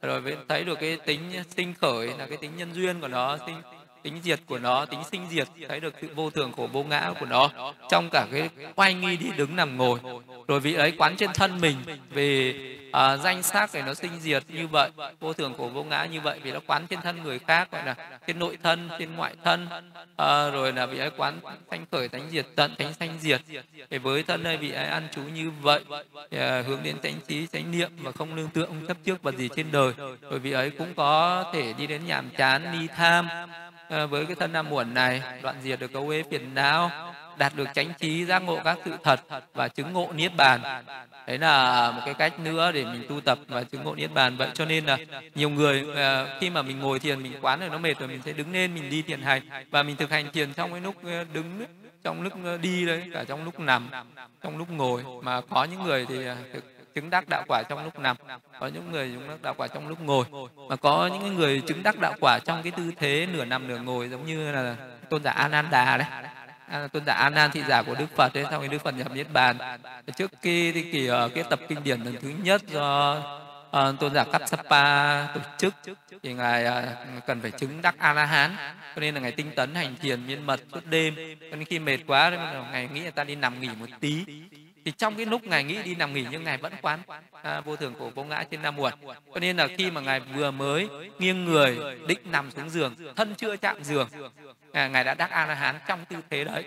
rồi 0.02 0.20
mới 0.20 0.36
thấy 0.48 0.64
được 0.64 0.78
cái 0.80 0.98
tính 1.06 1.32
sinh 1.56 1.74
khởi 1.74 2.08
là 2.18 2.26
cái 2.26 2.36
tính 2.40 2.56
nhân 2.56 2.74
duyên 2.74 3.00
của 3.00 3.08
nó, 3.08 3.38
sinh 3.46 3.62
tính 4.02 4.20
diệt 4.22 4.40
của 4.46 4.58
nó 4.58 4.86
tính 4.86 5.00
sinh 5.10 5.26
diệt 5.30 5.48
thấy 5.68 5.80
được 5.80 5.94
sự 6.00 6.08
vô 6.14 6.30
thường 6.30 6.52
khổ 6.52 6.68
vô 6.72 6.82
ngã 6.84 7.12
của 7.20 7.26
nó. 7.26 7.50
Trong 7.90 8.08
cả 8.12 8.26
cái 8.32 8.48
quay 8.74 8.94
nghi 8.94 9.16
đi 9.16 9.26
đứng 9.36 9.56
nằm 9.56 9.76
ngồi 9.76 9.98
rồi 10.48 10.60
vị 10.60 10.74
ấy 10.74 10.92
quán 10.98 11.16
trên 11.16 11.30
thân 11.34 11.60
mình 11.60 11.76
về 12.10 12.54
à, 12.92 13.16
danh 13.16 13.42
sắc 13.42 13.70
để 13.74 13.82
nó 13.82 13.94
sinh 13.94 14.20
diệt 14.20 14.42
như 14.48 14.66
vậy 14.66 14.90
vô 15.20 15.32
thường 15.32 15.54
khổ 15.58 15.70
vô 15.74 15.84
ngã 15.84 16.04
như 16.04 16.20
vậy 16.20 16.40
vì 16.42 16.52
nó 16.52 16.60
quán 16.66 16.86
trên 16.86 17.00
thân 17.00 17.22
người 17.22 17.38
khác 17.38 17.70
gọi 17.72 17.86
là 17.86 17.94
trên 18.26 18.38
nội 18.38 18.58
thân 18.62 18.88
trên 18.98 19.16
ngoại 19.16 19.34
thân. 19.44 19.66
À, 20.16 20.50
rồi 20.50 20.72
là 20.72 20.86
vị 20.86 20.98
ấy 20.98 21.10
quán 21.16 21.40
thanh 21.70 21.84
khởi 21.92 22.08
thánh 22.08 22.30
diệt 22.30 22.46
tận 22.56 22.74
thánh 22.78 22.94
sanh 22.94 23.18
diệt. 23.20 23.40
Để 23.90 23.98
với 23.98 24.22
thân 24.22 24.42
đây 24.42 24.56
vị 24.56 24.72
ấy 24.72 24.86
ăn 24.86 25.08
chú 25.14 25.22
như 25.22 25.50
vậy 25.62 25.80
à, 26.30 26.62
hướng 26.66 26.82
đến 26.82 26.96
thánh 27.02 27.20
trí 27.28 27.46
thánh 27.46 27.70
niệm 27.70 27.90
và 28.02 28.12
không 28.12 28.34
lương 28.34 28.48
tượng 28.48 28.66
không 28.66 28.86
chấp 28.86 28.96
trước 29.04 29.22
vật 29.22 29.36
gì 29.36 29.48
trên 29.56 29.66
đời 29.72 29.92
rồi 30.20 30.38
vị 30.38 30.52
ấy 30.52 30.70
cũng 30.70 30.94
có 30.94 31.44
thể 31.52 31.72
đi 31.72 31.86
đến 31.86 32.06
nhàm 32.06 32.30
chán 32.30 32.72
đi 32.72 32.86
tham. 32.96 33.28
Ờ, 33.88 34.06
với 34.06 34.26
cái 34.26 34.36
thân 34.36 34.52
nam 34.52 34.68
muộn 34.68 34.94
này, 34.94 35.22
đoạn 35.42 35.56
diệt 35.62 35.80
được 35.80 35.92
câu 35.92 36.08
ế 36.08 36.22
phiền 36.30 36.54
não, 36.54 36.90
đạt 37.38 37.52
được 37.56 37.68
chánh 37.74 37.92
trí 37.98 38.24
giác 38.24 38.38
ngộ 38.38 38.58
các 38.64 38.78
sự 38.84 38.92
thật 39.04 39.20
và 39.54 39.68
chứng 39.68 39.92
ngộ 39.92 40.12
niết 40.14 40.36
bàn. 40.36 40.84
Đấy 41.26 41.38
là 41.38 41.90
một 41.90 42.02
cái 42.04 42.14
cách 42.14 42.40
nữa 42.40 42.72
để 42.72 42.84
mình 42.84 43.06
tu 43.08 43.20
tập 43.20 43.38
và 43.48 43.64
chứng 43.64 43.84
ngộ 43.84 43.94
niết 43.94 44.14
bàn. 44.14 44.36
Vậy 44.36 44.48
cho 44.54 44.64
nên 44.64 44.84
là 44.86 44.98
nhiều 45.34 45.50
người 45.50 45.84
ờ, 45.94 46.38
khi 46.40 46.50
mà 46.50 46.62
mình 46.62 46.80
ngồi 46.80 46.98
thiền, 46.98 47.22
mình 47.22 47.32
quán 47.40 47.60
rồi 47.60 47.68
nó 47.68 47.78
mệt 47.78 47.98
rồi, 47.98 48.08
mình 48.08 48.22
sẽ 48.24 48.32
đứng 48.32 48.52
lên, 48.52 48.74
mình 48.74 48.90
đi 48.90 49.02
thiền 49.02 49.22
hành. 49.22 49.42
Và 49.70 49.82
mình 49.82 49.96
thực 49.96 50.10
hành 50.10 50.32
thiền 50.32 50.52
trong 50.52 50.72
cái 50.72 50.80
lúc 50.80 50.94
ờ, 51.04 51.24
đứng, 51.32 51.64
trong 52.02 52.22
lúc 52.22 52.32
đi 52.62 52.86
đấy, 52.86 53.02
cả 53.12 53.24
trong 53.24 53.44
lúc 53.44 53.60
nằm, 53.60 53.88
trong 54.42 54.58
lúc 54.58 54.70
ngồi. 54.70 55.04
Mà 55.22 55.40
có 55.40 55.64
những 55.64 55.82
người 55.82 56.06
thì 56.08 56.16
thực 56.52 56.64
chứng 57.00 57.10
đắc 57.10 57.24
đạo 57.28 57.44
quả 57.48 57.62
trong 57.62 57.84
lúc 57.84 57.98
nằm. 57.98 58.16
Có 58.60 58.66
những 58.66 58.92
người 58.92 59.10
chứng 59.10 59.28
đắc 59.28 59.42
đạo 59.42 59.54
quả 59.56 59.66
trong 59.66 59.88
lúc 59.88 60.00
ngồi. 60.00 60.24
Mà 60.68 60.76
có 60.76 61.06
những 61.12 61.34
người 61.34 61.62
chứng 61.66 61.82
đắc 61.82 61.98
đạo 61.98 62.14
quả 62.20 62.38
trong 62.38 62.62
cái 62.62 62.72
tư 62.76 62.92
thế 62.96 63.26
nửa 63.32 63.44
nằm 63.44 63.68
nửa 63.68 63.78
ngồi 63.78 64.08
giống 64.08 64.26
như 64.26 64.52
là 64.52 64.76
tôn 65.10 65.22
giả 65.22 65.30
Ananda 65.30 65.96
đấy. 65.96 66.08
À, 66.68 66.88
tôn 66.92 67.04
giả 67.06 67.12
An 67.12 67.34
An 67.34 67.50
thị 67.50 67.62
giả 67.68 67.82
của 67.82 67.94
Đức 67.94 68.06
Phật 68.16 68.34
đấy 68.34 68.44
sau 68.50 68.60
khi 68.60 68.68
Đức 68.68 68.78
Phật 68.78 68.94
nhập 68.94 69.12
niết 69.14 69.32
bàn 69.32 69.58
trước 70.16 70.30
khi 70.42 70.72
cái 70.72 70.84
kỳ 70.92 71.10
uh, 71.10 71.34
cái 71.34 71.44
tập 71.50 71.60
kinh 71.68 71.84
điển 71.84 72.00
lần 72.00 72.16
thứ 72.22 72.28
nhất 72.42 72.62
do 72.66 73.16
uh, 73.66 74.00
tôn 74.00 74.14
giả 74.14 74.24
Kassapa 74.32 75.26
tổ 75.26 75.40
chức 75.58 75.74
thì 76.22 76.32
ngài 76.32 76.64
uh, 76.64 77.26
cần 77.26 77.40
phải 77.40 77.50
chứng 77.50 77.82
đắc 77.82 77.94
A 77.98 78.12
La 78.12 78.24
Hán 78.24 78.56
cho 78.94 79.00
nên 79.00 79.14
là 79.14 79.20
ngài 79.20 79.32
tinh 79.32 79.50
tấn 79.56 79.74
hành 79.74 79.96
thiền 80.02 80.26
miên 80.26 80.46
mật 80.46 80.60
suốt 80.72 80.86
đêm. 80.86 81.14
Cho 81.50 81.56
nên 81.56 81.64
khi 81.64 81.78
mệt 81.78 81.98
quá 82.06 82.30
thì 82.30 82.36
ngài 82.72 82.88
nghĩ 82.88 83.00
là 83.00 83.10
ta 83.10 83.24
đi 83.24 83.34
nằm 83.34 83.60
nghỉ 83.60 83.68
một 83.80 83.86
tí 84.00 84.24
thì 84.88 84.92
trong 84.98 85.16
cái 85.16 85.26
lúc 85.26 85.44
ngài 85.44 85.64
nghĩ 85.64 85.82
đi 85.82 85.94
nằm 85.94 86.12
nghỉ 86.12 86.26
nhưng 86.30 86.44
ngài 86.44 86.56
vẫn 86.56 86.72
quán 86.82 87.00
à, 87.42 87.60
vô 87.60 87.76
thường 87.76 87.94
khổ 87.98 88.10
vô 88.14 88.24
ngã 88.24 88.44
trên 88.50 88.62
năm 88.62 88.76
muộn. 88.76 88.92
Cho 89.34 89.40
nên 89.40 89.56
là 89.56 89.68
khi 89.78 89.90
mà 89.90 90.00
ngài 90.00 90.20
vừa 90.20 90.50
mới 90.50 90.88
nghiêng 91.18 91.44
người 91.44 91.78
định 92.06 92.18
nằm 92.24 92.50
xuống 92.50 92.70
giường 92.70 92.94
thân 93.16 93.34
chưa 93.34 93.56
chạm 93.56 93.84
giường 93.84 94.08
à, 94.72 94.88
ngài 94.88 95.04
đã 95.04 95.14
đắc 95.14 95.30
a 95.30 95.46
la 95.46 95.54
hán 95.54 95.78
trong 95.88 96.04
tư 96.04 96.16
thế 96.30 96.44
đấy 96.44 96.64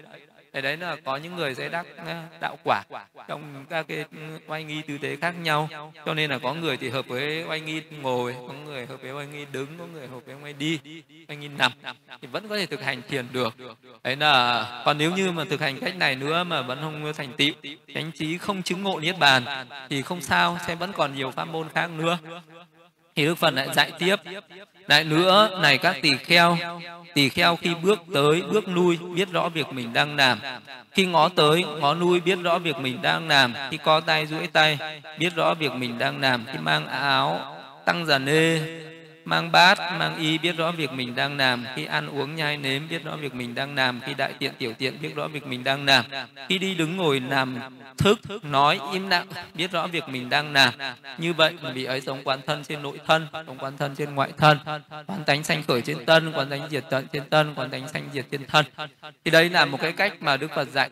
để 0.54 0.62
đấy 0.62 0.78
là 0.78 0.96
có 1.06 1.18
những 1.18 1.36
người 1.36 1.56
sẽ 1.56 1.70
đắc 1.70 1.86
ờ, 1.98 2.24
đạo 2.42 2.58
quả 2.64 2.84
trong 3.28 3.66
các 3.70 3.86
cái 3.88 4.06
ừ, 4.12 4.40
oai 4.48 4.64
nghi 4.64 4.82
tư 4.88 4.98
thế 5.02 5.16
khác 5.16 5.36
nhau. 5.42 5.70
Cho 6.06 6.14
nên 6.14 6.30
là 6.30 6.40
có 6.40 6.54
người 6.54 6.78
thì 6.78 6.90
hợp 6.90 7.08
với 7.08 7.44
oai 7.44 7.60
nghi 7.60 7.82
ngồi, 8.02 8.36
có 8.48 8.54
người 8.54 8.86
hợp 8.86 9.02
với 9.02 9.12
oai 9.12 9.28
nghi 9.28 9.46
đứng, 9.52 9.68
có 9.80 9.86
người 9.86 10.08
hợp 10.08 10.20
với 10.26 10.36
oai 10.44 10.54
đi, 10.54 10.80
oai 11.28 11.38
nghi 11.38 11.48
nằm, 11.48 11.72
thì 12.22 12.28
vẫn 12.28 12.48
có 12.48 12.58
thể 12.58 12.66
thực 12.66 12.84
hành 12.84 13.02
thiền 13.10 13.26
được. 13.32 13.56
Đấy 14.04 14.16
là, 14.16 14.82
còn 14.86 14.98
nếu 14.98 15.12
như 15.12 15.32
mà 15.32 15.46
thực 15.46 15.62
hành 15.62 15.80
cách 15.80 15.96
này 15.96 16.16
nữa 16.16 16.44
mà 16.44 16.62
vẫn 16.62 16.82
không 16.82 17.14
thành 17.18 17.34
tựu 17.38 17.54
chánh 17.94 18.12
trí 18.12 18.38
không 18.38 18.64
chứng 18.64 18.84
ngộ 18.84 19.00
niết 19.00 19.20
bàn, 19.20 19.46
thì 19.90 20.02
không 20.02 20.22
sao, 20.22 20.58
sẽ 20.68 20.76
vẫn 20.76 20.92
còn 20.94 21.16
nhiều 21.16 21.32
pháp 21.32 21.46
môn 21.46 21.70
khác 21.70 21.90
nữa 21.92 22.18
thì 23.16 23.26
đức 23.26 23.36
phật 23.36 23.54
lại 23.54 23.68
dạy 23.74 23.92
tiếp. 24.00 24.16
Lại 24.88 25.04
nữa 25.04 25.60
này 25.62 25.78
các 25.78 25.96
tỳ 26.02 26.18
kheo 26.18 26.58
tỳ 27.14 27.30
kheo 27.30 27.56
khi 27.56 27.76
bước 27.84 28.00
tới, 28.14 28.42
bước 28.42 28.68
lui, 28.68 28.98
biết 29.16 29.32
rõ 29.32 29.50
việc 29.50 29.68
mình 29.72 29.94
đang 29.94 30.16
làm. 30.16 30.40
Khi 30.92 31.06
ngó 31.06 31.30
tới, 31.30 31.64
ngó 31.80 31.94
lui, 31.94 32.20
biết 32.20 32.40
rõ 32.44 32.60
việc 32.60 32.76
mình 32.78 33.02
đang 33.02 33.28
làm. 33.28 33.54
Khi 33.72 33.78
co 33.78 34.00
tay, 34.00 34.26
duỗi 34.26 34.48
tay, 34.48 34.78
biết 35.20 35.36
rõ 35.36 35.54
việc 35.54 35.72
mình 35.72 35.98
đang 35.98 36.22
làm. 36.22 36.46
Khi 36.52 36.60
mang 36.60 36.88
áo, 36.88 37.58
tăng 37.86 38.06
già 38.06 38.18
nê 38.18 38.60
mang 39.26 39.52
bát 39.52 39.78
mang 39.80 40.18
y 40.18 40.38
biết 40.38 40.58
rõ 40.58 40.72
việc 40.72 40.92
mình 40.92 41.16
đang 41.16 41.38
làm. 41.38 41.66
Khi 41.76 41.86
ăn 41.86 42.08
uống 42.08 42.36
nhai 42.36 42.58
nếm 42.58 42.90
biết 42.90 43.04
rõ 43.04 43.16
việc 43.16 43.36
mình 43.36 43.56
đang 43.56 43.76
làm. 43.76 44.02
Khi 44.06 44.14
đại 44.14 44.34
tiện 44.40 44.54
tiểu 44.58 44.74
tiện 44.78 45.02
biết 45.02 45.16
rõ 45.16 45.28
việc 45.28 45.48
mình 45.48 45.64
đang 45.64 45.86
làm. 45.86 46.06
Khi 46.50 46.58
đi 46.58 46.76
đứng 46.76 46.98
ngồi 46.98 47.20
nằm 47.20 47.60
thức 47.98 48.20
nói 48.44 48.80
im 48.94 49.10
lặng 49.10 49.28
biết 49.54 49.72
rõ 49.72 49.88
việc 49.88 50.04
mình 50.10 50.30
đang 50.30 50.54
làm. 50.54 50.74
Như 51.18 51.34
vậy 51.34 51.54
vì 51.74 51.86
ấy 51.86 52.02
sống 52.02 52.22
quán 52.24 52.40
thân 52.48 52.64
trên 52.64 52.82
nội 52.82 53.00
thân 53.08 53.28
sống 53.48 53.58
quán 53.60 53.78
thân 53.78 53.96
trên 53.96 54.16
ngoại 54.16 54.32
thân. 54.38 54.58
Quán 55.08 55.24
tánh 55.26 55.44
sanh 55.44 55.64
khởi 55.64 55.82
trên 55.82 56.06
tân 56.06 56.32
quán 56.32 56.50
tánh 56.50 56.70
diệt 56.70 56.84
tận 56.90 57.08
trên 57.14 57.24
tân 57.30 57.54
quán 57.56 57.70
tánh 57.70 57.88
sanh 57.88 58.10
diệt 58.14 58.26
trên 58.32 58.46
thân. 58.46 58.66
Thì 59.26 59.32
đấy 59.32 59.50
là 59.50 59.66
một 59.66 59.78
cái 59.82 59.92
cách 59.92 60.14
mà 60.20 60.38
đức 60.38 60.52
phật 60.56 60.70
dạy. 60.70 60.90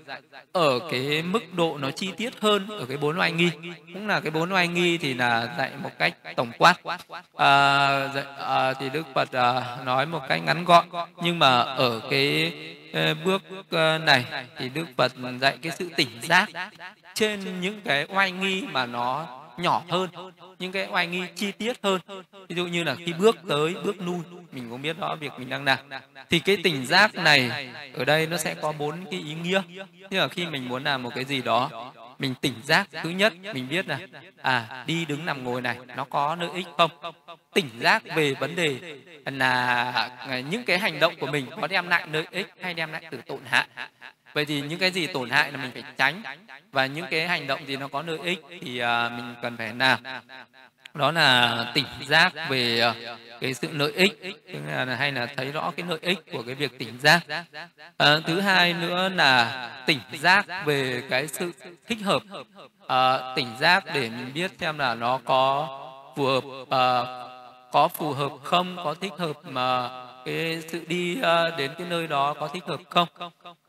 Ở 0.52 0.80
cái 0.92 1.24
mức 1.24 1.54
độ 1.54 1.78
nó 1.78 1.92
chi 1.92 2.10
tiết 2.18 2.34
hơn 2.42 2.68
ở 2.80 2.86
cái 2.86 2.98
bốn 2.98 3.20
oai 3.20 3.32
nghi. 3.32 3.50
Cũng 3.94 4.08
là 4.08 4.20
cái 4.20 4.32
bốn 4.32 4.54
oai 4.54 4.68
nghi 4.68 4.98
thì 4.98 5.14
là 5.14 5.56
dạy 5.58 5.72
một 5.84 5.92
cách 6.00 6.14
tổng 6.36 6.52
quát. 6.58 6.76
À, 7.36 8.08
à, 8.38 8.74
thì 8.74 8.90
đức 8.90 9.08
phật 9.14 9.32
à, 9.32 9.78
nói 9.86 10.06
một 10.06 10.22
cách 10.30 10.42
ngắn 10.44 10.66
gọn. 10.66 10.86
Nhưng 11.22 11.40
mà 11.40 11.60
ở 11.60 12.02
cái 12.10 12.54
ờ, 12.94 13.14
bước 13.26 13.42
ờ, 13.70 13.98
này 13.98 14.26
thì 14.58 14.70
đức 14.70 14.86
phật 14.98 15.12
dạy 15.42 15.58
cái 15.62 15.72
sự 15.80 15.90
tỉnh 15.96 16.10
giác 16.22 16.50
trên 17.14 17.62
những 17.62 17.82
cái 17.82 18.06
oai 18.10 18.32
nghi 18.32 18.64
mà 18.72 18.86
nó 18.86 19.40
nhỏ 19.58 19.84
hơn 19.90 20.10
những 20.60 20.72
cái 20.72 20.88
oai 20.92 21.08
nghi 21.08 21.24
chi 21.36 21.52
tiết 21.52 21.78
hơn. 21.84 22.02
Ví 22.50 22.56
dụ 22.56 22.66
như 22.66 22.84
là 22.84 22.96
khi 22.96 23.14
bước 23.14 23.38
tới 23.50 23.76
bước 23.84 24.02
nuôi 24.02 24.20
mình 24.52 24.70
cũng 24.70 24.82
biết 24.82 24.98
rõ 24.98 25.16
việc 25.16 25.32
mình 25.38 25.50
đang 25.50 25.66
làm. 25.66 25.80
Thì 26.30 26.40
cái 26.40 26.58
tỉnh 26.64 26.86
giác 26.86 27.16
này 27.16 27.70
ở 27.94 28.06
đây 28.06 28.28
nó 28.28 28.38
sẽ 28.38 28.56
có 28.62 28.72
bốn 28.72 29.06
cái 29.12 29.20
ý 29.20 29.34
nghĩa. 29.34 29.62
Như 30.10 30.20
là 30.20 30.28
khi 30.28 30.46
mình 30.46 30.70
muốn 30.70 30.84
làm 30.84 31.04
một 31.04 31.12
cái 31.16 31.26
gì 31.26 31.42
đó 31.42 31.92
mình 32.20 32.36
tỉnh 32.42 32.54
giác 32.64 32.88
thứ 33.04 33.10
nhất, 33.10 33.34
mình 33.54 33.70
biết 33.70 33.88
là 33.88 34.00
à 34.42 34.84
đi 34.88 35.06
đứng 35.06 35.26
nằm 35.26 35.44
ngồi 35.44 35.62
này, 35.62 35.78
nó 35.96 36.04
có 36.04 36.36
lợi 36.40 36.50
ích 36.54 36.68
không? 36.78 36.92
Tỉnh 37.54 37.70
giác 37.80 38.04
về 38.16 38.34
vấn 38.34 38.56
đề 38.56 38.80
là 39.26 40.10
những 40.50 40.64
cái 40.64 40.80
hành 40.80 41.00
động 41.00 41.14
của 41.20 41.28
mình 41.28 41.46
có 41.62 41.68
đem 41.68 41.88
lại 41.88 42.08
lợi 42.12 42.26
ích 42.32 42.48
hay 42.62 42.74
đem 42.74 42.92
lại 42.92 43.04
từ 43.12 43.22
tổn 43.28 43.40
hại. 43.46 43.68
Vậy 44.34 44.46
thì 44.46 44.62
những 44.62 44.80
cái 44.80 44.92
gì 44.92 45.08
tổn 45.08 45.30
hại 45.30 45.52
là 45.52 45.58
mình 45.58 45.72
phải 45.74 45.84
tránh, 45.98 46.22
và 46.72 46.86
những 46.86 47.06
cái 47.12 47.28
hành 47.28 47.48
động 47.48 47.68
gì 47.68 47.78
nó 47.78 47.88
có 47.88 48.02
lợi 48.02 48.20
ích 48.24 48.40
thì 48.62 48.80
à, 48.80 49.10
mình 49.10 49.36
cần 49.42 49.58
phải 49.58 49.74
làm 49.74 50.00
đó 51.00 51.12
là 51.12 51.66
tỉnh 51.74 51.86
giác 52.08 52.34
về 52.50 52.80
ờ, 52.80 52.94
cái 53.42 53.54
sự 53.54 53.68
lợi 53.72 53.92
ích 53.92 54.20
là, 54.68 54.96
hay 54.96 55.12
là 55.12 55.28
thấy 55.38 55.52
rõ 55.52 55.72
cái 55.78 55.86
lợi 55.90 56.00
ích 56.02 56.20
của 56.32 56.44
cái 56.44 56.56
việc 56.56 56.80
tỉnh 56.80 57.00
giác. 57.00 57.22
À, 57.98 58.18
thứ 58.28 58.40
hai 58.40 58.74
nữa 58.74 59.10
là 59.10 59.70
tỉnh 59.86 60.00
giác 60.12 60.46
về 60.66 61.04
cái 61.10 61.28
sự 61.28 61.52
thích 61.88 61.98
hợp. 62.04 62.22
À, 62.88 63.34
tỉnh 63.36 63.48
giác 63.60 63.86
để 63.86 64.02
mình 64.10 64.32
biết 64.34 64.52
xem 64.60 64.78
là 64.78 64.96
nó 64.96 65.20
có 65.26 65.68
phù 66.16 66.26
hợp 66.26 66.44
à, 66.70 67.04
có 67.72 67.88
phù 67.88 68.14
hợp 68.14 68.32
không 68.44 68.76
có 68.76 68.96
thích 69.02 69.14
hợp 69.18 69.36
mà 69.44 69.90
cái 70.26 70.62
sự 70.68 70.86
đi 70.88 71.18
uh, 71.20 71.58
đến 71.58 71.72
cái 71.78 71.88
nơi 71.90 72.08
đó 72.08 72.34
có 72.40 72.48
thích 72.48 72.64
hợp 72.68 72.80
không. 72.90 73.08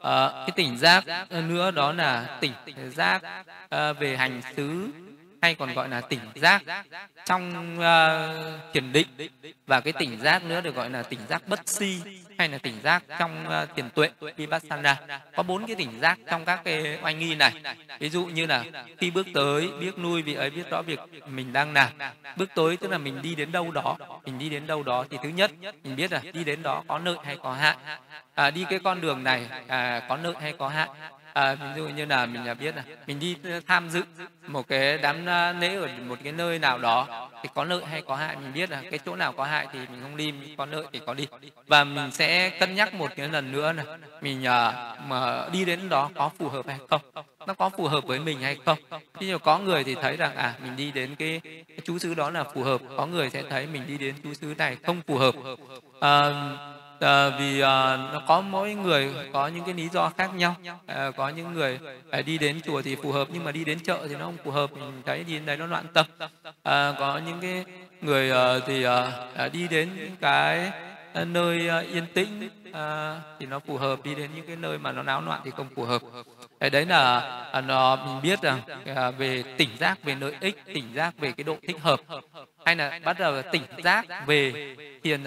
À, 0.01 0.31
cái 0.33 0.51
tỉnh 0.57 0.79
giác 0.79 1.05
nữa 1.31 1.71
đó 1.71 1.93
là 1.93 2.39
tỉnh 2.41 2.53
giác 2.91 3.23
uh, 3.65 3.99
về 3.99 4.17
hành 4.17 4.41
xứ 4.57 4.89
hay 5.43 5.55
còn 5.55 5.75
gọi 5.75 5.89
là 5.89 6.01
tỉnh 6.01 6.21
giác. 6.35 6.63
Trong 7.27 7.77
uh, 7.79 8.75
thiền 8.75 8.93
định 8.93 9.07
và 9.67 9.81
cái 9.81 9.93
tỉnh 9.93 10.19
giác 10.21 10.45
nữa 10.45 10.61
được 10.61 10.75
gọi 10.75 10.91
là 10.91 11.03
tỉnh 11.03 11.21
giác 11.29 11.49
bất 11.49 11.69
si 11.69 12.01
hay 12.39 12.49
là 12.49 12.59
tỉnh 12.59 12.81
giác 12.83 13.03
trong 13.19 13.47
uh, 13.47 13.77
thiền 13.77 13.91
tuệ 13.91 14.11
vipassana. 14.37 14.97
Có 15.37 15.43
bốn 15.43 15.67
cái 15.67 15.77
tỉnh 15.77 16.01
giác 16.01 16.19
trong 16.31 16.45
các 16.45 16.61
cái 16.65 16.99
oanh 17.03 17.19
nghi 17.19 17.35
này. 17.35 17.53
Ví 17.99 18.09
dụ 18.09 18.25
như 18.25 18.47
là 18.47 18.65
khi 18.99 19.11
bước 19.11 19.27
tới 19.35 19.69
biết 19.81 19.99
nuôi 19.99 20.23
vị 20.23 20.35
ấy 20.35 20.51
biết 20.51 20.71
rõ 20.71 20.83
việc 20.83 21.01
mình 21.27 21.53
đang 21.53 21.73
làm. 21.73 21.89
Bước 22.37 22.51
tới 22.55 22.77
tức 22.77 22.91
là 22.91 22.99
mình 22.99 23.23
đi 23.23 23.35
đến 23.35 23.53
đâu 23.53 23.71
đó. 23.71 23.97
Mình 24.25 24.39
đi 24.39 24.49
đến 24.49 24.67
đâu 24.67 24.83
đó 24.83 25.05
thì 25.11 25.17
thứ 25.23 25.29
nhất 25.29 25.51
mình 25.85 25.97
biết 25.97 26.13
là 26.13 26.21
đi 26.33 26.45
đến 26.45 26.63
đó 26.63 26.83
có 26.89 26.99
lợi 26.99 27.17
hay 27.25 27.37
có 27.43 27.53
hại. 27.53 27.77
À, 28.35 28.51
đi 28.51 28.65
cái 28.71 28.79
con 28.85 29.01
đường 29.01 29.25
này 29.25 29.47
à, 29.69 30.03
có 30.09 30.17
lợi 30.17 30.35
hay 30.41 30.53
có 30.59 30.69
hại 30.69 30.89
à, 31.33 31.55
ví 31.55 31.83
dụ 31.83 31.89
như 31.89 32.05
là 32.05 32.27
mình 32.27 32.45
à, 32.45 32.55
biết 32.55 32.77
là 32.77 32.83
mình 33.07 33.19
đi 33.21 33.37
tham 33.67 33.91
dự 33.91 34.03
một 34.47 34.69
cái 34.69 34.99
đám 34.99 35.27
lễ 35.61 35.77
ở 35.77 35.89
một 36.07 36.19
cái 36.25 36.33
nơi 36.33 36.59
nào 36.59 36.79
đó 36.79 37.31
thì 37.43 37.49
có 37.55 37.65
lợi 37.65 37.85
hay 37.85 38.03
có 38.03 38.17
hại 38.17 38.37
mình 38.37 38.53
biết 38.53 38.71
là 38.71 38.83
cái 38.91 38.99
chỗ 39.07 39.17
nào 39.17 39.33
có 39.33 39.45
hại 39.45 39.67
thì 39.73 39.79
mình 39.79 40.01
không 40.03 40.17
đi 40.17 40.35
có 40.57 40.67
lợi 40.67 40.85
thì 40.93 41.01
có 41.07 41.15
đi. 41.15 41.27
Và 41.67 41.85
mình 41.85 42.11
sẽ 42.11 42.51
cân 42.51 42.75
nhắc 42.75 42.95
một 42.95 43.11
cái 43.17 43.29
lần 43.29 43.53
nữa 43.53 43.73
là 43.73 43.85
mình 44.21 44.47
à, 44.47 44.95
mà 45.07 45.49
đi 45.53 45.65
đến 45.65 45.89
đó 45.89 46.11
có 46.15 46.31
phù 46.39 46.49
hợp 46.49 46.67
hay 46.67 46.79
không? 46.89 47.01
Nó 47.47 47.55
có 47.55 47.69
phù 47.69 47.89
hợp 47.89 48.05
với 48.05 48.19
mình 48.19 48.41
hay 48.41 48.57
không? 48.65 48.79
Ví 49.19 49.29
dụ 49.29 49.39
có 49.39 49.59
người 49.59 49.85
thì 49.85 49.95
thấy 49.95 50.17
rằng 50.17 50.37
à 50.37 50.55
mình 50.65 50.77
đi 50.77 50.91
đến 50.91 51.15
cái, 51.15 51.41
cái 51.45 51.79
chú 51.85 51.99
xứ 51.99 52.15
đó 52.15 52.31
là 52.31 52.45
phù 52.45 52.63
hợp 52.63 52.81
có 52.97 53.07
người 53.07 53.31
sẽ 53.31 53.43
thấy 53.51 53.67
mình 53.67 53.83
đi 53.87 53.99
đến 53.99 54.15
chú 54.23 54.35
xứ 54.35 54.55
này 54.59 54.77
không 54.83 55.01
phù 55.07 55.17
hợp. 55.17 55.35
À, 56.01 56.31
à, 57.01 57.29
vì 57.39 57.61
à, 57.61 57.97
nó 58.13 58.23
có 58.29 58.41
mỗi 58.41 58.75
người 58.75 59.11
có 59.33 59.47
những 59.49 59.65
cái 59.65 59.75
lý 59.75 59.89
do 59.89 60.11
khác 60.19 60.35
nhau. 60.35 60.57
À, 60.87 61.11
có 61.17 61.29
những 61.29 61.53
người 61.53 61.79
à, 62.11 62.23
đi 62.23 62.39
đến 62.39 62.61
chùa 62.65 62.83
thì 62.83 62.97
phù 62.97 63.13
hợp 63.13 63.29
nhưng 63.33 63.45
mà 63.45 63.53
đi 63.53 63.65
đến 63.65 63.79
chợ 63.85 64.07
thì 64.09 64.15
nó 64.15 64.25
không 64.25 64.37
phù 64.45 64.51
hợp. 64.51 64.71
Ừ, 64.71 64.77
Mình 64.81 65.03
thấy 65.07 65.25
đi 65.25 65.33
đến 65.33 65.47
đấy 65.47 65.57
nó 65.57 65.67
loạn 65.67 65.85
tâm. 65.93 66.07
À, 66.63 66.93
có 66.99 67.21
những 67.27 67.39
cái 67.41 67.65
người 68.01 68.31
à, 68.31 68.59
thì 68.67 68.85
à, 68.85 69.49
đi 69.53 69.69
đến 69.69 69.89
những 69.97 70.17
cái 70.21 70.71
Ờ, 71.13 71.25
nơi 71.25 71.69
ờ, 71.69 71.79
yên 71.93 72.07
tĩnh 72.15 72.49
à, 72.73 73.17
thì 73.39 73.47
nó 73.47 73.59
phù 73.59 73.77
hợp 73.77 74.05
đi 74.05 74.15
đến 74.15 74.31
những 74.37 74.47
cái 74.47 74.57
nơi 74.57 74.79
mà 74.79 74.93
nó 74.93 75.03
náo 75.03 75.21
loạn 75.21 75.41
thì 75.45 75.51
không 75.51 75.69
phù 75.77 75.85
hợp. 75.85 76.03
Cái 76.61 76.71
đấy 76.71 76.87
là 76.87 77.19
à, 77.53 77.61
nó 77.61 77.97
mình 77.97 78.23
biết 78.23 78.43
rằng 78.43 78.61
à, 78.97 79.11
về 79.11 79.43
tỉnh 79.57 79.69
giác 79.79 80.03
về 80.03 80.15
lợi 80.15 80.33
ích 80.41 80.63
tỉnh 80.67 80.85
giác 80.95 81.19
về 81.19 81.33
cái 81.33 81.45
độ 81.45 81.57
thích 81.67 81.77
hợp. 81.81 82.01
Hay 82.65 82.77
là 82.77 83.01
bắt 83.05 83.19
đầu 83.19 83.43
tỉnh 83.43 83.63
giác 83.85 84.07
về 84.27 84.77
thiền 85.03 85.25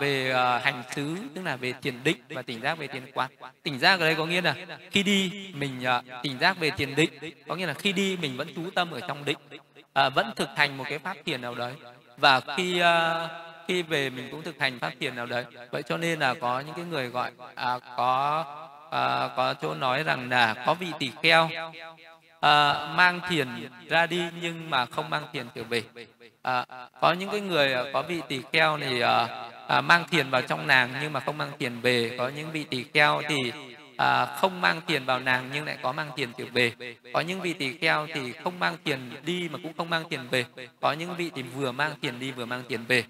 về 0.00 0.32
hành 0.62 0.82
xứ 0.94 1.16
tức 1.34 1.42
là 1.44 1.56
về 1.56 1.72
thiền 1.82 2.04
định 2.04 2.16
và 2.28 2.42
tỉnh 2.42 2.60
giác 2.60 2.78
về 2.78 2.86
thiền 2.86 3.12
quán. 3.14 3.30
Tỉnh 3.62 3.78
giác 3.78 4.00
ở 4.00 4.06
đây 4.06 4.14
có 4.14 4.26
nghĩa 4.26 4.40
là 4.40 4.54
khi 4.90 5.02
đi 5.02 5.50
mình 5.54 5.84
tỉnh 6.22 6.38
giác 6.38 6.58
về 6.58 6.70
thiền 6.70 6.94
định 6.94 7.10
có 7.48 7.54
nghĩa 7.54 7.66
là 7.66 7.74
khi 7.74 7.92
đi 7.92 8.16
mình 8.16 8.36
vẫn 8.36 8.48
chú 8.56 8.70
tâm 8.74 8.90
ở 8.90 9.00
trong 9.00 9.24
định 9.24 9.38
vẫn 10.14 10.32
thực 10.36 10.48
hành 10.56 10.76
một 10.76 10.84
cái 10.88 10.98
pháp 10.98 11.16
thiền 11.24 11.40
nào 11.40 11.54
đấy. 11.54 11.72
Và 12.16 12.40
khi 12.56 12.82
khi 13.68 13.82
về 13.82 14.10
mình 14.10 14.28
cũng 14.30 14.42
thực 14.42 14.58
hành 14.58 14.78
pháp 14.78 14.92
thiền 15.00 15.16
nào 15.16 15.26
đấy. 15.26 15.44
Vậy 15.70 15.82
cho 15.82 15.96
nên 15.96 16.18
là 16.18 16.34
có 16.34 16.60
những 16.60 16.74
cái 16.74 16.84
người 16.84 17.08
gọi 17.08 17.30
à, 17.54 17.78
có 17.96 18.44
à, 18.90 19.28
có 19.36 19.54
chỗ 19.54 19.74
nói 19.74 20.02
rằng 20.02 20.30
là 20.30 20.54
có 20.66 20.74
vị 20.74 20.86
tỷ 20.98 21.10
kheo 21.22 21.50
à, 22.40 22.86
mang 22.96 23.20
thiền 23.28 23.48
ra 23.88 24.06
đi 24.06 24.22
nhưng 24.42 24.70
mà 24.70 24.86
không 24.86 25.10
mang 25.10 25.26
thiền 25.32 25.46
trở 25.54 25.62
về. 25.62 25.82
À, 26.42 26.66
có 27.00 27.12
những 27.12 27.30
cái 27.30 27.40
người 27.40 27.72
à, 27.72 27.82
có 27.92 28.02
vị 28.02 28.20
tỷ 28.28 28.42
kheo 28.52 28.78
thì 28.78 29.00
à, 29.00 29.26
à, 29.68 29.80
mang 29.80 30.04
thiền 30.10 30.30
vào 30.30 30.42
trong 30.42 30.66
nàng 30.66 30.94
nhưng 31.02 31.12
mà 31.12 31.20
không 31.20 31.38
mang 31.38 31.50
thiền 31.58 31.80
về. 31.80 32.14
Có 32.18 32.28
những 32.28 32.50
vị 32.50 32.64
tỷ 32.64 32.84
kheo 32.94 33.22
thì 33.28 33.52
à, 33.96 34.26
không 34.26 34.60
mang 34.60 34.80
tiền 34.86 35.04
vào 35.04 35.20
nàng 35.20 35.50
nhưng 35.52 35.64
lại 35.64 35.78
có 35.82 35.92
mang 35.92 36.10
tiền 36.16 36.32
tiểu 36.32 36.46
về 36.52 36.72
có 37.12 37.20
những 37.20 37.40
vị 37.40 37.52
tỳ 37.52 37.76
kheo 37.78 38.06
thì 38.14 38.32
không 38.32 38.58
mang 38.58 38.76
tiền 38.84 38.98
đi 39.24 39.48
mà 39.52 39.58
cũng 39.62 39.72
không 39.76 39.90
mang 39.90 40.04
tiền 40.08 40.20
về. 40.30 40.44
Có 40.80 40.92
những 40.92 41.16
vị 41.16 41.30
thì 41.34 41.42
vừa 41.42 41.72
mang 41.72 41.92
tiền 42.00 42.18
đi 42.18 42.30
vừa 42.30 42.44
mang 42.44 42.62
tiền 42.68 42.84
về. 42.88 43.04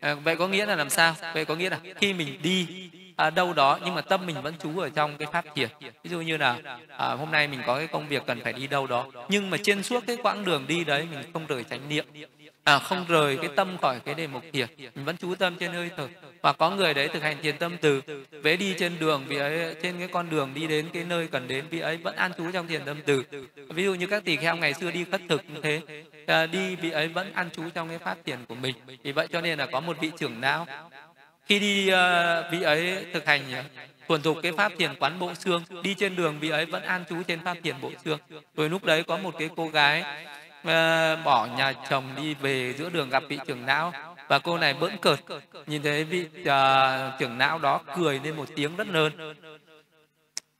À, 0.00 0.14
vậy 0.14 0.36
có 0.36 0.48
nghĩa 0.48 0.66
là 0.66 0.76
làm 0.76 0.90
sao? 0.90 1.14
Vậy 1.34 1.44
có 1.44 1.54
nghĩa 1.54 1.70
là 1.70 1.80
khi 1.96 2.14
mình 2.14 2.38
đi 2.42 2.90
à, 3.16 3.30
đâu 3.30 3.52
đó 3.52 3.78
nhưng 3.84 3.94
mà 3.94 4.00
tâm 4.00 4.26
mình 4.26 4.42
vẫn 4.42 4.54
trú 4.62 4.78
ở 4.78 4.90
trong 4.90 5.16
cái 5.16 5.28
pháp 5.32 5.44
thiền. 5.54 5.68
Ví 5.80 6.10
dụ 6.10 6.20
như 6.20 6.36
là 6.36 6.58
à, 6.88 7.08
hôm 7.08 7.30
nay 7.30 7.48
mình 7.48 7.60
có 7.66 7.76
cái 7.76 7.86
công 7.86 8.08
việc 8.08 8.22
cần 8.26 8.40
phải 8.44 8.52
đi 8.52 8.66
đâu 8.66 8.86
đó. 8.86 9.06
Nhưng 9.28 9.50
mà 9.50 9.56
trên 9.62 9.82
suốt 9.82 10.04
cái 10.06 10.16
quãng 10.22 10.44
đường 10.44 10.66
đi 10.66 10.84
đấy 10.84 11.08
mình 11.10 11.32
không 11.32 11.46
rời 11.46 11.64
tránh 11.64 11.88
niệm 11.88 12.06
à, 12.64 12.78
không 12.78 13.04
rời 13.08 13.36
cái 13.36 13.50
tâm 13.56 13.78
khỏi 13.78 14.00
cái 14.04 14.14
đề 14.14 14.26
mục 14.26 14.42
thiền 14.52 14.68
mình 14.94 15.04
vẫn 15.04 15.16
chú 15.16 15.34
tâm 15.34 15.56
trên 15.56 15.72
hơi 15.72 15.90
thở. 15.96 16.08
Và 16.42 16.52
có 16.52 16.70
người 16.70 16.94
đấy 16.94 17.08
thực 17.08 17.22
hành 17.22 17.36
thiền 17.42 17.56
tâm 17.56 17.76
từ. 17.80 18.02
Vế 18.42 18.56
đi 18.56 18.74
trên 18.78 18.92
đường 19.00 19.24
vì 19.28 19.36
ấy 19.36 19.74
trên 19.82 19.98
cái 19.98 20.08
con 20.08 20.30
đường 20.30 20.54
đi 20.54 20.66
đến 20.66 20.86
cái 20.92 21.04
nơi 21.04 21.26
cần 21.26 21.48
đến 21.48 21.64
vì 21.70 21.80
ấy 21.80 21.96
vẫn 21.96 22.16
an 22.16 22.32
trú 22.38 22.50
trong 22.52 22.66
thiền 22.66 22.84
tâm 22.84 23.00
từ. 23.06 23.24
Ví 23.68 23.84
dụ 23.84 23.94
như 23.94 24.06
các 24.06 24.24
tỳ 24.24 24.36
kheo 24.36 24.56
ngày 24.56 24.74
xưa 24.74 24.90
đi 24.90 25.04
khất 25.10 25.20
thực 25.28 25.42
như 25.54 25.60
thế 25.62 25.80
à, 26.26 26.46
đi 26.46 26.76
vị 26.76 26.90
ấy 26.90 27.08
vẫn 27.08 27.32
an 27.32 27.50
trú 27.50 27.62
trong 27.74 27.88
cái 27.88 27.98
pháp 27.98 28.18
thiền 28.24 28.38
của 28.48 28.54
mình. 28.54 28.74
Vì 29.02 29.12
vậy 29.12 29.26
cho 29.32 29.40
nên 29.40 29.58
là 29.58 29.66
có 29.66 29.80
một 29.80 29.96
vị 30.00 30.10
trưởng 30.18 30.40
não. 30.40 30.66
Khi 31.46 31.58
đi 31.58 31.90
uh, 31.90 32.52
vị 32.52 32.62
ấy 32.62 33.06
thực 33.12 33.26
hành 33.26 33.42
à, 33.52 33.64
thuần 34.08 34.22
thục 34.22 34.36
cái 34.42 34.52
pháp 34.52 34.72
thiền 34.78 34.94
quán 34.94 35.18
bộ 35.18 35.34
xương 35.34 35.62
đi 35.82 35.94
trên 35.94 36.16
đường 36.16 36.38
vị 36.40 36.48
ấy 36.50 36.66
vẫn 36.66 36.82
an 36.82 37.04
trú 37.08 37.22
trên 37.22 37.44
pháp 37.44 37.56
thiền 37.62 37.80
bộ 37.80 37.90
xương. 38.04 38.18
Rồi 38.56 38.68
lúc 38.68 38.84
đấy 38.84 39.02
có 39.02 39.16
một 39.16 39.34
cái 39.38 39.48
cô 39.56 39.68
gái 39.68 40.26
Ờ, 40.64 41.16
bỏ 41.24 41.46
nhà 41.46 41.72
chồng 41.72 42.04
đi 42.16 42.34
về 42.34 42.74
giữa 42.78 42.90
đường 42.90 43.10
gặp 43.10 43.22
vị 43.28 43.38
trưởng 43.46 43.66
não. 43.66 43.92
Và 44.28 44.38
cô 44.38 44.58
này 44.58 44.74
bỡn 44.74 44.96
cợt. 44.96 45.18
Nhìn 45.66 45.82
thấy 45.82 46.04
vị 46.04 46.26
uh, 46.40 47.18
trưởng 47.18 47.38
não 47.38 47.58
đó 47.58 47.80
cười 47.96 48.20
lên 48.24 48.36
một 48.36 48.48
tiếng 48.56 48.76
rất 48.76 48.88
lớn. 48.88 49.34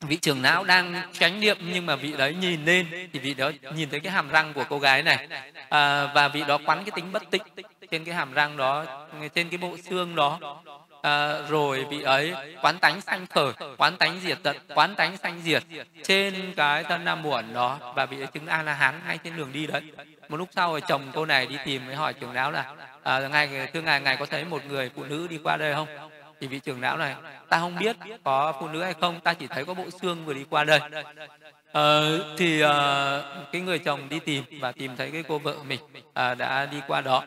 Vị 0.00 0.16
trưởng 0.16 0.42
não 0.42 0.64
đang 0.64 1.12
chánh 1.12 1.40
niệm 1.40 1.56
nhưng 1.72 1.86
mà 1.86 1.96
vị 1.96 2.12
đấy 2.18 2.34
nhìn 2.34 2.64
lên 2.64 2.86
thì 3.12 3.18
vị 3.18 3.34
đó 3.34 3.50
nhìn 3.74 3.90
thấy 3.90 4.00
cái 4.00 4.12
hàm 4.12 4.28
răng 4.28 4.52
của 4.52 4.64
cô 4.68 4.78
gái 4.78 5.02
này. 5.02 5.28
À, 5.68 6.12
và 6.14 6.28
vị 6.28 6.42
đó 6.48 6.58
quắn 6.66 6.84
cái 6.84 6.92
tính 6.94 7.12
bất 7.12 7.30
tịnh 7.30 7.42
trên 7.90 8.04
cái 8.04 8.14
hàm 8.14 8.32
răng 8.32 8.56
đó 8.56 8.84
trên 9.34 9.48
cái 9.48 9.58
bộ 9.58 9.76
xương 9.76 10.16
đó 10.16 10.38
à, 11.02 11.38
rồi 11.48 11.86
vị 11.90 12.02
ấy 12.02 12.34
quán 12.62 12.78
tánh 12.78 13.00
sanh 13.00 13.26
khởi 13.26 13.52
quán 13.76 13.96
tánh 13.96 14.20
diệt 14.20 14.38
tận 14.42 14.56
quán 14.74 14.94
tánh 14.94 15.16
sanh 15.16 15.40
diệt. 15.44 15.62
Trên 16.04 16.34
cái 16.56 16.84
thân 16.84 17.04
nam 17.04 17.22
muộn 17.22 17.52
đó 17.54 17.78
và 17.94 18.06
vị 18.06 18.20
ấy 18.20 18.26
chứng 18.26 18.46
a 18.46 18.62
la 18.62 18.72
hán 18.72 19.00
ngay 19.06 19.18
trên 19.24 19.36
đường 19.36 19.52
đi 19.52 19.66
đấy. 19.66 19.82
Một 20.28 20.36
lúc 20.36 20.48
sau 20.52 20.70
rồi 20.70 20.80
chồng 20.80 21.02
cô 21.14 21.26
này 21.26 21.46
đi 21.46 21.56
tìm 21.64 21.86
mới 21.86 21.94
hỏi 21.94 22.12
trưởng 22.12 22.32
lão 22.32 22.52
là 22.52 22.72
à, 23.02 23.20
ngài 23.20 23.68
thưa 23.72 23.80
ngài 23.80 24.00
ngài 24.00 24.16
có 24.16 24.26
thấy 24.26 24.44
một 24.44 24.64
người 24.64 24.90
phụ 24.96 25.04
nữ 25.04 25.26
đi 25.30 25.38
qua 25.44 25.56
đây 25.56 25.74
không? 25.74 25.88
Thì 26.40 26.46
vị 26.48 26.58
trưởng 26.58 26.80
lão 26.80 26.96
này 26.96 27.14
ta 27.48 27.58
không 27.58 27.78
biết 27.78 27.96
có 28.24 28.52
phụ 28.60 28.68
nữ 28.68 28.82
hay 28.82 28.94
không 29.00 29.20
ta 29.20 29.34
chỉ 29.34 29.46
thấy 29.46 29.64
có 29.64 29.74
bộ 29.74 29.84
xương 30.02 30.24
vừa 30.24 30.34
đi 30.34 30.44
qua 30.50 30.64
đây. 30.64 30.80
Ờ, 31.72 32.18
thì 32.38 32.64
uh, 32.64 32.70
cái 33.52 33.60
người 33.60 33.78
chồng 33.78 34.08
đi 34.08 34.18
tìm 34.18 34.44
và 34.60 34.72
tìm 34.72 34.96
thấy 34.96 35.10
cái 35.10 35.22
cô 35.28 35.38
vợ 35.38 35.56
mình 35.68 35.80
uh, 35.84 36.38
đã 36.38 36.68
đi 36.70 36.76
qua 36.86 37.00
đó 37.00 37.24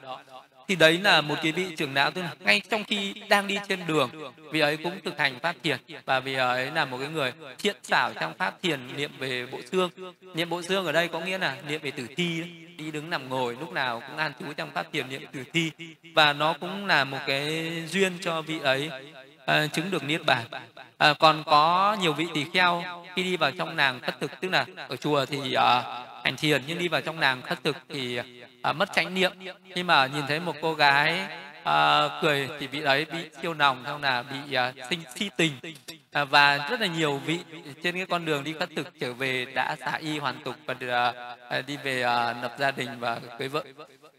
thì 0.67 0.75
đấy 0.75 0.99
là 1.03 1.21
một 1.21 1.35
cái 1.43 1.51
vị 1.51 1.65
trưởng 1.77 1.93
lão 1.93 2.11
tức 2.11 2.21
là 2.21 2.31
ngay 2.39 2.61
trong 2.69 2.83
khi 2.83 3.13
đang 3.29 3.47
đi 3.47 3.57
trên 3.69 3.79
đường 3.87 4.09
vị 4.51 4.59
ấy 4.59 4.77
cũng 4.77 4.99
thực 5.05 5.19
hành 5.19 5.39
pháp 5.39 5.55
thiền. 5.63 5.77
Và 6.05 6.19
vị 6.19 6.33
ấy 6.33 6.71
là 6.71 6.85
một 6.85 6.97
cái 6.97 7.07
người 7.07 7.33
thiện 7.59 7.75
xảo 7.83 8.13
trong 8.13 8.33
pháp 8.37 8.61
thiền 8.61 8.79
niệm 8.97 9.11
về 9.19 9.45
bộ 9.45 9.59
xương. 9.71 9.89
Niệm 10.33 10.49
bộ 10.49 10.61
xương 10.61 10.85
ở 10.85 10.91
đây 10.91 11.07
có 11.07 11.19
nghĩa 11.19 11.37
là 11.37 11.55
niệm 11.67 11.81
về 11.81 11.91
tử 11.91 12.07
thi 12.15 12.43
đi 12.77 12.91
đứng 12.91 13.09
nằm 13.09 13.29
ngồi 13.29 13.57
lúc 13.59 13.71
nào 13.71 14.01
cũng 14.07 14.17
an 14.17 14.31
trú 14.39 14.53
trong 14.53 14.71
pháp 14.71 14.85
thiền 14.93 15.09
niệm 15.09 15.25
tử 15.33 15.43
thi. 15.53 15.71
Và 16.13 16.33
nó 16.33 16.53
cũng 16.53 16.85
là 16.85 17.03
một 17.03 17.19
cái 17.27 17.71
duyên 17.89 18.13
cho 18.21 18.41
vị 18.41 18.59
ấy 18.63 18.89
à, 19.45 19.67
chứng 19.67 19.91
được 19.91 20.03
niết 20.03 20.25
bàn. 20.25 20.45
À, 20.97 21.13
còn 21.19 21.43
có 21.45 21.97
nhiều 22.01 22.13
vị 22.13 22.25
tỳ 22.33 22.45
kheo 22.53 22.83
khi 23.15 23.23
đi 23.23 23.37
vào 23.37 23.51
trong 23.51 23.75
nàng 23.75 23.99
khất 23.99 24.19
thực 24.19 24.31
tức 24.41 24.51
là 24.51 24.65
ở 24.87 24.95
chùa 24.95 25.25
thì 25.25 25.53
à, 25.53 25.83
hành 26.23 26.37
thiền 26.37 26.61
nhưng 26.67 26.77
đi 26.77 26.87
vào 26.87 27.01
trong 27.01 27.19
nàng 27.19 27.41
khất 27.41 27.63
thực 27.63 27.77
thì 27.89 28.19
à, 28.65 28.73
mất 28.73 28.93
chánh 28.93 29.13
niệm. 29.13 29.31
Khi 29.73 29.83
mà 29.83 30.05
nhìn 30.07 30.27
thấy 30.27 30.39
một 30.39 30.55
cô 30.61 30.73
gái 30.73 31.27
à, 31.63 32.09
cười 32.21 32.49
thì 32.59 32.67
vị 32.67 32.81
ấy 32.81 33.05
bị 33.05 33.29
siêu 33.41 33.53
nòng 33.53 33.83
xong 33.85 34.03
là 34.03 34.23
bị 34.23 34.55
à, 34.55 34.73
sinh 34.89 34.99
si 35.15 35.29
tình. 35.37 35.53
À, 36.11 36.25
và 36.25 36.67
rất 36.69 36.81
là 36.81 36.87
nhiều 36.87 37.17
vị 37.17 37.39
trên 37.83 37.95
cái 37.95 38.05
con 38.05 38.25
đường 38.25 38.43
đi 38.43 38.53
khất 38.53 38.69
thực 38.75 38.99
trở 38.99 39.13
về 39.13 39.45
đã 39.45 39.75
xả 39.79 39.91
y 39.91 40.17
hoàn 40.17 40.43
tục 40.43 40.55
và 40.65 40.75
à, 40.89 41.35
à 41.49 41.61
đi 41.61 41.77
về 41.83 42.01
à, 42.01 42.33
lập 42.41 42.55
gia 42.59 42.71
đình 42.71 42.99
và 42.99 43.19
cưới 43.39 43.47
vợ. 43.47 43.63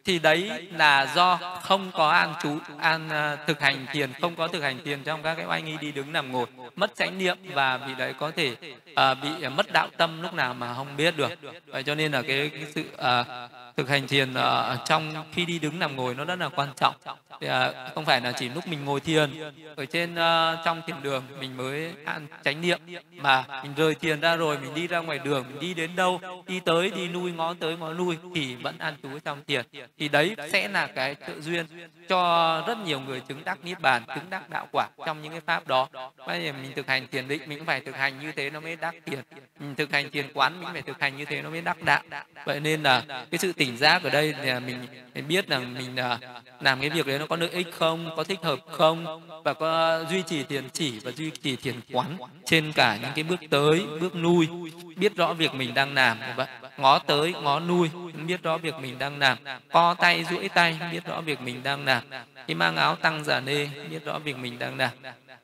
Thì 0.04 0.18
đấy 0.18 0.68
là 0.72 1.12
do 1.14 1.38
không 1.62 1.90
có 1.92 2.10
an 2.10 2.34
trú 2.42 2.58
an 2.78 3.08
uh, 3.08 3.46
thực 3.46 3.60
hành 3.60 3.86
thiền 3.92 4.12
không 4.20 4.36
có 4.36 4.48
thực 4.48 4.62
hành 4.62 4.78
thiền 4.84 5.02
trong 5.02 5.22
các 5.22 5.34
cái 5.34 5.46
oai 5.46 5.62
nghi 5.62 5.76
đi 5.80 5.92
đứng 5.92 6.12
nằm 6.12 6.32
ngồi 6.32 6.46
mất 6.76 6.94
chánh 6.96 7.18
niệm 7.18 7.38
và 7.54 7.76
vì 7.76 7.94
đấy 7.94 8.14
có 8.18 8.30
thể 8.30 8.56
uh, 8.90 8.96
bị 9.22 9.48
mất 9.48 9.72
đạo 9.72 9.88
tâm 9.96 10.22
lúc 10.22 10.34
nào 10.34 10.54
mà 10.54 10.74
không 10.74 10.96
biết 10.96 11.16
được. 11.16 11.32
Vậy 11.66 11.82
cho 11.82 11.94
nên 11.94 12.12
là 12.12 12.22
cái, 12.22 12.50
cái 12.54 12.64
sự 12.74 12.84
uh, 12.94 13.50
thực 13.76 13.88
hành 13.88 14.08
thiền 14.08 14.30
uh, 14.30 14.78
trong 14.84 15.24
khi 15.32 15.44
đi 15.44 15.58
đứng 15.58 15.78
nằm 15.78 15.96
ngồi 15.96 16.14
nó 16.14 16.24
rất 16.24 16.38
là 16.38 16.48
quan 16.48 16.68
trọng. 16.76 16.94
Thì, 17.40 17.48
uh, 17.48 17.94
không 17.94 18.04
phải 18.04 18.20
là 18.20 18.32
chỉ 18.32 18.48
lúc 18.48 18.68
mình 18.68 18.84
ngồi 18.84 19.00
thiền. 19.00 19.30
Ở 19.76 19.84
trên 19.84 20.12
uh, 20.12 20.58
trong 20.64 20.82
thiền 20.86 21.02
đường 21.02 21.24
mình 21.40 21.56
mới 21.56 21.92
an 22.04 22.26
chánh 22.44 22.60
niệm 22.60 22.80
mà 23.12 23.44
mình 23.62 23.74
rời 23.76 23.94
thiền 23.94 24.20
ra 24.20 24.36
rồi 24.36 24.58
mình 24.58 24.74
đi 24.74 24.86
ra 24.86 24.98
ngoài 24.98 25.18
đường 25.18 25.44
mình 25.48 25.60
đi 25.60 25.74
đến 25.74 25.96
đâu 25.96 26.20
đi 26.46 26.60
tới 26.60 26.90
đi 26.96 27.08
nuôi 27.08 27.32
ngó 27.32 27.54
tới 27.60 27.76
ngó 27.76 27.92
nuôi 27.92 28.16
thì 28.34 28.54
vẫn 28.54 28.78
an 28.78 28.96
trú 29.02 29.18
trong 29.24 29.44
thiền. 29.46 29.66
Thì 29.98 30.08
đấy 30.08 30.36
sẽ 30.52 30.68
là 30.68 30.86
cái 30.86 31.14
tự 31.14 31.40
duyên 31.40 31.66
cho 32.08 32.64
rất 32.66 32.78
nhiều 32.78 33.00
người 33.00 33.20
chứng 33.20 33.44
đắc 33.44 33.58
niết 33.64 33.80
bàn 33.80 34.02
chứng 34.14 34.30
đắc 34.30 34.50
đạo 34.50 34.68
quả 34.72 34.88
trong 35.06 35.22
những 35.22 35.32
cái 35.32 35.40
pháp 35.46 35.66
đó. 35.66 35.88
Bây 36.26 36.44
giờ 36.44 36.52
mình 36.62 36.72
thực 36.76 36.86
hành 36.86 37.06
thiền 37.08 37.28
định 37.28 37.42
mình 37.46 37.58
cũng 37.58 37.66
phải 37.66 37.80
thực 37.80 37.96
hành 37.96 38.20
như 38.20 38.32
thế 38.32 38.50
nó 38.50 38.60
mới 38.60 38.76
đắc 38.76 38.94
thiền. 39.06 39.20
Mình 39.58 39.74
thực 39.74 39.92
hành 39.92 40.10
thiền 40.10 40.32
quán 40.34 40.60
mình 40.62 40.72
phải 40.72 40.82
thực 40.82 41.00
hành 41.00 41.16
như 41.16 41.24
thế 41.24 41.42
nó 41.42 41.50
mới 41.50 41.60
đắc 41.60 41.82
đạo. 41.82 42.02
Vậy 42.44 42.60
nên 42.60 42.82
là 42.82 43.02
cái 43.30 43.38
sự 43.38 43.52
tỉnh 43.66 43.76
giác 43.76 44.02
ở 44.02 44.10
đây 44.10 44.34
thì 44.42 44.52
mình, 44.66 44.86
mình 45.14 45.28
biết 45.28 45.48
rằng 45.48 45.74
mình 45.74 45.96
à, 45.96 46.18
làm 46.60 46.80
cái 46.80 46.90
việc 46.90 47.06
đấy 47.06 47.18
nó 47.18 47.26
có 47.26 47.36
lợi 47.36 47.50
ích 47.50 47.66
không 47.72 48.10
có 48.16 48.24
thích 48.24 48.38
hợp 48.42 48.58
không 48.70 49.22
và 49.44 49.54
có 49.54 50.04
duy 50.10 50.22
trì 50.22 50.42
thiền 50.42 50.68
chỉ 50.72 50.98
và 50.98 51.10
duy 51.10 51.30
trì 51.30 51.56
thiền 51.56 51.74
quán 51.92 52.16
trên 52.44 52.72
cả 52.72 52.98
những 53.02 53.10
cái 53.14 53.24
bước 53.24 53.40
tới 53.50 53.86
bước 54.00 54.16
nuôi 54.16 54.48
biết 54.96 55.16
rõ 55.16 55.34
việc 55.34 55.54
mình 55.54 55.74
đang 55.74 55.94
làm 55.94 56.18
vậy 56.36 56.46
ngó 56.78 56.98
tới 56.98 57.32
ngó 57.42 57.60
nuôi 57.60 57.90
biết 58.26 58.42
rõ 58.42 58.58
việc 58.58 58.74
mình 58.74 58.98
đang 58.98 59.18
làm. 59.18 59.38
Co 59.72 59.94
tay 59.94 60.24
duỗi 60.24 60.48
tay 60.48 60.78
biết 60.92 61.04
rõ 61.04 61.20
việc 61.20 61.40
mình 61.40 61.62
đang 61.62 61.84
làm. 61.84 62.02
Khi 62.46 62.54
mang 62.54 62.76
áo 62.76 62.96
tăng 62.96 63.24
giả 63.24 63.40
nê 63.40 63.68
biết 63.90 64.04
rõ 64.04 64.18
việc 64.18 64.36
mình 64.36 64.58
đang 64.58 64.76
làm. 64.76 64.90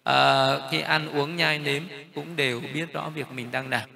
À, 0.05 0.49
khi 0.70 0.81
ăn 0.81 1.09
uống 1.09 1.37
nhai 1.37 1.59
nếm 1.59 1.83
cũng 2.14 2.37
đều 2.37 2.61
biết 2.75 2.93
rõ 2.93 3.09
việc 3.09 3.27
mình 3.33 3.49
đang 3.53 3.70
làm 3.70 3.89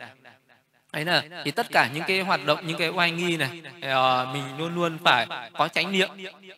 ấy 0.96 1.04
là 1.04 1.22
thì 1.44 1.50
tất 1.50 1.66
cả 1.70 1.90
những 1.94 2.02
cái 2.06 2.20
hoạt 2.20 2.46
động 2.46 2.58
những 2.66 2.78
cái 2.78 2.88
oai 2.88 3.10
nghi 3.10 3.36
này 3.36 3.48
uh, 3.78 4.28
mình 4.32 4.44
luôn 4.58 4.74
luôn 4.74 4.98
phải 5.04 5.26
có 5.52 5.68
chánh 5.68 5.92
niệm. 5.92 6.08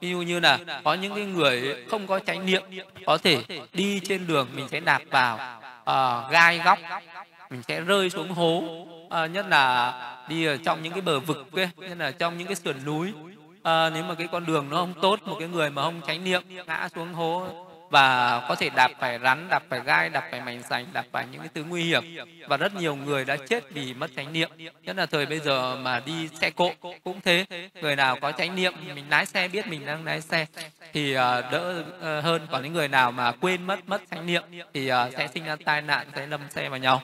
Ví 0.00 0.10
dụ 0.10 0.22
như 0.22 0.40
là 0.40 0.58
có 0.84 0.94
những 0.94 1.14
cái 1.14 1.24
người 1.24 1.84
không 1.90 2.06
có 2.06 2.18
chánh 2.18 2.46
niệm 2.46 2.62
có 3.06 3.18
thể 3.18 3.42
đi 3.72 4.00
trên 4.00 4.26
đường 4.26 4.48
mình 4.54 4.68
sẽ 4.68 4.80
đạp 4.80 5.02
vào 5.10 5.60
uh, 5.80 6.32
gai 6.32 6.58
góc 6.58 6.78
mình 7.50 7.62
sẽ 7.68 7.80
rơi 7.80 8.10
xuống 8.10 8.30
hố 8.30 8.62
uh, 9.06 9.30
nhất 9.30 9.46
là 9.48 9.94
đi 10.28 10.46
ở 10.46 10.56
trong 10.64 10.82
những 10.82 10.92
cái 10.92 11.02
bờ 11.02 11.20
vực 11.20 11.46
kia 11.56 11.70
nhất 11.76 11.98
là 11.98 12.10
trong 12.10 12.38
những 12.38 12.46
cái 12.46 12.56
sườn 12.56 12.84
núi. 12.84 13.12
À, 13.62 13.90
nếu 13.90 14.02
mà 14.02 14.14
cái 14.14 14.26
con 14.32 14.46
đường 14.46 14.70
nó 14.70 14.76
không 14.76 14.94
tốt 15.02 15.20
một 15.24 15.36
cái 15.38 15.48
người 15.48 15.70
mà 15.70 15.82
không 15.82 16.00
tránh 16.06 16.24
niệm 16.24 16.42
ngã 16.66 16.88
xuống 16.94 17.12
hố 17.12 17.67
và 17.90 18.40
có 18.48 18.54
thể 18.54 18.70
đạp 18.70 18.90
phải 19.00 19.18
rắn 19.22 19.48
đạp 19.48 19.62
phải 19.68 19.80
gai 19.84 20.08
đạp 20.08 20.24
phải 20.30 20.40
mảnh 20.40 20.62
sành 20.62 20.86
đạp 20.92 21.04
phải 21.12 21.26
những 21.32 21.40
cái 21.40 21.48
thứ 21.54 21.64
nguy 21.64 21.84
hiểm. 21.84 22.16
Và 22.48 22.56
rất 22.56 22.74
nhiều 22.74 22.96
người 22.96 23.24
đã 23.24 23.36
chết 23.36 23.70
vì 23.70 23.94
mất 23.94 24.10
chánh 24.16 24.32
niệm. 24.32 24.50
Nhất 24.82 24.96
là 24.96 25.06
thời 25.06 25.26
bây 25.26 25.40
giờ 25.40 25.76
mà 25.76 26.00
đi 26.00 26.28
xe 26.40 26.50
cộ 26.50 26.72
cũng 27.04 27.20
thế. 27.20 27.44
Người 27.82 27.96
nào 27.96 28.18
có 28.20 28.32
chánh 28.32 28.56
niệm 28.56 28.74
mình 28.94 29.04
lái 29.10 29.26
xe 29.26 29.48
biết 29.48 29.66
mình 29.66 29.86
đang 29.86 30.04
lái 30.04 30.20
xe 30.20 30.46
thì 30.92 31.12
ờ, 31.12 31.42
đỡ 31.52 31.84
ờ, 32.00 32.20
hơn. 32.20 32.46
Còn 32.50 32.62
những 32.62 32.72
người 32.72 32.88
nào 32.88 33.12
mà 33.12 33.32
quên 33.32 33.62
mất 33.62 33.88
mất 33.88 34.02
chánh 34.10 34.26
niệm 34.26 34.42
thì 34.74 34.88
ờ, 34.88 35.10
sẽ 35.16 35.28
sinh 35.34 35.44
ra 35.44 35.56
tai 35.64 35.82
nạn 35.82 36.06
sẽ 36.16 36.26
lâm 36.26 36.40
xe 36.50 36.68
vào 36.68 36.78
nhau. 36.78 37.02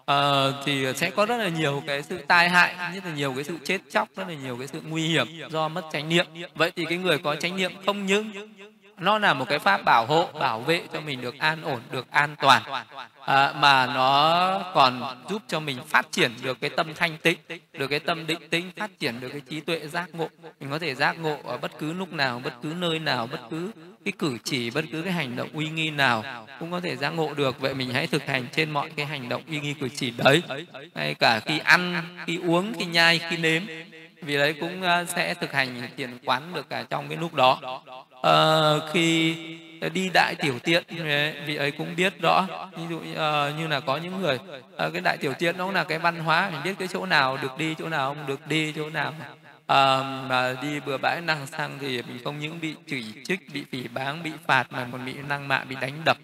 Uh, 0.00 0.54
thì 0.66 0.86
sẽ 0.96 1.10
có 1.10 1.26
rất 1.26 1.36
là 1.36 1.48
nhiều 1.48 1.82
cái 1.86 2.02
sự 2.02 2.18
tai 2.28 2.48
hại 2.48 2.74
rất 2.94 3.04
là 3.04 3.14
nhiều 3.14 3.32
cái 3.34 3.44
sự 3.44 3.58
chết 3.64 3.80
chóc 3.90 4.08
rất 4.16 4.28
là 4.28 4.34
nhiều 4.34 4.56
cái 4.56 4.66
sự 4.66 4.80
nguy 4.88 5.08
hiểm 5.08 5.26
do 5.50 5.68
mất 5.68 5.82
chánh 5.92 6.08
niệm. 6.08 6.26
Vậy 6.54 6.72
thì 6.76 6.84
cái 6.84 6.98
người 6.98 7.18
có 7.18 7.36
chánh 7.36 7.56
niệm 7.56 7.72
không 7.86 8.06
những 8.06 8.32
nó 9.00 9.18
là 9.18 9.34
một 9.34 9.48
cái 9.48 9.58
pháp 9.58 9.84
bảo 9.84 10.06
hộ 10.06 10.28
bảo 10.40 10.60
vệ 10.60 10.82
cho 10.92 11.00
mình 11.00 11.20
được 11.20 11.38
an 11.38 11.62
ổn 11.62 11.80
được 11.90 12.10
an 12.10 12.36
toàn. 12.42 12.62
À, 13.26 13.52
mà 13.52 13.86
nó 13.86 14.72
còn 14.74 15.22
giúp 15.28 15.42
cho 15.48 15.60
mình 15.60 15.78
phát 15.86 16.12
triển 16.12 16.32
được 16.42 16.60
cái 16.60 16.70
tâm 16.70 16.94
thanh 16.94 17.16
tịnh 17.18 17.38
được 17.72 17.86
cái 17.86 18.00
tâm 18.00 18.26
định 18.26 18.48
tĩnh 18.50 18.70
phát 18.76 18.90
triển 18.98 19.20
được 19.20 19.28
cái 19.28 19.40
trí 19.40 19.60
tuệ 19.60 19.86
giác 19.86 20.14
ngộ. 20.14 20.28
Mình 20.60 20.70
có 20.70 20.78
thể 20.78 20.94
giác 20.94 21.18
ngộ 21.18 21.36
ở 21.44 21.56
bất 21.56 21.78
cứ 21.78 21.92
lúc 21.92 22.12
nào 22.12 22.40
bất 22.44 22.52
cứ 22.62 22.74
nơi 22.78 22.98
nào 22.98 23.26
bất 23.26 23.40
cứ 23.50 23.70
cái 24.04 24.12
cử 24.18 24.38
chỉ 24.44 24.70
bất 24.70 24.84
cứ 24.92 25.02
cái 25.02 25.12
hành 25.12 25.36
động 25.36 25.48
uy 25.52 25.68
nghi 25.68 25.90
nào 25.90 26.46
cũng 26.60 26.70
có 26.70 26.80
thể 26.80 26.96
giác 26.96 27.10
ngộ 27.10 27.34
được. 27.34 27.60
Vậy 27.60 27.74
mình 27.74 27.90
hãy 27.90 28.06
thực 28.06 28.26
hành 28.26 28.46
trên 28.52 28.70
mọi 28.70 28.90
cái 28.96 29.06
hành 29.06 29.28
động 29.28 29.42
uy 29.48 29.60
nghi 29.60 29.74
cử 29.74 29.88
chỉ 29.96 30.10
đấy. 30.10 30.42
Ngay 30.94 31.14
cả 31.14 31.40
khi 31.40 31.58
ăn 31.58 32.02
khi 32.26 32.38
uống 32.46 32.72
khi 32.78 32.84
nhai 32.84 33.20
khi 33.30 33.36
nếm 33.36 33.62
vì 34.22 34.36
đấy 34.36 34.54
cũng 34.60 34.82
ờ, 34.82 35.04
sẽ 35.04 35.34
thực 35.34 35.52
hành 35.52 35.88
thiền 35.96 36.18
quán 36.24 36.54
được 36.54 36.68
cả 36.68 36.84
trong 36.90 37.08
cái 37.08 37.18
lúc 37.18 37.34
đó. 37.34 37.82
À, 38.22 38.32
khi 38.92 39.36
đi 39.94 40.10
đại 40.14 40.34
tiểu 40.34 40.58
tiện 40.58 40.84
ờ, 40.88 41.44
vị 41.46 41.56
ấy 41.56 41.70
cũng 41.70 41.96
biết 41.96 42.20
rõ. 42.22 42.46
Ví 42.76 42.82
dụ 42.90 42.98
như 43.58 43.66
là 43.66 43.80
có 43.80 43.96
những 43.96 44.22
người 44.22 44.38
cái 44.78 45.00
đại 45.04 45.16
tiểu 45.20 45.32
tiện 45.38 45.58
nó 45.58 45.72
là 45.72 45.84
cái 45.84 45.98
văn 45.98 46.18
hóa 46.18 46.50
mình 46.50 46.60
biết 46.64 46.74
cái 46.78 46.88
chỗ 46.88 47.06
nào 47.06 47.38
được 47.42 47.58
đi 47.58 47.74
chỗ 47.78 47.88
nào 47.88 48.14
không 48.14 48.26
được 48.26 48.46
đi 48.46 48.72
chỗ 48.76 48.90
nào 48.90 49.12
à, 49.70 50.02
mà 50.28 50.54
đi 50.62 50.80
bừa 50.80 50.98
bãi 50.98 51.20
năng 51.20 51.46
sang 51.46 51.78
thì 51.80 52.02
mình 52.02 52.18
không 52.24 52.38
những 52.38 52.60
bị 52.60 52.74
chửi 52.86 53.04
trích 53.24 53.40
bị 53.52 53.64
phỉ 53.72 53.88
báng 53.88 54.22
bị 54.22 54.30
phạt 54.46 54.72
mà 54.72 54.86
còn 54.92 55.04
bị 55.04 55.14
năng 55.28 55.48
mạ 55.48 55.64
bị 55.64 55.76
đánh 55.80 56.02
đập. 56.04 56.16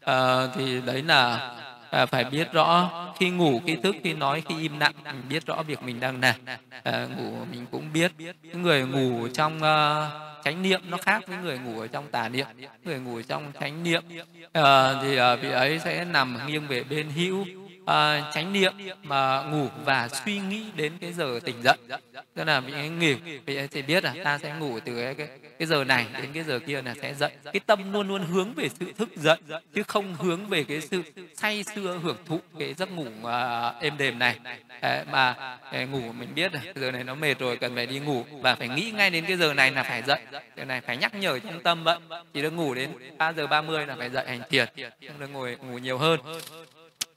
À, 0.00 0.46
thì 0.54 0.80
đấy 0.80 1.02
là 1.02 1.50
à, 1.92 2.06
phải 2.06 2.24
biết 2.24 2.52
rõ 2.52 2.90
khi 3.18 3.30
ngủ 3.30 3.60
khi 3.66 3.76
thức 3.76 3.96
khi 4.04 4.14
nói 4.14 4.42
khi 4.48 4.54
im 4.60 4.78
lặng 4.78 4.92
mình 5.04 5.22
biết 5.28 5.46
rõ 5.46 5.62
việc 5.62 5.82
mình 5.82 6.00
đang 6.00 6.20
làm. 6.20 6.34
À, 6.82 7.06
ngủ 7.16 7.32
mình 7.52 7.66
cũng 7.70 7.92
biết. 7.92 8.12
Những 8.42 8.62
người 8.62 8.86
ngủ 8.86 9.28
trong 9.28 9.56
uh, 9.56 10.44
chánh 10.44 10.62
niệm 10.62 10.80
nó 10.88 10.96
khác 10.96 11.22
với 11.26 11.38
người 11.38 11.58
ngủ 11.58 11.80
ở 11.80 11.86
trong 11.86 12.06
tà 12.10 12.28
niệm. 12.28 12.46
Người 12.84 12.98
ngủ 12.98 13.22
trong 13.22 13.52
chánh 13.60 13.82
niệm 13.82 14.02
à, 14.52 14.94
thì 15.02 15.20
uh, 15.20 15.40
vị 15.42 15.50
ấy 15.50 15.78
sẽ 15.78 16.04
nằm 16.04 16.38
nghiêng 16.46 16.66
về 16.66 16.84
bên 16.84 17.10
hữu 17.10 17.44
à, 17.86 18.30
chánh 18.34 18.52
niệm 18.52 18.72
mà 19.02 19.42
ngủ 19.42 19.68
và 19.84 20.08
suy 20.24 20.38
nghĩ 20.38 20.64
đến 20.76 20.92
cái 21.00 21.12
giờ 21.12 21.40
tỉnh 21.44 21.62
dậy. 21.62 21.76
Tức 22.34 22.44
là 22.44 22.60
mình 22.60 22.98
nghỉ 22.98 23.14
vị 23.46 23.58
sẽ 23.70 23.82
biết 23.82 24.04
là 24.04 24.14
ta 24.24 24.38
sẽ 24.38 24.54
ngủ 24.60 24.78
từ 24.84 25.02
cái, 25.02 25.14
cái, 25.14 25.28
cái 25.58 25.66
giờ 25.66 25.84
này 25.84 26.06
đến 26.12 26.30
cái 26.34 26.44
giờ 26.44 26.58
kia 26.58 26.82
là 26.82 26.94
sẽ 27.02 27.14
dậy. 27.14 27.30
Cái 27.44 27.60
tâm 27.66 27.92
luôn 27.92 28.08
luôn 28.08 28.24
hướng 28.26 28.54
về 28.54 28.68
sự 28.80 28.92
thức 28.98 29.08
dậy 29.16 29.36
chứ 29.74 29.82
không 29.82 30.14
hướng 30.14 30.46
về 30.46 30.64
cái 30.64 30.80
sự 30.80 31.02
say 31.36 31.64
sưa 31.74 31.98
hưởng 32.02 32.16
thụ 32.26 32.40
cái 32.58 32.74
giấc 32.74 32.92
ngủ 32.92 33.06
uh, 33.22 33.82
êm 33.82 33.96
đềm 33.98 34.18
này. 34.18 34.38
À, 34.80 35.04
mà 35.10 35.34
à, 35.70 35.84
ngủ 35.84 36.12
mình 36.12 36.34
biết 36.34 36.54
là 36.54 36.60
giờ 36.74 36.90
này 36.90 37.04
nó 37.04 37.14
mệt 37.14 37.38
rồi 37.38 37.56
cần 37.56 37.74
phải 37.74 37.86
đi 37.86 37.98
ngủ 37.98 38.24
và 38.40 38.54
phải 38.54 38.68
nghĩ 38.68 38.90
ngay 38.90 39.10
đến 39.10 39.24
cái 39.28 39.36
giờ 39.36 39.54
này 39.54 39.70
là 39.70 39.82
phải 39.82 40.02
dậy. 40.02 40.20
Cái 40.56 40.66
này 40.66 40.80
phải 40.80 40.96
nhắc 40.96 41.14
nhở 41.14 41.38
trong 41.38 41.62
tâm 41.62 41.84
vậy 41.84 41.96
chỉ 42.34 42.42
được 42.42 42.50
ngủ 42.50 42.74
đến 42.74 42.90
3 43.18 43.32
giờ 43.32 43.46
30 43.46 43.86
là 43.86 43.96
phải 43.98 44.10
dậy 44.10 44.24
hành 44.28 44.42
thiền 44.50 44.68
không 45.08 45.20
được 45.20 45.30
ngồi 45.32 45.56
ngủ 45.62 45.78
nhiều 45.78 45.98
hơn. 45.98 46.20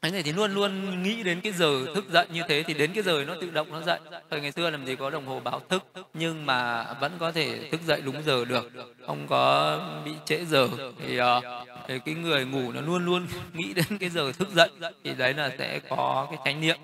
Thế 0.05 0.11
này 0.11 0.23
thì 0.23 0.31
luôn 0.31 0.53
luôn 0.53 1.03
nghĩ 1.03 1.23
đến 1.23 1.41
cái 1.41 1.51
giờ 1.51 1.85
thức 1.95 2.09
dậy 2.09 2.25
như 2.33 2.41
thế 2.47 2.63
thì 2.63 2.73
đến 2.73 2.91
cái 2.93 3.03
giờ 3.03 3.23
nó 3.27 3.35
tự 3.41 3.49
động 3.49 3.67
nó 3.71 3.81
dậy. 3.81 3.99
Thời 4.31 4.41
ngày 4.41 4.51
xưa 4.51 4.69
làm 4.69 4.85
gì 4.85 4.95
có 4.95 5.09
đồng 5.09 5.25
hồ 5.25 5.39
báo 5.39 5.61
thức 5.69 5.83
nhưng 6.13 6.45
mà 6.45 6.85
vẫn 6.93 7.11
có 7.19 7.31
thể 7.31 7.69
thức 7.71 7.81
dậy 7.87 8.01
đúng 8.05 8.23
giờ 8.25 8.45
được, 8.45 8.71
không 9.07 9.27
có 9.27 9.79
bị 10.05 10.11
trễ 10.25 10.45
giờ. 10.45 10.67
Thì 10.99 11.17
ờ, 11.17 11.41
thì 11.87 11.99
cái 12.05 12.15
người 12.15 12.45
ngủ 12.45 12.71
nó 12.71 12.81
luôn 12.81 13.05
luôn 13.05 13.27
nghĩ 13.53 13.73
đến 13.73 13.97
cái 13.99 14.09
giờ 14.09 14.31
thức 14.31 14.49
dậy 14.55 14.69
thì 15.03 15.13
đấy 15.17 15.33
là 15.33 15.51
sẽ 15.57 15.79
có 15.89 16.27
cái 16.29 16.39
chánh 16.45 16.61
niệm 16.61 16.77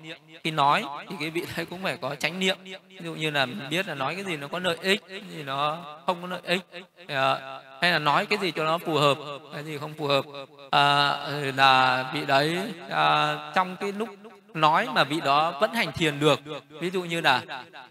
khi 0.44 0.50
nói 0.50 0.84
thì 1.08 1.16
cái 1.20 1.30
vị 1.30 1.42
đấy 1.56 1.66
cũng 1.66 1.82
phải 1.82 1.96
có 1.96 2.14
chánh 2.14 2.40
niệm 2.40 2.56
ví 2.88 3.00
dụ 3.04 3.14
như 3.14 3.30
là 3.30 3.46
mình 3.46 3.58
biết 3.70 3.88
là 3.88 3.94
nói 3.94 4.14
cái 4.14 4.24
gì 4.24 4.36
nó 4.36 4.48
có 4.48 4.58
lợi 4.58 4.76
ích 4.82 5.00
thì 5.08 5.42
nó 5.42 5.84
không 6.06 6.22
có 6.22 6.28
lợi 6.28 6.40
ích 6.44 6.62
thì, 6.72 7.14
ờ, 7.14 7.62
hay 7.82 7.92
là 7.92 7.98
nói 7.98 8.26
cái 8.26 8.38
gì 8.38 8.50
cho 8.50 8.64
nó 8.64 8.78
phù 8.78 8.94
hợp? 8.94 9.18
Cái 9.52 9.64
gì 9.64 9.78
không 9.78 9.94
phù 9.94 10.06
hợp? 10.06 10.24
À, 10.70 11.16
là 11.56 12.10
vị 12.14 12.26
đấy 12.26 12.58
à, 12.90 13.36
trong 13.54 13.76
cái 13.76 13.92
lúc 13.92 14.08
nói 14.54 14.88
mà 14.94 15.04
vị 15.04 15.20
đó 15.20 15.58
vẫn 15.60 15.74
hành 15.74 15.92
thiền 15.92 16.20
được. 16.20 16.40
Ví 16.80 16.90
dụ 16.90 17.02
như 17.02 17.20
là 17.20 17.42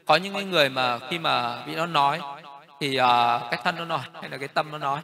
có 0.06 0.16
những 0.16 0.34
cái 0.34 0.44
người 0.44 0.70
mà 0.70 1.00
khi 1.10 1.20
mà 1.20 1.64
vị 1.66 1.76
đó 1.76 1.86
nói 1.86 2.20
thì 2.80 2.90
uh, 2.90 3.42
cái 3.52 3.60
thân 3.64 3.76
nó 3.76 3.86
nói 3.86 4.00
hay 4.22 4.30
là 4.30 4.38
cái 4.38 4.48
tâm 4.48 4.72
nó 4.72 4.78
nói. 4.78 5.02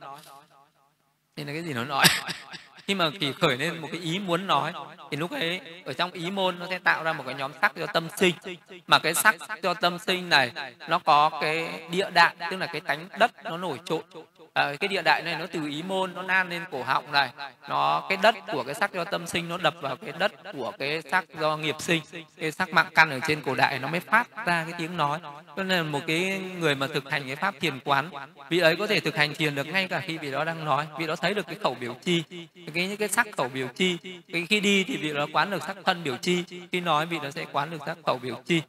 Hay 1.38 1.46
là 1.46 1.54
cái 1.54 1.64
gì 1.64 1.74
nó 1.74 1.84
nói? 1.84 2.06
Khi 2.88 2.96
mà 2.96 3.10
kỳ 3.20 3.34
khởi 3.34 3.58
lên 3.58 3.82
một 3.82 3.88
cái 3.92 4.02
ý 4.02 4.20
muốn 4.20 4.48
nói 4.48 4.74
thì 5.12 5.18
lúc 5.18 5.32
ấy 5.32 5.62
ở 5.86 5.94
trong 5.94 6.12
ý 6.12 6.32
môn 6.32 6.60
nó 6.60 6.66
sẽ 6.70 6.80
tạo 6.80 7.04
ra 7.04 7.14
một 7.14 7.24
cái 7.26 7.36
nhóm 7.36 7.52
sắc 7.62 7.74
cho 7.76 7.86
tâm 7.86 8.08
sinh. 8.18 8.36
Mà 8.88 9.00
cái 9.00 9.14
sắc 9.14 9.36
cho 9.64 9.74
tâm 9.74 10.00
sinh 10.00 10.30
này 10.30 10.52
nó 10.90 11.00
có 11.00 11.30
cái 11.42 11.82
địa 11.92 12.10
đạn 12.14 12.38
tức 12.52 12.58
là 12.58 12.66
cái 12.66 12.82
tánh 12.82 13.08
đất 13.20 13.32
nó 13.44 13.58
nổi 13.58 13.80
trội 13.86 14.02
à, 14.58 14.76
cái 14.80 14.88
địa 14.88 15.02
đại 15.02 15.22
này 15.22 15.36
nó 15.40 15.46
từ 15.46 15.68
ý 15.68 15.84
môn 15.88 16.14
nó 16.14 16.22
nan 16.22 16.50
lên 16.50 16.64
cổ 16.72 16.84
họng 16.84 17.12
này. 17.12 17.30
Nó 17.70 18.06
cái 18.10 18.18
đất 18.22 18.36
của 18.54 18.64
cái 18.64 18.76
sắc 18.76 18.94
do 18.94 19.04
tâm 19.04 19.28
sinh 19.28 19.50
nó 19.50 19.58
đập 19.58 19.76
vào 19.82 19.96
cái 19.96 20.14
đất 20.20 20.32
của 20.54 20.72
cái 20.80 21.02
sắc 21.02 21.26
do 21.40 21.58
nghiệp 21.58 21.76
sinh. 21.80 22.02
Cái 22.38 22.52
sắc 22.52 22.70
mạng 22.70 22.90
căn 22.96 23.10
ở 23.10 23.20
trên 23.28 23.42
cổ 23.42 23.56
đại 23.56 23.80
nó 23.80 23.88
mới 23.88 24.00
phát 24.00 24.46
ra 24.46 24.66
cái 24.70 24.74
tiếng 24.78 24.98
nói. 24.98 25.20
Cho 25.56 25.64
nên 25.64 25.88
một 25.88 26.00
cái 26.08 26.42
người 26.60 26.76
mà 26.76 26.88
thực 26.88 27.12
hành 27.12 27.24
cái 27.28 27.36
pháp 27.36 27.56
thiền 27.60 27.80
quán 27.80 28.10
vị 28.50 28.60
ấy 28.60 28.76
có 28.76 28.88
thể 28.88 29.00
thực 29.00 29.16
hành 29.16 29.36
thiền 29.36 29.56
được 29.56 29.68
ngay 29.68 29.88
cả 29.88 30.00
khi 30.00 30.18
vị 30.18 30.32
đó 30.32 30.44
đang 30.44 30.66
nói. 30.66 30.88
Vị 31.00 31.08
đó 31.08 31.16
thấy 31.16 31.34
được 31.34 31.46
cái 31.48 31.56
khẩu 31.56 31.74
biểu 31.74 31.94
chi 31.94 32.24
cái 32.74 32.88
những 32.88 32.98
cái 32.98 33.08
sắc 33.08 33.28
khẩu 33.38 33.50
biểu 33.50 33.68
chi. 33.68 33.98
Cái 34.34 34.46
khi 34.50 34.60
đi 34.60 34.84
thì 34.84 34.98
vị 34.98 35.14
đó 35.14 35.28
quán 35.34 35.52
được 35.52 35.64
sắc 35.68 35.78
thân 35.86 36.04
biểu 36.04 36.18
chi. 36.18 36.44
Khi 36.72 36.82
nói 36.82 37.06
vị 37.06 37.18
đó 37.24 37.32
sẽ 37.32 37.46
quán 37.52 37.70
được 37.70 37.78
sắc 37.86 37.98
khẩu 38.06 38.18
biểu 38.18 38.42
chi. 38.46 38.62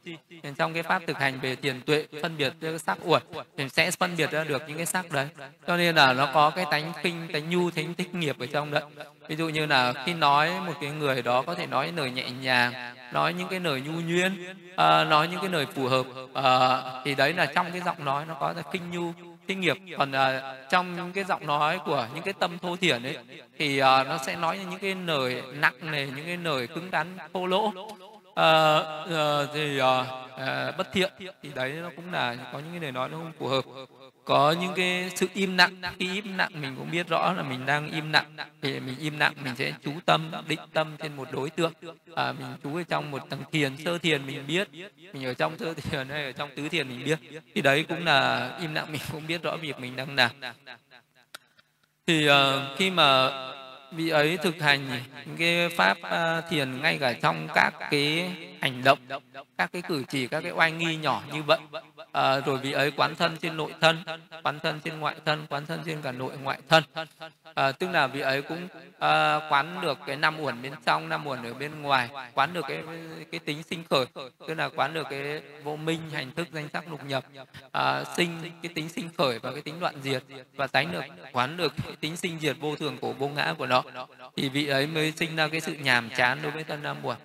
Trong 0.57 0.73
cái 0.73 0.83
pháp 0.83 1.01
thực 1.07 1.17
hành 1.17 1.39
về 1.39 1.55
thiền 1.55 1.81
tuệ 1.81 2.05
phân 2.21 2.37
biệt 2.37 2.53
cái 2.61 2.79
sắc 2.79 2.97
uẩn 3.03 3.21
thì 3.57 3.69
sẽ 3.69 3.91
phân 3.91 4.15
biệt 4.17 4.31
ra 4.31 4.43
được 4.43 4.61
những 4.67 4.77
cái 4.77 4.85
sắc 4.85 5.11
đấy. 5.11 5.27
Cho 5.67 5.77
nên 5.79 5.95
là 5.95 6.13
nó 6.13 6.29
có 6.33 6.49
cái 6.49 6.65
tánh 6.71 6.93
khinh 7.01 7.27
tánh 7.33 7.49
nhu 7.49 7.71
tánh 7.71 7.93
tích 7.93 8.15
nghiệp 8.15 8.39
ở 8.39 8.45
trong 8.45 8.71
đấy. 8.71 8.83
Ví 9.27 9.35
dụ 9.35 9.49
như 9.49 9.65
là 9.65 9.93
khi 10.05 10.13
nói 10.13 10.51
một 10.65 10.73
cái 10.81 10.89
người 10.89 11.21
đó 11.21 11.41
có 11.41 11.55
thể 11.55 11.67
nói 11.67 11.85
những 11.85 11.97
lời 11.97 12.11
nhẹ 12.11 12.29
nhàng 12.29 12.73
nói 13.13 13.33
những 13.33 13.47
cái 13.47 13.59
lời 13.59 13.81
nhu 13.81 14.01
nhuyễn 14.01 14.55
à, 14.75 15.03
nói 15.03 15.27
những 15.27 15.39
cái 15.39 15.49
lời 15.49 15.65
phù 15.75 15.87
hợp 15.87 16.05
à, 16.33 16.81
thì 17.03 17.15
đấy 17.15 17.33
là 17.33 17.45
trong 17.45 17.71
cái 17.71 17.81
giọng 17.81 18.05
nói 18.05 18.25
nó 18.25 18.33
có 18.33 18.53
là 18.55 18.61
kinh 18.71 18.91
nhu 18.91 19.11
kinh 19.47 19.59
nghiệp. 19.59 19.77
Còn 19.97 20.11
à, 20.11 20.55
trong 20.69 20.95
những 20.95 21.11
cái 21.13 21.23
giọng 21.23 21.47
nói 21.47 21.79
của 21.85 22.07
những 22.13 22.23
cái 22.23 22.33
tâm 22.39 22.57
thô 22.59 22.75
thiển 22.75 23.03
ấy 23.03 23.17
thì 23.57 23.79
à, 23.79 24.03
nó 24.03 24.17
sẽ 24.17 24.35
nói 24.35 24.59
những 24.69 24.79
cái 24.79 24.95
lời 25.05 25.41
nặng 25.53 25.91
nề 25.91 26.07
những 26.15 26.25
cái 26.25 26.37
lời 26.37 26.67
cứng 26.67 26.89
rắn 26.91 27.17
thô 27.33 27.45
lỗ 27.45 27.73
à, 28.35 28.77
à, 29.11 29.45
thì 29.53 29.79
à, 29.79 30.05
à, 30.37 30.71
bất 30.77 30.87
thiện. 30.93 31.11
Thì 31.43 31.49
đấy 31.55 31.73
nó 31.83 31.89
cũng 31.95 32.13
là 32.13 32.35
có 32.53 32.59
những 32.59 32.71
cái 32.71 32.79
lời 32.79 32.91
nói 32.91 33.09
nó 33.09 33.17
không 33.17 33.31
phù 33.39 33.47
hợp 33.47 33.61
có 34.29 34.55
những 34.61 34.73
cái 34.75 35.09
sự 35.15 35.27
im 35.33 35.57
lặng 35.57 35.81
khi 35.99 36.13
im 36.13 36.37
lặng 36.37 36.51
mình 36.61 36.75
cũng 36.77 36.91
biết 36.91 37.07
rõ 37.07 37.33
là 37.33 37.43
mình 37.43 37.65
đang 37.65 37.91
im 37.91 38.11
lặng. 38.11 38.35
Thì 38.61 38.79
mình 38.79 38.95
im 38.99 39.19
lặng 39.19 39.33
mình 39.43 39.55
sẽ 39.55 39.73
chú 39.83 39.91
tâm 40.05 40.31
định 40.47 40.59
tâm 40.73 40.95
trên 40.99 41.15
một 41.15 41.27
đối 41.31 41.49
tượng. 41.49 41.73
À, 42.15 42.31
mình 42.31 42.47
chú 42.63 42.75
ở 42.75 42.83
trong 42.89 43.11
một 43.11 43.29
tầng 43.29 43.43
thiền 43.51 43.77
sơ 43.77 43.97
thiền 43.97 44.27
mình 44.27 44.47
biết. 44.47 44.67
Mình 45.13 45.25
ở 45.25 45.33
trong 45.33 45.57
sơ 45.57 45.73
thiền 45.73 46.09
hay 46.09 46.23
ở 46.25 46.31
trong 46.31 46.49
tứ 46.55 46.69
thiền 46.69 46.89
mình 46.89 47.03
biết. 47.05 47.19
Thì 47.55 47.61
đấy 47.61 47.85
cũng 47.89 48.05
là 48.05 48.51
im 48.61 48.73
lặng 48.73 48.91
mình 48.91 49.01
cũng 49.11 49.27
biết 49.27 49.43
rõ 49.43 49.57
việc 49.57 49.79
mình 49.79 49.95
đang 49.95 50.15
làm. 50.15 50.31
Thì 52.07 52.29
uh, 52.29 52.33
khi 52.77 52.89
mà 52.89 53.29
vị 53.91 54.09
ấy 54.09 54.37
thực 54.37 54.61
hành 54.61 54.87
những 55.25 55.37
cái 55.37 55.69
pháp 55.69 55.97
uh, 55.97 56.49
thiền 56.49 56.81
ngay 56.81 56.97
cả 56.97 57.13
trong 57.13 57.47
các 57.55 57.73
cái 57.91 58.31
hành 58.61 58.83
động 58.83 58.99
các 59.57 59.71
cái 59.71 59.81
cử 59.81 60.03
chỉ 60.09 60.27
các 60.27 60.41
cái 60.41 60.51
oai 60.51 60.71
nghi 60.71 60.95
nhỏ 60.95 61.23
như 61.33 61.43
vậy. 61.43 61.59
À, 62.11 62.39
rồi 62.39 62.57
vị 62.57 62.71
ấy 62.71 62.91
quán 62.91 63.15
thân 63.15 63.37
trên 63.37 63.57
nội 63.57 63.73
thân 63.81 63.97
quán 64.43 64.59
thân 64.59 64.79
trên 64.83 64.99
ngoại 64.99 65.15
thân 65.25 65.45
quán 65.49 65.65
thân 65.65 65.81
trên 65.85 66.01
cả 66.01 66.11
nội 66.11 66.37
ngoại 66.43 66.59
thân. 66.69 66.83
À, 67.53 67.71
tức 67.71 67.89
là 67.91 68.07
vị 68.07 68.19
ấy 68.19 68.41
cũng 68.41 68.67
à, 68.99 69.39
quán 69.49 69.81
được 69.81 69.97
cái 70.05 70.15
năm 70.15 70.39
uẩn 70.39 70.61
bên 70.61 70.73
trong 70.85 71.09
năm 71.09 71.27
uẩn 71.27 71.43
ở 71.43 71.53
bên 71.53 71.81
ngoài 71.81 72.09
quán 72.33 72.53
được 72.53 72.65
cái 72.67 72.83
cái 73.31 73.39
tính 73.39 73.63
sinh 73.63 73.83
khởi 73.89 74.05
tức 74.47 74.53
là 74.53 74.69
quán 74.69 74.93
được 74.93 75.07
cái 75.09 75.41
vô 75.63 75.75
minh 75.75 75.99
hành 76.13 76.31
thức 76.31 76.47
danh 76.51 76.69
sắc 76.73 76.89
lục 76.89 77.05
nhập. 77.05 77.23
À, 77.71 78.03
sinh 78.17 78.51
cái 78.61 78.71
tính 78.75 78.89
sinh 78.89 79.09
khởi 79.17 79.39
và 79.39 79.51
cái 79.51 79.61
tính 79.61 79.79
đoạn 79.79 79.95
diệt 80.03 80.23
và 80.55 80.67
tánh 80.67 80.91
được 80.91 81.03
quán 81.31 81.57
được 81.57 81.73
cái 81.83 81.95
tính 81.99 82.17
sinh 82.17 82.39
diệt 82.39 82.55
vô 82.59 82.75
thường 82.75 82.97
của 82.97 83.13
vô 83.13 83.27
ngã 83.27 83.53
của 83.57 83.65
nó. 83.65 83.83
Thì 84.35 84.49
vị 84.49 84.67
ấy 84.67 84.87
mới 84.87 85.11
sinh 85.11 85.35
ra 85.35 85.47
cái 85.47 85.61
sự 85.61 85.73
nhàm 85.73 86.09
chán 86.09 86.39
đối 86.41 86.51
với 86.51 86.63
thân 86.63 86.83
năm 86.83 86.97
uẩn 87.03 87.17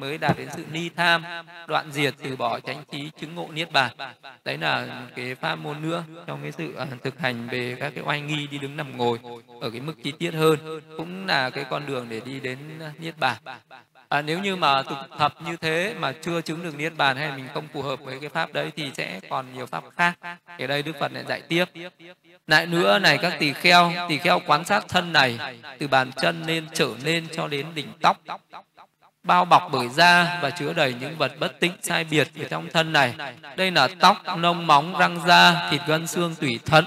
mới 0.00 0.18
đạt 0.18 0.38
đến 0.38 0.48
sự 0.56 0.64
ni 0.72 0.88
tham 0.96 1.24
đoạn 1.66 1.92
diệt 1.92 2.14
từ 2.22 2.36
bỏ 2.36 2.60
chánh 2.60 2.84
trí 2.92 3.10
chứng 3.20 3.34
ngộ 3.34 3.48
niết 3.52 3.72
bàn. 3.72 3.96
Đấy 4.44 4.58
là 4.58 5.02
cái 5.16 5.34
pháp 5.34 5.54
môn 5.54 5.82
nữa 5.82 6.04
trong 6.26 6.42
cái 6.42 6.52
sự 6.52 6.74
à, 6.74 6.86
thực 7.02 7.18
hành 7.18 7.48
về 7.48 7.76
các 7.80 7.92
cái 7.94 8.04
oai 8.06 8.20
nghi 8.20 8.46
đi 8.46 8.58
đứng 8.58 8.76
nằm 8.76 8.96
ngồi 8.96 9.18
ở 9.60 9.70
cái 9.70 9.80
mức 9.80 9.94
chi 10.04 10.12
tiết 10.18 10.34
hơn 10.34 10.80
cũng 10.96 11.26
là 11.26 11.50
cái 11.50 11.64
con 11.70 11.86
đường 11.86 12.06
để 12.08 12.20
đi 12.20 12.40
đến 12.40 12.58
à, 12.80 12.92
niết 12.98 13.18
bàn. 13.18 13.36
À, 14.08 14.22
nếu 14.22 14.40
như 14.40 14.56
mà 14.56 14.82
tục 14.82 14.98
tập 15.18 15.34
như 15.46 15.56
thế 15.56 15.94
mà 15.98 16.12
chưa 16.12 16.40
chứng 16.40 16.62
được 16.62 16.78
niết 16.78 16.96
bàn 16.96 17.16
hay 17.16 17.32
mình 17.36 17.48
không 17.54 17.68
phù 17.72 17.82
hợp 17.82 18.00
với 18.00 18.20
cái 18.20 18.28
pháp 18.28 18.52
đấy 18.52 18.70
thì 18.76 18.90
sẽ 18.96 19.20
còn 19.30 19.54
nhiều 19.54 19.66
pháp 19.66 19.84
khác. 19.96 20.18
Ở 20.58 20.66
đây 20.66 20.82
đức 20.82 20.92
phật 21.00 21.12
lại 21.12 21.24
dạy 21.28 21.42
tiếp. 21.48 21.64
Lại 22.46 22.66
nữa 22.66 22.98
này 22.98 23.18
các 23.18 23.36
tỳ 23.38 23.52
kheo 23.52 23.92
tỳ 24.08 24.18
kheo 24.18 24.40
quan 24.46 24.64
sát 24.64 24.84
thân 24.88 25.12
này 25.12 25.38
từ 25.78 25.88
bàn 25.88 26.10
chân 26.16 26.42
nên 26.46 26.66
trở 26.74 26.88
lên 27.04 27.26
cho 27.36 27.48
đến 27.48 27.66
đỉnh 27.74 27.88
tóc 28.02 28.20
bao 29.24 29.44
bọc 29.44 29.68
bởi 29.72 29.88
da 29.88 30.38
và 30.42 30.50
chứa 30.50 30.72
đầy 30.72 30.94
những 31.00 31.16
vật 31.16 31.32
bất 31.40 31.60
tịnh 31.60 31.72
sai 31.82 32.04
biệt 32.04 32.28
ở 32.38 32.44
trong 32.50 32.68
thân 32.72 32.92
này. 32.92 33.14
Đây 33.56 33.70
là 33.70 33.88
tóc, 34.00 34.22
nông 34.38 34.66
móng, 34.66 34.94
răng 34.98 35.20
da, 35.26 35.68
thịt 35.70 35.80
gân 35.86 36.06
xương 36.06 36.34
tủy 36.34 36.60
thận, 36.66 36.84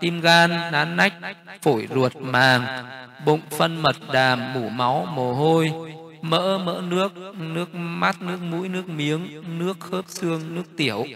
tim 0.00 0.20
gan, 0.20 0.50
nán 0.50 0.96
nách, 0.96 1.12
phổi 1.62 1.88
ruột 1.94 2.16
màng, 2.16 2.86
bụng 3.24 3.40
phân 3.50 3.82
mật 3.82 3.96
đàm, 4.12 4.52
mủ 4.52 4.68
máu, 4.68 5.06
mồ 5.14 5.34
hôi, 5.34 5.72
mỡ, 6.22 6.58
mỡ 6.58 6.80
nước, 6.88 7.12
nước 7.38 7.74
mắt, 7.74 8.22
nước 8.22 8.38
mũi, 8.50 8.68
nước 8.68 8.88
miếng, 8.88 9.42
nước 9.58 9.80
khớp 9.80 10.04
xương, 10.08 10.54
nước 10.54 10.64
tiểu. 10.76 11.06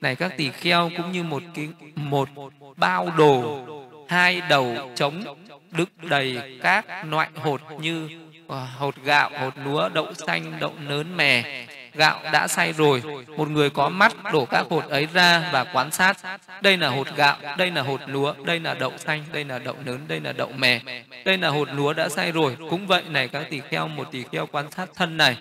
Này 0.00 0.16
các 0.16 0.36
tỳ 0.36 0.50
kheo 0.50 0.90
cũng 0.96 1.12
như 1.12 1.22
một 1.22 1.42
cái 1.54 1.68
một 1.94 2.28
bao 2.76 3.10
đồ 3.18 3.66
hai 4.08 4.40
đầu 4.40 4.76
trống 4.96 5.24
đựng 5.70 5.88
đầy 6.02 6.58
các 6.62 7.04
loại 7.04 7.28
hột 7.34 7.60
như 7.80 8.08
Ờ, 8.46 8.64
hột 8.64 8.94
gạo 9.04 9.30
hột 9.40 9.54
lúa 9.64 9.88
đậu 9.88 10.14
xanh 10.14 10.60
đậu 10.60 10.72
nớn 10.78 11.16
mè 11.16 11.66
gạo 11.94 12.20
đã 12.32 12.48
xay 12.48 12.72
rồi. 12.72 13.02
Một 13.36 13.48
người 13.48 13.70
có 13.70 13.88
mắt 13.88 14.12
đổ 14.32 14.44
các 14.44 14.66
hột 14.70 14.88
ấy 14.88 15.08
ra 15.12 15.50
và 15.52 15.64
quan 15.64 15.90
sát. 15.90 16.16
Đây 16.62 16.76
là 16.76 16.88
hột 16.88 17.06
gạo, 17.16 17.36
đây 17.58 17.70
là 17.70 17.82
hột 17.82 18.00
lúa, 18.06 18.34
đây 18.44 18.60
là 18.60 18.74
đậu 18.74 18.92
xanh, 18.98 19.24
đây 19.32 19.44
là 19.44 19.58
đậu 19.58 19.76
nớn 19.84 19.98
đây 20.08 20.20
là 20.20 20.32
đậu 20.32 20.52
mè. 20.52 20.80
Đây 21.24 21.38
là 21.38 21.48
hột 21.48 21.68
lúa 21.72 21.92
đã 21.92 22.08
xay 22.08 22.32
rồi. 22.32 22.56
Cũng 22.70 22.86
vậy 22.86 23.02
này, 23.08 23.28
các 23.28 23.46
tỳ 23.50 23.60
kheo, 23.70 23.88
một 23.88 24.12
tỳ 24.12 24.24
kheo 24.32 24.46
quan 24.46 24.70
sát 24.70 24.88
thân 24.94 25.16
này. 25.16 25.36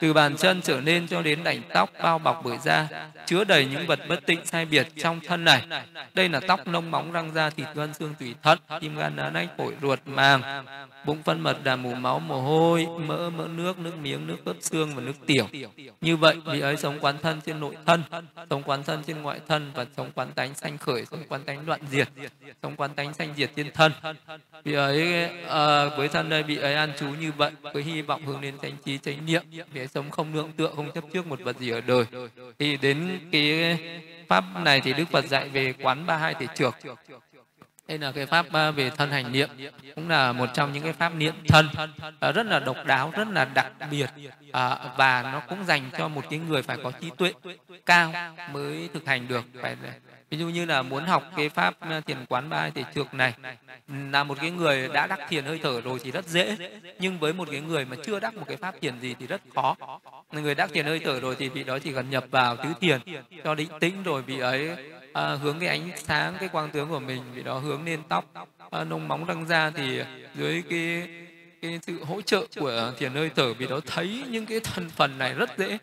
Từ 0.00 0.12
bàn 0.12 0.36
chân 0.36 0.60
trở 0.62 0.80
lên 0.80 1.06
cho 1.08 1.22
đến 1.22 1.44
đảnh 1.44 1.60
tóc 1.74 1.90
bao 2.02 2.18
bọc 2.18 2.40
bởi 2.44 2.58
da, 2.64 2.88
chứa 3.26 3.44
đầy 3.44 3.64
những 3.64 3.86
vật 3.86 4.00
bất 4.08 4.26
tịnh 4.26 4.46
sai 4.46 4.64
biệt 4.64 4.88
trong 5.02 5.20
thân 5.20 5.44
này. 5.44 5.62
Đây 6.14 6.28
là 6.28 6.40
tóc 6.48 6.60
lông 6.66 6.90
móng 6.90 7.12
răng 7.12 7.30
da 7.34 7.50
thịt 7.50 7.66
gân 7.74 7.94
xương 7.94 8.14
tủy 8.18 8.34
thận 8.42 8.58
tim 8.80 8.96
gan 8.96 9.16
lá 9.16 9.30
nách, 9.30 9.48
phổi 9.58 9.72
ruột, 9.82 10.00
màng. 10.06 10.64
Bụng 11.04 11.22
phân 11.22 11.40
mật 11.40 11.64
đàm 11.64 11.82
mù 11.82 11.94
máu, 11.94 12.18
mồ 12.18 12.40
hôi, 12.40 12.86
mỡ 12.98 13.30
mỡ 13.30 13.46
nước 13.48 13.78
nước 13.78 13.96
miếng, 13.98 14.26
nước 14.26 14.36
ướp 14.44 14.56
xương 14.60 14.94
và 14.94 15.02
nước 15.02 15.26
tiểu 15.26 15.46
như 16.00 16.16
vậy 16.16 16.36
vị 16.46 16.60
ấy 16.60 16.76
sống 16.76 16.98
quán 17.00 17.16
thân 17.22 17.40
trên 17.46 17.60
nội 17.60 17.76
thân 17.86 18.02
sống 18.50 18.62
quán 18.62 18.84
thân 18.84 19.02
trên 19.06 19.22
ngoại 19.22 19.40
thân 19.48 19.70
và 19.74 19.86
sống 19.96 20.10
quán 20.14 20.32
tánh 20.34 20.54
sanh 20.54 20.78
khởi 20.78 21.04
sống 21.10 21.20
quán 21.28 21.44
tánh 21.44 21.66
đoạn 21.66 21.80
diệt 21.90 22.08
sống 22.62 22.76
quán 22.76 22.90
tánh 22.94 23.14
sanh 23.14 23.34
diệt 23.36 23.50
trên 23.56 23.72
thân. 23.72 23.92
Vị 24.64 24.74
ấy 24.74 25.28
à, 25.48 25.88
với 25.96 26.08
thân 26.08 26.28
đây 26.28 26.42
vị 26.42 26.56
ấy 26.56 26.74
an 26.74 26.92
trú 26.98 27.06
như 27.06 27.32
vậy 27.32 27.50
với 27.62 27.82
hy 27.82 28.02
vọng 28.02 28.26
hướng 28.26 28.40
đến 28.40 28.54
chánh 28.62 28.76
trí 28.84 28.98
chánh 28.98 29.26
niệm 29.26 29.42
vị 29.72 29.80
ấy 29.80 29.88
sống 29.88 30.10
không 30.10 30.32
nương 30.32 30.52
tựa 30.52 30.70
không 30.76 30.90
chấp 30.92 31.04
trước 31.12 31.26
một 31.26 31.40
vật 31.40 31.58
gì 31.58 31.70
ở 31.70 31.80
đời. 31.80 32.04
Thì 32.58 32.76
đến 32.76 33.18
cái 33.32 33.78
pháp 34.28 34.44
này 34.64 34.80
thì 34.80 34.92
đức 34.92 35.04
phật 35.10 35.26
dạy 35.26 35.48
về 35.48 35.74
quán 35.82 36.06
ba 36.06 36.16
hai 36.16 36.34
thể 36.34 36.46
trược 36.54 36.74
đây 37.88 37.98
là 37.98 38.12
cái 38.12 38.26
pháp 38.26 38.46
ờ, 38.52 38.72
về 38.72 38.90
thân 38.90 39.10
hành 39.10 39.32
niệm. 39.32 39.48
Cũng 39.94 40.08
là 40.08 40.32
một 40.32 40.46
trong 40.54 40.72
những 40.72 40.82
cái 40.82 40.92
pháp 40.92 41.14
niệm 41.14 41.34
thân 41.48 41.68
ờ, 42.20 42.32
rất 42.32 42.46
là 42.46 42.60
độc 42.60 42.76
đáo, 42.86 43.12
rất 43.16 43.28
là 43.28 43.44
đặc 43.44 43.72
biệt 43.90 44.10
ờ, 44.52 44.92
và 44.96 45.22
nó 45.22 45.40
cũng 45.40 45.64
dành 45.64 45.90
cho 45.98 46.08
một 46.08 46.24
cái 46.30 46.38
người 46.38 46.62
phải 46.62 46.76
có 46.82 46.90
trí 47.00 47.10
tuệ 47.16 47.32
cao 47.86 48.12
mới 48.52 48.88
thực 48.94 49.06
hành 49.06 49.28
được. 49.28 49.44
Phải 49.62 49.76
ví 50.30 50.38
dụ 50.38 50.48
như 50.48 50.64
là 50.64 50.82
muốn 50.82 51.04
học 51.04 51.24
cái 51.36 51.48
pháp 51.48 51.74
thiền 52.06 52.16
quán 52.28 52.48
ba 52.48 52.70
thì 52.74 52.84
trược 52.94 53.14
này, 53.14 53.34
là 53.88 54.24
một 54.24 54.38
cái 54.40 54.50
người 54.50 54.88
đã 54.88 55.06
đắc 55.06 55.20
thiền 55.28 55.44
hơi 55.44 55.60
thở 55.62 55.80
rồi 55.80 55.98
thì 56.04 56.10
rất 56.10 56.26
dễ, 56.26 56.56
nhưng 56.98 57.18
với 57.18 57.32
một 57.32 57.48
cái 57.50 57.60
người 57.60 57.84
mà 57.84 57.96
chưa 58.04 58.20
đắc 58.20 58.34
một 58.34 58.44
cái 58.48 58.56
pháp 58.56 58.74
thiền 58.80 59.00
gì 59.00 59.14
thì 59.18 59.26
rất 59.26 59.40
khó. 59.54 59.76
Người 60.32 60.54
đắc 60.54 60.70
thiền 60.72 60.86
hơi 60.86 61.00
thở 61.04 61.20
rồi 61.20 61.36
thì 61.38 61.48
vị 61.48 61.64
đó 61.64 61.78
chỉ 61.78 61.92
cần 61.92 62.10
nhập 62.10 62.24
vào 62.30 62.56
tứ 62.56 62.68
thiền 62.80 63.00
cho 63.44 63.54
định 63.54 63.68
tĩnh 63.80 64.02
rồi 64.02 64.22
vị 64.22 64.38
ấy 64.38 64.76
à, 65.16 65.34
hướng 65.42 65.60
cái 65.60 65.68
ánh 65.68 65.90
sáng 65.96 66.36
cái 66.40 66.48
quang 66.48 66.70
tướng 66.70 66.88
của 66.88 67.00
mình 67.00 67.22
vì 67.34 67.42
đó 67.42 67.58
hướng 67.58 67.84
lên 67.84 68.00
tóc. 68.08 68.24
Ờ, 68.70 68.80
à, 68.80 68.84
nông 68.84 69.08
móng 69.08 69.24
răng 69.24 69.46
ra 69.46 69.70
thì 69.70 70.00
dưới 70.34 70.62
cái 70.70 71.08
cái 71.62 71.78
sự 71.82 72.04
hỗ 72.04 72.20
trợ 72.22 72.46
của 72.56 72.92
thiền 72.98 73.12
hơi 73.12 73.30
thở 73.36 73.54
vì 73.54 73.66
đó 73.66 73.80
thấy 73.86 74.24
những 74.30 74.46
cái 74.46 74.60
thần 74.60 74.90
phần 74.90 75.18
này 75.18 75.34
rất 75.34 75.58
dễ. 75.58 75.78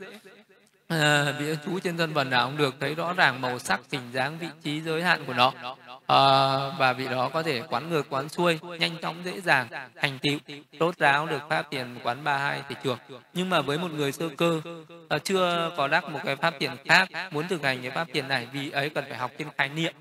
Ờ, 1.00 1.26
à, 1.26 1.56
chú 1.66 1.80
trên 1.80 1.98
thân 1.98 2.14
phần 2.14 2.30
nào 2.30 2.48
cũng 2.48 2.58
được. 2.58 2.76
Thấy 2.80 2.96
rõ 2.96 3.14
ràng 3.14 3.42
màu 3.42 3.60
sắc 3.60 3.82
hình 3.92 4.12
dáng 4.12 4.38
vị 4.38 4.48
trí 4.64 4.82
giới 4.82 5.04
hạn 5.04 5.24
của 5.28 5.34
nó. 5.34 5.54
À, 6.08 6.22
và 6.78 6.94
vị 6.94 7.08
đó 7.08 7.30
có 7.34 7.44
thể 7.44 7.62
quán 7.70 7.90
ngược 7.90 8.10
quán 8.10 8.30
xuôi 8.30 8.60
nhanh 8.80 8.98
chóng 9.02 9.16
dễ 9.26 9.42
dàng 9.42 9.68
thành 10.02 10.20
tựu. 10.20 10.40
Tốt 10.80 10.96
ráo 10.98 11.26
được 11.28 11.42
pháp 11.50 11.68
tiền 11.70 11.96
quán 12.04 12.24
ba 12.24 12.38
hai 12.38 12.62
thì 12.70 12.76
chuộc 12.84 13.00
nhưng 13.34 13.50
mà 13.50 13.62
với 13.62 13.78
một 13.78 13.92
người 13.92 14.12
sơ 14.12 14.30
cơ 14.38 14.62
à, 15.10 15.18
chưa 15.18 15.72
có 15.78 15.88
đắc 15.88 16.10
một 16.10 16.20
cái 16.26 16.36
pháp 16.36 16.54
tiền 16.60 16.72
khác 16.86 17.10
muốn 17.32 17.48
thực 17.48 17.64
hành 17.64 17.82
cái 17.82 17.92
pháp 17.92 18.08
tiền 18.14 18.28
này 18.28 18.48
vì 18.54 18.72
ấy 18.72 18.90
cần 18.90 19.04
phải 19.10 19.18
học 19.18 19.32
trên 19.38 19.48
khái 19.58 19.70
niệm 19.70 19.94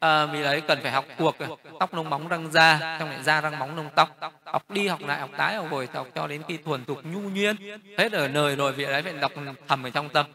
à, 0.00 0.26
vì 0.26 0.42
đấy 0.42 0.60
cần 0.60 0.78
phải 0.82 0.92
học 0.92 1.04
cuộc 1.18 1.36
tóc 1.80 1.94
lông 1.94 2.10
móng 2.10 2.28
răng 2.28 2.52
da 2.52 2.96
trong 3.00 3.10
lại 3.10 3.22
da 3.22 3.40
răng 3.40 3.58
móng 3.58 3.76
lông 3.76 3.88
tóc. 3.94 4.16
Học 4.44 4.70
đi 4.70 4.88
học 4.88 5.00
lại 5.06 5.20
học 5.20 5.30
tái 5.36 5.54
học 5.56 5.66
hồi 5.70 5.88
học 5.94 6.06
cho 6.14 6.26
đến 6.26 6.42
khi 6.48 6.56
thuần 6.56 6.84
thục 6.84 7.04
nhu 7.04 7.20
nhuyên 7.20 7.56
hết 7.98 8.12
ở 8.12 8.28
nơi 8.28 8.56
rồi 8.56 8.72
vì 8.72 8.84
đấy 8.84 9.02
phải 9.02 9.12
đọc 9.12 9.32
thầm 9.68 9.82
ở 9.82 9.90
trong 9.90 10.08
tâm. 10.08 10.26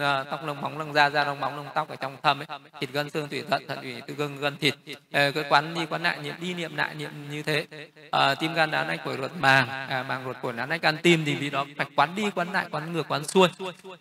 À, 0.00 0.24
tóc 0.30 0.46
lông 0.46 0.60
móng 0.60 0.78
răng 0.78 0.92
da 0.92 1.10
da 1.10 1.24
răng 1.24 1.40
móng 1.40 1.56
lông 1.56 1.66
tóc 1.74 1.88
ở 1.88 1.96
trong 1.96 2.16
tâm 2.22 2.40
ấy. 2.40 2.58
Thịt 2.80 2.90
gân 2.92 3.10
xương 3.10 3.28
tủy 3.28 3.42
thận 3.50 3.62
thận 3.68 3.78
ủy 3.82 4.00
tư 4.00 4.14
gân 4.14 4.40
gân 4.40 4.56
thịt. 4.56 4.74
Ờ, 5.12 5.28
à, 5.28 5.30
cái 5.34 5.44
quán 5.48 5.74
đi 5.74 5.86
quán 5.86 6.02
lại 6.02 6.18
niệm 6.22 6.34
đi 6.40 6.54
niệm 6.54 6.76
lại 6.76 6.94
niệm 6.94 7.10
như 7.30 7.42
thế. 7.42 7.66
À, 8.10 8.34
tim 8.34 8.54
gan 8.54 8.70
đá 8.70 8.84
nách 8.84 9.04
của 9.04 9.16
ruột 9.16 9.30
màng. 9.40 9.68
À, 9.68 10.04
màng 10.08 10.24
ruột 10.24 10.36
của 10.42 10.52
đá 10.52 10.66
nách 10.66 10.82
gan 10.82 10.96
tim 10.96 11.24
thì 11.24 11.34
vì 11.34 11.50
đó 11.50 11.64
phải 11.76 11.86
quán 11.96 12.14
đi 12.16 12.30
quán 12.34 12.52
lại 12.52 12.66
quán 12.70 12.92
ngược 12.92 13.08
quán 13.08 13.24
xuôi. 13.24 13.48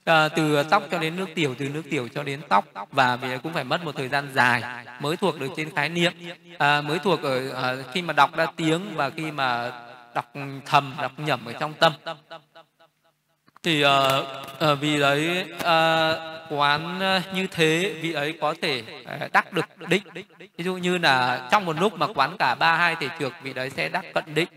À, 0.05 0.29
từ 0.29 0.63
tóc 0.63 0.83
cho 0.91 0.99
đến 0.99 1.15
nước 1.15 1.29
tiểu 1.35 1.55
từ 1.57 1.69
nước 1.69 1.83
tiểu 1.89 2.07
cho 2.15 2.23
đến 2.23 2.41
tóc. 2.49 2.65
Và 2.91 3.15
vì 3.15 3.37
cũng 3.43 3.53
phải 3.53 3.63
mất 3.63 3.83
một 3.83 3.95
thời 3.95 4.07
gian 4.07 4.29
dài 4.33 4.63
mới 5.05 5.17
thuộc 5.17 5.39
được 5.39 5.47
trên 5.57 5.69
khái 5.75 5.89
niệm. 5.89 6.13
À, 6.57 6.81
mới 6.81 6.99
thuộc 6.99 7.21
ở 7.21 7.49
à, 7.49 7.75
khi 7.93 8.01
mà 8.01 8.13
đọc 8.13 8.35
ra 8.35 8.45
tiếng 8.55 8.81
và 8.95 9.09
khi 9.09 9.31
mà 9.31 9.71
đọc 10.15 10.33
thầm 10.65 10.93
đọc 11.01 11.11
nhẩm 11.17 11.45
ở 11.45 11.53
trong 11.53 11.73
tâm. 11.73 11.93
Thì 13.63 13.81
à, 13.81 14.21
à, 14.59 14.73
vì 14.73 14.99
đấy 14.99 15.45
à, 15.63 16.13
quán 16.49 16.99
à, 16.99 17.21
như 17.33 17.47
thế 17.51 17.95
vị 18.01 18.13
ấy 18.13 18.37
có 18.41 18.55
thể 18.61 18.83
à, 19.05 19.29
đắc 19.33 19.53
được 19.53 19.65
định. 19.87 20.03
Ví 20.57 20.63
dụ 20.65 20.75
như 20.75 20.97
là 20.97 21.47
trong 21.51 21.65
một 21.65 21.75
lúc 21.79 21.93
mà 21.93 22.07
quán 22.07 22.37
cả 22.39 22.55
ba 22.55 22.75
hai 22.75 22.95
thể 22.95 23.07
trược 23.19 23.33
vị 23.43 23.53
đấy 23.53 23.69
sẽ 23.69 23.89
đắc 23.89 24.05
cận 24.13 24.23
định. 24.33 24.49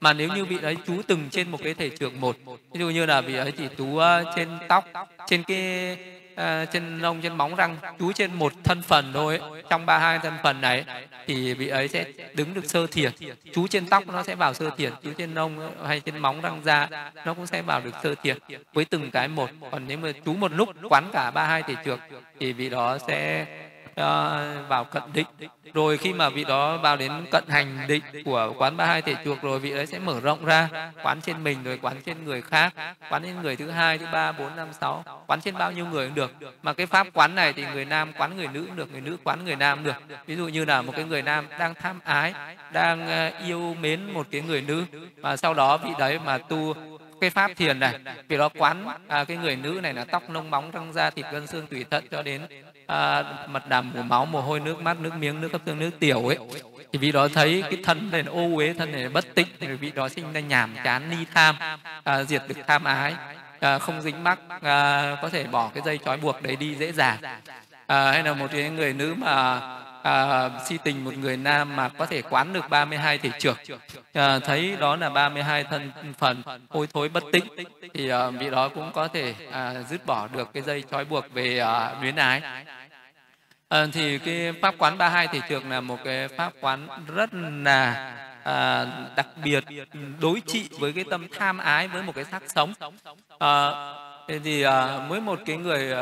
Mà 0.00 0.12
nếu 0.12 0.28
như 0.28 0.44
vị 0.44 0.58
đấy 0.62 0.76
chú 0.86 1.02
từng 1.06 1.28
trên 1.30 1.50
một 1.50 1.58
cái 1.64 1.74
thể 1.74 1.90
trược 1.90 2.14
một 2.14 2.36
ví 2.46 2.80
dụ 2.80 2.90
như 2.90 3.06
là 3.06 3.20
vị 3.20 3.34
ấy 3.34 3.52
chỉ 3.52 3.64
chú 3.78 3.98
à, 3.98 4.22
trên 4.36 4.48
tóc 4.68 4.84
trên 5.26 5.42
cái 5.42 5.96
à, 6.40 6.64
trên 6.64 6.98
lông 6.98 7.20
trên 7.20 7.36
móng 7.36 7.54
răng 7.54 7.76
chú 7.98 8.12
trên 8.12 8.34
một 8.34 8.52
thân 8.64 8.82
phần 8.82 9.12
thôi 9.12 9.38
ấy. 9.38 9.62
trong 9.70 9.86
ba 9.86 9.98
hai 9.98 10.18
thân 10.18 10.34
phần 10.42 10.60
này 10.60 10.84
thì 11.26 11.54
vị 11.54 11.68
ấy 11.68 11.88
sẽ 11.88 12.04
đứng 12.34 12.54
được 12.54 12.64
sơ 12.64 12.86
thiền 12.86 13.12
chú 13.54 13.66
trên 13.66 13.86
tóc 13.86 14.08
nó 14.08 14.22
sẽ 14.22 14.34
vào 14.34 14.54
sơ 14.54 14.70
thiền 14.76 14.92
chú 15.02 15.10
trên 15.18 15.34
lông 15.34 15.74
ờ, 15.78 15.86
hay 15.86 16.00
trên 16.00 16.18
móng 16.18 16.40
răng 16.40 16.60
da 16.64 16.88
nó 17.24 17.34
cũng 17.34 17.46
sẽ 17.46 17.62
vào 17.62 17.80
được 17.80 17.94
sơ 18.02 18.14
thiền 18.22 18.38
với 18.72 18.84
từng 18.84 19.10
cái 19.10 19.28
một 19.28 19.50
còn 19.70 19.82
nếu 19.88 19.98
mà 19.98 20.12
chú 20.24 20.34
một 20.34 20.52
lúc 20.52 20.68
quán 20.90 21.10
cả 21.12 21.30
ba 21.30 21.46
hai 21.46 21.62
thể 21.62 21.74
trược 21.84 22.00
thì 22.40 22.52
vị 22.52 22.68
đó 22.68 22.98
sẽ 23.08 23.46
uh, 23.90 24.68
vào 24.68 24.84
cận 24.84 25.02
định. 25.14 25.26
Rồi 25.74 25.98
khi 25.98 26.12
mà 26.12 26.28
vị 26.28 26.44
đó 26.44 26.76
vào 26.76 26.96
đến 26.96 27.12
cận 27.30 27.44
hành 27.48 27.86
định 27.88 28.02
của 28.24 28.52
quán 28.58 28.76
ba 28.76 28.86
hai 28.86 29.02
thể 29.02 29.14
chuộc 29.24 29.42
rồi 29.42 29.58
vị 29.58 29.74
đấy 29.74 29.86
sẽ 29.86 29.98
mở 29.98 30.20
rộng 30.20 30.44
ra. 30.44 30.68
Quán 31.02 31.20
trên 31.20 31.44
mình 31.44 31.62
rồi 31.62 31.78
quán 31.82 31.96
trên 32.06 32.24
người 32.24 32.42
khác. 32.42 32.74
Quán 33.10 33.22
trên 33.22 33.42
người 33.42 33.56
thứ 33.56 33.70
hai 33.70 33.98
thứ 33.98 34.06
ba 34.12 34.32
bốn 34.32 34.56
năm 34.56 34.68
sáu. 34.72 35.04
Quán 35.26 35.40
trên 35.40 35.58
bao 35.58 35.72
nhiêu 35.72 35.86
người 35.86 36.06
cũng 36.06 36.14
được. 36.14 36.32
Mà 36.62 36.72
cái 36.72 36.86
pháp 36.86 37.06
quán 37.14 37.34
này 37.34 37.52
thì 37.52 37.64
người 37.72 37.84
nam 37.84 38.12
quán 38.18 38.36
người 38.36 38.48
nữ 38.48 38.64
cũng 38.66 38.76
được 38.76 38.92
người 38.92 39.00
nữ 39.00 39.16
quán 39.24 39.44
người 39.44 39.56
nam 39.56 39.84
được. 39.84 39.96
Ví 40.26 40.36
dụ 40.36 40.48
như 40.48 40.64
là 40.64 40.82
một 40.82 40.92
cái 40.96 41.04
người 41.04 41.22
nam 41.22 41.46
đang 41.58 41.74
tham 41.74 42.00
ái 42.04 42.34
đang 42.72 43.08
ờ, 43.08 43.30
yêu 43.46 43.76
mến 43.80 44.12
một 44.12 44.26
cái 44.30 44.40
người 44.40 44.62
nữ 44.62 44.84
và 45.16 45.36
sau 45.36 45.54
đó 45.54 45.76
vị 45.76 45.90
đấy 45.98 46.18
mà 46.24 46.38
tu 46.38 46.74
cái 47.20 47.30
pháp 47.30 47.50
thiền 47.56 47.80
này 47.80 47.94
vì 48.28 48.36
đó 48.36 48.48
quán 48.58 48.86
à, 49.08 49.24
cái 49.24 49.36
người 49.36 49.56
nữ 49.56 49.80
này 49.82 49.94
là 49.94 50.04
tóc 50.04 50.30
nông 50.30 50.50
móng 50.50 50.70
răng 50.70 50.92
da 50.92 51.10
thịt 51.10 51.26
gân 51.32 51.46
xương 51.46 51.66
tủy 51.66 51.84
thận 51.90 52.04
cho 52.10 52.22
đến 52.22 52.42
à, 52.90 53.24
mật 53.48 53.68
đàm 53.68 53.90
của 53.94 54.02
máu 54.02 54.26
mồ 54.26 54.40
hôi 54.40 54.60
nước 54.60 54.82
mắt 54.82 55.00
nước 55.00 55.14
miếng 55.18 55.40
nước 55.40 55.48
cấp 55.52 55.60
tương, 55.64 55.78
nước 55.78 55.90
tiểu 55.98 56.26
ấy. 56.26 56.38
Thì 56.92 56.98
vị 56.98 57.12
đó 57.12 57.28
thấy 57.28 57.62
cái 57.62 57.80
thân 57.84 58.08
này 58.12 58.22
ô 58.22 58.56
uế 58.56 58.72
thân 58.72 58.92
này 58.92 59.08
bất 59.08 59.34
tịnh 59.34 59.46
thì 59.60 59.66
vị 59.66 59.92
đó 59.94 60.08
sinh 60.08 60.32
ra 60.32 60.40
nhàm 60.40 60.74
chán 60.84 61.10
ni 61.10 61.16
tham 61.34 61.56
à, 62.04 62.22
diệt 62.22 62.42
được 62.48 62.54
tham 62.66 62.84
ái. 62.84 63.14
À, 63.60 63.78
không 63.78 64.02
dính 64.02 64.24
mắc 64.24 64.38
à, 64.62 65.16
có 65.22 65.28
thể 65.28 65.44
bỏ 65.44 65.70
cái 65.74 65.82
dây 65.86 65.98
trói 66.04 66.16
buộc 66.16 66.42
đấy 66.42 66.56
đi 66.56 66.74
dễ 66.74 66.92
dàng. 66.92 67.18
À, 67.86 68.10
hay 68.12 68.22
là 68.22 68.34
một 68.34 68.46
cái 68.52 68.70
người 68.70 68.92
nữ 68.92 69.14
mà 69.18 69.60
à, 70.02 70.50
si 70.68 70.78
tình 70.84 71.04
một 71.04 71.14
người 71.14 71.36
nam 71.36 71.76
mà 71.76 71.88
có 71.88 72.06
thể 72.06 72.22
quán 72.22 72.52
được 72.52 72.70
32 72.70 73.18
thể 73.18 73.30
trưởng, 73.38 73.56
à, 74.12 74.38
thấy 74.38 74.76
đó 74.80 74.96
là 74.96 75.10
32 75.10 75.64
thân 75.64 75.92
phần 76.18 76.42
hôi 76.68 76.86
thối 76.94 77.08
bất 77.08 77.24
tĩnh. 77.32 77.44
Thì 77.94 78.08
à, 78.08 78.30
vị 78.30 78.50
đó 78.50 78.68
cũng 78.68 78.92
có 78.92 79.08
thể 79.08 79.34
à, 79.52 79.74
dứt 79.90 80.06
bỏ 80.06 80.28
được 80.28 80.50
cái 80.54 80.62
dây 80.62 80.84
trói 80.90 81.04
buộc 81.04 81.24
về 81.32 81.58
à, 81.58 81.94
luyến 82.02 82.16
ái 82.16 82.42
à, 83.70 83.86
thì 83.92 84.18
cái 84.18 84.52
pháp 84.62 84.74
quán 84.78 84.98
32 84.98 85.28
thì 85.32 85.40
thường 85.48 85.70
là 85.70 85.80
một 85.80 85.98
cái 86.04 86.28
pháp 86.28 86.52
quán 86.60 86.88
rất 87.14 87.30
là 87.34 88.12
à, 88.44 88.86
đặc 89.16 89.26
biệt 89.44 89.64
đối 90.20 90.40
trị 90.46 90.68
với 90.78 90.92
cái 90.92 91.04
tâm 91.10 91.26
tham 91.38 91.58
ái 91.58 91.88
với 91.88 92.02
một 92.02 92.14
cái 92.14 92.24
xác 92.24 92.42
sống. 92.46 92.72
À, 93.38 93.70
thì 94.44 94.62
à, 94.62 95.06
với 95.08 95.20
một 95.20 95.40
cái 95.46 95.56
người 95.56 95.94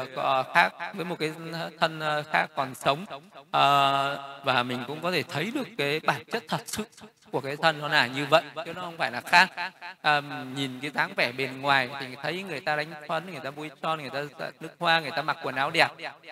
khác 0.54 0.72
với 0.94 1.04
một 1.04 1.16
cái 1.18 1.32
thân 1.80 2.00
khác 2.32 2.46
còn 2.56 2.74
sống 2.74 3.04
à, 3.50 3.62
và 4.44 4.62
mình 4.62 4.84
cũng 4.86 5.00
có 5.00 5.10
thể 5.10 5.22
thấy 5.22 5.50
được 5.54 5.68
cái 5.78 6.00
bản 6.00 6.24
chất 6.24 6.44
thật 6.48 6.62
sự 6.66 6.84
của 7.32 7.40
cái 7.40 7.56
thân 7.56 7.78
nó 7.78 7.88
là 7.88 8.06
như 8.06 8.26
vậy 8.26 8.42
chứ 8.64 8.72
nó 8.74 8.82
không 8.82 8.96
phải 8.96 9.10
là 9.10 9.20
khác. 9.20 9.50
À, 10.02 10.20
nhìn 10.54 10.80
cái 10.80 10.90
dáng 10.94 11.12
vẻ 11.16 11.32
bên 11.32 11.60
ngoài 11.60 11.88
thì 12.00 12.06
thấy 12.22 12.42
người 12.42 12.60
ta 12.60 12.76
đánh 12.76 12.92
phấn 13.08 13.30
người 13.30 13.40
ta 13.40 13.50
bôi 13.50 13.70
son 13.82 14.00
người 14.00 14.10
ta 14.10 14.50
nước 14.60 14.74
hoa 14.78 15.00
người 15.00 15.10
ta 15.10 15.22
mặc 15.22 15.38
quần 15.42 15.54
áo 15.54 15.70
đẹp. 15.70 15.88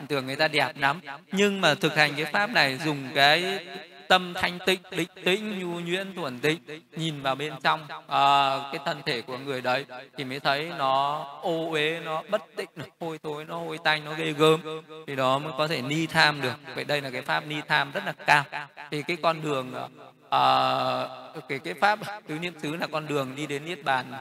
Tưởng 0.09 0.27
người 0.27 0.37
ta 0.37 0.49
đẹp 0.49 0.73
lắm. 0.77 1.01
Nhưng 1.33 1.61
mà 1.61 1.75
thực 1.75 1.97
hành 1.97 2.13
cái 2.17 2.25
pháp 2.25 2.51
này 2.51 2.79
dùng 2.85 3.09
cái 3.15 3.67
tâm 4.09 4.35
thanh 4.35 4.59
tịnh 4.67 4.81
định 4.91 5.09
tĩnh 5.25 5.59
nhu 5.59 5.81
nhuyễn 5.81 6.15
thuần 6.15 6.41
tịnh 6.41 6.59
nhìn 6.93 7.23
vào 7.23 7.35
bên 7.35 7.53
trong 7.63 7.87
à, 8.09 8.57
cái 8.73 8.81
thân 8.85 9.03
thể 9.07 9.23
của 9.23 9.39
người 9.39 9.61
đấy 9.61 9.87
thì 10.17 10.25
mới 10.25 10.41
thấy 10.41 10.73
nó 10.79 11.25
ô 11.43 11.71
uế 11.71 12.01
nó 12.05 12.23
bất 12.31 12.43
tịnh 12.57 12.69
nó 12.77 12.85
hôi 13.01 13.19
thối 13.23 13.45
nó 13.45 13.59
hôi 13.59 13.79
tanh 13.85 14.05
nó 14.05 14.13
ghê 14.13 14.33
gớm. 14.33 14.61
Thì 15.07 15.17
đó 15.17 15.39
mới 15.39 15.53
có 15.59 15.67
thể 15.67 15.83
ni 15.83 16.07
tham 16.07 16.43
được. 16.43 16.55
Vậy 16.75 16.85
đây 16.85 17.01
là 17.01 17.11
cái 17.11 17.23
pháp 17.23 17.47
ni 17.47 17.57
tham 17.69 17.93
rất 17.93 18.07
là 18.07 18.13
cao. 18.13 18.45
Thì 18.91 19.03
cái 19.03 19.17
con 19.23 19.43
đường 19.43 19.75
à, 19.75 19.89
à, 20.31 21.09
cái 21.49 21.59
cái 21.59 21.75
pháp 21.75 21.99
tứ 22.27 22.39
niệm 22.39 22.55
xứ 22.63 22.77
là 22.77 22.87
con 22.87 23.07
đường 23.07 23.37
đi 23.37 23.47
đến 23.47 23.65
niết 23.65 23.85
bàn. 23.85 24.13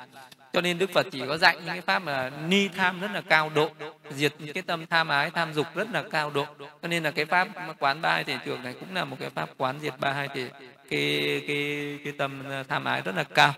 Cho 0.53 0.61
nên 0.61 0.77
đức 0.77 0.89
phật 0.93 1.07
chỉ 1.11 1.23
có 1.27 1.37
dạy 1.37 1.55
những 1.55 1.67
cái 1.67 1.81
pháp 1.81 1.99
mà 1.99 2.31
ni 2.47 2.67
tham 2.67 2.99
rất 2.99 3.11
là 3.13 3.21
cao 3.21 3.49
độ 3.55 3.69
diệt 4.09 4.33
cái 4.53 4.63
tâm 4.63 4.85
tham 4.87 5.07
ái 5.07 5.31
tham 5.31 5.53
dục 5.53 5.67
rất 5.75 5.87
là 5.91 6.03
cao 6.11 6.29
độ. 6.29 6.45
Cho 6.81 6.87
nên 6.87 7.03
là 7.03 7.11
cái 7.11 7.25
pháp 7.25 7.47
quán 7.79 8.01
ba 8.01 8.13
hai 8.13 8.23
thể 8.23 8.37
trường 8.45 8.63
này 8.63 8.73
cũng 8.79 8.95
là 8.95 9.05
một 9.05 9.17
cái 9.19 9.29
pháp 9.29 9.49
quán 9.57 9.79
diệt 9.81 9.93
ba 9.99 10.11
hai 10.11 10.27
thể 10.27 10.49
cái 10.89 11.41
cái 11.47 11.99
cái 12.03 12.13
tâm 12.17 12.43
ờ, 12.49 12.63
tham 12.63 12.85
ái 12.85 13.01
rất 13.01 13.15
là 13.15 13.23
cao. 13.23 13.53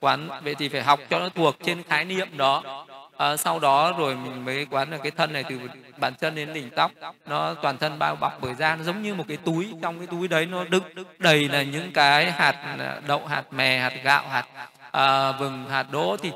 Quán 0.00 0.28
vậy 0.44 0.54
thì 0.54 0.68
phải 0.68 0.82
học 0.82 1.00
cho 1.10 1.18
nó 1.18 1.28
thuộc 1.28 1.56
trên 1.64 1.82
khái 1.82 2.04
niệm 2.04 2.28
đó. 2.36 2.86
À, 3.16 3.36
sau 3.36 3.58
đó 3.58 3.94
rồi 3.98 4.16
mình 4.16 4.44
mới 4.44 4.66
quán 4.70 4.90
là 4.90 4.98
cái 4.98 5.10
thân 5.10 5.32
này 5.32 5.44
từ 5.48 5.60
bàn 5.98 6.14
chân 6.20 6.34
đến 6.34 6.52
đỉnh 6.52 6.70
tóc. 6.70 6.90
Nó 7.26 7.54
toàn 7.54 7.78
thân 7.78 7.98
bao 7.98 8.16
bọc 8.16 8.38
bởi 8.40 8.54
da 8.54 8.76
nó 8.76 8.82
giống 8.82 9.02
như 9.02 9.14
một 9.14 9.24
cái 9.28 9.36
túi. 9.36 9.74
Trong 9.82 9.98
cái 9.98 10.06
túi 10.06 10.28
đấy 10.28 10.46
nó 10.46 10.64
đựng 10.64 10.84
đầy 11.18 11.48
là 11.48 11.62
những 11.62 11.92
cái 11.92 12.30
hạt 12.30 12.76
ờ, 12.78 13.00
đậu 13.06 13.26
hạt 13.26 13.52
mè 13.52 13.78
hạt 13.78 13.92
gạo 14.02 14.28
hạt 14.28 14.46
à, 14.90 15.32
vừng 15.32 15.64
hạt 15.70 15.86
đỗ 15.90 16.16
thì 16.22 16.30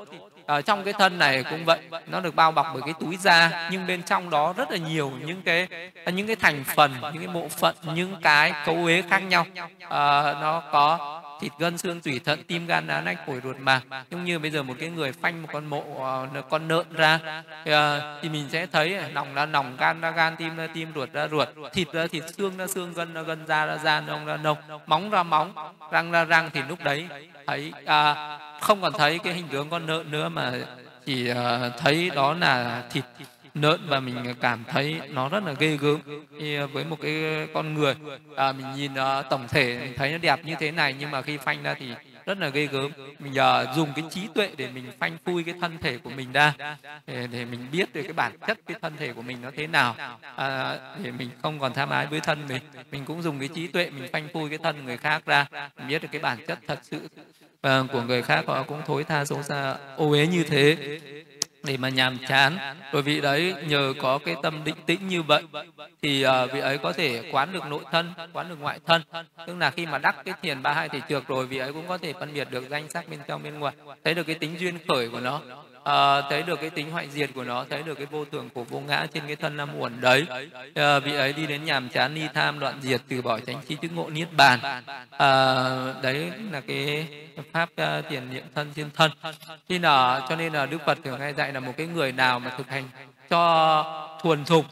ở 0.46 0.62
trong 0.62 0.84
cái 0.84 0.92
thân 0.92 1.18
này 1.18 1.44
cũng 1.50 1.64
vậy 1.64 1.78
nó 2.06 2.20
được 2.20 2.34
bao 2.34 2.52
bọc 2.52 2.66
bởi 2.72 2.82
cái 2.82 2.94
túi 3.00 3.16
da 3.16 3.68
nhưng 3.70 3.86
bên 3.86 4.02
trong 4.02 4.30
đó 4.30 4.54
rất 4.56 4.70
là 4.70 4.76
nhiều 4.76 5.12
những 5.26 5.42
cái 5.42 5.68
à, 6.04 6.10
những 6.10 6.26
cái 6.26 6.36
thành 6.36 6.64
phần 6.76 6.94
những 7.00 7.24
cái 7.24 7.34
bộ 7.34 7.48
phận 7.48 7.74
những 7.94 8.16
cái 8.22 8.52
cấu 8.66 8.74
uế 8.74 9.02
khác 9.10 9.18
nhau. 9.18 9.46
À, 9.88 10.22
nó 10.40 10.62
có 10.72 11.20
thịt 11.40 11.52
gân 11.58 11.78
xương 11.78 12.00
tủy 12.00 12.20
thận 12.24 12.42
tim 12.46 12.66
gan 12.66 12.86
đá 12.86 13.00
nách 13.00 13.26
phổi 13.26 13.40
ruột 13.44 13.56
mà. 13.58 13.80
Giống 14.10 14.24
như 14.24 14.38
bây 14.38 14.50
giờ 14.50 14.62
một 14.62 14.74
cái 14.80 14.88
người 14.88 15.12
phanh 15.12 15.42
một 15.42 15.48
con 15.52 15.66
mộ 15.66 15.78
uh, 15.78 15.98
ờ, 15.98 16.42
con 16.50 16.68
nợn 16.68 16.86
ra 16.92 17.42
uh, 17.60 18.22
thì 18.22 18.28
mình 18.28 18.48
sẽ 18.52 18.66
thấy 18.66 18.96
à, 18.96 19.08
nòng 19.08 19.34
ra 19.34 19.46
nòng 19.46 19.76
gan 19.78 20.00
ra 20.00 20.10
gan 20.10 20.36
tim 20.36 20.56
ra 20.56 20.66
tim 20.74 20.92
ruột 20.94 21.12
ra 21.12 21.28
ruột 21.28 21.48
thịt 21.72 21.92
ra 21.92 22.06
thịt 22.06 22.24
xương 22.36 22.56
ra 22.56 22.66
xương 22.66 22.92
gân 22.92 23.14
ra 23.14 23.22
gân 23.22 23.46
da 23.46 23.66
ra 23.66 23.78
da 23.78 24.00
nông 24.00 24.26
ra 24.26 24.36
nông 24.36 24.58
móng 24.86 25.10
ra 25.10 25.22
móng 25.22 25.52
răng 25.90 26.10
ra 26.10 26.24
răng. 26.24 26.50
Thì 26.52 26.60
lúc 26.68 26.78
đấy 26.84 27.08
thấy 27.46 27.72
uh, 27.82 28.16
không 28.64 28.80
còn 28.80 28.92
thấy 28.92 29.18
cái 29.18 29.34
hình 29.34 29.48
tướng 29.48 29.70
con 29.70 29.86
nợn 29.86 30.10
nữa 30.10 30.28
mà 30.28 30.52
chỉ 31.06 31.30
uh, 31.30 31.36
thấy 31.78 32.10
đó 32.14 32.34
là 32.34 32.82
thịt 32.90 33.04
nợn 33.54 33.80
và 33.88 34.00
mình 34.00 34.16
cảm 34.40 34.64
thấy 34.68 35.00
nó 35.08 35.28
rất 35.28 35.44
là 35.44 35.52
ghê 35.52 35.76
gớm. 35.76 35.98
thì 36.40 36.58
với 36.58 36.84
một 36.84 36.96
cái 37.02 37.46
con 37.54 37.74
người 37.74 37.94
à, 38.36 38.52
mình 38.52 38.66
nhìn 38.76 38.92
uh, 38.92 39.24
tổng 39.30 39.48
thể 39.48 39.78
mình 39.78 39.92
thấy 39.96 40.12
nó 40.12 40.18
đẹp 40.18 40.44
như 40.44 40.54
thế 40.60 40.70
này 40.70 40.94
nhưng 40.98 41.10
mà 41.10 41.22
khi 41.22 41.36
phanh 41.36 41.62
ra 41.62 41.74
thì 41.74 41.86
rất 42.26 42.38
là 42.38 42.48
ghê 42.48 42.66
gớm. 42.66 42.90
Mình 43.18 43.32
uh, 43.32 43.76
dùng 43.76 43.88
cái 43.96 44.04
trí 44.10 44.28
tuệ 44.34 44.50
để 44.56 44.68
mình 44.74 44.84
phanh 44.98 45.16
phui 45.24 45.44
cái 45.44 45.54
thân 45.60 45.78
thể 45.80 45.98
của 45.98 46.10
mình 46.10 46.32
ra 46.32 46.54
để, 47.06 47.26
để 47.32 47.44
mình 47.44 47.66
biết 47.72 47.94
được 47.94 48.02
cái 48.02 48.12
bản 48.12 48.32
chất 48.46 48.58
cái 48.66 48.76
thân 48.82 48.96
thể 48.96 49.12
của 49.12 49.22
mình 49.22 49.38
nó 49.42 49.50
thế 49.56 49.66
nào 49.66 49.94
à, 50.36 50.78
để 51.02 51.10
mình 51.10 51.30
không 51.42 51.58
còn 51.58 51.74
tham 51.74 51.90
ái 51.90 52.06
với 52.06 52.20
thân 52.20 52.46
mình. 52.48 52.62
Mình 52.90 53.04
cũng 53.04 53.22
dùng 53.22 53.38
cái 53.38 53.48
trí 53.48 53.66
tuệ 53.66 53.90
mình 53.90 54.08
phanh 54.12 54.28
phui 54.32 54.48
cái 54.48 54.58
thân 54.58 54.84
người 54.84 54.96
khác 54.96 55.22
ra 55.26 55.46
mình 55.78 55.88
biết 55.88 56.02
được 56.02 56.08
cái 56.12 56.20
bản 56.20 56.38
chất 56.46 56.58
thật 56.66 56.78
sự 56.82 57.08
và 57.64 57.82
của 57.92 58.02
người 58.02 58.22
khác 58.22 58.44
họ 58.46 58.62
cũng 58.62 58.82
thối 58.86 59.04
tha 59.04 59.24
xấu 59.24 59.42
xa 59.42 59.76
ô 59.96 60.10
uế 60.10 60.26
như 60.26 60.44
thế 60.44 60.76
để 61.62 61.76
mà 61.76 61.88
nhàm 61.88 62.18
chán. 62.28 62.58
Bởi 62.92 63.02
vì 63.02 63.20
đấy 63.20 63.54
nhờ 63.66 63.94
có 64.00 64.18
cái 64.18 64.36
tâm 64.42 64.64
định 64.64 64.74
tĩnh 64.86 65.08
như 65.08 65.22
vậy 65.22 65.42
thì 66.02 66.26
uh, 66.26 66.52
vị 66.52 66.60
ấy 66.60 66.78
có 66.78 66.92
thể 66.92 67.30
quán 67.32 67.52
được 67.52 67.66
nội 67.66 67.84
thân 67.92 68.12
quán 68.32 68.48
được 68.48 68.60
ngoại 68.60 68.78
thân. 68.86 69.02
Tức 69.46 69.56
là 69.58 69.70
khi 69.70 69.86
mà 69.86 69.98
đắc 69.98 70.16
cái 70.24 70.34
thiền 70.42 70.62
ba 70.62 70.72
hai 70.72 70.88
thể 70.88 71.00
trược 71.08 71.28
rồi 71.28 71.46
vị 71.46 71.58
ấy 71.58 71.72
cũng 71.72 71.88
có 71.88 71.98
thể 71.98 72.12
phân 72.12 72.34
biệt 72.34 72.48
được 72.50 72.68
danh 72.70 72.88
sắc 72.88 73.08
bên 73.08 73.20
trong 73.28 73.42
bên 73.42 73.58
ngoài. 73.58 73.74
Thấy 74.04 74.14
được 74.14 74.26
cái 74.26 74.36
tính 74.36 74.56
duyên 74.60 74.78
khởi 74.88 75.08
của 75.08 75.20
nó 75.20 75.40
à, 75.84 76.20
thấy 76.30 76.42
được 76.42 76.60
cái 76.60 76.70
tính 76.70 76.90
hoại 76.90 77.08
diệt 77.10 77.30
của 77.34 77.44
nó 77.44 77.64
thấy 77.70 77.82
được 77.82 77.94
cái 77.94 78.06
vô 78.06 78.24
thường 78.24 78.48
của 78.54 78.64
vô 78.64 78.80
ngã 78.80 79.06
trên 79.14 79.22
cái 79.26 79.36
thân 79.36 79.56
năm 79.56 79.68
uẩn 79.78 80.00
đấy. 80.00 80.26
À, 80.74 80.98
vị 80.98 81.14
ấy 81.14 81.32
đi 81.32 81.46
đến 81.46 81.64
nhàm 81.64 81.88
chán 81.88 82.14
ni 82.14 82.22
tham 82.34 82.58
đoạn 82.58 82.78
diệt 82.82 83.00
từ 83.08 83.22
bỏ 83.22 83.38
tránh 83.40 83.60
chi 83.68 83.76
chứng 83.82 83.94
ngộ 83.94 84.10
niết 84.10 84.28
bàn. 84.32 84.60
À, 85.10 85.64
đấy 86.02 86.32
là 86.52 86.60
cái 86.60 87.06
pháp 87.52 87.68
uh, 87.72 88.04
tiền 88.08 88.30
niệm 88.30 88.44
thân 88.54 88.72
trên 88.76 88.90
thân. 88.90 89.10
Khi 89.68 89.78
nào 89.78 90.26
cho 90.28 90.36
nên 90.36 90.52
là 90.52 90.66
đức 90.66 90.78
phật 90.86 90.98
thường 91.04 91.20
hay 91.20 91.32
dạy 91.32 91.52
là 91.52 91.60
một 91.60 91.72
cái 91.76 91.86
người 91.86 92.12
nào 92.12 92.38
mà 92.38 92.50
thực 92.58 92.70
hành 92.70 92.84
cho 93.30 94.18
thuần 94.22 94.44
thục 94.44 94.64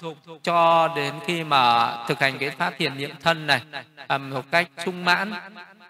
cho 0.42 0.88
đến 0.96 1.14
khi 1.26 1.44
mà 1.44 1.94
thực 2.08 2.20
hành 2.20 2.38
cái 2.38 2.50
pháp 2.50 2.74
thiền 2.78 2.98
niệm 2.98 3.10
thân 3.22 3.46
này 3.46 3.60
à, 4.08 4.18
một 4.18 4.44
cách 4.50 4.68
sung 4.84 5.04
mãn 5.04 5.30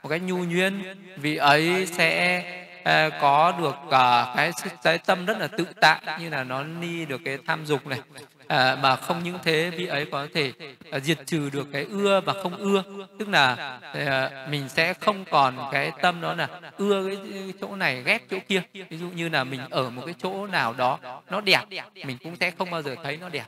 một 0.02 0.08
cách 0.08 0.22
nhu 0.22 0.44
nhuyễn 0.44 0.82
vị 1.16 1.36
ấy 1.36 1.86
sẽ 1.86 2.42
Ờ, 2.84 3.10
có 3.20 3.54
được 3.58 3.74
uh, 3.86 4.36
cái 4.36 4.52
cái 4.82 4.98
tâm 4.98 5.26
rất 5.26 5.38
là 5.38 5.46
tự 5.46 5.66
tại 5.80 6.00
như 6.18 6.28
là 6.28 6.44
nó 6.44 6.62
ni 6.62 7.04
được 7.04 7.20
cái 7.24 7.38
tham 7.46 7.66
dục 7.66 7.86
này. 7.86 8.00
À, 8.48 8.76
mà 8.82 8.96
không 8.96 9.22
những 9.22 9.38
thế 9.42 9.70
vị 9.70 9.86
ấy 9.86 10.06
có 10.12 10.26
thể 10.34 10.52
uh, 10.96 11.02
diệt 11.02 11.18
trừ 11.26 11.50
được 11.50 11.68
cái 11.72 11.86
ưa 11.90 12.20
và 12.20 12.32
không 12.42 12.56
ưa. 12.56 12.82
Tức 13.18 13.28
là 13.28 13.78
uh, 13.90 14.48
mình 14.48 14.68
sẽ 14.68 14.94
không 14.94 15.24
còn 15.24 15.54
cái 15.72 15.92
tâm 16.02 16.20
đó 16.20 16.34
là 16.34 16.48
ưa 16.76 17.06
cái 17.06 17.16
chỗ 17.60 17.76
này 17.76 18.02
ghét 18.02 18.22
chỗ 18.30 18.36
kia. 18.48 18.62
Ví 18.72 18.98
dụ 18.98 19.06
như 19.06 19.28
là 19.28 19.44
mình 19.44 19.60
ở 19.70 19.90
một 19.90 20.02
cái 20.06 20.14
chỗ 20.22 20.46
nào 20.46 20.72
đó 20.72 20.98
nó 21.30 21.40
đẹp 21.40 21.60
mình 22.04 22.18
cũng 22.24 22.36
sẽ 22.36 22.50
không 22.50 22.70
bao 22.70 22.82
giờ 22.82 22.94
thấy 23.04 23.16
nó 23.16 23.28
đẹp. 23.28 23.44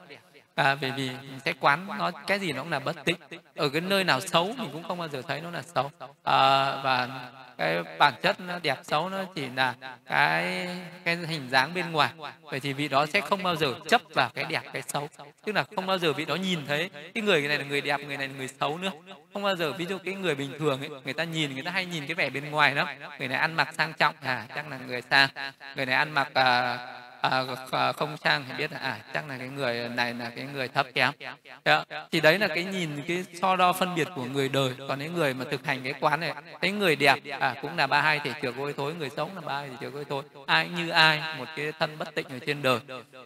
À, 0.54 0.76
bởi 0.80 0.90
vì 0.90 1.08
mình 1.08 1.40
sẽ 1.44 1.52
quán 1.60 1.86
nó 1.98 2.10
cái 2.26 2.38
gì 2.38 2.52
nó 2.52 2.62
cũng 2.62 2.72
là 2.72 2.78
bất 2.78 3.04
tịnh. 3.04 3.16
Ở 3.56 3.68
cái 3.68 3.80
nơi 3.80 4.04
nào 4.04 4.20
xấu 4.20 4.54
mình 4.58 4.68
cũng 4.72 4.82
không 4.82 4.98
bao 4.98 5.08
giờ 5.08 5.22
thấy 5.28 5.40
nó 5.40 5.50
là 5.50 5.62
xấu. 5.62 5.90
À, 6.24 6.76
và 6.82 7.08
cái 7.58 7.82
bản 7.98 8.14
chất 8.22 8.40
nó 8.40 8.58
đẹp 8.62 8.78
xấu 8.82 9.08
nó 9.08 9.24
chỉ 9.34 9.48
là 9.56 9.74
cái 10.06 10.68
cái 11.04 11.16
hình 11.16 11.48
dáng 11.50 11.74
bên 11.74 11.92
ngoài. 11.92 12.10
Vậy 12.42 12.60
thì 12.60 12.72
vị 12.72 12.88
đó 12.88 13.06
sẽ 13.06 13.20
không 13.20 13.42
bao 13.42 13.56
giờ 13.56 13.74
chấp 13.88 14.02
vào 14.14 14.30
cái 14.34 14.44
đẹp 14.44 14.62
cái 14.72 14.82
xấu. 14.82 15.08
Tức 15.44 15.54
là 15.54 15.64
không 15.76 15.86
bao 15.86 15.98
giờ 15.98 16.12
vị 16.12 16.24
đó 16.24 16.34
nhìn 16.34 16.66
thấy 16.66 16.90
cái 17.14 17.22
người 17.22 17.48
này 17.48 17.58
là 17.58 17.64
người 17.64 17.80
đẹp 17.80 18.00
người 18.00 18.16
này 18.16 18.28
là 18.28 18.34
người 18.34 18.48
xấu 18.48 18.78
nữa. 18.78 18.90
Không 19.32 19.42
bao 19.42 19.56
giờ 19.56 19.72
ví 19.72 19.86
dụ 19.86 19.98
cái 19.98 20.14
người 20.14 20.34
bình 20.34 20.52
thường 20.58 20.80
ấy, 20.80 20.90
người 21.04 21.14
ta 21.14 21.24
nhìn 21.24 21.54
người 21.54 21.62
ta 21.62 21.70
hay 21.70 21.86
nhìn 21.86 22.06
cái 22.06 22.14
vẻ 22.14 22.30
bên 22.30 22.50
ngoài 22.50 22.74
lắm 22.74 22.86
người 23.18 23.28
này 23.28 23.38
ăn 23.38 23.54
mặc 23.54 23.68
sang 23.72 23.92
trọng 23.92 24.14
à 24.20 24.46
chắc 24.54 24.70
là 24.70 24.78
người 24.78 25.02
sang 25.10 25.28
người 25.76 25.86
này 25.86 25.94
ăn 25.94 26.10
mặc 26.10 26.28
uh, 26.28 27.03
à, 27.70 27.92
không 27.92 28.16
sang 28.16 28.44
thì 28.48 28.54
biết 28.58 28.72
là 28.72 28.78
à 28.78 28.98
chắc 29.14 29.28
là 29.28 29.38
cái 29.38 29.48
người 29.48 29.88
này 29.88 30.14
là 30.14 30.30
cái 30.36 30.44
người 30.54 30.68
thấp 30.68 30.86
kém. 30.94 31.12
Đó. 31.64 31.84
thì 32.12 32.20
đấy 32.20 32.38
là 32.38 32.48
cái 32.48 32.64
nhìn 32.64 33.02
cái 33.08 33.24
so 33.40 33.56
đo 33.56 33.72
phân 33.72 33.94
biệt 33.94 34.08
của 34.14 34.24
người 34.24 34.48
đời. 34.48 34.70
Còn 34.88 34.98
những 34.98 35.14
người 35.14 35.34
mà 35.34 35.44
thực 35.50 35.66
hành 35.66 35.82
cái 35.84 35.94
quán 36.00 36.20
này 36.20 36.32
cái 36.60 36.70
người 36.70 36.96
đẹp 36.96 37.18
à 37.40 37.54
cũng 37.62 37.76
là 37.76 37.86
ba 37.86 38.00
hai 38.00 38.18
thể 38.18 38.32
trược 38.42 38.56
ôi 38.56 38.74
thối 38.76 38.94
người 38.94 39.10
sống 39.16 39.30
là 39.34 39.40
ba 39.40 39.54
hai 39.54 39.68
thể 39.68 39.76
trược 39.80 39.94
ôi 39.94 40.04
thối. 40.08 40.22
Ai 40.46 40.68
như 40.68 40.88
ai 40.88 41.22
một 41.38 41.44
cái 41.56 41.72
thân 41.78 41.98
bất 41.98 42.14
tịnh 42.14 42.28
ở 42.28 42.38
trên 42.46 42.62
đời. 42.62 42.78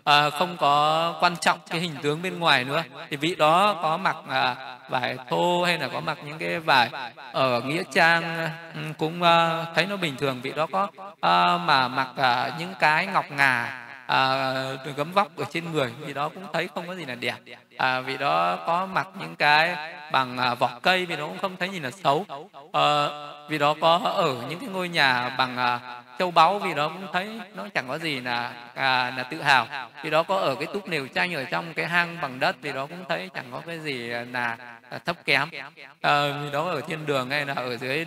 À, 0.05 0.31
không 0.31 0.57
có 0.57 1.15
quan 1.21 1.37
trọng 1.37 1.59
cái 1.71 1.81
hình 1.81 1.95
tướng 2.03 2.23
bên 2.23 2.39
ngoài 2.39 2.65
nữa. 2.65 2.83
Thì 3.11 3.17
vị 3.17 3.35
đó 3.35 3.81
có 3.83 3.97
mặc 3.97 4.17
à, 4.29 4.79
vải 4.89 5.17
thô 5.29 5.65
hay 5.65 5.79
là 5.79 5.89
có 5.89 6.01
mặc 6.01 6.19
những 6.25 6.39
cái 6.39 6.59
vải 6.59 6.91
ở 7.33 7.61
nghĩa 7.61 7.83
trang 7.95 8.49
ừ, 8.75 8.81
cũng 8.99 9.23
à, 9.23 9.65
thấy 9.75 9.87
nó 9.87 9.97
bình 9.97 10.17
thường. 10.17 10.41
Vị 10.43 10.53
đó 10.57 10.67
có 10.73 10.89
à, 11.21 11.57
mà 11.57 11.89
mặc 11.89 12.09
à, 12.17 12.51
những 12.59 12.75
cái 12.81 13.07
ngọc 13.07 13.25
ngà 13.31 13.88
à, 14.09 14.53
gấm 14.97 15.13
vóc 15.13 15.37
ở 15.37 15.45
trên 15.51 15.73
người 15.73 15.93
vì 16.01 16.15
đó 16.15 16.29
cũng 16.29 16.45
thấy 16.53 16.69
không 16.75 16.87
có 16.87 16.95
gì 16.95 17.05
là 17.05 17.15
đẹp. 17.15 17.35
À, 17.77 18.01
vì 18.01 18.17
đó 18.19 18.57
có 18.67 18.87
mặc 18.87 19.09
những 19.21 19.37
cái 19.37 19.95
bằng 20.13 20.39
à, 20.39 20.55
vỏ 20.55 20.71
cây 20.83 21.07
vì 21.07 21.17
đó 21.17 21.27
cũng 21.27 21.39
không 21.39 21.57
thấy 21.57 21.69
gì 21.69 21.81
là 21.81 21.91
xấu. 21.91 22.27
À, 22.73 23.09
vì 23.49 23.59
đó 23.59 23.75
có 23.81 23.97
ở 23.99 24.35
những 24.49 24.59
cái 24.59 24.69
ngôi 24.69 24.89
nhà 24.89 25.35
bằng 25.39 25.57
à, 25.57 25.81
châu 26.19 26.31
báu 26.31 26.59
vì 26.59 26.75
đó 26.75 26.89
cũng 26.89 27.07
thấy 27.13 27.41
nó 27.55 27.69
chẳng 27.75 27.89
có 27.89 27.99
gì 27.99 28.21
là 28.21 28.53
à, 28.75 29.13
là 29.17 29.23
tự 29.23 29.43
hào. 29.43 29.67
Vì 30.05 30.11
đó 30.11 30.23
có 30.23 30.37
ở 30.37 30.55
cái 30.55 30.67
túp 30.73 30.89
nều 30.89 31.09
tranh 31.09 31.35
ở 31.35 31.45
trong 31.45 31.75
cái 31.75 31.87
hang 31.87 32.21
bằng 32.23 32.41
đất 32.41 32.57
vì 32.63 32.73
đó 32.73 32.87
cũng 32.87 33.05
thấy 33.09 33.31
chẳng 33.35 33.47
có 33.53 33.63
cái 33.67 33.79
gì 33.79 34.09
là, 34.09 34.57
là 34.91 34.99
thấp 34.99 35.17
kém. 35.25 35.49
À, 36.01 36.23
vì 36.45 36.51
đó 36.51 36.71
ở 36.71 36.81
thiên 36.81 37.07
đường 37.07 37.31
hay 37.31 37.47
là 37.47 37.55
ở 37.55 37.77
dưới 37.77 38.07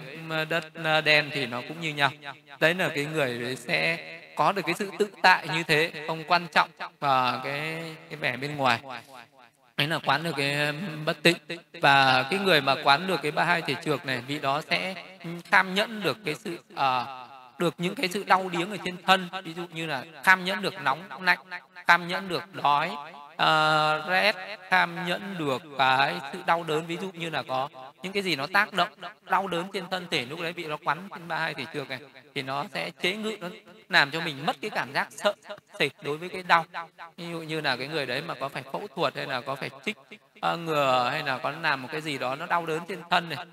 đất 0.50 0.64
đen 1.06 1.30
thì 1.34 1.46
nó 1.46 1.62
cũng 1.68 1.82
như 1.82 1.94
nhau. 1.94 2.12
Đấy 2.60 2.74
là 2.74 2.90
cái 2.96 3.06
người 3.06 3.56
sẽ 3.56 3.98
có 4.36 4.52
được 4.52 4.62
cái 4.66 4.76
sự 4.76 4.92
tự 5.00 5.08
tại 5.22 5.48
như 5.54 5.64
thế 5.64 5.92
không 6.08 6.24
quan 6.28 6.48
trọng 6.48 6.70
và 7.00 7.42
cái 7.44 7.96
cái 8.10 8.18
vẻ 8.20 8.38
bên 8.38 8.58
ngoài. 8.58 8.80
Ấy 9.76 9.88
là 9.88 10.00
quán 10.06 10.24
được 10.24 10.32
cái 10.38 10.74
bất 11.06 11.24
tịnh. 11.24 11.38
Và 11.82 12.26
cái 12.30 12.40
người 12.40 12.62
mà 12.62 12.76
quán 12.84 13.08
được 13.08 13.22
cái 13.22 13.32
ba 13.32 13.44
hai 13.44 13.62
thể 13.62 13.76
trược 13.86 14.06
này 14.06 14.22
vị 14.28 14.40
đó 14.40 14.62
sẽ 14.70 14.96
tham 15.52 15.74
nhẫn 15.74 16.04
được 16.04 16.18
cái 16.26 16.36
sự 16.36 16.60
uh, 16.74 16.80
được 17.58 17.74
những 17.78 17.96
cái 17.96 18.08
sự 18.08 18.24
đau 18.24 18.50
điếng 18.50 18.72
ở 18.72 18.78
trên 18.86 18.98
thân. 19.04 19.30
Ví 19.44 19.54
dụ 19.54 19.64
như 19.74 19.86
là 19.86 20.04
tham 20.24 20.46
nhẫn 20.46 20.62
được 20.62 20.74
nóng 20.82 21.24
lạnh 21.24 21.40
tham 21.88 22.08
nhẫn 22.08 22.28
được 22.28 22.44
đói 22.54 22.92
uh, 23.34 24.10
rét 24.10 24.36
tham 24.70 25.08
nhẫn 25.08 25.36
được 25.38 25.62
cái 25.78 26.16
sự 26.34 26.40
đau 26.46 26.64
đớn. 26.64 26.86
Ví 26.88 26.98
dụ 27.02 27.10
như 27.14 27.30
là 27.30 27.44
có 27.44 27.70
những 28.04 28.14
cái 28.14 28.24
gì 28.24 28.36
nó 28.36 28.48
tác 28.54 28.74
động 28.74 28.90
đau 29.30 29.48
đớn 29.48 29.68
trên 29.74 29.84
thân 29.92 30.08
thể 30.12 30.26
lúc 30.26 30.42
đấy 30.42 30.54
bị 30.54 30.66
nó 30.66 30.78
quắn 30.78 31.10
trên 31.14 31.28
ba 31.28 31.38
hai 31.38 31.54
thể 31.54 31.66
trược 31.74 31.90
này 31.90 32.00
thì 32.36 32.42
nó 32.42 32.66
sẽ 32.74 32.92
chế 33.02 33.16
ngự 33.16 33.38
nó 33.42 33.50
làm 33.90 34.12
cho 34.12 34.22
mình 34.22 34.46
mất 34.46 34.56
cái 34.62 34.70
cảm 34.70 34.94
giác 34.94 35.08
sợ 35.12 35.34
sệt 35.80 35.92
đối 36.02 36.18
với 36.18 36.30
cái 36.30 36.44
đau. 36.44 36.66
Ví 37.18 37.30
dụ 37.32 37.40
như 37.40 37.62
là 37.62 37.76
cái 37.78 37.88
người 37.88 38.06
đấy 38.06 38.22
mà 38.22 38.34
có 38.34 38.50
phải 38.50 38.64
phẫu 38.64 38.88
thuật 38.96 39.16
hay 39.16 39.26
là 39.26 39.42
có 39.42 39.56
phải 39.56 39.70
trích 39.86 39.98
uh, 40.54 40.60
ngừa 40.60 41.10
hay 41.12 41.24
là 41.24 41.38
có 41.38 41.52
làm 41.52 41.82
một 41.82 41.90
cái 41.92 42.02
gì 42.02 42.18
đó 42.18 42.36
nó 42.36 42.46
đau 42.46 42.66
đớn 42.66 42.80
trên 42.88 43.00
thân 43.10 43.30
này 43.30 43.46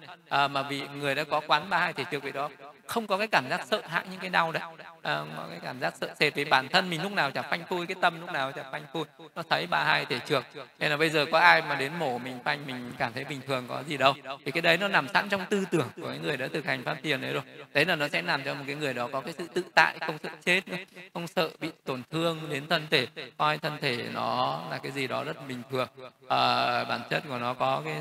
uh, 0.45 0.51
mà 0.51 0.62
vì 0.62 0.83
người 0.89 1.15
đã 1.15 1.25
có 1.25 1.41
quán 1.47 1.70
ba 1.70 1.79
hai 1.79 1.93
thể 1.93 2.05
trược 2.11 2.23
vậy 2.23 2.33
đó 2.33 2.51
không 2.87 3.07
có 3.07 3.19
cái 3.19 3.27
cảm 3.27 3.45
giác 3.51 3.61
sợ 3.66 3.83
hãi 3.87 4.05
những 4.11 4.20
cái 4.20 4.31
đau 4.31 4.53
đấy. 4.53 4.62
Ờ, 5.03 5.20
à, 5.20 5.25
có 5.37 5.47
cái 5.51 5.59
cảm 5.62 5.81
giác 5.81 5.95
sợ 6.01 6.15
sệt 6.20 6.35
vì 6.35 6.45
bản 6.45 6.69
thân 6.69 6.91
mình 6.91 7.03
lúc 7.03 7.12
nào 7.12 7.31
chả 7.31 7.43
phanh 7.43 7.65
phui 7.69 7.87
cái 7.87 7.97
tâm 8.01 8.20
lúc 8.20 8.33
nào 8.33 8.53
chả 8.53 8.62
phanh 8.73 8.83
phui 8.93 9.05
nó 9.35 9.43
thấy 9.51 9.66
ba 9.66 9.85
hai 9.85 10.05
thể 10.05 10.19
trược 10.19 10.45
nên 10.79 10.91
là 10.91 10.97
bây 10.97 11.11
giờ 11.11 11.27
có 11.33 11.39
ai 11.39 11.62
mà 11.62 11.75
đến 11.75 11.93
mổ 11.99 12.19
mình 12.19 12.39
phanh 12.45 12.66
mình 12.66 12.93
cảm 12.99 13.12
thấy 13.12 13.25
bình 13.25 13.41
thường 13.47 13.65
có 13.69 13.83
gì 13.83 13.97
đâu 13.97 14.15
thì 14.44 14.52
cái 14.52 14.62
đấy 14.62 14.77
nó 14.77 14.89
nằm 14.89 15.09
sẵn 15.09 15.28
trong 15.28 15.44
tư 15.51 15.65
tưởng 15.70 15.89
của 15.97 16.09
cái 16.09 16.19
người 16.19 16.36
đã 16.36 16.48
thực 16.52 16.66
hành 16.66 16.85
pháp 16.85 16.97
tiền 17.02 17.20
đấy 17.20 17.32
rồi. 17.32 17.43
Đấy 17.74 17.85
là 17.85 17.97
nó 17.97 18.09
sẽ 18.09 18.23
làm 18.23 18.43
cho 18.44 18.55
một 18.55 18.65
cái 18.66 18.77
người 18.77 18.94
đó 18.94 19.09
có 19.12 19.20
cái 19.20 19.35
sự 19.39 19.48
tự 19.55 19.65
tại 19.74 19.98
không 20.06 20.19
sợ 20.23 20.28
chết 20.44 20.69
nữa 20.69 20.77
không 21.15 21.27
sợ 21.27 21.51
bị 21.60 21.70
tổn 21.85 22.02
thương 22.10 22.40
đến 22.51 22.66
thân 22.69 22.86
thể. 22.90 23.06
Coi 23.36 23.59
thân 23.59 23.78
thể 23.81 24.05
nó 24.15 24.62
là 24.70 24.78
cái 24.78 24.93
gì 24.93 25.06
đó 25.06 25.24
rất 25.24 25.48
bình 25.48 25.62
thường. 25.70 25.89
À, 26.28 26.85
bản 26.85 27.01
chất 27.10 27.23
của 27.28 27.39
nó 27.39 27.55
có 27.55 27.82
cái, 27.85 27.97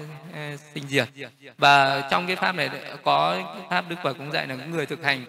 sinh 0.74 0.88
diệt. 0.88 1.08
Và 1.58 2.08
trong 2.12 2.28
cái 2.28 2.36
pháp 2.36 2.56
này 2.56 2.70
có 3.04 3.42
pháp 3.70 3.90
đức 3.90 3.96
phật 4.04 4.14
cũng 4.14 4.32
dạy 4.32 4.48
là 4.48 4.56
người 4.56 4.86
thực 4.86 5.04
hành 5.04 5.26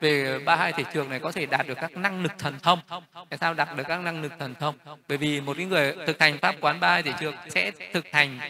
về 0.00 0.38
ba 0.38 0.56
hai 0.56 0.72
thể 0.72 0.84
trường 0.94 1.10
này 1.10 1.20
có 1.20 1.32
thể 1.32 1.46
đạt 1.46 1.66
được 1.66 1.78
các 1.80 1.96
năng 1.96 2.22
lực 2.22 2.32
thần 2.38 2.58
thông. 2.62 2.80
Tại 3.28 3.38
sao 3.40 3.54
đạt 3.54 3.68
được 3.76 3.84
các 3.88 4.00
năng 4.00 4.22
lực 4.22 4.32
thần 4.38 4.54
thông? 4.54 4.74
Bởi 5.08 5.18
vì 5.18 5.40
một 5.40 5.56
cái 5.56 5.66
người 5.66 5.94
thực 6.06 6.20
hành 6.20 6.38
pháp 6.38 6.54
quán 6.60 6.80
ba 6.80 6.88
hai 6.88 7.02
thể 7.02 7.12
trường 7.20 7.34
sẽ 7.48 7.72
thực 7.92 8.06
hành 8.12 8.40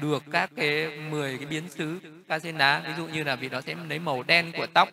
được 0.00 0.22
các 0.32 0.50
cái 0.56 0.86
10 1.10 1.36
cái 1.36 1.46
biến 1.46 1.68
xứ 1.68 2.00
ca 2.28 2.38
xin 2.38 2.58
đá 2.58 2.82
ví 2.86 2.92
dụ 2.96 3.06
như 3.06 3.24
là 3.24 3.36
vì 3.36 3.48
đó 3.48 3.60
sẽ 3.60 3.74
lấy 3.88 3.98
màu 3.98 4.22
đen 4.22 4.52
của 4.56 4.66
tóc 4.66 4.88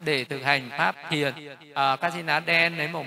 để 0.00 0.24
thực 0.24 0.42
hành 0.42 0.70
pháp 0.70 0.96
thiền. 1.10 1.34
À, 1.74 1.96
ca 1.96 2.10
xin 2.10 2.26
đá 2.26 2.40
đen 2.40 2.78
lấy 2.78 2.88
màu 2.88 3.04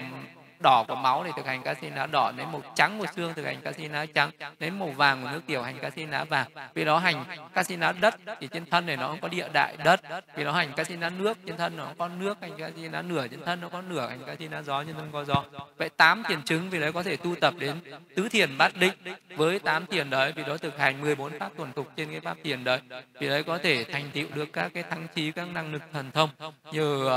đỏ 0.62 0.86
của 0.88 0.96
máu 0.96 1.24
để 1.24 1.32
thực 1.36 1.46
hành 1.46 1.64
cá 1.64 1.74
xin 1.74 1.96
lá 1.96 2.06
đỏ 2.06 2.32
lấy 2.38 2.46
màu 2.46 2.62
trắng 2.76 3.00
của 3.00 3.06
xương 3.16 3.34
thực 3.34 3.46
hành 3.46 3.62
cá 3.62 3.72
xin 3.72 3.92
lá 3.92 4.06
trắng 4.06 4.32
lấy 4.60 4.72
màu 4.72 4.90
vàng 4.90 5.24
của 5.24 5.30
nước 5.32 5.42
tiểu 5.48 5.64
hành 5.64 5.80
cá 5.80 5.90
xin 5.90 6.12
lá 6.12 6.24
vàng 6.24 6.48
vì 6.74 6.86
đó 6.86 6.98
hành 6.98 7.26
cá 7.54 7.64
xin 7.64 7.80
lá 7.80 7.92
đất 7.92 8.16
thì 8.40 8.48
trên 8.48 8.66
thân 8.66 8.86
này 8.86 8.98
nó 8.98 9.08
không 9.08 9.20
có 9.22 9.28
địa 9.28 9.48
đại 9.54 9.78
đất. 9.84 10.02
Vì 10.36 10.44
nó 10.44 10.52
hành 10.52 10.74
cá 10.74 10.84
xin 10.84 11.00
lá 11.00 11.10
nước 11.10 11.38
trên 11.46 11.58
thân 11.58 11.78
nó 11.78 11.88
có 11.98 12.08
nước 12.08 12.38
hành 12.42 12.58
cá 12.58 12.70
xin 12.76 12.92
lá 12.92 13.02
nửa 13.02 13.28
trên 13.28 13.44
thân 13.46 13.62
nó 13.62 13.70
có 13.70 13.82
nửa 13.82 14.08
hành 14.08 14.24
cá 14.28 14.36
xin 14.36 14.52
lá 14.52 14.62
gió 14.62 14.84
trên 14.84 14.96
thân 14.96 15.10
có 15.12 15.24
gió. 15.24 15.44
Vậy 15.78 15.90
tám 15.90 16.24
thiền 16.28 16.42
chứng 16.44 16.70
vì 16.70 16.80
đấy 16.80 16.92
có 16.92 17.04
thể 17.04 17.18
tu 17.18 17.36
tập 17.36 17.54
đến 17.60 17.82
tứ 18.16 18.30
thiền 18.30 18.58
bát 18.58 18.72
định. 18.76 18.94
Với 19.36 19.60
tám 19.60 19.86
thiền 19.86 20.10
đấy 20.10 20.34
vì 20.36 20.44
đó 20.44 20.58
thực 20.58 20.80
hành 20.80 21.02
14 21.02 21.40
pháp 21.40 21.52
thuần 21.58 21.72
tục 21.72 21.88
trên 21.96 22.12
cái 22.12 22.20
pháp 22.20 22.38
thiền 22.44 22.64
đấy 22.64 22.80
vì 23.20 23.28
đấy 23.28 23.44
có 23.44 23.58
thể 23.58 23.86
thành 23.92 24.10
tựu 24.14 24.28
được 24.34 24.54
các 24.54 24.72
cái 24.74 24.84
thăng 24.84 25.08
trí 25.16 25.32
các 25.32 25.48
năng 25.48 25.74
lực 25.74 25.82
thần 25.94 26.12
thông. 26.12 26.30
Như 26.72 27.06
uh, 27.06 27.12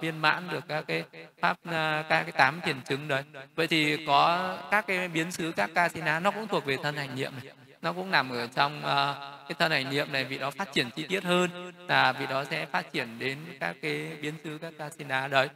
viên 0.00 0.22
mãn 0.22 0.48
được 0.48 0.64
các 0.68 0.84
cái 0.86 1.04
pháp 1.40 1.56
uh, 1.68 1.74
các 2.08 2.22
cái 2.22 2.32
tám 2.32 2.60
thiền 2.60 2.75
chứng 2.80 3.08
đấy. 3.08 3.22
Vậy 3.54 3.66
thì 3.66 4.06
có 4.06 4.54
các 4.70 4.86
cái 4.86 5.08
biến 5.08 5.32
xứ 5.32 5.52
các 5.56 5.70
casina 5.74 6.20
nó 6.20 6.30
cũng 6.30 6.48
thuộc 6.48 6.64
về 6.64 6.76
thân 6.82 6.96
hành 6.96 7.14
niệm 7.16 7.32
này. 7.42 7.52
Nó 7.82 7.92
cũng 7.92 8.10
nằm 8.10 8.30
ở 8.30 8.46
trong 8.54 8.78
uh, 8.78 8.86
cái 9.48 9.56
thân 9.58 9.70
hành 9.72 9.90
niệm 9.90 10.12
này 10.12 10.24
vị 10.24 10.38
đó 10.38 10.50
phát 10.50 10.72
triển 10.72 10.90
chi 10.90 11.06
tiết 11.08 11.24
hơn 11.24 11.72
là 11.88 12.12
vị 12.12 12.26
đó 12.30 12.44
sẽ 12.44 12.66
phát 12.66 12.92
triển 12.92 13.18
đến 13.18 13.38
các 13.60 13.76
cái 13.82 14.08
biến 14.20 14.34
xứ 14.44 14.58
các 14.62 14.72
kasina 14.78 15.28
đấy. 15.28 15.48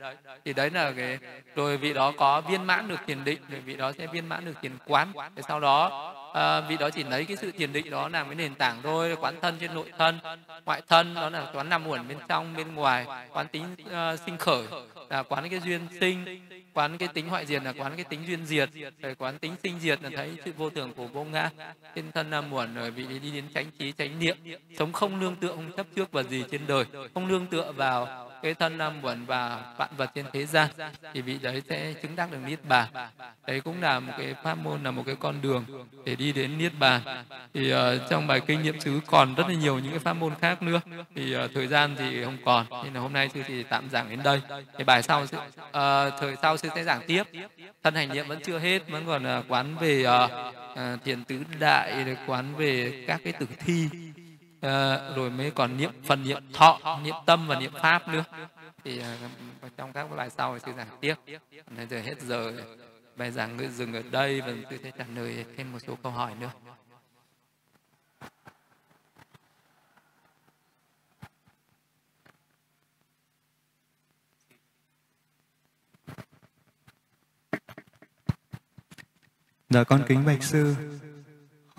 Thì 0.44 0.52
đấy 0.52 0.70
là 0.70 0.92
cái 0.96 1.18
rồi 1.54 1.76
vị 1.76 1.92
đó 1.92 2.12
có 2.16 2.40
viên 2.40 2.64
mãn 2.64 2.88
được 2.88 3.00
thiền 3.06 3.24
định 3.24 3.38
rồi 3.50 3.60
vị 3.60 3.76
đó 3.76 3.92
sẽ 3.98 4.06
viên 4.06 4.28
mãn 4.28 4.44
được 4.44 4.54
thiền 4.62 4.72
quán. 4.86 5.12
Thì 5.36 5.42
sau 5.48 5.60
đó 5.60 6.12
ờ, 6.32 6.58
uh, 6.58 6.70
vị 6.70 6.76
đó 6.76 6.90
chỉ 6.90 7.04
lấy 7.04 7.24
cái 7.24 7.36
sự 7.36 7.52
thiền 7.52 7.72
định 7.72 7.90
đó 7.90 8.08
làm 8.08 8.26
cái 8.26 8.34
nền 8.34 8.54
tảng 8.54 8.82
thôi 8.82 9.16
quán 9.20 9.34
thân 9.42 9.56
trên 9.60 9.74
nội 9.74 9.92
thân. 9.98 10.18
Ngoại 10.64 10.82
thân 10.88 11.14
đó 11.14 11.30
là 11.30 11.50
quán 11.54 11.68
nằm 11.68 11.86
uẩn 11.86 12.08
bên 12.08 12.18
trong 12.28 12.56
bên 12.56 12.74
ngoài 12.74 13.06
quán 13.32 13.48
tính 13.48 13.64
uh, 13.84 14.20
sinh 14.26 14.36
khởi 14.36 14.64
là 15.08 15.22
quán 15.22 15.50
cái 15.50 15.60
duyên 15.60 15.86
sinh 16.00 16.40
quán 16.74 16.98
cái 16.98 17.08
tính 17.08 17.28
hoại 17.28 17.46
diệt 17.46 17.62
là 17.62 17.72
quán 17.72 17.92
cái 17.96 18.04
tính 18.04 18.20
duyên 18.26 18.46
diệt, 18.46 18.70
rồi 19.02 19.14
quán 19.14 19.38
tính 19.38 19.54
sinh 19.62 19.80
diệt 19.80 20.02
là 20.02 20.10
thấy 20.16 20.30
sự 20.44 20.52
vô 20.56 20.70
thường 20.70 20.92
của 20.96 21.06
vô 21.06 21.24
ngã. 21.24 21.50
Trên 21.94 22.12
thân 22.12 22.30
nam 22.30 22.50
muộn 22.50 22.74
rồi 22.74 22.90
bị 22.90 23.18
đi 23.18 23.30
đến 23.30 23.44
tránh 23.54 23.66
trí 23.78 23.92
tránh 23.92 24.18
niệm. 24.18 24.36
Sống 24.78 24.92
không 24.92 25.20
nương 25.20 25.36
tựa 25.36 25.48
không 25.48 25.72
chấp 25.76 25.86
trước 25.96 26.12
vào 26.12 26.24
gì 26.24 26.44
trên 26.50 26.60
đời. 26.66 26.84
Không 27.14 27.28
nương 27.28 27.46
tựa 27.46 27.72
vào 27.72 28.29
cái 28.42 28.54
thân 28.54 28.72
à, 28.72 28.76
nam 28.76 28.92
quẩn 29.02 29.26
và 29.26 29.74
vạn 29.76 29.90
vật 29.96 30.10
trên 30.14 30.26
thế 30.32 30.46
gian 30.46 30.70
thì 31.14 31.22
vị 31.22 31.38
đấy 31.42 31.62
sẽ 31.68 31.92
chứng 32.02 32.16
đắc 32.16 32.30
được 32.32 32.38
niết 32.46 32.64
bàn. 32.64 32.88
Đấy 33.46 33.60
cũng 33.60 33.82
là 33.82 34.00
một 34.00 34.12
cái 34.18 34.34
pháp 34.42 34.58
môn 34.58 34.82
là 34.82 34.90
một 34.90 35.02
cái 35.06 35.16
con 35.20 35.42
đường 35.42 35.64
để 36.04 36.16
đi 36.16 36.32
đến 36.32 36.58
niết 36.58 36.72
bàn. 36.78 37.00
Thì 37.54 37.74
uh, 37.74 37.78
trong 38.10 38.26
bài 38.26 38.40
kinh 38.46 38.62
nghiệm 38.62 38.80
xứ 38.80 39.00
còn 39.06 39.34
rất 39.34 39.48
là 39.48 39.54
nhiều 39.54 39.78
những 39.78 39.90
cái 39.90 39.98
pháp 39.98 40.12
môn 40.12 40.34
khác 40.40 40.62
nữa. 40.62 40.80
Thì 41.14 41.36
uh, 41.36 41.50
thời 41.54 41.66
gian 41.66 41.96
thì 41.98 42.24
không 42.24 42.36
còn 42.44 42.66
nên 42.84 42.94
là 42.94 43.00
hôm 43.00 43.12
nay 43.12 43.28
sư 43.34 43.42
thì 43.46 43.62
tạm 43.62 43.90
giảng 43.90 44.10
đến 44.10 44.22
đây. 44.22 44.40
Thì 44.78 44.84
bài 44.84 45.02
sau 45.02 45.22
uh, 45.22 45.28
thời 46.20 46.36
sau 46.42 46.56
sư 46.56 46.68
sẽ 46.74 46.84
giảng 46.84 47.00
tiếp. 47.06 47.22
Thân 47.82 47.94
hành 47.94 48.08
niệm 48.08 48.28
vẫn 48.28 48.40
chưa 48.44 48.58
hết 48.58 48.88
vẫn 48.88 49.06
còn 49.06 49.38
uh, 49.38 49.44
quán 49.48 49.76
về 49.80 50.04
uh, 50.06 50.30
uh, 50.72 51.04
thiền 51.04 51.24
tứ 51.24 51.42
đại 51.60 52.16
quán 52.26 52.54
về 52.56 53.04
các 53.06 53.20
cái 53.24 53.32
tử 53.32 53.46
thi 53.58 53.88
à, 54.60 55.10
rồi 55.16 55.30
mới 55.30 55.50
còn 55.50 55.76
niệm 55.76 55.90
phần 56.04 56.22
niệm 56.22 56.42
thọ 56.52 57.00
niệm 57.04 57.14
tâm 57.26 57.46
và 57.48 57.60
niệm 57.60 57.72
pháp 57.82 58.08
nữa. 58.08 58.24
Thì 58.84 58.98
à, 58.98 59.18
trong 59.76 59.92
các 59.92 60.16
bài 60.16 60.30
sau 60.30 60.58
thì 60.58 60.60
sư 60.66 60.72
giảng 60.76 60.98
tiếp. 61.00 61.14
Bây 61.76 61.86
giờ 61.86 62.00
hết 62.00 62.20
giờ 62.20 62.52
bài 63.16 63.30
giảng 63.30 63.58
cứ 63.58 63.68
dừng 63.68 63.94
ở 63.94 64.02
đây 64.10 64.40
và 64.40 64.52
tôi 64.70 64.78
sẽ 64.82 64.90
trả 64.98 65.04
lời 65.14 65.44
thêm 65.56 65.72
một 65.72 65.78
số 65.86 65.98
câu 66.02 66.12
hỏi 66.12 66.34
nữa. 66.40 66.50
Dạ 79.70 79.84
con 79.84 80.04
kính 80.08 80.24
bạch 80.26 80.42
sư. 80.42 80.74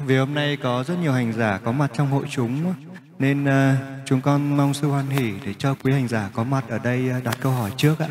Vì 0.05 0.17
hôm 0.17 0.33
nay 0.33 0.57
có 0.57 0.83
rất 0.83 0.95
nhiều 1.01 1.13
hành 1.13 1.33
giả 1.33 1.59
có 1.63 1.71
mặt 1.71 1.91
trong 1.93 2.07
hội 2.07 2.25
chúng 2.29 2.73
nên 3.19 3.43
uh, 3.43 3.77
chúng 4.05 4.21
con 4.21 4.57
mong 4.57 4.73
sư 4.73 4.87
hoan 4.87 5.09
hỷ 5.09 5.33
để 5.45 5.53
cho 5.53 5.75
quý 5.83 5.93
hành 5.93 6.07
giả 6.07 6.29
có 6.33 6.43
mặt 6.43 6.63
ở 6.69 6.79
đây 6.79 7.09
ờ, 7.09 7.21
đặt 7.23 7.37
câu 7.41 7.51
hỏi 7.51 7.71
trước 7.77 7.99
ạ. 7.99 8.07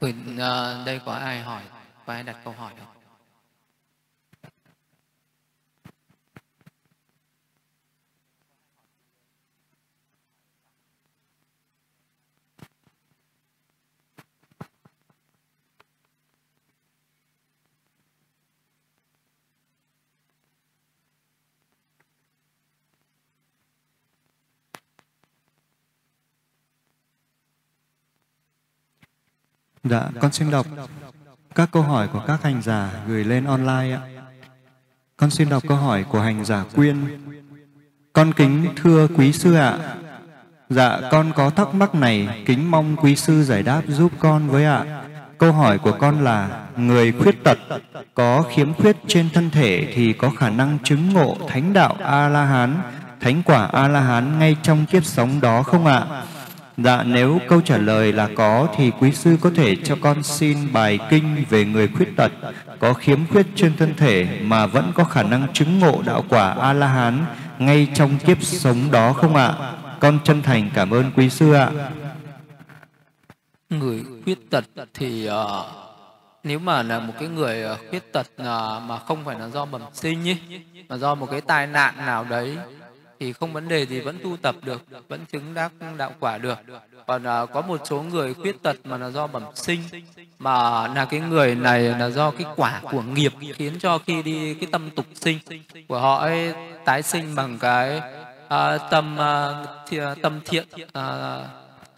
Ừ, 0.00 0.12
đây 0.86 1.00
có 1.06 1.12
ai 1.12 1.42
hỏi, 1.42 1.62
có 2.06 2.12
ai 2.12 2.22
đặt 2.22 2.36
câu 2.44 2.54
hỏi 2.58 2.72
không? 2.78 2.99
Dạ, 29.84 30.08
con 30.20 30.32
xin 30.32 30.50
đọc 30.50 30.66
các 31.54 31.68
câu 31.72 31.82
hỏi 31.82 32.08
của 32.08 32.22
các 32.26 32.42
hành 32.42 32.62
giả 32.62 32.90
gửi 33.06 33.24
lên 33.24 33.44
online 33.44 33.96
ạ. 33.96 34.00
Con 35.16 35.30
xin 35.30 35.48
đọc 35.48 35.62
câu 35.68 35.76
hỏi 35.76 36.04
của 36.04 36.20
hành 36.20 36.44
giả 36.44 36.64
Quyên. 36.74 36.96
Con 38.12 38.32
kính 38.32 38.66
thưa 38.76 39.08
quý 39.16 39.32
sư 39.32 39.54
ạ. 39.54 39.78
Dạ, 40.68 41.00
con 41.10 41.32
có 41.36 41.50
thắc 41.50 41.74
mắc 41.74 41.94
này, 41.94 42.44
kính 42.46 42.70
mong 42.70 42.96
quý 42.96 43.16
sư 43.16 43.44
giải 43.44 43.62
đáp 43.62 43.82
giúp 43.88 44.12
con 44.18 44.48
với 44.48 44.64
ạ. 44.64 45.02
Câu 45.38 45.52
hỏi 45.52 45.78
của 45.78 45.92
con 45.92 46.24
là, 46.24 46.66
người 46.76 47.12
khuyết 47.12 47.44
tật 47.44 47.58
có 48.14 48.44
khiếm 48.50 48.74
khuyết 48.74 48.96
trên 49.06 49.30
thân 49.30 49.50
thể 49.50 49.92
thì 49.94 50.12
có 50.12 50.30
khả 50.30 50.50
năng 50.50 50.78
chứng 50.84 51.12
ngộ 51.12 51.36
thánh 51.48 51.72
đạo 51.72 51.96
A-la-hán, 52.02 52.76
thánh 53.20 53.42
quả 53.42 53.66
A-la-hán 53.72 54.38
ngay 54.38 54.56
trong 54.62 54.86
kiếp 54.86 55.04
sống 55.04 55.40
đó 55.40 55.62
không 55.62 55.86
ạ? 55.86 56.06
Dạ 56.76 57.02
nếu 57.02 57.38
câu 57.48 57.60
trả 57.60 57.78
lời 57.78 58.12
là 58.12 58.28
có 58.36 58.68
thì 58.76 58.90
quý 59.00 59.12
sư 59.12 59.36
có 59.40 59.50
thể 59.56 59.76
cho 59.76 59.96
con 60.00 60.22
xin 60.22 60.72
bài 60.72 60.98
kinh 61.10 61.44
về 61.50 61.64
người 61.64 61.88
khuyết 61.88 62.16
tật 62.16 62.32
có 62.78 62.92
khiếm 62.92 63.26
khuyết 63.26 63.46
trên 63.54 63.76
thân 63.76 63.94
thể 63.96 64.38
mà 64.42 64.66
vẫn 64.66 64.92
có 64.94 65.04
khả 65.04 65.22
năng 65.22 65.52
chứng 65.52 65.78
ngộ 65.78 66.02
đạo 66.06 66.24
quả 66.28 66.50
A-la-hán 66.50 67.24
ngay 67.58 67.88
trong 67.94 68.18
kiếp 68.18 68.42
sống 68.42 68.90
đó 68.90 69.12
không 69.12 69.36
ạ? 69.36 69.54
Con 70.00 70.18
chân 70.24 70.42
thành 70.42 70.70
cảm 70.74 70.90
ơn 70.90 71.10
quý 71.16 71.30
sư 71.30 71.52
ạ. 71.52 71.70
Người 73.70 74.04
khuyết 74.24 74.50
tật 74.50 74.64
thì 74.94 75.28
uh, 75.28 75.34
nếu 76.44 76.58
mà 76.58 76.82
là 76.82 77.00
một 77.00 77.12
cái 77.20 77.28
người 77.28 77.62
ờ, 77.62 77.76
khuyết 77.90 78.12
tật 78.12 78.26
uh, 78.40 78.46
mà 78.82 78.98
không 79.06 79.24
phải 79.24 79.38
là 79.38 79.48
do 79.48 79.64
bẩm 79.64 79.82
sinh 79.92 80.28
ấy, 80.28 80.38
mà 80.88 80.96
do 80.96 81.14
một 81.14 81.26
cái 81.30 81.40
tai 81.40 81.66
nạn 81.66 81.94
nào 82.06 82.24
đấy 82.24 82.56
thì 83.20 83.32
không 83.32 83.52
vấn 83.52 83.68
đề 83.68 83.86
gì 83.86 84.00
vẫn 84.00 84.18
tu 84.22 84.36
tập 84.36 84.54
được 84.62 84.82
vẫn 85.08 85.24
chứng 85.32 85.54
đắc 85.54 85.72
đạo 85.96 86.12
quả 86.20 86.38
được. 86.38 86.58
Còn 87.06 87.24
à, 87.24 87.46
có 87.46 87.60
một 87.60 87.80
số 87.84 88.02
người 88.02 88.34
khuyết 88.34 88.62
tật 88.62 88.76
mà 88.84 88.96
là 88.96 89.10
do 89.10 89.26
bẩm 89.26 89.42
sinh 89.54 89.80
mà 90.38 90.86
là 90.88 91.04
cái 91.04 91.20
người 91.20 91.54
này 91.54 91.82
là 91.82 92.10
do 92.10 92.30
cái 92.30 92.46
quả 92.56 92.80
của 92.90 93.02
nghiệp 93.02 93.32
khiến 93.54 93.78
cho 93.78 93.98
khi 93.98 94.22
đi 94.22 94.54
cái 94.54 94.68
tâm 94.72 94.90
tục 94.90 95.06
sinh 95.14 95.38
của 95.88 95.98
họ 95.98 96.18
ấy 96.18 96.54
tái 96.84 97.02
sinh 97.02 97.34
bằng 97.34 97.58
cái 97.58 98.00
à, 98.48 98.78
tâm 98.78 99.20
à, 99.20 99.64
thi, 99.88 99.98
à, 99.98 100.14
tâm 100.22 100.40
thiện 100.44 100.66
à, 100.92 101.38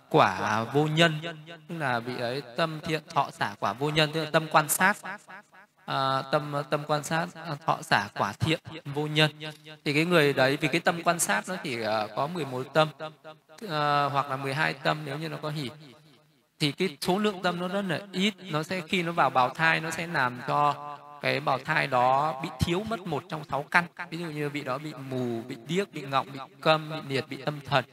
quả 0.09 0.65
vô 0.65 0.86
nhân. 0.86 1.12
Tức 1.69 1.74
là 1.78 2.01
bị 2.01 2.12
ấy 2.20 2.43
tâm 2.57 2.81
thiện 2.82 3.03
thọ 3.15 3.31
xả 3.31 3.55
quả 3.61 3.73
vô 3.73 3.90
nhân 3.90 4.11
tức 4.12 4.24
là 4.24 4.31
tâm 4.31 4.47
quan 4.53 4.69
sát 4.69 4.97
à, 5.93 6.23
tâm 6.32 6.52
tâm 6.70 6.82
quan 6.86 7.05
sát 7.05 7.27
à, 7.35 7.56
thọ 7.66 7.78
giả 7.82 8.09
quả 8.14 8.32
thiện 8.32 8.59
vô 8.94 9.06
nhân. 9.06 9.31
Thì 9.85 9.93
cái 9.93 10.05
người 10.05 10.32
đấy 10.32 10.59
vì 10.60 10.69
cái 10.69 10.81
tâm 10.81 11.02
quan 11.05 11.19
sát 11.19 11.48
nó 11.48 11.56
chỉ 11.64 11.81
uh, 11.81 11.86
à, 11.86 12.06
có 12.16 12.27
11 12.27 12.66
tâm 12.74 12.89
uh, 13.64 13.70
hoặc 14.12 14.31
là 14.31 14.36
12 14.36 14.74
tâm 14.74 14.98
nếu 15.05 15.19
như 15.19 15.28
nó 15.28 15.36
có 15.43 15.51
hỉ 15.51 15.70
thì 16.60 16.73
cái 16.73 16.97
số 17.01 17.19
lượng 17.19 17.43
tâm 17.43 17.60
nó 17.60 17.69
rất 17.69 17.82
là 17.89 18.01
ít 18.12 18.35
nó 18.51 18.62
sẽ 18.62 18.81
khi 18.89 19.02
nó 19.02 19.12
vào 19.12 19.31
bào 19.31 19.48
thai 19.48 19.81
nó 19.81 19.90
sẽ 19.90 20.06
làm 20.06 20.40
cho 20.48 20.74
cái 21.23 21.40
bào 21.40 21.59
thai 21.59 21.86
đó 21.86 22.40
bị 22.43 22.48
thiếu 22.60 22.82
mất 22.89 23.06
một 23.06 23.24
trong 23.28 23.44
sáu 23.51 23.62
căn. 23.62 23.85
Ví 24.10 24.19
dụ 24.19 24.27
như 24.27 24.48
bị 24.48 24.64
đó 24.64 24.78
bị 24.78 24.93
mù 25.10 25.43
bị 25.48 25.56
điếc 25.69 25.93
bị 25.93 26.02
ngọng 26.02 26.27
bị 26.32 26.39
câm 26.60 26.90
bị 26.90 27.14
liệt 27.14 27.28
bị 27.28 27.36
tâm 27.36 27.60
thần. 27.66 27.85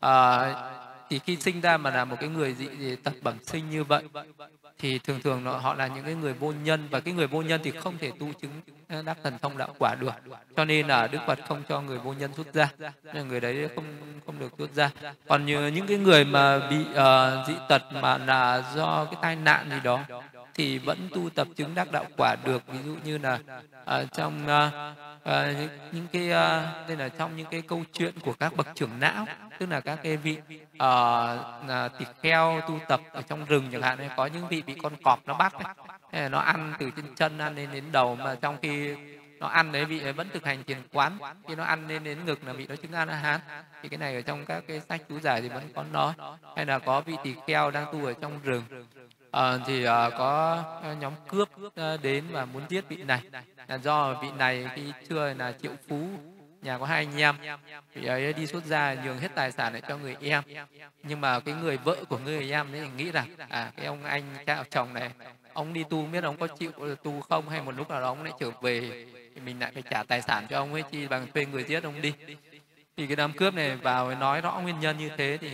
À, 0.00 0.54
thì 1.10 1.18
khi 1.18 1.36
sinh 1.36 1.60
ra 1.60 1.76
mà 1.76 1.90
là 1.90 2.04
một 2.04 2.16
cái 2.20 2.28
người 2.28 2.54
dị, 2.54 2.68
dị 2.78 2.96
tật 2.96 3.12
bẩm 3.22 3.36
sinh 3.42 3.70
như 3.70 3.84
vậy 3.84 4.04
thì 4.78 4.98
thường 4.98 5.20
thường 5.22 5.44
họ 5.44 5.74
là 5.74 5.86
những 5.86 6.04
cái 6.04 6.14
người 6.14 6.32
vô 6.32 6.52
nhân 6.64 6.88
và 6.90 7.00
cái 7.00 7.14
người 7.14 7.26
vô 7.26 7.42
nhân 7.42 7.60
thì 7.64 7.70
không 7.70 7.98
thể 7.98 8.12
tu 8.18 8.32
chứng 8.32 8.50
ờ, 8.88 9.02
đắc 9.02 9.18
thần 9.22 9.38
thông 9.38 9.58
đạo 9.58 9.74
quả 9.78 9.94
được. 10.00 10.12
Cho 10.56 10.64
nên 10.64 10.86
là 10.86 11.06
đức 11.06 11.18
phật 11.26 11.38
không 11.48 11.62
cho 11.68 11.80
người 11.80 11.98
vô 11.98 12.12
nhân 12.12 12.30
xuất 12.36 12.54
ra 12.54 12.68
nên 13.02 13.28
người 13.28 13.40
đấy 13.40 13.68
không 13.74 13.84
không 14.26 14.38
được 14.38 14.52
xuất 14.58 14.74
ra. 14.74 14.90
Còn 15.28 15.46
như 15.46 15.66
những 15.66 15.86
cái 15.86 15.96
người 15.96 16.24
mà 16.24 16.58
bị 16.70 16.76
uh, 16.80 17.48
dị 17.48 17.54
tật 17.68 17.82
mà 17.92 18.18
là 18.18 18.72
do 18.74 19.04
cái 19.04 19.16
tai 19.22 19.36
nạn 19.36 19.70
gì 19.70 19.76
đó 19.84 20.00
thì 20.54 20.78
vẫn 20.78 21.08
tu 21.14 21.30
tập 21.30 21.48
chứng 21.56 21.74
đắc 21.74 21.92
đạo 21.92 22.04
quả 22.16 22.36
được. 22.44 22.62
Ví 22.66 22.78
dụ 22.84 22.96
như 23.04 23.18
là 23.18 23.38
uh, 23.80 24.12
trong 24.12 24.46
uh, 24.46 25.17
à, 25.28 25.54
những 25.92 26.06
cái 26.12 26.30
à, 26.30 26.74
đây 26.88 26.96
là 26.96 27.08
trong 27.08 27.36
những 27.36 27.46
cái 27.50 27.62
câu 27.62 27.84
chuyện 27.92 28.14
của 28.24 28.32
các 28.32 28.56
bậc 28.56 28.66
trưởng 28.74 29.00
não 29.00 29.26
tức 29.58 29.70
là 29.70 29.80
các 29.80 29.98
cái 30.02 30.16
vị 30.16 30.38
ờ, 30.78 31.60
à, 31.68 31.88
tỳ 31.88 32.04
kheo 32.22 32.60
tu 32.68 32.78
tập 32.88 33.00
ở 33.12 33.22
trong 33.22 33.44
rừng 33.44 33.68
chẳng 33.72 33.82
hạn 33.82 33.98
có 34.16 34.26
những 34.26 34.48
vị 34.48 34.62
bị 34.62 34.74
con 34.82 34.92
cọp 35.02 35.26
nó 35.26 35.34
bắt 35.34 35.52
ấy. 36.12 36.28
nó 36.28 36.38
ăn 36.38 36.74
từ 36.78 36.90
trên 36.96 37.14
chân 37.14 37.38
ăn 37.38 37.56
lên 37.56 37.68
đến 37.72 37.84
đầu 37.92 38.16
mà 38.16 38.34
trong 38.34 38.56
khi 38.62 38.94
nó 39.38 39.46
ăn 39.46 39.72
đấy 39.72 39.84
vị 39.84 40.00
ấy 40.00 40.12
vẫn 40.12 40.28
thực 40.32 40.44
hành 40.44 40.64
thiền 40.64 40.78
quán. 40.92 41.18
Khi 41.48 41.54
nó 41.54 41.64
ăn 41.64 41.88
lên 41.88 42.04
đến 42.04 42.24
ngực 42.24 42.44
là 42.44 42.52
vị 42.52 42.66
nó 42.66 42.76
chứng 42.76 42.92
a 42.92 43.04
la 43.04 43.14
hán. 43.14 43.40
Thì 43.82 43.88
cái 43.88 43.98
này 43.98 44.14
ở 44.14 44.22
trong 44.22 44.44
các 44.44 44.64
cái 44.68 44.80
sách 44.80 45.02
chú 45.08 45.20
giải 45.20 45.42
thì 45.42 45.48
vẫn 45.48 45.72
có 45.74 45.84
nói. 45.92 46.14
Hay 46.56 46.66
là 46.66 46.78
có 46.78 47.00
vị 47.00 47.14
tỳ 47.24 47.34
kheo 47.46 47.70
đang 47.70 47.92
tu 47.92 48.04
ở 48.04 48.12
trong 48.12 48.40
rừng 48.42 48.64
à, 49.30 49.58
thì 49.66 49.84
à, 49.84 50.10
có 50.10 50.62
ờ, 50.82 50.94
nhóm 50.94 51.12
cướp 51.28 51.48
đến 52.02 52.24
và 52.30 52.44
muốn 52.44 52.62
giết 52.68 52.88
vị 52.88 52.96
này. 52.96 53.20
Là 53.68 53.78
do 53.78 54.14
vị 54.22 54.28
này 54.38 54.66
khi 54.74 54.92
xưa 55.08 55.34
là 55.38 55.52
triệu 55.62 55.72
phú 55.88 56.08
nhà 56.62 56.78
có 56.78 56.86
hai 56.86 57.04
anh 57.04 57.20
em 57.20 57.36
vị 57.94 58.06
ấy 58.06 58.32
đi 58.32 58.46
xuất 58.46 58.64
gia 58.64 58.94
nhường 58.94 59.18
hết 59.18 59.28
tài 59.34 59.52
sản 59.52 59.72
lại 59.72 59.82
cho 59.88 59.96
người 59.96 60.16
em. 60.20 60.42
Nhưng 61.02 61.20
mà 61.20 61.40
cái 61.40 61.54
người 61.54 61.76
vợ 61.76 61.96
của 62.08 62.18
người 62.18 62.50
em 62.50 62.72
ấy 62.72 62.88
nghĩ 62.96 63.10
rằng 63.10 63.28
à 63.48 63.72
cái 63.76 63.86
ông 63.86 64.04
anh 64.04 64.22
cha 64.46 64.64
chồng 64.70 64.94
này 64.94 65.10
ông 65.52 65.72
đi 65.72 65.84
tu 65.90 66.06
biết 66.06 66.24
ông 66.24 66.36
có 66.36 66.46
chịu 66.46 66.72
tu 67.02 67.20
không? 67.20 67.48
Hay 67.48 67.62
một 67.62 67.72
lúc 67.76 67.90
nào 67.90 68.00
đó 68.00 68.06
ông 68.06 68.22
lại 68.22 68.32
trở 68.40 68.50
về 68.62 69.06
thì 69.34 69.40
mình 69.40 69.58
lại 69.60 69.70
phải 69.74 69.82
trả 69.90 70.02
tài 70.02 70.22
sản 70.22 70.46
cho 70.50 70.58
ông 70.58 70.72
ấy 70.72 70.82
chi 70.82 71.06
bằng 71.08 71.26
thuê 71.34 71.46
người 71.46 71.64
giết 71.64 71.82
ông 71.82 72.00
đi 72.02 72.12
thì 72.98 73.06
cái 73.06 73.16
đám 73.16 73.32
cướp 73.32 73.54
này 73.54 73.76
vào 73.76 74.14
nói 74.14 74.40
rõ 74.40 74.60
nguyên 74.60 74.80
nhân 74.80 74.98
như 74.98 75.10
thế 75.16 75.38
thì 75.40 75.50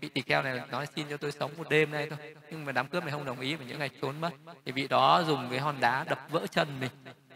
vị 0.00 0.08
tỳ 0.08 0.20
kheo 0.20 0.42
này 0.42 0.60
nói 0.70 0.86
xin 0.96 1.06
cho 1.10 1.16
tôi 1.16 1.32
sống 1.32 1.50
một 1.58 1.68
đêm 1.70 1.90
nay 1.90 2.06
thôi. 2.10 2.18
Nhưng 2.50 2.64
mà 2.64 2.72
đám 2.72 2.88
cướp 2.88 3.04
này 3.04 3.12
không 3.12 3.24
đồng 3.24 3.40
ý 3.40 3.54
và 3.54 3.64
những 3.64 3.78
ngày 3.78 3.90
trốn 4.02 4.20
mất. 4.20 4.30
Thì 4.64 4.72
vị 4.72 4.88
đó 4.88 5.22
dùng 5.26 5.46
cái 5.50 5.58
hòn 5.58 5.80
đá 5.80 6.04
đập 6.08 6.18
vỡ 6.30 6.46
chân 6.50 6.68
mình 6.80 6.90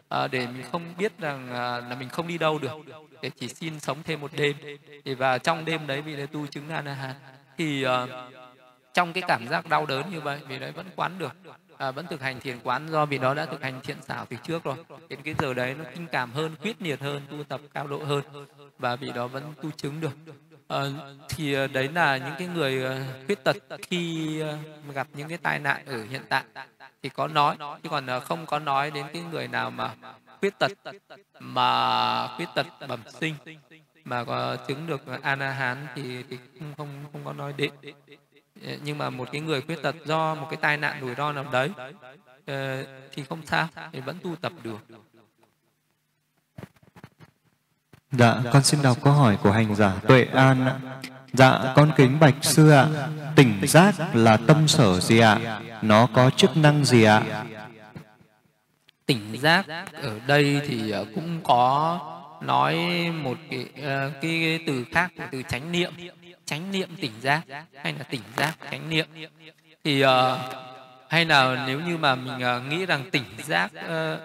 à, 0.08 0.26
để 0.26 0.46
mình 0.46 0.62
không 0.72 0.94
biết 0.98 1.12
rằng 1.18 1.48
à, 1.50 1.80
là 1.80 1.96
mình 1.98 2.08
không 2.08 2.28
đi 2.28 2.38
đâu 2.38 2.58
được 2.58 2.72
để 3.22 3.30
chỉ 3.36 3.48
xin 3.48 3.80
sống 3.80 4.02
thêm 4.02 4.20
một 4.20 4.30
đêm. 4.36 4.56
Thì 5.04 5.14
và 5.14 5.38
trong 5.38 5.64
đêm 5.64 5.86
đấy 5.86 6.02
vị 6.02 6.16
đấy 6.16 6.26
tu 6.26 6.46
chứng 6.46 6.68
a 6.70 6.80
la 6.80 6.94
hán. 6.94 7.14
Thì 7.58 7.82
à, 7.82 8.06
trong 8.94 9.12
cái 9.12 9.22
cảm 9.28 9.48
giác 9.48 9.68
đau 9.68 9.86
đớn 9.86 10.10
như 10.10 10.20
vậy 10.20 10.40
vị 10.48 10.58
đấy 10.58 10.72
vẫn 10.72 10.86
quán 10.96 11.18
được 11.18 11.32
à, 11.82 11.90
vẫn 11.90 12.06
thực 12.06 12.20
hành 12.20 12.40
thiền 12.40 12.58
quán 12.64 12.88
do 12.90 13.06
vì 13.06 13.18
đó 13.18 13.34
đã 13.34 13.46
thực 13.46 13.62
hành 13.62 13.80
thiện 13.82 14.02
xảo 14.02 14.26
từ 14.26 14.36
trước 14.42 14.64
rồi. 14.64 14.76
Đến 15.08 15.18
cái 15.24 15.34
giờ 15.38 15.54
đấy 15.54 15.74
nó 15.78 15.84
kinh 15.94 16.06
cảm 16.06 16.32
hơn 16.32 16.54
quyết 16.62 16.82
liệt 16.82 17.00
hơn 17.00 17.22
tu 17.30 17.44
tập 17.44 17.60
cao 17.74 17.86
độ 17.86 18.04
hơn. 18.04 18.22
Và 18.78 18.96
vì 18.96 19.12
đó 19.12 19.26
vẫn 19.26 19.54
tu 19.62 19.70
chứng 19.70 20.00
được. 20.00 20.12
À, 20.68 20.82
thì 21.28 21.52
ờ, 21.52 21.66
đấy 21.66 21.88
là 21.94 22.16
những 22.16 22.34
cái 22.38 22.48
người 22.48 22.82
ờ, 22.82 23.02
khuyết 23.26 23.44
tật 23.44 23.56
khi 23.82 24.38
gặp 24.94 25.06
những 25.14 25.28
cái 25.28 25.38
tai 25.38 25.58
nạn 25.58 25.86
ở 25.86 26.04
hiện 26.10 26.22
tại 26.28 26.44
thì 27.02 27.08
có 27.08 27.28
nói. 27.28 27.56
Chứ 27.82 27.88
còn 27.88 28.06
không 28.24 28.46
có 28.46 28.58
nói 28.58 28.90
đến 28.90 29.06
cái 29.12 29.22
người 29.22 29.48
nào 29.48 29.70
mà 29.70 29.94
khuyết 30.40 30.58
tật 30.58 30.72
mà 31.40 32.28
khuyết 32.36 32.48
tật 32.54 32.66
bẩm 32.88 33.00
sinh 33.20 33.34
mà 34.04 34.24
có 34.24 34.56
chứng 34.68 34.86
được 34.86 35.00
a 35.22 35.36
la 35.36 35.50
hán 35.50 35.86
thì, 35.94 36.22
thì 36.30 36.38
không 36.58 36.74
không 36.76 36.88
không 37.12 37.24
có 37.24 37.32
nói 37.32 37.54
đến 37.56 37.70
nhưng 38.84 38.98
mà 38.98 39.10
một 39.10 39.28
cái 39.32 39.40
người 39.40 39.60
khuyết 39.60 39.82
tật 39.82 39.94
do 40.04 40.34
một 40.34 40.46
cái 40.50 40.56
tai 40.56 40.76
nạn 40.76 40.98
rủi 41.00 41.14
ro 41.14 41.32
nào 41.32 41.44
đấy 41.52 41.70
ờ, 42.46 42.84
thì 43.12 43.24
không 43.28 43.46
sao 43.46 43.68
thì 43.92 44.00
vẫn 44.00 44.16
tu 44.22 44.36
tập 44.36 44.52
được 44.62 44.78
Dạ, 48.12 48.36
con 48.52 48.62
xin 48.62 48.82
đọc 48.82 48.98
câu 49.02 49.12
hỏi 49.12 49.38
của 49.42 49.50
hành 49.50 49.74
giả 49.74 49.92
Tuệ 50.08 50.26
An. 50.34 50.80
Dạ, 51.32 51.72
con 51.76 51.92
kính 51.96 52.20
bạch 52.20 52.34
sư 52.42 52.70
ạ. 52.70 52.86
Tỉnh 53.36 53.66
giác 53.66 53.94
là 54.14 54.36
tâm 54.36 54.68
sở 54.68 55.00
gì 55.00 55.18
ạ? 55.18 55.60
Nó 55.82 56.06
có 56.06 56.30
chức 56.30 56.56
năng 56.56 56.84
gì 56.84 57.02
ạ? 57.02 57.44
Tỉnh 59.06 59.40
giác 59.40 59.66
ở 59.92 60.18
đây 60.26 60.60
thì 60.68 60.90
ờ, 60.90 61.04
cũng 61.14 61.40
có 61.44 61.98
nói 62.42 62.76
một 63.22 63.38
cái, 63.50 63.66
ờ, 63.82 64.10
cái, 64.22 64.40
cái 64.42 64.60
từ 64.66 64.84
khác 64.92 65.12
từ 65.30 65.42
chánh 65.42 65.72
niệm 65.72 65.92
chánh 66.52 66.72
niệm 66.72 66.88
tỉnh 67.00 67.12
giác 67.20 67.42
hay 67.74 67.92
là 67.98 68.04
tỉnh 68.10 68.20
giác 68.36 68.52
chánh 68.70 68.88
niệm. 68.90 69.06
Thì 69.84 70.04
uh, 70.04 70.10
hay 71.08 71.24
là 71.24 71.64
nếu 71.66 71.80
như 71.80 71.96
mà 71.96 72.14
mình 72.14 72.34
uh, 72.34 72.72
nghĩ 72.72 72.86
rằng 72.86 73.10
tỉnh 73.10 73.24
giác 73.38 73.70
uh, 73.74 74.20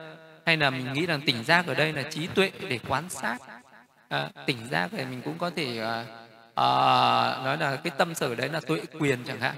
hay 0.46 0.58
là 0.58 0.70
mình 0.70 0.94
nghĩ 0.94 1.06
rằng 1.06 1.22
tỉnh 1.22 1.44
giác 1.44 1.68
ở 1.68 1.74
đây 1.74 1.94
là 1.94 2.04
trí 2.04 2.28
tuệ 2.28 2.52
để 2.70 2.80
quan 2.88 3.10
sát 3.10 3.38
uh, 4.16 4.20
tỉnh 4.46 4.58
giác 4.72 4.90
thì 4.92 5.06
mình 5.06 5.22
cũng 5.22 5.38
có 5.38 5.50
thể 5.56 5.80
uh, 5.82 6.08
uh, 6.52 7.46
nói 7.46 7.58
là 7.60 7.76
cái 7.84 7.92
tâm 7.98 8.16
sở 8.16 8.36
đấy 8.36 8.50
là 8.50 8.60
tuệ 8.60 8.82
quyền 9.00 9.24
chẳng 9.24 9.40
hạn. 9.40 9.56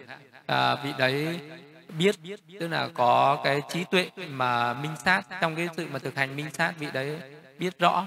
Uh, 0.51 0.79
vị 0.83 0.93
đấy 0.97 1.39
biết 1.97 2.15
tức 2.59 2.67
là 2.67 2.89
có 2.93 3.41
cái 3.43 3.61
trí 3.69 3.83
tuệ 3.91 4.09
mà 4.29 4.73
minh 4.73 4.95
sát 5.05 5.21
trong 5.41 5.55
cái 5.55 5.67
sự 5.77 5.87
mà 5.91 5.99
thực 5.99 6.15
hành 6.15 6.35
minh 6.35 6.49
sát 6.53 6.73
vị 6.79 6.87
đấy 6.93 7.19
biết 7.59 7.79
rõ 7.79 8.05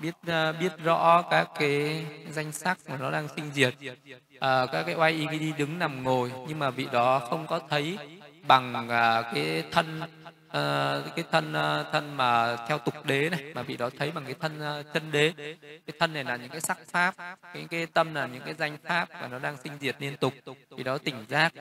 biết 0.00 0.14
uh, 0.26 0.60
biết 0.60 0.72
rõ 0.84 1.22
các 1.30 1.48
cái 1.58 2.06
danh 2.30 2.52
sắc 2.52 2.78
mà 2.88 2.96
nó 2.96 3.10
đang 3.10 3.28
sinh 3.36 3.50
diệt. 3.52 3.74
Uh, 3.74 4.40
các 4.72 4.82
cái 4.86 4.94
oai 4.94 5.26
EVD 5.26 5.58
đứng 5.58 5.78
nằm 5.78 6.02
ngồi 6.02 6.32
nhưng 6.48 6.58
mà 6.58 6.70
vị 6.70 6.88
đó 6.92 7.18
không 7.18 7.46
có 7.46 7.60
thấy 7.68 7.98
bằng 8.46 8.84
uh, 8.84 9.34
cái 9.34 9.64
thân 9.70 10.00
uh, 10.46 11.16
cái 11.16 11.24
thân 11.32 11.52
uh, 11.52 11.86
thân 11.92 12.16
mà 12.16 12.56
theo 12.68 12.78
tục 12.78 12.94
đế 13.04 13.28
này 13.30 13.40
mà 13.54 13.62
vị 13.62 13.76
đó 13.76 13.90
thấy 13.98 14.10
bằng 14.10 14.24
cái 14.24 14.34
thân 14.40 14.80
uh, 14.80 14.86
chân 14.94 15.12
đế. 15.12 15.32
Cái 15.60 15.96
thân 15.98 16.12
này 16.12 16.24
là 16.24 16.36
những 16.36 16.50
cái 16.50 16.60
sắc 16.60 16.78
pháp 16.86 17.14
cái 17.54 17.66
cái 17.70 17.86
tâm 17.86 18.14
là 18.14 18.26
những 18.26 18.42
cái 18.44 18.54
danh 18.54 18.76
pháp 18.84 19.08
và 19.20 19.28
nó 19.28 19.38
đang 19.38 19.56
sinh 19.56 19.72
diệt 19.80 19.96
liên 19.98 20.16
tục. 20.16 20.34
Vì 20.70 20.84
đó 20.84 20.98
tỉnh 20.98 21.24
giác 21.28 21.52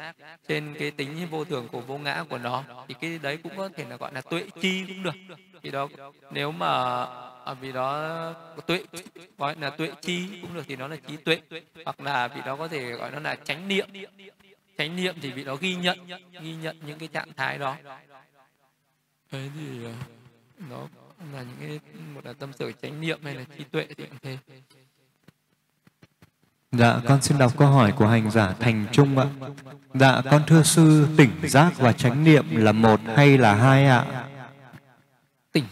trên 0.48 0.76
cái 0.80 0.92
tính 0.92 1.28
vô 1.32 1.46
thường 1.46 1.68
của 1.68 1.82
vô 1.82 1.98
ngã 1.98 2.24
của 2.30 2.38
nó 2.38 2.64
thì 2.88 2.96
cái 3.02 3.20
đấy 3.22 3.38
cũng 3.44 3.58
có 3.58 3.70
thể 3.78 3.86
là 3.90 3.96
gọi 3.96 4.14
là 4.14 4.22
tuệ 4.22 4.44
chi 4.62 4.86
cũng 4.88 5.04
được. 5.04 5.36
Vì 5.62 5.72
đó 5.72 5.88
nếu 6.32 6.52
mà 6.52 7.06
à, 7.48 7.54
vì 7.54 7.72
đó 7.72 8.34
tuệ 8.68 8.84
gọi 9.38 9.56
là 9.60 9.70
tuệ 9.70 9.92
chi 10.02 10.28
cũng 10.42 10.54
được 10.54 10.64
thì 10.68 10.76
nó 10.76 10.88
là 10.88 10.96
trí 11.08 11.18
tuệ 11.18 11.42
hoặc 11.86 12.00
là 12.00 12.28
vì 12.28 12.42
đó 12.46 12.56
có 12.56 12.68
thể 12.68 12.92
gọi 12.92 13.12
nó 13.12 13.20
là 13.20 13.36
chánh 13.36 13.68
niệm 13.68 13.88
chánh 14.78 14.96
niệm 14.96 15.16
thì 15.22 15.32
vị 15.32 15.44
đó 15.44 15.56
ghi 15.56 15.76
nhận 15.76 16.08
ghi 16.42 16.56
nhận 16.56 16.78
những 16.86 17.00
cái 17.00 17.08
trạng 17.08 17.34
thái 17.38 17.58
đó 17.58 17.76
thế 19.32 19.50
thì 19.56 19.84
ờ, 19.84 19.92
nó 20.70 20.88
là 21.34 21.44
những 21.44 21.58
cái 21.60 21.80
một 22.14 22.26
là 22.26 22.34
tâm 22.34 22.54
sở 22.54 22.72
chánh 22.72 23.02
niệm 23.02 23.20
hay 23.24 23.36
là 23.36 23.44
trí 23.58 23.64
tuệ 23.64 23.88
thì 23.98 24.06
cũng 24.06 24.18
thế 24.22 24.38
Dạ, 26.72 27.00
con 27.08 27.22
xin 27.22 27.38
đọc 27.38 27.58
câu 27.58 27.68
hỏi 27.68 27.92
của 27.92 28.08
hành 28.08 28.32
giả 28.32 28.54
Thành 28.60 28.86
Trung 28.92 29.18
ạ. 29.18 29.26
Dạ, 29.94 30.22
con 30.32 30.42
thưa 30.48 30.64
sư, 30.64 31.08
tỉnh 31.18 31.32
giác 31.44 31.72
và 31.78 31.94
chánh 31.94 32.24
niệm 32.24 32.46
là 32.52 32.72
một 32.72 33.00
hay 33.16 33.38
là 33.38 33.56
hai 33.56 33.86
ạ? 33.86 34.28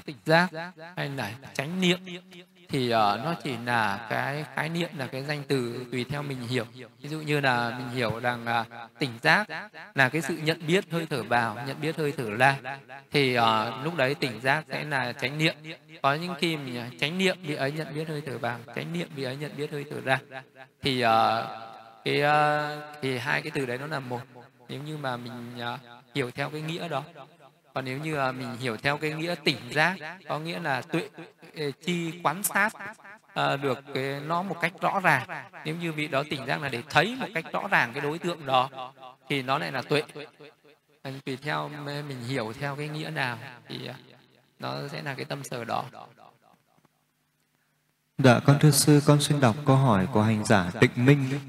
Tỉnh 0.05 0.15
giác 0.25 0.49
hay 0.95 1.09
là 1.09 1.31
chánh 1.53 1.81
niệm 1.81 1.99
thì 2.69 2.85
uh, 2.85 2.91
nó 2.95 3.35
chỉ 3.43 3.53
là 3.65 4.07
cái 4.09 4.45
khái 4.55 4.69
niệm 4.69 4.89
là 4.97 5.07
cái 5.07 5.23
danh 5.23 5.43
từ 5.47 5.85
tùy 5.91 6.05
theo 6.09 6.23
mình 6.23 6.47
hiểu. 6.47 6.65
Ví 7.01 7.09
dụ 7.09 7.21
như 7.21 7.39
là 7.39 7.69
mình 7.77 7.89
hiểu 7.89 8.19
rằng 8.19 8.45
uh, 8.61 8.99
tỉnh 8.99 9.11
giác 9.21 9.47
là 9.95 10.09
cái 10.09 10.21
sự 10.21 10.37
nhận 10.37 10.67
biết 10.67 10.91
hơi 10.91 11.07
thở 11.09 11.23
vào 11.23 11.57
nhận 11.67 11.81
biết 11.81 11.97
hơi 11.97 12.13
thở 12.17 12.29
ra 12.29 12.57
thì 13.11 13.37
uh, 13.37 13.43
lúc 13.83 13.95
đấy 13.95 14.15
tỉnh 14.15 14.41
giác 14.41 14.65
sẽ 14.69 14.83
là 14.83 15.13
chánh 15.13 15.37
niệm. 15.37 15.55
Có 16.01 16.13
những 16.13 16.35
khi 16.39 16.57
mình 16.57 16.75
tránh 16.75 16.97
chánh 16.99 17.17
niệm 17.17 17.37
bị 17.47 17.55
ấy 17.55 17.71
nhận 17.71 17.95
biết 17.95 18.07
hơi 18.07 18.21
thở 18.25 18.37
vào 18.37 18.59
chánh 18.75 18.93
niệm 18.93 19.09
bị 19.15 19.23
ấy 19.23 19.35
nhận 19.35 19.51
biết 19.57 19.71
hơi 19.71 19.85
thở 19.91 20.01
ra 20.01 20.19
thì 20.81 21.05
uh, 21.05 21.09
cái 22.05 22.21
uh, 22.21 22.83
thì 23.01 23.17
hai 23.17 23.41
cái 23.41 23.51
từ 23.55 23.65
đấy 23.65 23.77
nó 23.77 23.87
là 23.87 23.99
một. 23.99 24.21
Nếu 24.69 24.81
như 24.81 24.97
mà 24.97 25.17
mình 25.17 25.51
uh, 25.73 25.79
hiểu 26.15 26.31
theo 26.31 26.49
cái 26.49 26.61
nghĩa 26.61 26.87
đó 26.87 27.03
còn 27.75 27.85
nếu 27.85 27.97
như 27.97 28.15
à, 28.15 28.31
mình 28.31 28.57
hiểu 28.59 28.77
theo 28.77 28.97
cái 28.97 29.13
nghĩa 29.13 29.35
tỉnh 29.43 29.57
giác 29.71 29.95
có 30.27 30.39
nghĩa 30.39 30.59
là 30.59 30.81
tuệ 30.81 31.09
chi 31.85 32.13
quan 32.23 32.43
sát 32.43 32.73
à, 33.33 33.55
được 33.55 33.79
cái 33.93 34.19
nó 34.27 34.41
một 34.43 34.55
cách 34.61 34.73
rõ 34.81 34.99
ràng 34.99 35.27
nếu 35.65 35.75
như 35.75 35.91
vị 35.91 36.07
đó 36.07 36.23
tỉnh 36.29 36.45
giác 36.45 36.61
là 36.61 36.69
để 36.69 36.83
thấy 36.89 37.15
một 37.19 37.27
cách 37.33 37.45
rõ 37.51 37.67
ràng 37.71 37.91
cái 37.93 38.01
đối 38.01 38.19
tượng 38.19 38.45
đó 38.45 38.91
thì 39.29 39.41
nó 39.41 39.57
lại 39.57 39.71
là 39.71 39.81
tuệ 39.81 40.03
tùy 41.25 41.37
theo 41.37 41.69
mình 41.85 42.23
hiểu 42.27 42.53
theo 42.59 42.75
cái 42.75 42.87
nghĩa 42.87 43.09
nào 43.09 43.37
thì 43.67 43.87
à, 43.87 43.95
nó 44.59 44.87
sẽ 44.91 45.01
là 45.01 45.13
cái 45.13 45.25
tâm 45.25 45.43
sở 45.43 45.63
đó 45.63 45.85
Dạ, 48.17 48.39
con 48.39 48.59
thưa 48.59 48.71
sư, 48.71 49.01
con 49.05 49.21
xin 49.21 49.39
đọc 49.39 49.55
câu 49.65 49.75
hỏi 49.75 50.07
của 50.13 50.21
hành 50.21 50.43
giả 50.45 50.71
Tịnh 50.79 51.05
Minh. 51.05 51.39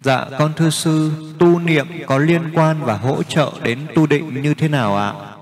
Dạ, 0.00 0.26
con 0.38 0.52
thưa 0.56 0.70
sư, 0.70 1.12
tu 1.38 1.58
niệm 1.58 1.86
có 2.06 2.18
liên 2.18 2.50
quan 2.54 2.84
và 2.84 2.96
hỗ 2.96 3.22
trợ 3.22 3.52
đến 3.62 3.86
tu 3.94 4.06
định 4.06 4.42
như 4.42 4.54
thế 4.54 4.68
nào 4.68 4.96
ạ? 4.96 5.33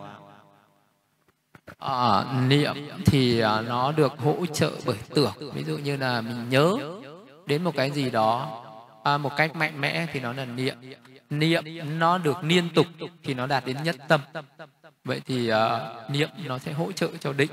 À? 1.83 2.25
niệm 2.49 2.75
thì 3.07 3.43
uh, 3.43 3.69
nó 3.69 3.93
được 3.93 4.13
hỗ 4.19 4.47
trợ 4.47 4.73
bởi 4.87 4.97
tưởng. 5.15 5.33
Ví 5.55 5.65
dụ 5.65 5.79
như 5.79 5.97
là 5.97 6.21
mình 6.21 6.49
nhớ 6.49 6.77
đến 7.47 7.65
một 7.65 7.77
cái 7.77 7.91
gì 7.91 8.11
đó 8.11 8.63
à, 9.05 9.19
một 9.19 9.33
cách 9.37 9.57
mạnh 9.57 9.81
mẽ 9.81 10.07
thì 10.13 10.21
nó 10.21 10.33
là 10.33 10.45
niệm. 10.45 10.77
Niệm 11.31 11.65
nó 11.99 12.19
được 12.19 12.45
liên 12.45 12.69
tục 12.75 12.87
thì 13.23 13.35
nó 13.35 13.47
đạt 13.47 13.67
đến 13.67 13.77
nhất 13.85 13.97
tâm. 14.09 14.21
Vậy 15.05 15.21
thì 15.27 15.51
uh, 15.53 15.57
niệm 16.11 16.29
nó 16.45 16.59
sẽ 16.59 16.73
hỗ 16.73 16.93
trợ 16.93 17.09
cho 17.21 17.33
định. 17.33 17.51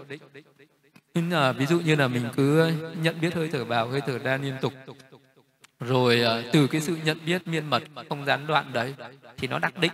Nhưng 1.13 1.31
là 1.31 1.51
ví 1.51 1.65
dụ 1.65 1.79
như 1.79 1.95
là 1.95 2.07
mình 2.07 2.23
cứ 2.35 2.71
nhận 3.01 3.21
biết 3.21 3.35
hơi 3.35 3.49
thở 3.51 3.65
vào 3.65 3.87
hơi 3.87 4.01
thở 4.01 4.17
ra 4.17 4.37
liên 4.37 4.55
tục. 4.61 4.73
Rồi 5.79 6.21
uh, 6.25 6.45
từ 6.53 6.67
cái 6.67 6.81
sự 6.81 6.97
nhận 7.03 7.17
biết 7.25 7.47
miên 7.47 7.65
mật 7.65 7.83
không 8.09 8.25
gián 8.25 8.47
đoạn 8.47 8.73
đấy 8.73 8.95
thì 9.37 9.47
nó 9.47 9.59
đắc 9.59 9.77
định 9.77 9.91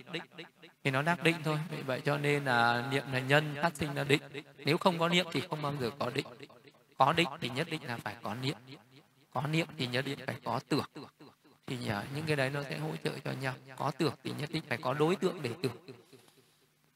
thì 0.86 0.92
nó 0.92 1.02
đắc 1.02 1.22
định 1.22 1.36
thôi. 1.44 1.58
Vì 1.70 1.82
vậy 1.82 2.00
cho 2.04 2.18
nên 2.18 2.44
là 2.44 2.88
niệm 2.90 3.02
là 3.12 3.18
nhân 3.18 3.54
phát 3.62 3.76
sinh 3.76 3.94
là 3.94 4.04
định. 4.04 4.22
Nếu 4.58 4.78
không 4.78 4.98
có 4.98 5.08
niệm 5.08 5.26
thì 5.32 5.42
không 5.50 5.62
bao 5.62 5.74
giờ 5.80 5.90
có 5.98 6.10
định. 6.14 6.26
Có 6.98 7.12
định 7.12 7.28
thì 7.40 7.48
nhất 7.48 7.66
định 7.70 7.84
là 7.84 7.96
phải 7.96 8.14
có 8.22 8.34
niệm. 8.34 8.56
Có 9.32 9.42
niệm 9.46 9.66
thì 9.78 9.86
nhất 9.86 10.04
định 10.04 10.18
phải 10.26 10.36
có 10.44 10.60
tưởng. 10.68 10.84
Thì 11.66 11.76
nhờ 11.76 12.02
những 12.14 12.26
cái 12.26 12.36
đấy 12.36 12.50
nó 12.50 12.62
sẽ 12.62 12.78
hỗ 12.78 12.90
trợ 13.04 13.10
cho 13.24 13.32
nhau. 13.32 13.54
Có 13.76 13.90
tưởng 13.98 14.14
thì 14.24 14.32
nhất 14.38 14.50
định 14.52 14.62
phải 14.68 14.78
có 14.78 14.94
đối 14.94 15.16
tượng 15.16 15.42
để 15.42 15.50
tưởng. 15.62 15.76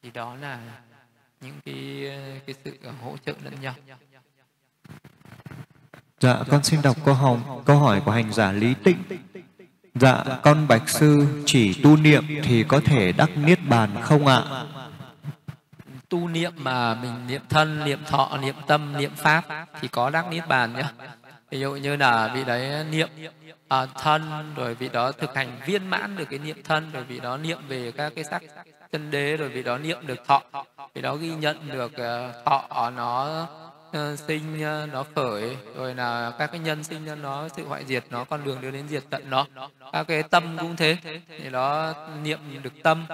Thì 0.03 0.11
đó 0.11 0.35
là 0.35 0.81
những 1.41 1.55
cái 1.65 2.11
cái 2.45 2.55
sự 2.63 2.77
ờ, 2.83 2.91
hỗ 3.01 3.15
trợ 3.25 3.33
lẫn 3.43 3.61
nhau. 3.61 3.73
Dạ, 6.19 6.43
con 6.49 6.63
xin 6.63 6.81
đọc 6.81 6.97
câu 7.05 7.13
hỏi, 7.13 7.37
câu 7.65 7.77
hỏi 7.77 8.01
của 8.05 8.11
hành 8.11 8.33
giả 8.33 8.51
Lý 8.51 8.73
Tịnh. 8.83 9.03
Dạ, 9.95 10.23
con 10.43 10.67
bạch 10.67 10.89
sư 10.89 11.25
chỉ 11.45 11.81
tu 11.83 11.97
niệm 11.97 12.23
thì 12.43 12.63
có 12.63 12.81
thể 12.85 13.11
đắc 13.11 13.29
niết 13.35 13.59
bàn 13.69 13.89
không 14.01 14.27
ạ? 14.27 14.43
Tu 16.09 16.27
niệm 16.27 16.53
mà 16.57 16.93
mình 16.93 17.27
niệm 17.27 17.41
thân, 17.49 17.85
niệm 17.85 17.99
thọ, 18.07 18.37
niệm 18.41 18.55
tâm, 18.67 18.97
niệm 18.97 19.11
pháp 19.15 19.43
thì 19.81 19.87
có 19.87 20.09
đắc 20.09 20.25
niết 20.31 20.47
bàn 20.47 20.73
nhé. 20.73 20.83
Ví 21.51 21.59
dụ 21.59 21.71
như 21.71 21.95
là 21.95 22.31
vị 22.35 22.43
đấy 22.43 22.83
niệm 22.91 23.09
à, 23.67 23.85
thân, 23.85 24.53
rồi 24.55 24.75
vị 24.75 24.89
đó 24.93 25.11
thực 25.11 25.35
hành 25.35 25.57
viên 25.65 25.87
mãn 25.87 26.17
được 26.17 26.25
cái 26.29 26.39
niệm 26.39 26.57
thân, 26.63 26.91
rồi 26.91 27.03
vị 27.03 27.19
đó 27.19 27.37
niệm 27.37 27.57
về 27.67 27.91
các 27.97 28.13
cái 28.15 28.23
sắc 28.23 28.43
chân 28.91 29.11
đế, 29.11 29.37
rồi 29.37 29.49
vị 29.49 29.63
đó 29.63 29.77
niệm 29.77 29.97
được 30.07 30.27
thọ, 30.27 30.41
vị 30.95 31.01
đó 31.01 31.15
ghi 31.15 31.29
nhận 31.35 31.69
được 31.69 31.91
uh, 31.91 32.45
thọ 32.45 32.89
nó 32.95 33.47
Ờ, 33.93 34.15
sinh 34.15 34.61
ờ, 34.63 34.87
nó 34.93 35.05
khởi 35.15 35.57
rồi 35.75 35.95
là 35.95 36.31
các 36.39 36.47
cái 36.51 36.59
nhân 36.59 36.83
sinh 36.83 37.21
nó 37.21 37.47
sự 37.55 37.65
hoại 37.65 37.85
diệt 37.85 38.03
nó 38.09 38.23
con 38.23 38.43
đường 38.43 38.61
đưa 38.61 38.71
đến 38.71 38.87
diệt 38.89 39.03
tận 39.09 39.29
nó. 39.29 39.47
Các 39.93 40.03
cái 40.07 40.23
tâm 40.23 40.57
cũng 40.59 40.75
thế. 40.75 40.97
Thì 41.27 41.49
nó 41.49 41.93
niệm 42.23 42.39
được 42.63 42.73
tâm 42.83 43.05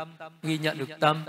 ghi 0.44 0.58
nhận 0.58 0.78
được 0.78 0.90
tâm. 1.00 1.24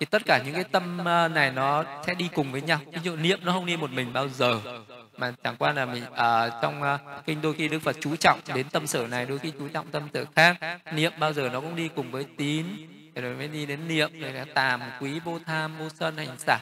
Thì 0.00 0.06
tất 0.06 0.22
cả 0.26 0.42
những 0.44 0.54
cái 0.54 0.64
tâm 0.64 1.04
ờ, 1.04 1.28
này 1.28 1.50
nó 1.50 1.84
sẽ 2.06 2.14
đi 2.14 2.28
cùng 2.34 2.52
với 2.52 2.62
nhau. 2.62 2.78
Ví 2.92 3.00
dụ 3.02 3.16
niệm 3.16 3.38
nó 3.42 3.52
không 3.52 3.66
đi 3.66 3.76
một 3.76 3.90
mình 3.90 4.12
bao 4.12 4.28
giờ. 4.28 4.60
Mà 5.16 5.32
chẳng 5.44 5.56
qua 5.58 5.72
là 5.72 5.86
mình 5.86 6.04
à, 6.14 6.48
trong 6.62 6.82
uh, 6.82 7.26
kinh 7.26 7.42
đôi 7.42 7.54
khi 7.54 7.68
đức 7.68 7.78
phật 7.78 7.96
chú 8.00 8.16
trọng 8.16 8.40
đến 8.54 8.66
tâm 8.68 8.86
sở 8.86 9.06
này 9.06 9.26
đôi 9.26 9.38
khi 9.38 9.52
chú 9.58 9.68
trọng 9.68 9.86
tâm 9.90 10.08
sở 10.14 10.24
khác. 10.36 10.56
Niệm 10.92 11.12
bao 11.18 11.32
giờ 11.32 11.48
nó 11.52 11.60
cũng 11.60 11.76
đi 11.76 11.88
cùng 11.88 12.10
với 12.10 12.26
tín 12.36 12.64
rồi 13.14 13.34
mới 13.34 13.48
đi 13.48 13.66
đến 13.66 13.88
niệm 13.88 14.20
rồi 14.20 14.32
là 14.32 14.44
tàm 14.54 14.80
quý 15.00 15.20
vô 15.24 15.38
tham 15.46 15.78
vô 15.78 15.88
sân 15.88 16.16
hành 16.16 16.38
xả 16.38 16.58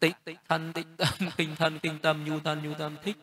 tịnh 0.00 0.12
thân 0.48 0.72
tịnh 0.72 0.96
tâm 0.96 1.08
kinh 1.36 1.56
thân 1.56 1.78
kinh 1.78 1.98
tâm 1.98 2.24
nhu 2.24 2.40
thân 2.40 2.62
nhu 2.62 2.74
tâm 2.74 2.96
thích 3.02 3.16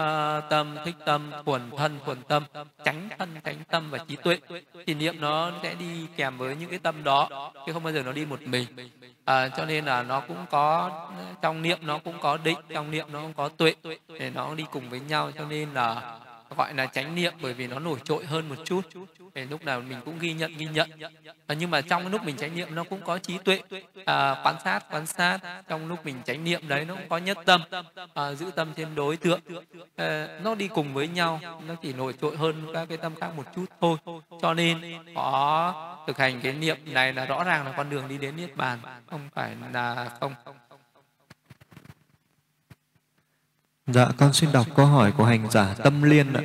uh, 0.00 0.50
tâm 0.50 0.76
thích 0.84 0.96
tâm 1.06 1.30
thuần 1.46 1.70
thân 1.76 1.98
thuần 2.04 2.22
tâm 2.22 2.44
tránh 2.84 3.08
thân 3.18 3.28
tránh 3.44 3.56
tâm 3.70 3.90
và 3.90 3.98
trí 4.08 4.16
tuệ. 4.16 4.38
Thì 4.86 4.94
niệm 4.94 5.20
nó 5.20 5.52
sẽ 5.62 5.74
đi 5.74 6.06
kèm 6.16 6.38
với 6.38 6.56
những 6.56 6.70
cái 6.70 6.78
tâm 6.78 7.04
đó 7.04 7.52
chứ 7.66 7.72
không 7.72 7.82
bao 7.82 7.92
giờ 7.92 8.02
nó 8.02 8.12
đi 8.12 8.26
một 8.26 8.42
mình. 8.42 8.66
À, 9.24 9.48
cho 9.48 9.64
nên 9.64 9.84
là 9.84 10.02
nó 10.02 10.20
cũng 10.20 10.46
có 10.50 10.90
trong 11.42 11.62
niệm 11.62 11.78
nó 11.82 11.98
cũng 11.98 12.18
có 12.20 12.36
định 12.36 12.58
trong 12.68 12.90
niệm 12.90 13.06
nó 13.12 13.20
cũng 13.22 13.34
có 13.34 13.48
tuệ 13.48 13.74
để 14.18 14.30
nó 14.34 14.54
đi 14.54 14.64
cùng 14.70 14.90
với 14.90 15.00
nhau. 15.00 15.30
Cho 15.38 15.44
nên 15.44 15.74
là 15.74 16.18
gọi 16.56 16.74
là 16.74 16.86
chánh 16.86 17.14
niệm 17.14 17.32
bởi 17.42 17.54
vì 17.54 17.66
nó 17.66 17.78
nổi 17.78 17.98
trội 18.04 18.24
hơn 18.24 18.48
một 18.48 18.54
chút. 18.64 18.80
Để 19.34 19.44
lúc 19.44 19.64
nào 19.64 19.80
mình 19.80 19.98
cũng 20.04 20.18
ghi 20.18 20.32
nhận 20.32 20.56
ghi 20.56 20.66
nhận. 20.66 20.90
À, 21.46 21.54
nhưng 21.54 21.70
mà 21.70 21.80
trong 21.80 22.06
lúc 22.06 22.24
mình 22.24 22.36
chánh 22.36 22.56
niệm 22.56 22.74
nó 22.74 22.84
cũng 22.84 23.00
có 23.04 23.18
trí 23.18 23.38
tuệ 23.38 23.60
à, 24.04 24.34
quan 24.44 24.56
sát 24.64 24.84
quan 24.90 25.06
sát. 25.06 25.38
Trong 25.68 25.88
lúc 25.88 26.06
mình 26.06 26.16
chánh 26.24 26.44
niệm 26.44 26.68
đấy 26.68 26.84
nó 26.84 26.94
cũng 26.94 27.08
có 27.08 27.18
nhất 27.18 27.38
tâm 27.46 27.60
à, 28.14 28.32
giữ 28.32 28.50
tâm 28.56 28.72
trên 28.76 28.94
đối 28.94 29.16
tượng. 29.16 29.40
À, 29.96 30.28
nó 30.44 30.54
đi 30.54 30.68
cùng 30.68 30.94
với 30.94 31.08
nhau 31.08 31.40
nó 31.66 31.74
chỉ 31.82 31.92
nổi 31.92 32.14
trội 32.20 32.36
hơn 32.36 32.66
các 32.74 32.88
cái 32.88 32.98
tâm 32.98 33.14
khác 33.14 33.30
một 33.36 33.44
chút 33.56 33.64
thôi. 33.80 33.96
Cho 34.42 34.54
nên 34.54 34.80
có 35.14 36.04
thực 36.06 36.18
hành 36.18 36.40
cái 36.40 36.52
niệm 36.52 36.76
này 36.84 37.12
là 37.12 37.24
rõ 37.24 37.44
ràng 37.44 37.64
là 37.64 37.72
con 37.76 37.90
đường 37.90 38.08
đi 38.08 38.18
đến 38.18 38.36
niết 38.36 38.56
bàn 38.56 38.78
không 39.10 39.28
phải 39.34 39.56
là 39.72 40.10
không. 40.20 40.34
Dạ, 43.86 44.08
con 44.16 44.32
xin 44.32 44.52
đọc 44.52 44.66
câu 44.76 44.86
hỏi 44.86 45.12
của 45.12 45.24
hành 45.24 45.50
giả 45.50 45.74
Tâm 45.84 46.02
Liên 46.02 46.32
ạ. 46.32 46.42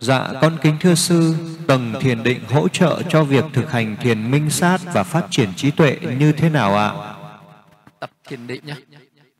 Dạ, 0.00 0.32
con 0.40 0.58
kính 0.62 0.76
thưa 0.80 0.94
sư, 0.94 1.34
tầng 1.66 1.94
thiền 2.00 2.22
định 2.22 2.40
hỗ 2.50 2.68
trợ 2.68 3.02
cho 3.08 3.24
việc 3.24 3.44
thực 3.52 3.72
hành 3.72 3.96
thiền 3.96 4.30
minh 4.30 4.50
sát 4.50 4.78
và 4.92 5.02
phát 5.02 5.26
triển 5.30 5.48
trí 5.56 5.70
tuệ 5.70 5.98
như 6.18 6.32
thế 6.32 6.50
nào 6.50 6.76
ạ? 6.76 6.92
Tập 8.00 8.10
thiền 8.28 8.46
định 8.46 8.60
nhé. 8.66 8.74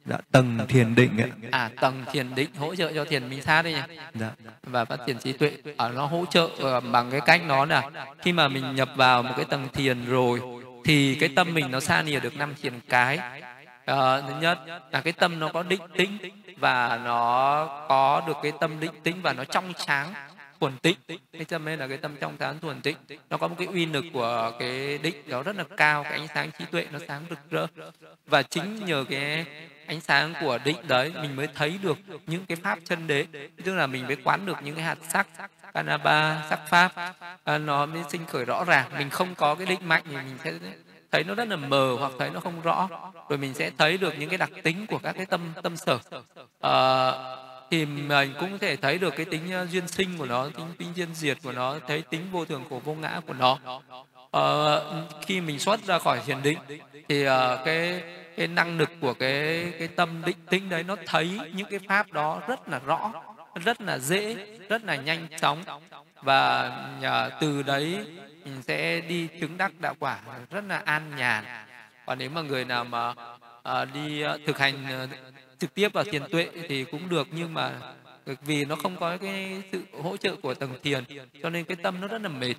Dạ, 0.06 0.16
tầng 0.32 0.58
thiền 0.68 0.94
định 0.94 1.18
ạ. 1.18 1.28
À, 1.50 1.70
tầng 1.80 2.04
thiền 2.12 2.34
định 2.34 2.50
hỗ 2.58 2.74
trợ 2.74 2.92
cho 2.94 3.04
thiền 3.04 3.30
minh 3.30 3.42
sát 3.42 3.62
đấy 3.62 3.72
nhỉ? 3.72 3.96
Dạ. 4.14 4.30
Và 4.62 4.84
phát 4.84 5.00
triển 5.06 5.18
trí 5.18 5.32
tuệ. 5.32 5.52
Ở 5.76 5.92
nó 5.92 6.06
hỗ 6.06 6.24
trợ 6.30 6.48
ờ, 6.58 6.80
bằng 6.80 7.10
cái 7.10 7.20
cách 7.20 7.42
nó 7.46 7.64
là 7.64 7.82
khi 8.22 8.32
mà 8.32 8.48
mình 8.48 8.74
nhập 8.74 8.88
vào 8.96 9.22
một 9.22 9.32
cái 9.36 9.44
tầng 9.44 9.68
thiền 9.72 10.04
rồi 10.04 10.40
thì 10.84 11.14
cái 11.14 11.28
tâm 11.36 11.54
mình 11.54 11.70
nó 11.70 11.80
xa 11.80 12.02
lìa 12.02 12.20
được 12.20 12.36
năm 12.36 12.54
thiền 12.62 12.72
cái. 12.88 13.18
À, 13.86 14.20
thứ 14.20 14.34
nhất 14.40 14.58
là 14.90 15.00
cái 15.00 15.12
tâm 15.12 15.40
nó 15.40 15.48
có 15.48 15.62
định 15.62 15.82
tĩnh 15.96 16.18
và 16.56 17.00
nó 17.04 17.66
có 17.88 18.22
được 18.26 18.36
cái 18.42 18.52
tâm 18.60 18.80
định 18.80 18.92
tĩnh 19.02 19.22
và 19.22 19.32
nó 19.32 19.44
trong 19.44 19.72
sáng 19.86 20.14
thuần 20.60 20.78
tịnh. 20.78 20.96
Cái 21.32 21.44
tâm 21.44 21.68
ấy 21.68 21.76
là 21.76 21.88
cái 21.88 21.96
tâm 21.96 22.16
trong 22.20 22.36
sáng 22.38 22.58
thuần 22.58 22.80
tịnh 22.80 22.96
nó 23.30 23.36
có 23.36 23.48
một 23.48 23.54
cái 23.58 23.66
uy 23.66 23.86
lực 23.86 24.04
của 24.12 24.52
cái 24.58 24.98
định 24.98 25.28
đó 25.28 25.42
rất 25.42 25.56
là 25.56 25.64
cao 25.76 26.02
cái 26.02 26.12
ánh 26.12 26.26
sáng 26.34 26.50
trí 26.58 26.64
tuệ 26.64 26.86
nó 26.92 26.98
sáng 27.08 27.24
rực 27.30 27.38
rỡ. 27.50 27.66
Và 28.26 28.42
chính 28.42 28.86
nhờ 28.86 29.04
cái 29.10 29.46
ánh 29.86 30.00
sáng 30.00 30.34
của 30.40 30.58
định 30.64 30.76
đấy 30.88 31.12
mình 31.22 31.36
mới 31.36 31.48
thấy 31.54 31.78
được 31.82 31.98
những 32.26 32.46
cái 32.46 32.56
pháp 32.56 32.78
chân 32.84 33.06
đế. 33.06 33.26
Tức 33.64 33.74
là 33.74 33.86
mình 33.86 34.06
mới 34.06 34.16
quán 34.24 34.46
được 34.46 34.56
những 34.62 34.74
cái 34.74 34.84
hạt 34.84 34.98
sắc 35.08 35.26
kanaba 35.74 36.46
sắc 36.50 36.60
pháp 36.68 37.14
à, 37.44 37.58
nó 37.58 37.86
mới 37.86 38.02
sinh 38.10 38.26
khởi 38.26 38.44
rõ 38.44 38.64
ràng. 38.64 38.90
Mình 38.98 39.10
không 39.10 39.34
có 39.34 39.54
cái 39.54 39.66
định 39.66 39.88
mạnh 39.88 40.02
thì 40.04 40.16
mình 40.16 40.38
sẽ 40.44 40.52
thấy 41.14 41.24
nó 41.24 41.34
rất 41.34 41.48
là 41.48 41.56
mờ 41.56 41.96
hoặc 41.98 42.12
thấy 42.18 42.30
nó 42.30 42.40
không 42.40 42.60
rõ. 42.62 42.88
Rồi 43.28 43.38
mình 43.38 43.54
sẽ 43.54 43.70
thấy 43.78 43.98
được 43.98 44.14
những 44.18 44.28
cái 44.28 44.38
đặc 44.38 44.50
tính 44.62 44.86
của 44.86 44.98
các 44.98 45.12
cái 45.12 45.26
tâm 45.26 45.40
tâm 45.62 45.76
sở. 45.76 45.98
À, 46.60 47.12
thì 47.70 47.86
mình 47.86 48.34
cũng 48.40 48.58
thể 48.58 48.76
thấy 48.76 48.98
được 48.98 49.14
cái 49.16 49.26
tính 49.26 49.52
ờ, 49.52 49.66
duyên 49.66 49.88
sinh 49.88 50.18
của 50.18 50.26
nó 50.26 50.48
tính 50.48 50.66
tính 50.78 50.88
duyên 50.94 51.14
diệt 51.14 51.38
của 51.42 51.52
nó 51.52 51.76
thấy 51.88 52.02
tính 52.02 52.26
vô 52.32 52.44
thường 52.44 52.64
khổ 52.70 52.80
vô 52.84 52.94
ngã 52.94 53.20
của 53.26 53.32
nó. 53.32 53.58
À, 54.32 54.42
khi 55.26 55.40
mình 55.40 55.58
xuất 55.58 55.84
ra 55.84 55.98
khỏi 55.98 56.20
thiền 56.26 56.42
định 56.42 56.58
thì 57.08 57.24
à, 57.24 57.56
cái 57.64 58.02
cái 58.36 58.46
năng 58.46 58.78
lực 58.78 58.90
của 59.00 59.14
cái 59.14 59.72
cái 59.78 59.88
tâm 59.88 60.22
định 60.26 60.36
tính 60.50 60.68
đấy 60.68 60.82
nó 60.82 60.96
thấy 61.06 61.40
những 61.52 61.66
cái 61.70 61.80
pháp 61.88 62.12
đó 62.12 62.40
rất 62.48 62.68
là 62.68 62.80
rõ 62.86 63.12
rất 63.64 63.80
là 63.80 63.98
dễ 63.98 64.34
rất 64.68 64.84
là 64.84 64.96
nhanh 64.96 65.26
chóng. 65.40 65.62
Và 66.22 66.72
nhờ 67.00 67.30
từ 67.40 67.62
đấy 67.62 68.06
Ừ, 68.44 68.50
sẽ 68.66 69.00
đi 69.00 69.28
chứng 69.40 69.58
đắc 69.58 69.72
đạo 69.80 69.94
quả. 69.98 70.20
Rất 70.50 70.64
là 70.68 70.82
an 70.84 71.16
nhàn. 71.16 71.44
Còn 72.06 72.18
nếu 72.18 72.30
mà 72.30 72.42
người 72.42 72.64
nào 72.64 72.84
mà 72.84 73.14
à, 73.62 73.84
đi 73.84 74.20
ờ, 74.20 74.38
thực 74.46 74.58
hành 74.58 74.86
ờ, 74.90 75.08
trực 75.58 75.74
tiếp 75.74 75.92
vào 75.92 76.04
thiền 76.04 76.22
tuệ 76.30 76.50
thì 76.68 76.84
cũng 76.84 77.08
được 77.08 77.28
nhưng 77.30 77.54
mà 77.54 77.70
vì 78.42 78.64
nó 78.64 78.76
không 78.76 78.96
có 78.96 79.16
cái 79.16 79.62
sự 79.72 79.84
hỗ 80.02 80.16
trợ 80.16 80.36
của 80.42 80.54
tầng 80.54 80.78
thiền 80.82 81.04
cho 81.42 81.50
nên 81.50 81.64
cái 81.64 81.76
tâm 81.82 82.00
nó 82.00 82.08
rất 82.08 82.22
là 82.22 82.28
mệt. 82.28 82.54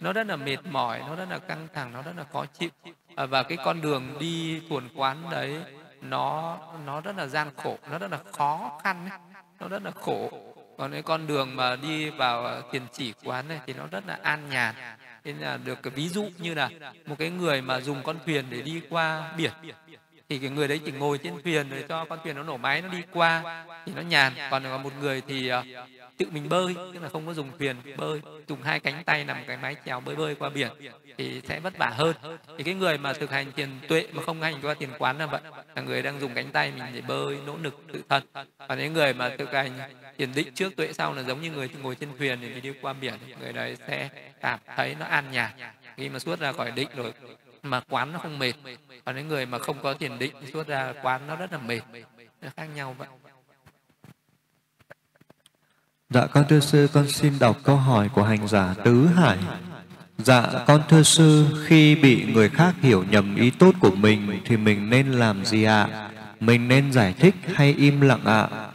Nó 0.00 0.12
rất 0.12 0.26
là 0.26 0.36
mệt 0.36 0.56
mỏi 0.70 0.98
nó 0.98 1.16
rất 1.16 1.28
là 1.30 1.38
căng 1.38 1.68
thẳng 1.74 1.92
nó 1.92 2.02
rất 2.02 2.12
là 2.16 2.24
khó 2.32 2.46
chịu. 2.46 2.70
À, 3.16 3.26
và 3.26 3.42
cái 3.42 3.58
con 3.64 3.80
đường 3.80 4.16
đi 4.20 4.62
thuần 4.68 4.88
quán 4.94 5.30
đấy 5.30 5.62
nó 6.00 6.58
nó 6.86 7.00
rất 7.00 7.16
là 7.16 7.26
gian 7.26 7.48
khổ 7.56 7.78
nó 7.90 7.98
rất 7.98 8.10
là 8.10 8.18
khó 8.32 8.80
khăn 8.82 9.08
nó 9.60 9.68
rất 9.68 9.82
là 9.82 9.90
khổ. 9.90 10.30
Còn 10.78 10.92
cái 10.92 11.02
con 11.02 11.26
đường 11.26 11.56
mà 11.56 11.76
đi 11.76 12.10
vào 12.10 12.62
thiền 12.72 12.82
chỉ 12.92 13.12
quán 13.24 13.48
này 13.48 13.60
thì 13.66 13.72
nó 13.72 13.86
rất 13.90 14.06
là 14.06 14.18
an 14.22 14.48
nhàn 14.50 14.74
nên 15.24 15.38
là 15.38 15.56
được 15.64 15.82
cái 15.82 15.92
ví 15.96 16.08
dụ 16.08 16.30
như 16.38 16.54
là 16.54 16.70
một 17.06 17.14
cái 17.18 17.30
người 17.30 17.62
mà 17.62 17.80
dùng 17.80 18.02
con 18.02 18.18
thuyền 18.26 18.44
để 18.50 18.62
đi 18.62 18.80
qua 18.90 19.32
biển. 19.36 19.52
Thì 20.28 20.38
cái 20.38 20.50
người 20.50 20.68
đấy 20.68 20.80
chỉ 20.84 20.92
ngồi 20.92 21.18
trên 21.18 21.42
thuyền 21.44 21.66
để 21.70 21.84
cho 21.88 22.04
con 22.04 22.18
thuyền 22.24 22.36
nó 22.36 22.42
nổ 22.42 22.56
máy 22.56 22.82
nó 22.82 22.88
đi 22.88 23.02
qua 23.12 23.64
thì 23.86 23.92
nó 23.96 24.02
nhàn. 24.02 24.32
Còn 24.50 24.82
một 24.82 24.92
người 25.00 25.22
thì 25.28 25.48
ờ, 25.48 25.64
tự 26.18 26.26
mình 26.30 26.48
bơi, 26.48 26.74
tức 26.74 27.02
là 27.02 27.08
không 27.08 27.26
có 27.26 27.34
dùng 27.34 27.50
thuyền 27.58 27.76
bơi, 27.96 28.20
dùng 28.48 28.62
hai 28.62 28.80
cánh 28.80 29.04
tay 29.04 29.24
nằm 29.24 29.36
cái 29.46 29.56
mái 29.56 29.76
chèo 29.84 30.00
bơi 30.00 30.16
bơi 30.16 30.34
qua 30.34 30.50
biển 30.50 30.70
thì 31.18 31.40
sẽ 31.48 31.60
vất 31.60 31.78
vả 31.78 31.92
hơn. 31.94 32.16
Thì 32.58 32.64
cái 32.64 32.74
người 32.74 32.98
mà 32.98 33.12
thực 33.12 33.30
hành 33.30 33.52
tiền 33.52 33.68
tuệ 33.88 34.06
mà 34.12 34.22
không 34.22 34.42
hành 34.42 34.54
qua 34.62 34.74
tiền 34.74 34.90
quán 34.98 35.18
là 35.18 35.26
vậy, 35.26 35.40
là 35.76 35.82
người 35.82 36.02
đang 36.02 36.20
dùng 36.20 36.34
cánh 36.34 36.52
tay 36.52 36.72
mình 36.76 36.84
để 36.94 37.00
bơi, 37.00 37.38
nỗ 37.46 37.56
lực 37.62 37.80
tự 37.92 38.02
thân. 38.08 38.22
Còn 38.68 38.78
những 38.78 38.92
người 38.92 39.14
mà 39.14 39.36
thực 39.38 39.52
hành 39.52 39.72
tiền 40.16 40.34
định 40.34 40.54
trước 40.54 40.76
tuệ 40.76 40.92
sau 40.92 41.14
là 41.14 41.22
giống 41.22 41.42
như 41.42 41.50
người 41.50 41.70
ngồi 41.82 41.94
trên 41.94 42.08
thuyền 42.18 42.38
để 42.40 42.60
đi 42.60 42.72
qua 42.82 42.92
biển, 42.92 43.14
người 43.40 43.52
đấy 43.52 43.76
sẽ 43.88 44.08
cảm 44.40 44.60
thấy 44.76 44.96
nó 45.00 45.06
an 45.06 45.24
nhàn. 45.30 45.50
Khi 45.96 46.08
mà 46.08 46.18
suốt 46.18 46.40
ra 46.40 46.52
khỏi 46.52 46.70
định 46.70 46.88
rồi 46.96 47.12
mà 47.62 47.80
quán 47.88 48.12
nó 48.12 48.18
không 48.18 48.38
mệt, 48.38 48.52
còn 49.04 49.16
những 49.16 49.28
người 49.28 49.46
mà 49.46 49.58
không 49.58 49.82
có 49.82 49.94
tiền 49.94 50.18
định 50.18 50.32
suốt 50.52 50.66
ra 50.66 50.92
quán 51.02 51.26
nó 51.26 51.36
rất 51.36 51.52
là 51.52 51.58
mệt. 51.58 51.80
Nó 52.42 52.48
khác 52.56 52.66
nhau 52.74 52.96
vậy. 52.98 53.08
Dạ 56.10 56.26
con 56.26 56.44
thưa 56.48 56.60
sư, 56.60 56.88
con 56.92 57.08
xin 57.08 57.32
đọc 57.40 57.56
câu 57.62 57.76
hỏi 57.76 58.08
của 58.08 58.22
hành 58.22 58.48
giả 58.48 58.74
Tứ 58.84 59.06
Hải. 59.06 59.38
Dạ 60.18 60.46
con 60.66 60.82
thưa 60.88 61.02
sư, 61.02 61.46
khi 61.66 61.94
bị 61.94 62.24
người 62.24 62.48
khác 62.48 62.74
hiểu 62.82 63.04
nhầm 63.10 63.36
ý 63.36 63.50
tốt 63.50 63.74
của 63.80 63.90
mình 63.90 64.40
thì 64.44 64.56
mình 64.56 64.90
nên 64.90 65.12
làm 65.12 65.44
gì 65.44 65.64
ạ? 65.64 65.88
À? 65.92 66.10
Mình 66.40 66.68
nên 66.68 66.92
giải 66.92 67.12
thích 67.12 67.34
hay 67.54 67.74
im 67.78 68.00
lặng 68.00 68.24
ạ? 68.24 68.48
À? 68.50 68.68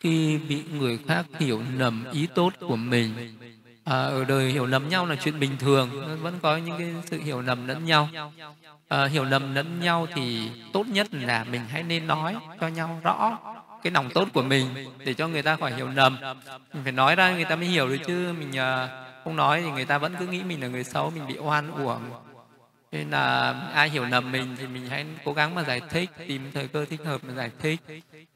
Khi 0.00 0.38
bị 0.48 0.62
người 0.78 0.98
khác 1.08 1.26
hiểu 1.38 1.62
nhầm 1.78 2.04
ý 2.12 2.26
tốt 2.34 2.52
của 2.60 2.76
mình 2.76 3.12
à, 3.84 4.02
ở 4.02 4.24
đời 4.24 4.50
hiểu 4.50 4.66
lầm 4.66 4.88
nhau 4.88 5.06
là 5.06 5.16
chuyện 5.16 5.40
bình 5.40 5.56
thường 5.58 5.88
vẫn 6.22 6.38
có 6.42 6.56
những 6.56 6.78
cái 6.78 6.94
sự 7.10 7.20
hiểu 7.20 7.40
lầm 7.40 7.66
lẫn 7.66 7.84
nhau 7.84 8.08
à, 8.88 9.04
hiểu 9.04 9.24
lầm 9.24 9.54
lẫn 9.54 9.80
nhau 9.80 10.06
thì 10.14 10.50
tốt 10.72 10.84
nhất 10.88 11.14
là 11.14 11.44
mình 11.44 11.60
hãy 11.68 11.82
nên 11.82 12.06
nói 12.06 12.36
cho 12.60 12.68
nhau 12.68 13.00
rõ 13.02 13.38
cái 13.82 13.90
lòng 13.90 14.10
tốt 14.10 14.28
của 14.32 14.42
mình 14.42 14.66
để 15.04 15.14
cho 15.14 15.28
người 15.28 15.42
ta 15.42 15.56
khỏi 15.56 15.72
hiểu 15.72 15.88
lầm. 15.94 16.16
Mình 16.72 16.82
phải 16.82 16.92
nói 16.92 17.16
ra 17.16 17.32
người 17.32 17.44
ta 17.44 17.56
mới 17.56 17.66
hiểu 17.66 17.88
được 17.88 17.96
chứ. 18.06 18.32
Mình 18.38 18.58
à, 18.58 18.88
không 19.24 19.36
nói 19.36 19.62
thì 19.62 19.70
người 19.70 19.84
ta 19.84 19.98
vẫn 19.98 20.14
cứ 20.18 20.26
nghĩ 20.26 20.42
mình 20.42 20.62
là 20.62 20.68
người 20.68 20.84
xấu 20.84 21.10
mình 21.10 21.26
bị 21.26 21.38
oan 21.38 21.70
uổng. 21.70 22.02
Nên 22.92 23.10
là 23.10 23.54
ai 23.74 23.88
hiểu 23.88 24.04
lầm 24.04 24.32
mình 24.32 24.56
thì 24.58 24.66
mình 24.66 24.86
hãy 24.86 25.06
cố 25.24 25.32
gắng 25.32 25.54
mà 25.54 25.64
giải 25.64 25.80
thích 25.90 26.10
tìm 26.26 26.50
thời 26.54 26.68
cơ 26.68 26.84
thích 26.84 27.00
hợp 27.04 27.20
mà 27.24 27.34
giải 27.34 27.50
thích. 27.58 27.80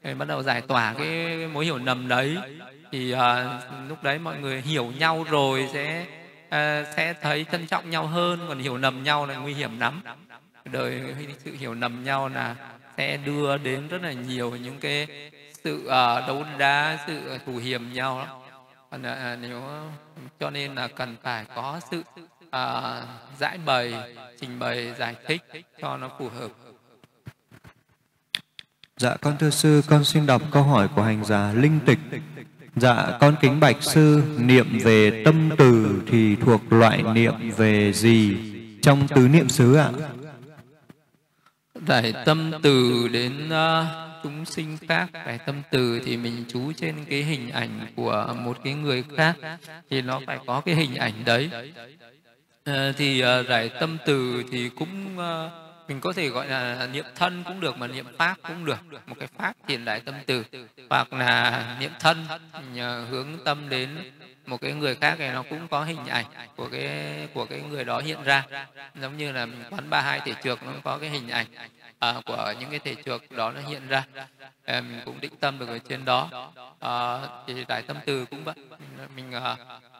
Rồi 0.02 0.14
bắt 0.14 0.28
đầu 0.28 0.42
giải 0.42 0.60
tỏa 0.60 0.94
cái 0.98 1.36
mối 1.52 1.64
hiểu 1.64 1.78
lầm 1.78 2.08
đấy. 2.08 2.36
Thì 2.92 3.14
uh, 3.14 3.18
lúc 3.88 4.02
đấy 4.02 4.18
mọi 4.18 4.38
người 4.38 4.60
hiểu 4.60 4.92
nhau 4.98 5.26
rồi 5.30 5.68
sẽ 5.72 6.06
uh, 6.46 6.86
sẽ 6.96 7.14
thấy 7.22 7.46
trân 7.52 7.66
trọng 7.66 7.90
nhau 7.90 8.06
hơn. 8.06 8.40
Còn 8.48 8.58
hiểu 8.58 8.76
lầm 8.76 9.02
nhau 9.02 9.26
là 9.26 9.34
nguy 9.34 9.54
hiểm 9.54 9.80
lắm. 9.80 10.02
Đời 10.64 11.02
sự 11.44 11.52
hiểu 11.58 11.74
lầm 11.74 12.04
nhau 12.04 12.28
là 12.28 12.56
sẽ 12.96 13.16
đưa 13.16 13.56
đến 13.56 13.88
rất 13.88 14.02
là 14.02 14.12
nhiều 14.12 14.50
những 14.50 14.80
cái 14.80 15.06
sự 15.64 15.82
uh, 15.84 16.26
đấu 16.26 16.44
đá 16.58 17.04
sự 17.06 17.38
thù 17.46 17.56
hiểm 17.56 17.92
nhau 17.92 18.18
lắm 18.18 18.28
còn 18.90 19.00
uh, 19.02 19.38
nếu 19.40 19.62
cho 20.40 20.50
nên 20.50 20.74
là 20.74 20.88
cần 20.88 21.16
phải 21.22 21.44
có 21.54 21.80
sự 21.90 22.02
uh, 22.46 23.08
giải 23.38 23.58
bày 23.66 23.94
trình 24.40 24.58
bày 24.58 24.94
giải 24.98 25.14
thích 25.26 25.42
cho 25.80 25.96
nó 25.96 26.10
phù 26.18 26.28
hợp 26.28 26.48
Dạ 28.96 29.16
con 29.16 29.36
thưa 29.38 29.50
sư, 29.50 29.82
con 29.88 30.04
xin 30.04 30.26
đọc 30.26 30.42
câu 30.50 30.62
hỏi 30.62 30.88
của 30.88 31.02
hành 31.02 31.24
giả 31.24 31.52
Linh 31.52 31.80
Tịch. 31.86 31.98
Dạ 32.76 33.18
con 33.20 33.36
kính 33.40 33.60
bạch 33.60 33.82
sư, 33.82 34.22
niệm 34.38 34.78
về 34.82 35.22
tâm 35.24 35.50
từ 35.58 36.02
thì 36.06 36.36
thuộc 36.36 36.72
loại 36.72 37.02
niệm 37.02 37.34
về 37.56 37.92
gì 37.92 38.36
trong 38.82 39.08
tứ 39.08 39.28
niệm 39.28 39.48
xứ 39.48 39.74
ạ? 39.74 39.90
Đại 41.86 42.14
tâm 42.24 42.52
từ 42.62 43.08
đến 43.08 43.48
uh, 43.48 44.03
chúng 44.24 44.44
sinh 44.44 44.78
khác, 44.88 45.06
phải 45.12 45.38
tâm 45.38 45.62
từ 45.70 46.00
thì 46.04 46.16
mình 46.16 46.44
chú 46.48 46.72
trên 46.72 47.04
cái 47.04 47.22
hình 47.22 47.50
ảnh 47.50 47.86
của 47.96 48.34
một 48.38 48.58
cái 48.64 48.74
người 48.74 49.04
khác 49.16 49.36
thì 49.90 50.02
nó 50.02 50.20
phải 50.26 50.38
có 50.46 50.60
cái 50.60 50.74
hình 50.74 50.94
ảnh 50.94 51.12
đấy. 51.24 51.50
à, 52.64 52.92
thì 52.96 53.24
uh, 53.24 53.48
giải 53.48 53.70
tâm 53.80 53.98
từ 54.06 54.44
thì 54.50 54.68
cũng 54.68 55.16
uh, 55.16 55.88
mình 55.88 56.00
có 56.00 56.12
thể 56.12 56.28
gọi 56.28 56.48
là 56.48 56.88
niệm 56.92 57.04
thân 57.14 57.44
cũng 57.44 57.60
được 57.60 57.78
mà 57.78 57.86
niệm 57.86 58.06
pháp 58.18 58.36
cũng 58.42 58.64
được 58.64 58.78
một 59.06 59.16
cái 59.18 59.28
pháp 59.38 59.56
hiện 59.68 59.84
đại 59.84 60.00
tâm 60.00 60.14
từ 60.26 60.44
hoặc 60.90 61.12
là 61.12 61.76
niệm 61.80 61.90
thân 62.00 62.26
nhờ 62.74 63.06
hướng 63.10 63.28
tâm 63.44 63.68
đến 63.68 63.88
một 64.46 64.60
cái 64.60 64.72
người 64.72 64.94
khác 64.94 65.14
thì 65.18 65.28
nó 65.28 65.42
cũng 65.50 65.68
có 65.68 65.84
hình 65.84 66.06
ảnh 66.06 66.24
của 66.56 66.68
cái 66.68 67.28
của 67.34 67.44
cái 67.44 67.62
người 67.70 67.84
đó 67.84 68.00
hiện 68.00 68.22
ra 68.22 68.46
giống 69.00 69.16
như 69.16 69.32
là 69.32 69.46
mình 69.46 69.62
quán 69.70 69.90
ba 69.90 70.00
hai 70.00 70.20
thể 70.24 70.34
trược 70.44 70.62
nó 70.62 70.72
có 70.84 70.98
cái 70.98 71.10
hình 71.10 71.28
ảnh 71.28 71.46
à, 71.98 72.20
của 72.26 72.54
những 72.60 72.70
cái 72.70 72.78
thể 72.78 72.94
trược 73.04 73.30
đó 73.30 73.50
nó 73.50 73.60
hiện 73.60 73.88
ra 73.88 74.06
à, 74.64 74.80
mình 74.80 75.00
cũng 75.04 75.20
định 75.20 75.32
tâm 75.40 75.58
được 75.58 75.68
ở 75.68 75.78
trên 75.78 76.04
đó 76.04 76.50
à, 76.80 77.20
thì 77.46 77.64
đại 77.68 77.82
tâm 77.82 77.96
từ 78.06 78.24
cũng 78.24 78.44
vậy 78.44 78.54
mình 79.16 79.32
à, 79.32 79.56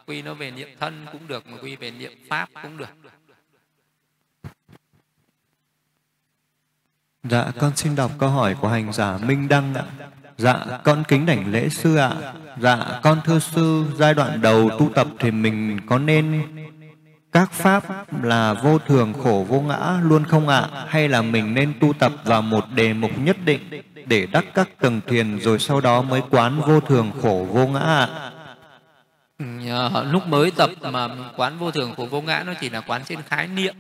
quy 0.07 0.23
nó 0.23 0.35
về 0.35 0.51
niệm 0.51 0.69
thân 0.81 1.07
cũng 1.13 1.29
được 1.29 1.47
mà 1.47 1.57
quy 1.63 1.77
về 1.77 1.91
niệm 1.91 2.13
pháp 2.29 2.49
cũng 2.63 2.77
được 2.77 2.89
Dạ, 7.31 7.51
con 7.61 7.77
xin 7.77 7.97
đọc 7.97 8.11
câu 8.19 8.29
hỏi 8.29 8.57
của 8.61 8.69
hành 8.69 8.93
giả 8.93 9.19
Minh 9.23 9.49
Đăng 9.49 9.75
ạ. 9.75 9.85
Dạ, 10.37 10.65
con 10.85 11.05
kính 11.09 11.27
đảnh 11.27 11.53
lễ 11.53 11.69
sư 11.69 11.97
ạ. 11.97 12.13
Dạ, 12.61 13.01
con 13.03 13.21
thưa 13.25 13.39
sư, 13.39 13.85
giai 13.99 14.15
đoạn 14.15 14.41
đầu 14.41 14.71
tu 14.79 14.91
tập 14.95 15.07
thì 15.19 15.31
mình 15.31 15.81
có 15.87 15.99
nên 15.99 16.43
các 17.35 17.53
pháp 17.53 17.85
là 18.23 18.55
vô 18.55 18.79
thường 18.79 19.13
khổ 19.25 19.47
vô 19.49 19.61
ngã 19.61 19.99
luôn 20.03 20.25
không 20.25 20.49
ạ? 20.49 20.69
Hay 20.89 21.09
là 21.09 21.23
mình 21.23 21.55
nên 21.55 21.75
tu 21.81 21.93
tập 21.93 22.13
vào 22.25 22.43
một 22.43 22.65
đề 22.75 22.93
mục 22.93 23.11
nhất 23.19 23.37
định 23.45 23.83
để 24.07 24.27
đắc 24.27 24.45
các 24.55 24.69
tầng 24.81 25.01
thiền 25.07 25.39
rồi 25.39 25.59
sau 25.59 25.81
đó 25.81 26.03
mới 26.03 26.23
quán 26.31 26.61
vô 26.67 26.81
thường 26.81 27.11
khổ 27.23 27.47
vô 27.53 27.67
ngã 27.67 27.81
ạ? 27.81 28.09
À, 29.69 30.03
lúc 30.11 30.27
mới 30.27 30.51
tập 30.51 30.71
mà 30.81 31.09
quán 31.37 31.59
vô 31.59 31.71
thường 31.71 31.95
khổ 31.97 32.07
vô 32.07 32.21
ngã 32.21 32.43
nó 32.47 32.55
chỉ 32.61 32.71
là 32.71 32.81
quán 32.81 33.03
trên 33.05 33.23
khái 33.23 33.49
niệm. 33.49 33.75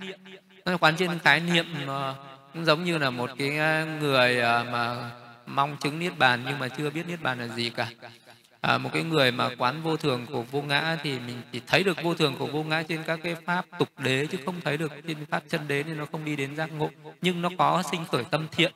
Nó 0.64 0.76
quán 0.76 0.96
trên 0.96 1.18
khái 1.18 1.40
niệm 1.40 1.66
ờ, 1.86 2.14
cũng 2.54 2.64
giống 2.64 2.84
như 2.84 2.98
là 2.98 3.10
một 3.10 3.30
cái 3.38 3.58
ờ, 3.58 3.86
người 4.00 4.40
ờ, 4.40 4.64
mà 4.72 5.10
mong 5.46 5.76
chứng 5.80 5.98
niết 5.98 6.18
bàn 6.18 6.42
nhưng 6.46 6.58
mà 6.58 6.68
chưa 6.68 6.90
biết 6.90 7.08
niết 7.08 7.22
bàn 7.22 7.38
là 7.38 7.48
gì 7.48 7.70
cả 7.70 7.86
à, 8.66 8.78
một 8.78 8.90
cái 8.92 9.02
người 9.02 9.32
mà 9.32 9.50
quán 9.58 9.82
vô 9.82 9.96
thường 9.96 10.26
của 10.26 10.42
vô 10.42 10.62
ngã 10.62 10.96
thì 11.02 11.18
mình 11.18 11.42
chỉ 11.52 11.60
thấy 11.66 11.84
được 11.84 12.02
vô 12.02 12.14
thường 12.14 12.36
của 12.38 12.46
vô 12.46 12.62
ngã 12.62 12.82
trên 12.88 13.02
các 13.06 13.20
cái 13.22 13.34
pháp 13.34 13.64
tục 13.78 13.88
đế 13.98 14.26
chứ 14.26 14.38
không 14.44 14.60
thấy 14.64 14.76
được 14.76 14.92
trên 15.08 15.26
pháp 15.26 15.42
chân 15.48 15.68
đế 15.68 15.82
nên 15.82 15.98
nó 15.98 16.06
không 16.12 16.24
đi 16.24 16.36
đến 16.36 16.56
giác 16.56 16.72
ngộ. 16.72 16.90
Nhưng 17.22 17.42
nó 17.42 17.50
có 17.58 17.82
sinh 17.90 18.04
khởi 18.12 18.24
tâm 18.30 18.46
thiện. 18.52 18.72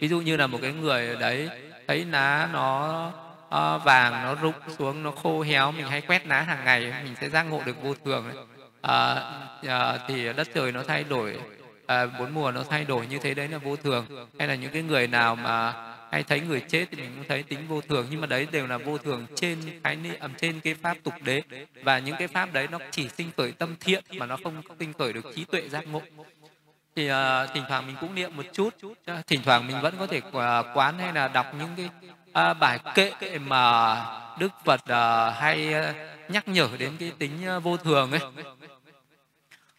Ví 0.00 0.08
dụ 0.08 0.20
như 0.20 0.36
là 0.36 0.46
một 0.46 0.58
cái 0.62 0.72
người 0.72 1.16
đấy 1.16 1.48
thấy 1.86 2.04
lá 2.04 2.48
nó 2.52 3.12
à, 3.50 3.76
vàng 3.76 4.12
nó 4.12 4.34
rụng 4.34 4.54
xuống 4.78 5.02
nó 5.02 5.10
khô 5.10 5.42
héo 5.42 5.72
mình 5.72 5.86
hay 5.86 6.00
quét 6.00 6.26
lá 6.26 6.40
hàng 6.42 6.64
ngày 6.64 6.92
mình 7.04 7.14
sẽ 7.20 7.28
giác 7.28 7.42
ngộ 7.42 7.62
được 7.66 7.82
vô 7.82 7.94
thường 8.04 8.24
À, 8.82 9.22
à, 9.66 9.98
thì 10.08 10.32
đất 10.32 10.48
trời 10.54 10.72
nó 10.72 10.82
thay 10.82 11.04
đổi 11.04 11.38
à, 11.86 12.06
bốn 12.18 12.34
mùa 12.34 12.52
nó 12.52 12.64
thay 12.70 12.84
đổi 12.84 13.06
như 13.06 13.18
thế 13.18 13.34
đấy 13.34 13.48
là 13.48 13.58
vô 13.58 13.76
thường. 13.76 14.06
Hay 14.38 14.48
là 14.48 14.54
những 14.54 14.72
cái 14.72 14.82
người 14.82 15.06
nào 15.06 15.36
mà 15.36 15.74
hay 16.10 16.22
thấy 16.22 16.40
người 16.40 16.60
chết 16.60 16.86
thì 16.90 17.02
mình 17.02 17.10
cũng 17.16 17.24
thấy 17.28 17.42
tính 17.42 17.68
vô 17.68 17.80
thường 17.80 18.06
nhưng 18.10 18.20
mà 18.20 18.26
đấy 18.26 18.46
đều 18.52 18.66
là 18.66 18.78
vô 18.78 18.98
thường 18.98 19.26
trên 19.34 19.58
cái 19.84 19.96
niệm 19.96 20.20
trên 20.38 20.60
cái 20.60 20.74
pháp 20.74 20.96
tục 21.02 21.14
đế. 21.24 21.42
Và 21.82 21.98
những 21.98 22.16
cái 22.18 22.28
pháp 22.28 22.52
đấy 22.52 22.68
nó 22.70 22.78
chỉ 22.90 23.08
sinh 23.08 23.30
khởi 23.36 23.52
tâm 23.52 23.74
thiện 23.80 24.04
mà 24.16 24.26
nó 24.26 24.36
không 24.44 24.62
sinh 24.78 24.92
khởi 24.92 25.12
được 25.12 25.24
trí 25.34 25.44
tuệ 25.44 25.68
giác 25.68 25.88
ngộ. 25.88 26.02
Thì 26.96 27.10
uh, 27.10 27.14
thỉnh 27.54 27.64
thoảng 27.68 27.86
mình 27.86 27.96
cũng 28.00 28.14
niệm 28.14 28.36
một 28.36 28.46
chút. 28.52 28.74
Thỉnh 29.26 29.40
thoảng 29.44 29.66
mình 29.66 29.80
vẫn 29.82 29.94
có 29.98 30.06
thể 30.06 30.20
ờ, 30.32 30.72
quán 30.74 30.98
hay 30.98 31.12
là 31.12 31.28
đọc 31.28 31.46
những 31.58 31.68
cái 31.76 31.88
uh, 32.50 32.58
bài 32.58 32.78
kệ 32.94 33.38
mà 33.38 33.96
đức 34.38 34.52
phật 34.64 34.80
uh, 34.80 35.34
hay 35.36 35.74
nhắc 36.28 36.48
nhở 36.48 36.68
đến 36.78 36.92
cái 36.98 37.12
tính 37.18 37.32
vô 37.62 37.76
thường 37.76 38.10
ấy. 38.10 38.20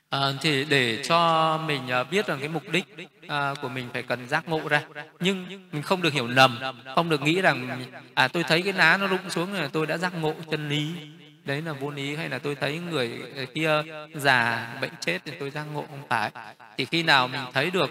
À, 0.10 0.34
thì 0.41 0.65
để 0.65 1.03
cho 1.03 1.57
mình 1.68 1.88
ờ, 1.88 2.03
biết 2.03 2.27
rằng 2.27 2.40
cái 2.40 2.49
mục 2.49 2.64
đích 2.72 2.86
à, 3.27 3.53
của 3.61 3.69
mình 3.69 3.90
phải 3.94 4.03
cần 4.03 4.27
giác 4.27 4.49
ngộ 4.49 4.61
ra. 4.69 4.81
Nhưng 5.19 5.45
mình 5.72 5.81
không 5.81 6.02
được 6.02 6.14
hiểu 6.14 6.27
lầm 6.27 6.60
không 6.95 7.10
được 7.10 7.22
nghĩ 7.22 7.41
rằng 7.41 7.86
à 8.14 8.27
tôi 8.27 8.44
thấy 8.44 8.61
cái 8.61 8.73
lá 8.73 8.98
nó 8.98 9.07
rụng 9.07 9.30
xuống 9.30 9.53
là 9.53 9.69
tôi 9.73 9.88
đã 9.88 9.98
giác 9.98 10.14
ngộ 10.22 10.34
chân 10.52 10.69
lý 10.69 10.94
đấy 11.50 11.62
là 11.62 11.74
vô 11.74 11.90
lý 11.90 12.16
hay 12.16 12.30
là 12.30 12.40
tôi 12.40 12.56
thấy 12.56 12.80
người 12.80 13.22
kia 13.54 13.84
già 14.16 14.68
bệnh 14.82 14.92
chết 15.00 15.20
thì 15.26 15.32
tôi 15.40 15.50
giác 15.50 15.64
ngộ 15.74 15.86
không 15.90 16.04
phải. 16.10 16.32
Thì 16.78 16.86
khi 16.86 17.04
nào 17.04 17.28
mình 17.28 17.42
thấy 17.54 17.72
được 17.72 17.90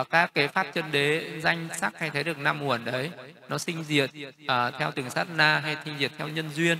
uh, 0.00 0.10
các 0.10 0.34
cái 0.34 0.48
pháp 0.48 0.66
chân 0.74 0.84
đế 0.92 1.40
danh 1.40 1.68
sắc 1.78 1.98
hay 1.98 2.10
thấy 2.10 2.24
được 2.24 2.38
năm 2.38 2.64
nguồn 2.64 2.84
đấy 2.84 3.10
nó 3.48 3.58
sinh 3.58 3.84
diệt 3.84 4.10
uh, 4.44 4.74
theo 4.78 4.90
từng 4.94 5.10
sát 5.10 5.26
na 5.36 5.58
hay 5.58 5.76
sinh 5.84 5.98
diệt 5.98 6.12
theo 6.18 6.28
nhân 6.28 6.50
duyên 6.54 6.78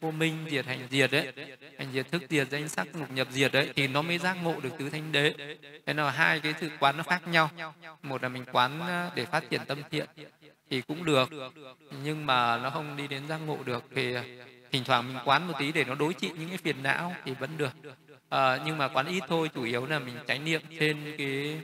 vô 0.00 0.10
minh 0.10 0.46
diệt 0.50 0.66
hành 0.66 0.86
diệt 0.90 1.10
đấy 1.10 1.32
hành 1.78 1.88
diệt 1.92 2.10
thức 2.10 2.22
diệt 2.30 2.48
danh 2.50 2.68
sắc 2.68 2.86
lục 2.94 3.10
nhập 3.10 3.28
diệt 3.30 3.52
đấy 3.52 3.70
thì 3.76 3.86
nó 3.86 4.02
mới 4.02 4.18
giác 4.18 4.36
ngộ 4.42 4.54
được 4.62 4.78
tứ 4.78 4.90
thánh 4.90 5.12
đế. 5.12 5.34
Thế 5.86 5.94
là 5.94 6.10
hai 6.10 6.40
cái 6.40 6.54
sự 6.60 6.70
quán 6.80 6.96
nó 6.96 7.02
khác 7.02 7.28
nhau. 7.28 7.50
Một 8.02 8.22
là 8.22 8.28
mình 8.28 8.44
quán 8.52 8.80
à, 8.80 9.10
để 9.14 9.24
phát 9.24 9.50
triển 9.50 9.60
tâm 9.66 9.78
thiện 9.90 10.06
thì 10.70 10.80
cũng 10.80 11.04
được 11.04 11.30
nhưng 12.04 12.26
mà 12.26 12.58
nó 12.58 12.70
không 12.70 12.96
đi 12.96 13.08
đến 13.08 13.22
giác 13.28 13.38
ngộ 13.46 13.58
được 13.64 13.84
thì 13.94 14.14
thỉnh 14.74 14.84
thoảng 14.84 15.08
mình 15.08 15.16
quán 15.24 15.46
một 15.46 15.54
tí 15.58 15.72
để 15.72 15.84
nó 15.84 15.94
đối 15.94 16.14
trị 16.14 16.30
những 16.38 16.48
cái 16.48 16.58
phiền 16.58 16.82
não 16.82 17.12
thì 17.24 17.34
vẫn 17.34 17.50
được. 17.56 17.72
À, 18.28 18.58
nhưng 18.66 18.78
mà 18.78 18.88
quán 18.88 19.06
ít 19.06 19.22
thôi 19.28 19.50
chủ 19.54 19.62
yếu 19.62 19.86
là 19.86 19.98
mình 19.98 20.14
tránh 20.26 20.44
niệm 20.44 20.60
trên 20.80 20.96
cái 21.18 21.60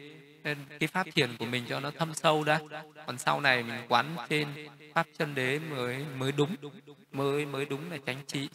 cái 0.81 0.89
pháp 0.93 1.07
thiền 1.15 1.31
của 1.39 1.45
mình 1.45 1.65
cho 1.69 1.81
nó 1.81 1.91
thâm 1.99 2.15
sâu 2.15 2.45
đã. 2.45 2.61
Còn 3.07 3.19
sau 3.19 3.41
này 3.41 3.62
mình 3.62 3.81
quán 3.89 4.16
trên 4.28 4.47
pháp 4.95 5.07
chân 5.19 5.35
đế 5.35 5.59
mới 5.59 6.05
mới 6.19 6.32
đúng 6.32 6.57
mới 7.12 7.47
mới 7.47 7.65
đúng 7.65 7.91
là 7.91 7.99
tránh 8.07 8.23
trị. 8.27 8.49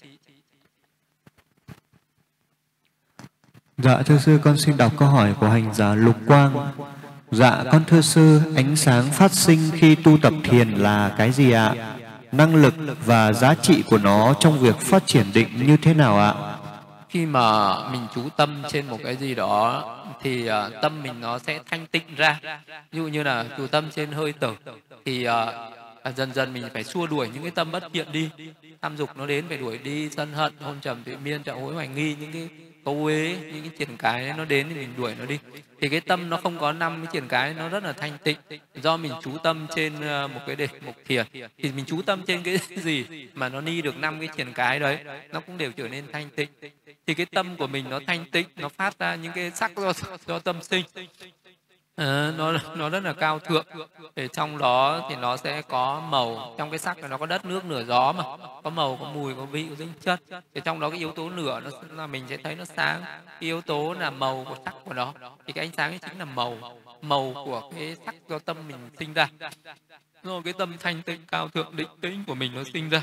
Dạ 3.78 4.02
thưa 4.02 4.18
sư 4.18 4.40
con 4.44 4.58
xin 4.58 4.78
đọc 4.78 4.94
câu 4.98 5.08
hỏi 5.08 5.34
của 5.40 5.50
hành 5.50 5.74
giả 5.74 5.96
Lục 5.96 6.18
Quang. 6.28 6.72
Dạ 7.32 7.64
con 7.72 7.84
thưa 7.86 8.02
sư 8.02 8.42
ánh 8.56 8.76
sáng 8.76 9.12
phát 9.12 9.32
sinh 9.32 9.60
khi 9.74 9.96
tu 9.96 10.18
tập 10.22 10.34
thiền 10.44 10.72
là 10.72 11.16
cái 11.18 11.32
gì 11.32 11.52
ạ? 11.52 11.95
Năng 12.38 12.56
lực 12.56 12.74
và 13.06 13.34
giá 13.34 13.56
trị 13.56 13.84
của 13.90 13.98
nó 13.98 14.34
trong 14.40 14.60
việc 14.60 14.76
phát 14.78 15.08
triển 15.08 15.26
định 15.34 15.48
như 15.68 15.78
thế 15.78 15.94
nào 15.94 16.20
ạ? 16.20 16.34
Khi 17.10 17.26
mà 17.26 17.76
mình 17.90 18.02
chú 18.16 18.30
tâm 18.38 18.64
trên 18.70 18.88
một 18.88 18.98
cái 19.04 19.16
gì 19.16 19.36
đó 19.36 19.84
thì 20.22 20.50
uh, 20.50 20.54
tâm 20.82 21.04
mình 21.04 21.22
nó 21.22 21.40
sẽ 21.40 21.60
thanh 21.70 21.86
tịnh 21.88 22.16
ra. 22.18 22.40
Ví 22.92 23.00
dụ 23.00 23.08
như 23.08 23.24
là 23.24 23.46
chú 23.58 23.68
tâm 23.68 23.86
trên 23.96 24.12
hơi 24.12 24.34
thở 24.42 24.52
thì 25.06 25.28
uh, 25.28 26.16
dần 26.16 26.34
dần 26.34 26.54
mình 26.54 26.64
phải 26.74 26.84
xua 26.84 27.08
đuổi 27.08 27.30
những 27.34 27.44
cái 27.44 27.52
tâm 27.52 27.72
bất 27.72 27.84
thiện 27.94 28.12
đi. 28.12 28.30
Tham 28.82 28.98
dục 28.98 29.10
nó 29.16 29.26
đến 29.26 29.46
phải 29.48 29.58
đuổi 29.58 29.78
đi 29.78 30.10
sân 30.10 30.34
hận, 30.34 30.54
hôn 30.62 30.76
trầm, 30.82 31.04
tự 31.04 31.18
miên, 31.24 31.44
trọng 31.44 31.64
hối, 31.64 31.74
hoài 31.74 31.88
nghi 31.88 32.16
những 32.20 32.32
cái 32.32 32.50
câu 32.86 33.06
uế 33.06 33.36
những 33.54 33.62
cái 33.62 33.72
triển 33.78 33.98
cái 33.98 34.34
nó 34.38 34.46
đến 34.46 34.68
thì 34.70 34.76
mình 34.76 34.94
đuổi 34.98 35.16
nó 35.20 35.26
đi. 35.26 35.40
Thì 35.82 35.90
cái 35.90 36.02
tâm 36.02 36.30
nó 36.30 36.38
không 36.38 36.60
có 36.60 36.72
năm 36.72 36.98
cái 37.04 37.14
triển 37.14 37.28
cái 37.28 37.54
nó 37.54 37.70
rất 37.70 37.84
là 37.84 37.94
thanh 37.94 38.18
tịnh. 38.24 38.38
Do 38.76 38.98
mình 38.98 39.12
chú 39.24 39.38
tâm 39.38 39.68
trên 39.76 40.02
ờ, 40.02 40.28
một 40.28 40.40
cái 40.48 40.56
đề 40.56 40.68
mục 40.86 40.96
thiền. 41.06 41.26
Thì 41.34 41.72
mình 41.72 41.86
chú 41.86 42.02
tâm 42.02 42.22
trên 42.28 42.44
cái 42.44 42.58
gì 42.76 43.06
mà 43.34 43.50
nó 43.50 43.62
ni 43.62 43.82
được 43.82 43.98
năm 43.98 44.20
cái 44.20 44.30
triển 44.38 44.54
cái 44.54 44.80
đấy 44.80 45.00
nó 45.32 45.40
cũng 45.40 45.58
đều 45.58 45.72
trở 45.72 45.88
nên 45.88 46.06
thanh 46.12 46.30
tịnh. 46.36 46.50
Thì 47.08 47.14
cái 47.14 47.26
tâm 47.26 47.56
của 47.58 47.68
mình 47.68 47.90
nó 47.90 48.00
thanh 48.08 48.26
tịnh 48.32 48.48
nó 48.56 48.70
phát 48.70 49.00
ra 49.00 49.16
những 49.16 49.32
cái 49.36 49.52
sắc 49.52 49.72
do, 49.76 49.94
do 50.26 50.40
tâm 50.40 50.64
sinh. 50.64 50.86
À, 51.96 52.32
nó 52.38 52.52
nó 52.76 52.90
rất 52.90 53.04
là 53.04 53.14
cao 53.14 53.40
thượng. 53.40 53.66
Để 54.16 54.28
trong 54.28 54.58
đó 54.58 55.08
thì 55.10 55.16
nó 55.16 55.38
sẽ 55.38 55.62
có 55.62 56.00
màu. 56.00 56.56
Trong 56.58 56.70
cái 56.70 56.80
sắc 56.80 56.98
này 56.98 57.10
nó 57.10 57.18
có 57.18 57.26
đất 57.26 57.46
nước 57.46 57.66
nửa 57.66 57.84
gió 57.84 58.12
mà. 58.12 58.24
Có 58.64 58.70
màu 58.70 58.98
có 59.02 59.06
mùi 59.06 59.36
có 59.36 59.46
vị 59.46 59.66
có 59.70 59.76
dính 59.76 59.94
chất. 60.02 60.22
Thì 60.54 60.62
trong 60.66 60.80
đó 60.80 60.90
cái 60.90 61.00
yếu 61.00 61.12
tố 61.12 61.30
nửa 61.30 61.60
nó 61.60 61.70
là 61.92 62.08
mình 62.08 62.26
sẽ 62.30 62.38
thấy 62.38 62.56
nó 62.56 62.66
sáng. 62.66 63.02
Cái 63.26 63.36
yếu 63.40 63.62
tố 63.62 63.94
là 63.94 64.10
màu 64.10 64.46
của 64.50 64.56
sắc 64.66 64.74
của 64.86 64.94
nó. 64.94 65.14
Thì 65.46 65.54
cái 65.54 65.66
ánh 65.66 65.72
sáng 65.78 65.92
ấy 65.92 66.00
chính 66.00 66.20
là 66.20 66.26
màu. 66.26 66.58
Màu 67.02 67.32
của 67.46 67.72
cái 67.76 67.96
sắc 68.06 68.16
do 68.30 68.40
tâm 68.40 68.58
mình 68.68 68.90
sinh 69.00 69.14
ra. 69.14 69.28
Rồi 70.24 70.42
cái 70.44 70.54
tâm 70.54 70.78
thanh 70.80 71.02
tịnh 71.02 71.22
cao 71.32 71.50
thượng 71.50 71.76
định 71.76 71.90
tĩnh 72.02 72.24
của 72.28 72.36
mình 72.36 72.52
nó 72.56 72.64
sinh 72.74 72.90
ra 72.90 73.02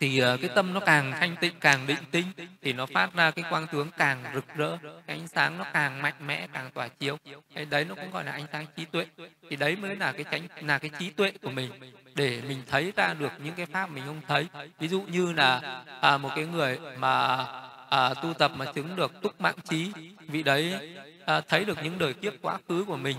thì 0.00 0.18
ờ, 0.18 0.36
cái 0.36 0.50
tâm 0.54 0.74
nó 0.74 0.80
càng 0.80 1.12
thanh 1.12 1.36
tịnh 1.36 1.54
càng 1.60 1.86
định 1.86 1.98
tĩnh 2.10 2.26
thì 2.62 2.72
nó 2.72 2.86
phát 2.86 3.14
ra 3.14 3.30
cái 3.30 3.44
quang 3.50 3.66
tướng 3.66 3.90
càng 3.98 4.24
rực 4.34 4.44
rỡ 4.56 4.78
cái 4.82 5.16
ánh 5.16 5.28
sáng 5.28 5.58
nó 5.58 5.64
càng 5.72 6.02
mạnh 6.02 6.14
mẽ 6.26 6.46
càng 6.52 6.70
tỏa 6.74 6.88
chiếu. 6.88 7.18
Cái 7.54 7.64
đấy 7.64 7.84
nó 7.84 7.94
cũng 7.94 8.10
gọi 8.10 8.24
là 8.24 8.32
ánh 8.32 8.46
sáng 8.52 8.66
trí 8.76 8.84
tuệ. 8.84 9.06
Thì 9.50 9.56
đấy 9.56 9.76
mới 9.76 9.96
là 9.96 10.12
cái 10.12 10.24
tránh 10.30 10.42
là 10.60 10.78
cái 10.78 10.90
trí 10.98 11.10
tuệ 11.10 11.32
của 11.42 11.50
mình 11.50 11.70
để 12.14 12.42
mình 12.48 12.62
thấy 12.66 12.92
ra 12.96 13.14
được 13.14 13.32
những 13.44 13.54
cái 13.54 13.66
pháp 13.66 13.90
mình 13.90 14.04
không 14.06 14.20
thấy. 14.28 14.46
Ví 14.78 14.88
dụ 14.88 15.02
như 15.02 15.32
là 15.32 15.82
à, 16.00 16.18
một 16.18 16.30
cái 16.36 16.46
người 16.46 16.78
mà 16.96 17.44
à, 17.90 18.14
tu 18.22 18.34
tập 18.34 18.52
mà 18.56 18.64
chứng 18.72 18.96
được 18.96 19.22
túc 19.22 19.40
mạng 19.40 19.56
trí 19.68 19.92
vị 20.18 20.42
đấy 20.42 20.96
à, 21.26 21.40
thấy 21.40 21.64
được 21.64 21.78
những 21.82 21.98
đời 21.98 22.14
kiếp 22.14 22.32
quá 22.42 22.58
khứ 22.68 22.84
của 22.84 22.96
mình 22.96 23.16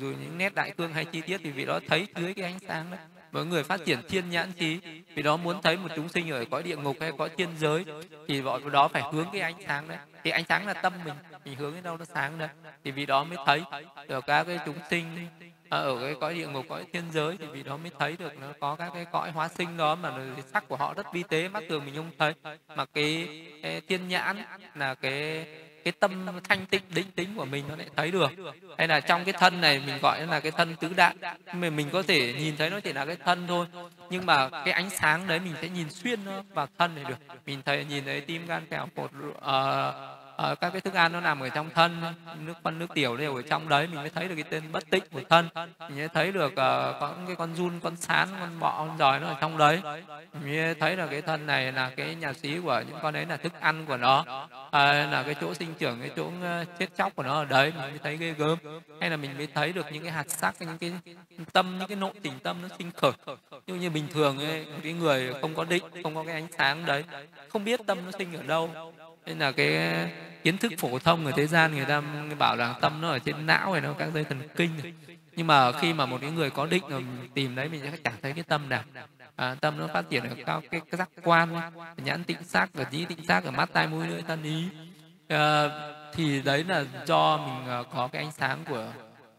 rồi 0.00 0.16
những 0.20 0.38
nét 0.38 0.54
đại 0.54 0.70
cương 0.70 0.92
hay 0.92 1.04
chi 1.04 1.20
tiết 1.20 1.40
thì 1.44 1.50
vị 1.50 1.64
đó 1.64 1.80
thấy 1.88 2.06
dưới 2.16 2.34
cái 2.34 2.44
ánh 2.44 2.58
sáng 2.68 2.90
đấy 2.90 3.00
mỗi 3.34 3.46
người 3.46 3.64
phát 3.64 3.84
triển 3.84 3.98
thiên 4.08 4.30
nhãn 4.30 4.52
trí 4.52 4.78
vì 5.14 5.22
đó 5.22 5.36
muốn 5.36 5.62
thấy 5.62 5.76
một 5.76 5.88
chúng 5.96 6.08
sinh 6.08 6.30
ở 6.30 6.44
cõi 6.50 6.62
địa 6.62 6.76
ngục 6.76 6.96
hay 7.00 7.12
cõi 7.18 7.28
thiên 7.36 7.48
giới 7.58 7.84
thì 8.28 8.42
bọn 8.42 8.72
đó 8.72 8.88
phải 8.88 9.02
hướng 9.12 9.26
cái 9.32 9.40
ánh 9.40 9.54
sáng 9.66 9.88
đấy. 9.88 9.98
Thì 10.24 10.30
ánh 10.30 10.44
sáng 10.48 10.66
là 10.66 10.74
tâm 10.74 10.92
mình 11.04 11.14
mình 11.44 11.56
hướng 11.56 11.74
đến 11.74 11.82
đâu 11.82 11.96
nó 11.96 12.04
sáng 12.04 12.38
đấy. 12.38 12.48
Thì 12.84 12.90
vì 12.90 13.06
đó 13.06 13.24
mới 13.24 13.38
thấy 13.46 13.62
được 14.08 14.26
các 14.26 14.44
cái 14.44 14.58
chúng 14.66 14.76
sinh 14.90 15.04
à, 15.70 15.78
ở 15.78 15.98
cái 16.00 16.14
cõi 16.20 16.34
địa 16.34 16.46
ngục 16.46 16.66
cõi 16.68 16.84
thiên 16.92 17.04
giới 17.12 17.36
thì 17.36 17.46
vì 17.46 17.62
đó 17.62 17.76
mới 17.76 17.90
thấy 17.98 18.16
được 18.18 18.40
nó 18.40 18.46
có 18.60 18.76
các 18.76 18.90
cái 18.94 19.04
cõi 19.12 19.30
hóa 19.30 19.48
sinh 19.48 19.76
đó 19.76 19.94
mà 19.94 20.12
sắc 20.52 20.68
của 20.68 20.76
họ 20.76 20.94
rất 20.94 21.12
vi 21.12 21.22
tế 21.28 21.48
mắt 21.48 21.62
thường 21.68 21.84
mình 21.84 21.96
không 21.96 22.10
thấy. 22.18 22.34
Mà 22.76 22.84
cái, 22.84 23.28
cái 23.62 23.80
thiên 23.88 24.08
nhãn 24.08 24.36
là 24.74 24.94
cái 24.94 25.46
cái 25.84 25.92
tâm 25.92 26.26
thanh 26.48 26.66
tịnh 26.66 26.82
định 26.94 27.06
tính 27.14 27.28
của 27.36 27.44
mình 27.44 27.64
nó 27.68 27.76
lại 27.76 27.86
thấy 27.96 28.10
được. 28.10 28.30
Hay 28.78 28.88
là 28.88 29.00
trong 29.00 29.24
cái 29.24 29.32
thân 29.32 29.60
này 29.60 29.82
mình 29.86 29.98
gọi 30.02 30.26
là 30.26 30.40
cái 30.40 30.52
thân 30.52 30.76
tứ 30.76 30.92
đại 30.96 31.14
mình 31.52 31.76
mình 31.76 31.90
có 31.92 32.02
thể 32.02 32.32
nhìn 32.32 32.56
thấy 32.56 32.70
nó 32.70 32.80
chỉ 32.80 32.92
là 32.92 33.06
cái 33.06 33.16
thân 33.24 33.44
thôi. 33.48 33.66
Nhưng 34.10 34.26
mà 34.26 34.48
cái 34.48 34.72
ánh 34.72 34.90
sáng 34.90 35.26
đấy 35.26 35.40
mình 35.40 35.54
sẽ 35.62 35.68
nhìn 35.68 35.90
xuyên 35.90 36.24
nó 36.24 36.42
vào 36.48 36.68
thân 36.78 36.94
này 36.94 37.04
được. 37.04 37.18
Mình 37.46 37.62
thấy 37.64 37.84
nhìn 37.84 38.04
thấy 38.04 38.20
tim 38.20 38.46
gan 38.46 38.66
kẹo 38.66 38.88
phổi 38.96 39.08
uh, 39.28 40.13
uh, 40.42 40.60
các 40.60 40.70
cái 40.70 40.80
thức 40.80 40.94
ăn 40.94 41.12
nó 41.12 41.20
nằm 41.20 41.40
ở 41.40 41.48
trong 41.48 41.70
thân 41.70 42.02
nước 42.46 42.54
phân 42.62 42.78
nước 42.78 42.86
tiểu 42.94 43.16
đều 43.16 43.36
ở 43.36 43.42
trong 43.42 43.68
đấy 43.68 43.86
mình 43.86 43.96
mới 43.96 44.10
thấy 44.10 44.28
được 44.28 44.34
cái 44.34 44.44
tên 44.50 44.72
bất 44.72 44.90
tịnh 44.90 45.04
của 45.12 45.20
thân. 45.30 45.48
Mình 45.88 45.98
mới 45.98 46.08
thấy 46.08 46.32
được 46.32 46.52
uh, 46.52 46.56
có 46.56 47.14
cái 47.26 47.36
con 47.36 47.54
run 47.54 47.80
con 47.82 47.96
sán 47.96 48.28
con 48.40 48.60
bọ 48.60 48.74
con 48.78 48.98
giòi 48.98 49.20
nó 49.20 49.26
ở 49.26 49.36
trong 49.40 49.58
đấy. 49.58 49.80
Mình 50.32 50.56
mới 50.56 50.74
thấy 50.74 50.96
là 50.96 51.06
cái 51.06 51.22
thân 51.22 51.46
này 51.46 51.72
là 51.72 51.90
cái 51.96 52.14
nhà 52.14 52.32
xí 52.32 52.58
của 52.64 52.82
những 52.88 52.98
con 53.02 53.14
đấy 53.14 53.26
là 53.26 53.36
thức 53.36 53.52
ăn 53.60 53.86
của 53.86 53.96
nó. 53.96 54.24
À, 54.70 55.08
là 55.12 55.22
cái 55.22 55.34
chỗ 55.40 55.54
sinh 55.54 55.74
trưởng 55.74 56.00
cái 56.00 56.10
chỗ 56.16 56.30
chết 56.78 56.86
chóc 56.96 57.16
của 57.16 57.22
nó 57.22 57.34
ở 57.34 57.44
đấy 57.44 57.72
mình 57.76 57.90
mới 57.90 57.98
thấy 57.98 58.16
ghê 58.16 58.30
gớm. 58.30 58.58
Hay 59.00 59.10
là 59.10 59.16
mình 59.16 59.36
mới 59.36 59.48
thấy 59.54 59.72
được 59.72 59.86
những 59.92 60.02
cái 60.02 60.12
hạt 60.12 60.30
sắc 60.30 60.54
những 60.60 60.78
cái 60.78 60.92
tâm 61.52 61.78
những 61.78 61.88
cái 61.88 61.96
nội 61.96 62.12
tình 62.22 62.38
tâm 62.42 62.56
nó 62.62 62.68
sinh 62.78 62.90
khởi. 62.96 63.12
Như 63.66 63.74
như 63.74 63.90
bình 63.90 64.06
thường 64.12 64.38
ấy, 64.38 64.66
cái 64.82 64.92
người 64.92 65.34
không 65.40 65.54
có 65.54 65.64
định 65.64 65.84
không 66.02 66.14
có 66.14 66.24
cái 66.24 66.34
ánh 66.34 66.46
sáng 66.58 66.86
đấy 66.86 67.04
không 67.48 67.64
biết 67.64 67.80
tâm 67.86 67.98
nó 68.04 68.10
sinh 68.18 68.36
ở 68.36 68.42
đâu 68.42 68.92
nên 69.26 69.38
là 69.38 69.52
cái 69.52 69.78
kiến 70.42 70.58
thức 70.58 70.72
phổ 70.78 70.98
thông 70.98 71.26
ở 71.26 71.32
thế 71.36 71.46
gian 71.46 71.74
người 71.74 71.84
ta 71.84 72.02
bảo 72.38 72.56
là 72.56 72.74
tâm 72.80 73.00
nó 73.00 73.08
ở 73.08 73.18
trên 73.18 73.46
não 73.46 73.72
này 73.72 73.80
nó 73.80 73.92
các 73.92 74.08
dây 74.14 74.24
thần 74.24 74.48
kinh. 74.56 74.70
Nhưng 75.36 75.46
mà 75.46 75.72
khi 75.72 75.92
mà 75.92 76.06
một 76.06 76.18
cái 76.20 76.30
người 76.30 76.50
có 76.50 76.66
định 76.66 76.82
rồi 76.88 77.04
tìm 77.34 77.54
đấy 77.54 77.68
mình 77.68 77.80
sẽ 77.82 77.98
chẳng 78.04 78.14
thấy 78.22 78.32
cái 78.32 78.44
tâm 78.44 78.68
nào 78.68 78.82
à, 79.36 79.56
tâm 79.60 79.78
nó 79.78 79.86
phát 79.86 80.10
triển 80.10 80.22
ở 80.22 80.36
cao 80.46 80.62
cái, 80.70 80.80
cái 80.90 80.98
giác 80.98 81.08
quan 81.22 81.72
nhãn 82.04 82.24
tịnh 82.24 82.44
sắc 82.44 82.70
và 82.74 82.84
trí 82.84 83.04
tịnh 83.04 83.24
sắc 83.28 83.44
ở 83.44 83.50
mắt 83.50 83.70
tai 83.72 83.86
mũi 83.86 84.06
lưỡi 84.06 84.22
thân 84.22 84.42
ý. 84.42 84.68
À, 85.28 85.68
thì 86.12 86.42
đấy 86.42 86.64
là 86.64 86.84
do 87.06 87.36
mình 87.36 87.68
à, 87.68 87.82
có 87.94 88.08
cái 88.12 88.22
ánh 88.22 88.32
sáng 88.32 88.64
của 88.68 88.86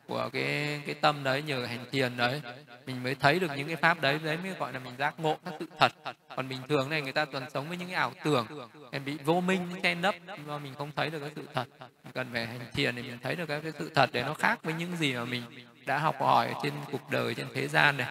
của 0.07 0.29
cái 0.33 0.81
cái 0.85 0.95
tâm 0.95 1.23
đấy 1.23 1.41
nhờ 1.41 1.65
hành 1.65 1.85
thiền 1.91 2.17
đấy. 2.17 2.41
Mình 2.85 3.03
mới 3.03 3.15
thấy 3.15 3.39
được 3.39 3.51
những 3.55 3.67
cái 3.67 3.75
pháp 3.75 4.01
đấy 4.01 4.19
đấy 4.23 4.37
mới 4.43 4.51
gọi 4.51 4.73
là 4.73 4.79
mình 4.79 4.93
giác 4.97 5.19
ngộ 5.19 5.37
các 5.45 5.53
sự 5.59 5.65
thật. 5.79 5.91
Còn 6.35 6.49
bình 6.49 6.59
thường 6.69 6.89
này 6.89 7.01
người 7.01 7.11
ta 7.11 7.25
toàn 7.25 7.49
sống 7.49 7.67
với 7.67 7.77
những 7.77 7.87
cái 7.87 7.95
ảo 7.95 8.13
tưởng 8.23 8.47
em 8.91 9.05
bị 9.05 9.17
vô 9.25 9.41
minh 9.41 9.67
che 9.83 9.95
nấp 9.95 10.15
mà 10.45 10.57
mình 10.57 10.73
không 10.77 10.91
thấy 10.95 11.09
được 11.09 11.19
cái 11.19 11.31
sự 11.35 11.47
thật. 11.53 11.65
Mình 11.79 12.13
cần 12.13 12.27
phải 12.33 12.47
hành 12.47 12.71
thiền 12.73 12.95
thì 12.95 13.01
mình 13.01 13.17
thấy 13.23 13.35
được 13.35 13.45
các 13.45 13.59
cái 13.63 13.71
sự 13.79 13.91
thật 13.95 14.09
để 14.13 14.23
nó 14.23 14.33
khác 14.33 14.63
với 14.63 14.73
những 14.73 14.97
gì 14.97 15.13
mà 15.13 15.25
mình 15.25 15.43
đã 15.85 15.97
học 15.97 16.15
hỏi 16.19 16.53
trên 16.63 16.73
cuộc 16.91 17.09
đời 17.09 17.35
trên 17.35 17.47
thế 17.53 17.67
gian 17.67 17.97
này. 17.97 18.07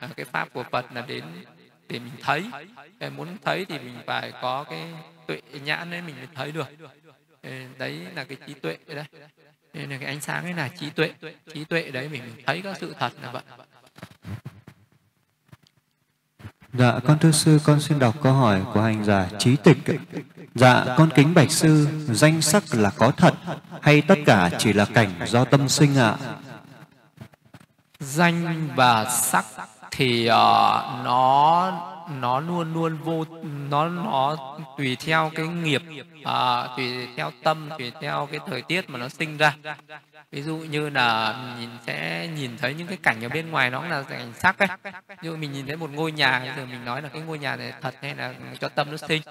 À, 0.00 0.08
cái 0.16 0.24
pháp 0.24 0.52
của 0.52 0.62
phật 0.62 0.92
là 0.92 1.04
đến 1.08 1.24
để 1.88 1.98
mình 1.98 2.12
thấy. 2.20 2.44
Em 2.98 3.16
muốn 3.16 3.36
thấy 3.44 3.64
thì 3.64 3.78
mình 3.78 3.98
phải 4.06 4.32
có 4.42 4.64
cái 4.70 4.82
tuệ 5.26 5.40
nhãn 5.64 5.90
đấy 5.90 6.02
mình 6.06 6.16
mới 6.16 6.28
thấy 6.34 6.52
được. 6.52 6.68
Đấy 7.78 8.00
là 8.14 8.24
cái 8.24 8.38
trí 8.46 8.54
tuệ 8.54 8.76
đấy 8.86 9.04
nên 9.74 9.90
là 9.90 9.96
cái 9.98 10.08
ánh 10.08 10.20
sáng 10.20 10.44
ấy 10.44 10.54
là 10.54 10.68
trí 10.68 10.90
tuệ 10.90 11.12
trí 11.54 11.64
tuệ 11.64 11.90
đấy 11.90 12.08
mình 12.08 12.22
thấy 12.46 12.62
có 12.62 12.74
sự 12.80 12.94
thật 12.98 13.12
là 13.22 13.30
vậy 13.30 13.42
Dạ, 16.78 16.98
con 17.04 17.18
thưa 17.18 17.30
sư, 17.30 17.60
con 17.64 17.80
xin 17.80 17.98
đọc 17.98 18.14
câu 18.22 18.32
hỏi 18.32 18.62
của 18.74 18.80
hành 18.80 19.04
giả 19.04 19.28
trí 19.38 19.56
tịch. 19.56 19.78
Dạ, 20.54 20.84
con 20.98 21.10
kính 21.14 21.34
bạch 21.34 21.50
sư, 21.50 21.88
danh 22.06 22.42
sắc 22.42 22.62
là 22.72 22.90
có 22.96 23.10
thật 23.16 23.34
hay 23.82 24.00
tất 24.00 24.18
cả 24.26 24.50
chỉ 24.58 24.72
là 24.72 24.84
cảnh 24.84 25.10
do 25.26 25.44
tâm 25.44 25.68
sinh 25.68 25.96
ạ? 25.96 26.16
Danh 28.00 28.68
và 28.76 29.10
sắc 29.10 29.44
thì 29.90 30.24
uh, 30.24 30.34
nó 31.04 31.93
nó 32.20 32.40
luôn 32.40 32.74
luôn 32.74 32.96
vô 32.96 33.24
nó 33.70 33.88
nó 33.88 34.36
tùy 34.76 34.96
theo 34.96 35.30
cái 35.34 35.46
nghiệp 35.46 35.82
à, 36.24 36.68
tùy 36.76 37.08
theo 37.16 37.30
tâm 37.42 37.68
tùy 37.78 37.92
theo 38.00 38.28
cái 38.30 38.40
thời 38.46 38.62
tiết 38.62 38.90
mà 38.90 38.98
nó 38.98 39.08
sinh 39.08 39.36
ra. 39.36 39.56
Ví 40.30 40.42
dụ 40.42 40.56
như 40.56 40.90
là 40.90 41.36
nhìn 41.58 41.68
sẽ 41.86 42.28
nhìn 42.36 42.56
thấy 42.58 42.74
những 42.74 42.86
cái 42.86 42.96
cảnh 43.02 43.24
ở 43.24 43.28
bên 43.28 43.50
ngoài 43.50 43.70
nó 43.70 43.84
là 43.88 44.02
cảnh 44.02 44.32
sắc 44.34 44.58
ấy. 44.58 44.68
Ví 45.08 45.28
dụ 45.28 45.36
mình 45.36 45.52
nhìn 45.52 45.66
thấy 45.66 45.76
một 45.76 45.90
ngôi 45.90 46.12
nhà 46.12 46.54
giờ 46.56 46.66
mình 46.66 46.84
nói 46.84 47.02
là 47.02 47.08
cái 47.08 47.22
ngôi 47.22 47.38
nhà 47.38 47.56
này 47.56 47.72
thật 47.80 47.94
hay 48.02 48.14
là 48.14 48.34
cho 48.60 48.68
tâm 48.68 48.90
nó 48.90 48.96
sinh? 48.96 49.22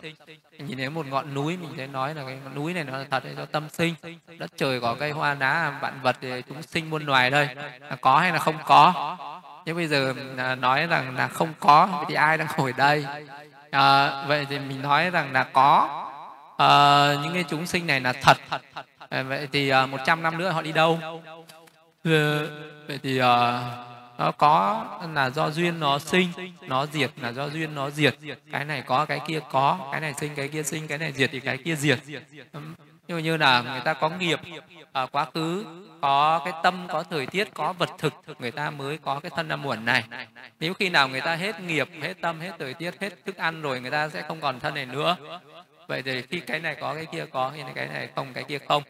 Mình 0.51 0.67
nhìn 0.67 0.77
thấy 0.77 0.89
một 0.89 1.05
ngọn 1.05 1.33
núi 1.33 1.57
mình 1.57 1.73
sẽ 1.77 1.87
nói 1.87 2.15
là 2.15 2.23
cái 2.25 2.37
ngọn 2.43 2.55
núi 2.55 2.73
này 2.73 2.83
nó 2.83 2.97
là 2.97 3.05
thật 3.11 3.23
hay 3.23 3.33
cho 3.37 3.45
tâm 3.45 3.69
sinh? 3.69 3.95
Đất 4.37 4.51
trời 4.57 4.81
có 4.81 4.95
cây 4.99 5.11
hoa 5.11 5.33
lá 5.33 5.79
vạn 5.81 5.99
vật 6.01 6.17
thì 6.21 6.41
chúng 6.49 6.61
sinh 6.61 6.89
muôn 6.89 7.05
loài 7.05 7.29
đây. 7.29 7.55
Là 7.79 7.95
có 8.01 8.19
hay 8.19 8.31
là 8.31 8.39
không 8.39 8.57
có? 8.65 9.17
Nhưng 9.65 9.75
bây 9.75 9.87
giờ 9.87 10.13
à, 10.37 10.55
nói 10.55 10.87
rằng 10.87 11.15
là 11.15 11.27
không 11.27 11.53
có 11.59 12.05
thì 12.09 12.15
ai 12.15 12.37
đang 12.37 12.47
ngồi 12.57 12.73
đây? 12.77 13.05
À, 13.71 14.23
vậy 14.27 14.45
thì 14.49 14.59
mình 14.59 14.81
nói 14.81 15.09
rằng 15.09 15.33
là 15.33 15.43
có. 15.43 15.99
À, 16.57 17.13
những 17.23 17.33
cái 17.33 17.43
chúng 17.49 17.65
sinh 17.65 17.87
này 17.87 18.01
là 18.01 18.13
thật. 18.13 18.37
À, 19.09 19.23
vậy 19.23 19.47
thì 19.51 19.69
à, 19.69 19.85
100 19.85 20.23
năm 20.23 20.37
nữa 20.37 20.49
họ 20.49 20.61
đi 20.61 20.71
đâu? 20.71 20.99
À, 22.03 22.39
vậy 22.87 22.99
thì 23.03 23.17
à, 23.17 23.61
nó 24.17 24.31
có 24.31 24.85
là 25.13 25.29
do 25.29 25.51
duyên 25.51 25.79
nó 25.79 25.99
sinh 25.99 26.27
nó 26.61 26.85
diệt 26.85 27.11
là 27.21 27.31
do 27.31 27.45
duyên 27.45 27.75
nó 27.75 27.89
diệt. 27.89 28.15
Cái 28.51 28.65
này 28.65 28.81
có 28.81 29.05
cái 29.05 29.19
kia 29.27 29.39
có 29.51 29.89
cái 29.91 30.01
này 30.01 30.13
sinh 30.13 30.35
cái 30.35 30.47
kia 30.47 30.63
sinh 30.63 30.87
cái 30.87 30.97
này 30.97 31.11
diệt 31.11 31.29
thì 31.33 31.39
cái 31.39 31.57
kia 31.57 31.75
diệt 31.75 31.99
như 33.17 33.23
như 33.23 33.37
là 33.37 33.61
người 33.61 33.81
ta 33.85 33.93
có 33.93 34.09
nghiệp 34.09 34.39
ở 34.91 35.07
quá 35.07 35.25
khứ 35.33 35.65
có 36.01 36.41
cái 36.45 36.53
tâm 36.63 36.87
có 36.89 37.03
thời 37.03 37.25
tiết 37.25 37.53
có 37.53 37.73
vật 37.73 37.89
thực 37.97 38.13
người 38.39 38.51
ta 38.51 38.69
mới 38.69 38.97
có 38.97 39.19
cái 39.19 39.31
thân 39.35 39.49
âm 39.49 39.61
muộn 39.61 39.85
này. 39.85 40.03
Nếu 40.59 40.73
khi 40.73 40.89
nào 40.89 41.09
người 41.09 41.21
ta 41.21 41.35
hết 41.35 41.61
nghiệp 41.61 41.89
hết 42.01 42.13
tâm 42.21 42.39
hết 42.39 42.51
thời 42.59 42.73
tiết 42.73 43.01
hết 43.01 43.25
thức 43.25 43.37
ăn 43.37 43.61
rồi 43.61 43.81
người 43.81 43.91
ta 43.91 44.09
sẽ 44.09 44.21
không 44.27 44.41
còn 44.41 44.59
thân 44.59 44.73
này 44.73 44.85
nữa. 44.85 45.15
Vậy 45.87 46.01
thì 46.01 46.21
khi 46.21 46.39
cái 46.39 46.59
này 46.59 46.75
có 46.81 46.93
cái 46.93 47.05
kia 47.05 47.25
có 47.31 47.51
thì 47.55 47.63
cái 47.75 47.87
này 47.87 48.09
không 48.15 48.33
cái 48.33 48.43
kia 48.43 48.59
không. 48.67 48.83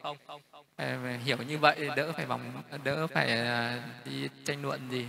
Ờ, 0.75 0.97
hiểu 1.23 1.37
như 1.47 1.57
vậy 1.57 1.89
đỡ 1.95 2.11
phải 2.15 2.25
vòng 2.25 2.41
đỡ 2.83 3.07
phải 3.07 3.31
à, 3.31 3.83
đi 4.05 4.29
tranh 4.45 4.61
luận 4.61 4.81
gì 4.91 5.07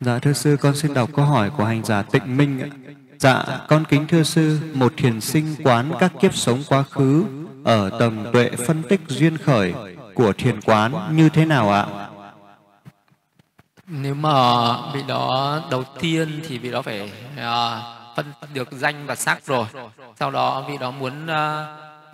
Dạ 0.00 0.18
thưa 0.18 0.32
sư, 0.32 0.56
con 0.60 0.76
xin 0.76 0.94
đọc 0.94 1.10
câu 1.14 1.24
hỏi 1.24 1.50
của 1.56 1.64
hành 1.64 1.84
giả 1.84 2.02
Tịnh 2.02 2.36
Minh. 2.36 2.70
Dạ, 3.18 3.44
con 3.68 3.84
kính 3.84 4.06
thưa 4.06 4.22
sư, 4.22 4.58
một 4.74 4.92
thiền 4.96 5.20
sinh 5.20 5.56
quán 5.64 5.92
các 5.98 6.12
kiếp 6.20 6.34
sống 6.34 6.62
quá 6.68 6.82
khứ 6.82 7.24
ở 7.64 7.90
tầng 7.98 8.26
tuệ 8.32 8.50
phân 8.66 8.82
tích 8.82 9.00
duyên 9.08 9.38
khởi 9.38 9.74
của 10.14 10.32
thiền 10.32 10.60
quán 10.60 11.16
như 11.16 11.28
thế 11.28 11.44
nào 11.44 11.70
ạ? 11.72 11.86
Nếu 13.86 14.14
mà 14.14 14.32
vị 14.92 15.02
đó 15.08 15.60
đầu 15.70 15.84
tiên 16.00 16.42
thì 16.48 16.58
vị 16.58 16.70
đó 16.70 16.82
phải 16.82 17.12
uh, 17.34 17.42
phân 18.16 18.26
được 18.54 18.68
danh 18.72 19.06
và 19.06 19.14
sắc 19.14 19.46
rồi. 19.46 19.66
Sau 20.18 20.30
đó 20.30 20.64
vị 20.68 20.74
đó 20.80 20.90
muốn 20.90 21.24
uh, 21.24 21.30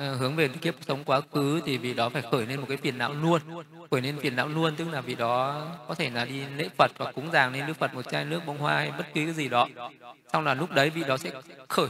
Ờ, 0.02 0.14
hướng 0.14 0.36
về 0.36 0.48
kiếp 0.48 0.74
sống 0.80 1.04
quá 1.04 1.20
khứ 1.32 1.60
thì 1.66 1.78
vị 1.78 1.94
đó 1.94 2.08
phải 2.08 2.22
khởi 2.22 2.46
lên 2.46 2.60
một 2.60 2.66
cái 2.68 2.76
phiền 2.76 2.98
não 2.98 3.14
luôn. 3.14 3.40
Khởi 3.90 4.00
lên 4.00 4.18
phiền 4.18 4.36
não 4.36 4.48
luôn 4.48 4.76
tức 4.76 4.86
là 4.92 5.00
vị 5.00 5.14
đó 5.14 5.66
có 5.88 5.94
thể 5.94 6.10
là 6.10 6.24
đi 6.24 6.40
lễ 6.56 6.68
phật 6.76 6.90
và 6.98 7.12
cúng 7.12 7.28
dường 7.32 7.52
lên 7.52 7.66
đức 7.66 7.76
phật 7.76 7.94
một 7.94 8.02
chai 8.10 8.24
nước 8.24 8.40
bông 8.46 8.58
hoa 8.58 8.74
hay 8.74 8.90
bất 8.90 9.06
cứ 9.14 9.24
cái 9.24 9.34
gì 9.34 9.48
đó. 9.48 9.68
Xong 10.32 10.44
là 10.44 10.54
lúc 10.54 10.70
đấy 10.70 10.90
vị 10.90 11.02
đó 11.06 11.16
sẽ 11.16 11.30
khởi 11.68 11.86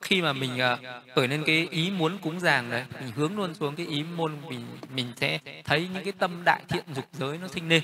khi 0.00 0.22
mà 0.22 0.32
mình 0.32 0.58
ờ, 0.58 0.76
khởi 1.14 1.28
lên 1.28 1.42
cái 1.46 1.68
ý 1.70 1.90
muốn 1.90 2.18
cúng 2.18 2.40
dường 2.40 2.70
đấy 2.70 2.84
mình 3.00 3.12
hướng 3.16 3.36
luôn 3.36 3.54
xuống 3.54 3.76
cái 3.76 3.86
ý 3.86 4.04
môn 4.16 4.32
mình 4.48 4.66
mình 4.94 5.12
sẽ 5.16 5.38
thấy 5.64 5.88
những 5.94 6.04
cái 6.04 6.12
tâm 6.18 6.42
đại 6.44 6.62
thiện 6.68 6.84
dục 6.94 7.04
giới 7.12 7.38
nó 7.38 7.48
sinh 7.48 7.68
lên. 7.68 7.82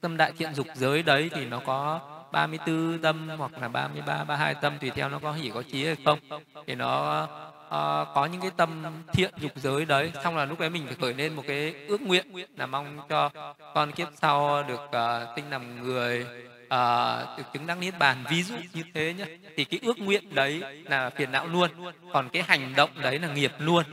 Tâm 0.00 0.16
đại 0.16 0.32
thiện 0.38 0.54
dục 0.54 0.66
giới 0.74 1.02
đấy 1.02 1.30
thì 1.34 1.46
nó 1.46 1.60
có 1.66 2.00
34 2.32 2.98
tâm 3.02 3.28
hoặc 3.38 3.52
là 3.60 3.68
33, 3.68 4.24
32 4.24 4.54
tâm 4.54 4.78
tùy 4.80 4.90
theo 4.90 5.08
nó 5.08 5.18
có 5.18 5.32
hỉ 5.32 5.50
có 5.54 5.62
trí 5.62 5.84
hay 5.84 5.96
không. 6.04 6.18
Thì 6.66 6.74
nó 6.74 7.26
uh, 7.66 8.08
có 8.14 8.28
những 8.32 8.40
cái 8.40 8.50
tâm 8.56 8.84
thiện 9.12 9.30
dục 9.38 9.52
giới 9.54 9.84
đấy. 9.84 10.12
Xong 10.24 10.36
là 10.36 10.44
lúc 10.44 10.60
đấy 10.60 10.70
mình 10.70 10.86
phải 10.86 10.96
khởi 11.00 11.14
lên 11.14 11.34
một 11.34 11.44
cái 11.46 11.74
ước 11.88 12.02
nguyện 12.02 12.26
là 12.56 12.66
mong 12.66 12.98
cho 13.08 13.30
con 13.74 13.92
kiếp 13.92 14.08
sau 14.14 14.62
được 14.62 14.80
uh, 14.84 15.36
sinh 15.36 15.50
làm 15.50 15.82
người 15.82 16.26
à, 16.68 17.16
được 17.36 17.44
chứng 17.52 17.66
đắc 17.66 17.78
niết 17.78 17.98
bàn. 17.98 18.24
Ví 18.30 18.42
dụ 18.42 18.54
như 18.72 18.82
thế 18.94 19.14
nhé 19.14 19.24
thì 19.56 19.64
cái 19.64 19.80
ước 19.82 19.98
nguyện 19.98 20.34
đấy 20.34 20.62
là 20.84 21.10
phiền 21.10 21.32
não 21.32 21.46
luôn. 21.46 21.70
Còn 22.12 22.28
cái 22.28 22.42
hành 22.42 22.74
động 22.76 22.90
đấy 22.94 23.18
là 23.18 23.28
nghiệp 23.28 23.52
luôn. 23.58 23.84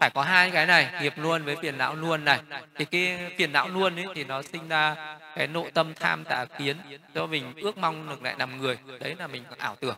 Phải 0.00 0.10
có 0.10 0.22
hai 0.22 0.50
cái 0.50 0.66
này 0.66 1.02
nghiệp 1.02 1.14
luôn 1.16 1.44
với 1.44 1.56
phiền 1.56 1.78
não 1.78 1.94
luôn 1.94 2.24
này. 2.24 2.40
Thì 2.74 2.84
cái 2.84 3.18
phiền 3.38 3.52
não 3.52 3.68
luôn 3.68 3.96
ấy 3.96 4.06
thì 4.14 4.24
nó 4.24 4.42
sinh 4.42 4.68
ra 4.68 5.16
cái 5.36 5.46
nội 5.46 5.70
tâm 5.74 5.94
tham 5.94 6.24
tà 6.24 6.44
kiến 6.58 6.76
cho 7.14 7.26
mình 7.26 7.52
ước 7.56 7.78
mong 7.78 8.08
được 8.08 8.22
lại 8.22 8.34
làm 8.38 8.60
người. 8.60 8.78
Đấy 9.00 9.16
là 9.18 9.26
mình 9.26 9.44
ảo 9.58 9.76
tưởng. 9.80 9.96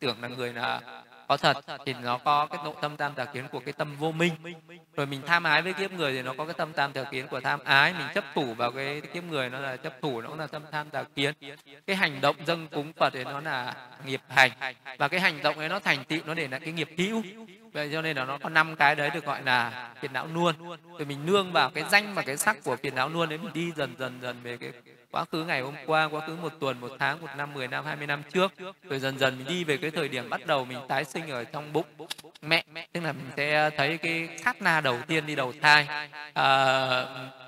Tưởng 0.00 0.16
là 0.22 0.28
người 0.28 0.52
là 0.52 0.80
có 1.28 1.36
thật 1.36 1.56
thì 1.86 1.94
nó 2.02 2.18
có 2.18 2.46
cái 2.46 2.60
nội 2.64 2.74
tâm 2.80 2.96
tam 2.96 3.14
tà 3.14 3.24
kiến 3.24 3.48
của 3.48 3.60
cái 3.60 3.72
tâm 3.72 3.96
vô 3.96 4.12
minh. 4.12 4.32
Rồi 4.96 5.06
mình 5.06 5.22
tham 5.26 5.44
ái 5.44 5.62
với 5.62 5.72
kiếp 5.72 5.92
người 5.92 6.12
thì 6.12 6.22
nó 6.22 6.34
có 6.38 6.44
cái 6.44 6.54
tâm 6.54 6.72
tam 6.72 6.92
tà 6.92 7.02
kiến 7.02 7.26
của 7.28 7.40
tham 7.40 7.60
ái. 7.64 7.94
Mình 7.98 8.06
chấp 8.14 8.24
thủ 8.34 8.54
vào 8.54 8.70
cái 8.70 9.00
kiếp 9.00 9.24
người 9.24 9.50
nó 9.50 9.58
là 9.58 9.76
chấp 9.76 9.92
thủ, 10.02 10.20
nó 10.20 10.28
cũng 10.28 10.38
là 10.38 10.46
tâm 10.46 10.62
tham 10.72 10.90
tà 10.90 11.02
kiến. 11.02 11.34
Cái 11.86 11.96
hành 11.96 12.20
động 12.20 12.36
dâng 12.46 12.68
cúng 12.68 12.92
phật 12.92 13.12
thì 13.12 13.24
nó 13.24 13.40
là 13.40 13.74
nghiệp 14.04 14.20
hành. 14.28 14.50
Và 14.98 15.08
cái 15.08 15.20
hành 15.20 15.42
động 15.42 15.58
ấy 15.58 15.68
nó 15.68 15.78
thành 15.78 16.04
tựu, 16.04 16.20
nó 16.26 16.34
để 16.34 16.48
lại 16.48 16.60
cái 16.60 16.72
nghiệp 16.72 16.88
hữu 16.98 17.22
vậy 17.72 17.90
cho 17.92 18.02
nên 18.02 18.16
là 18.16 18.24
nó 18.24 18.38
có 18.38 18.48
năm 18.48 18.76
cái 18.76 18.94
đấy 18.94 19.10
được 19.14 19.24
gọi 19.24 19.42
là 19.42 19.90
phiền 20.00 20.12
não 20.12 20.28
nuôn 20.34 20.54
rồi 20.98 21.04
mình 21.08 21.26
nương 21.26 21.52
vào 21.52 21.70
cái 21.70 21.84
danh 21.90 22.14
và 22.14 22.22
cái 22.22 22.36
sắc 22.36 22.56
của 22.64 22.76
phiền 22.76 22.94
não 22.94 23.08
nuôn 23.08 23.28
đấy 23.28 23.38
mình 23.38 23.52
đi 23.52 23.72
dần 23.76 23.94
dần 23.98 24.18
dần 24.22 24.36
về 24.42 24.56
cái 24.56 24.72
quá 25.10 25.24
khứ 25.24 25.44
ngày 25.44 25.60
hôm 25.60 25.74
qua 25.86 26.08
quá 26.08 26.26
khứ 26.26 26.36
một 26.36 26.52
tuần 26.60 26.80
một 26.80 26.92
tháng 26.98 27.20
một 27.20 27.28
năm 27.36 27.54
mười 27.54 27.68
năm 27.68 27.84
hai 27.84 27.96
mươi 27.96 28.06
năm 28.06 28.22
trước. 28.32 28.52
Rồi 28.82 28.98
dần 28.98 29.18
dần 29.18 29.38
mình 29.38 29.46
đi 29.46 29.64
về 29.64 29.76
cái 29.76 29.90
thời 29.90 30.08
điểm 30.08 30.30
bắt 30.30 30.46
đầu 30.46 30.64
mình 30.64 30.78
tái 30.88 31.04
sinh 31.04 31.30
ở 31.30 31.44
trong 31.44 31.72
bụng 31.72 31.86
mẹ. 32.42 32.64
Tức 32.92 33.00
là 33.00 33.12
mình 33.12 33.30
sẽ 33.36 33.70
thấy 33.76 33.98
cái 33.98 34.28
sát 34.44 34.62
na 34.62 34.80
đầu 34.80 34.98
tiên 35.06 35.26
đi 35.26 35.34
đầu 35.34 35.52
thai. 35.62 35.86
À, 36.34 37.04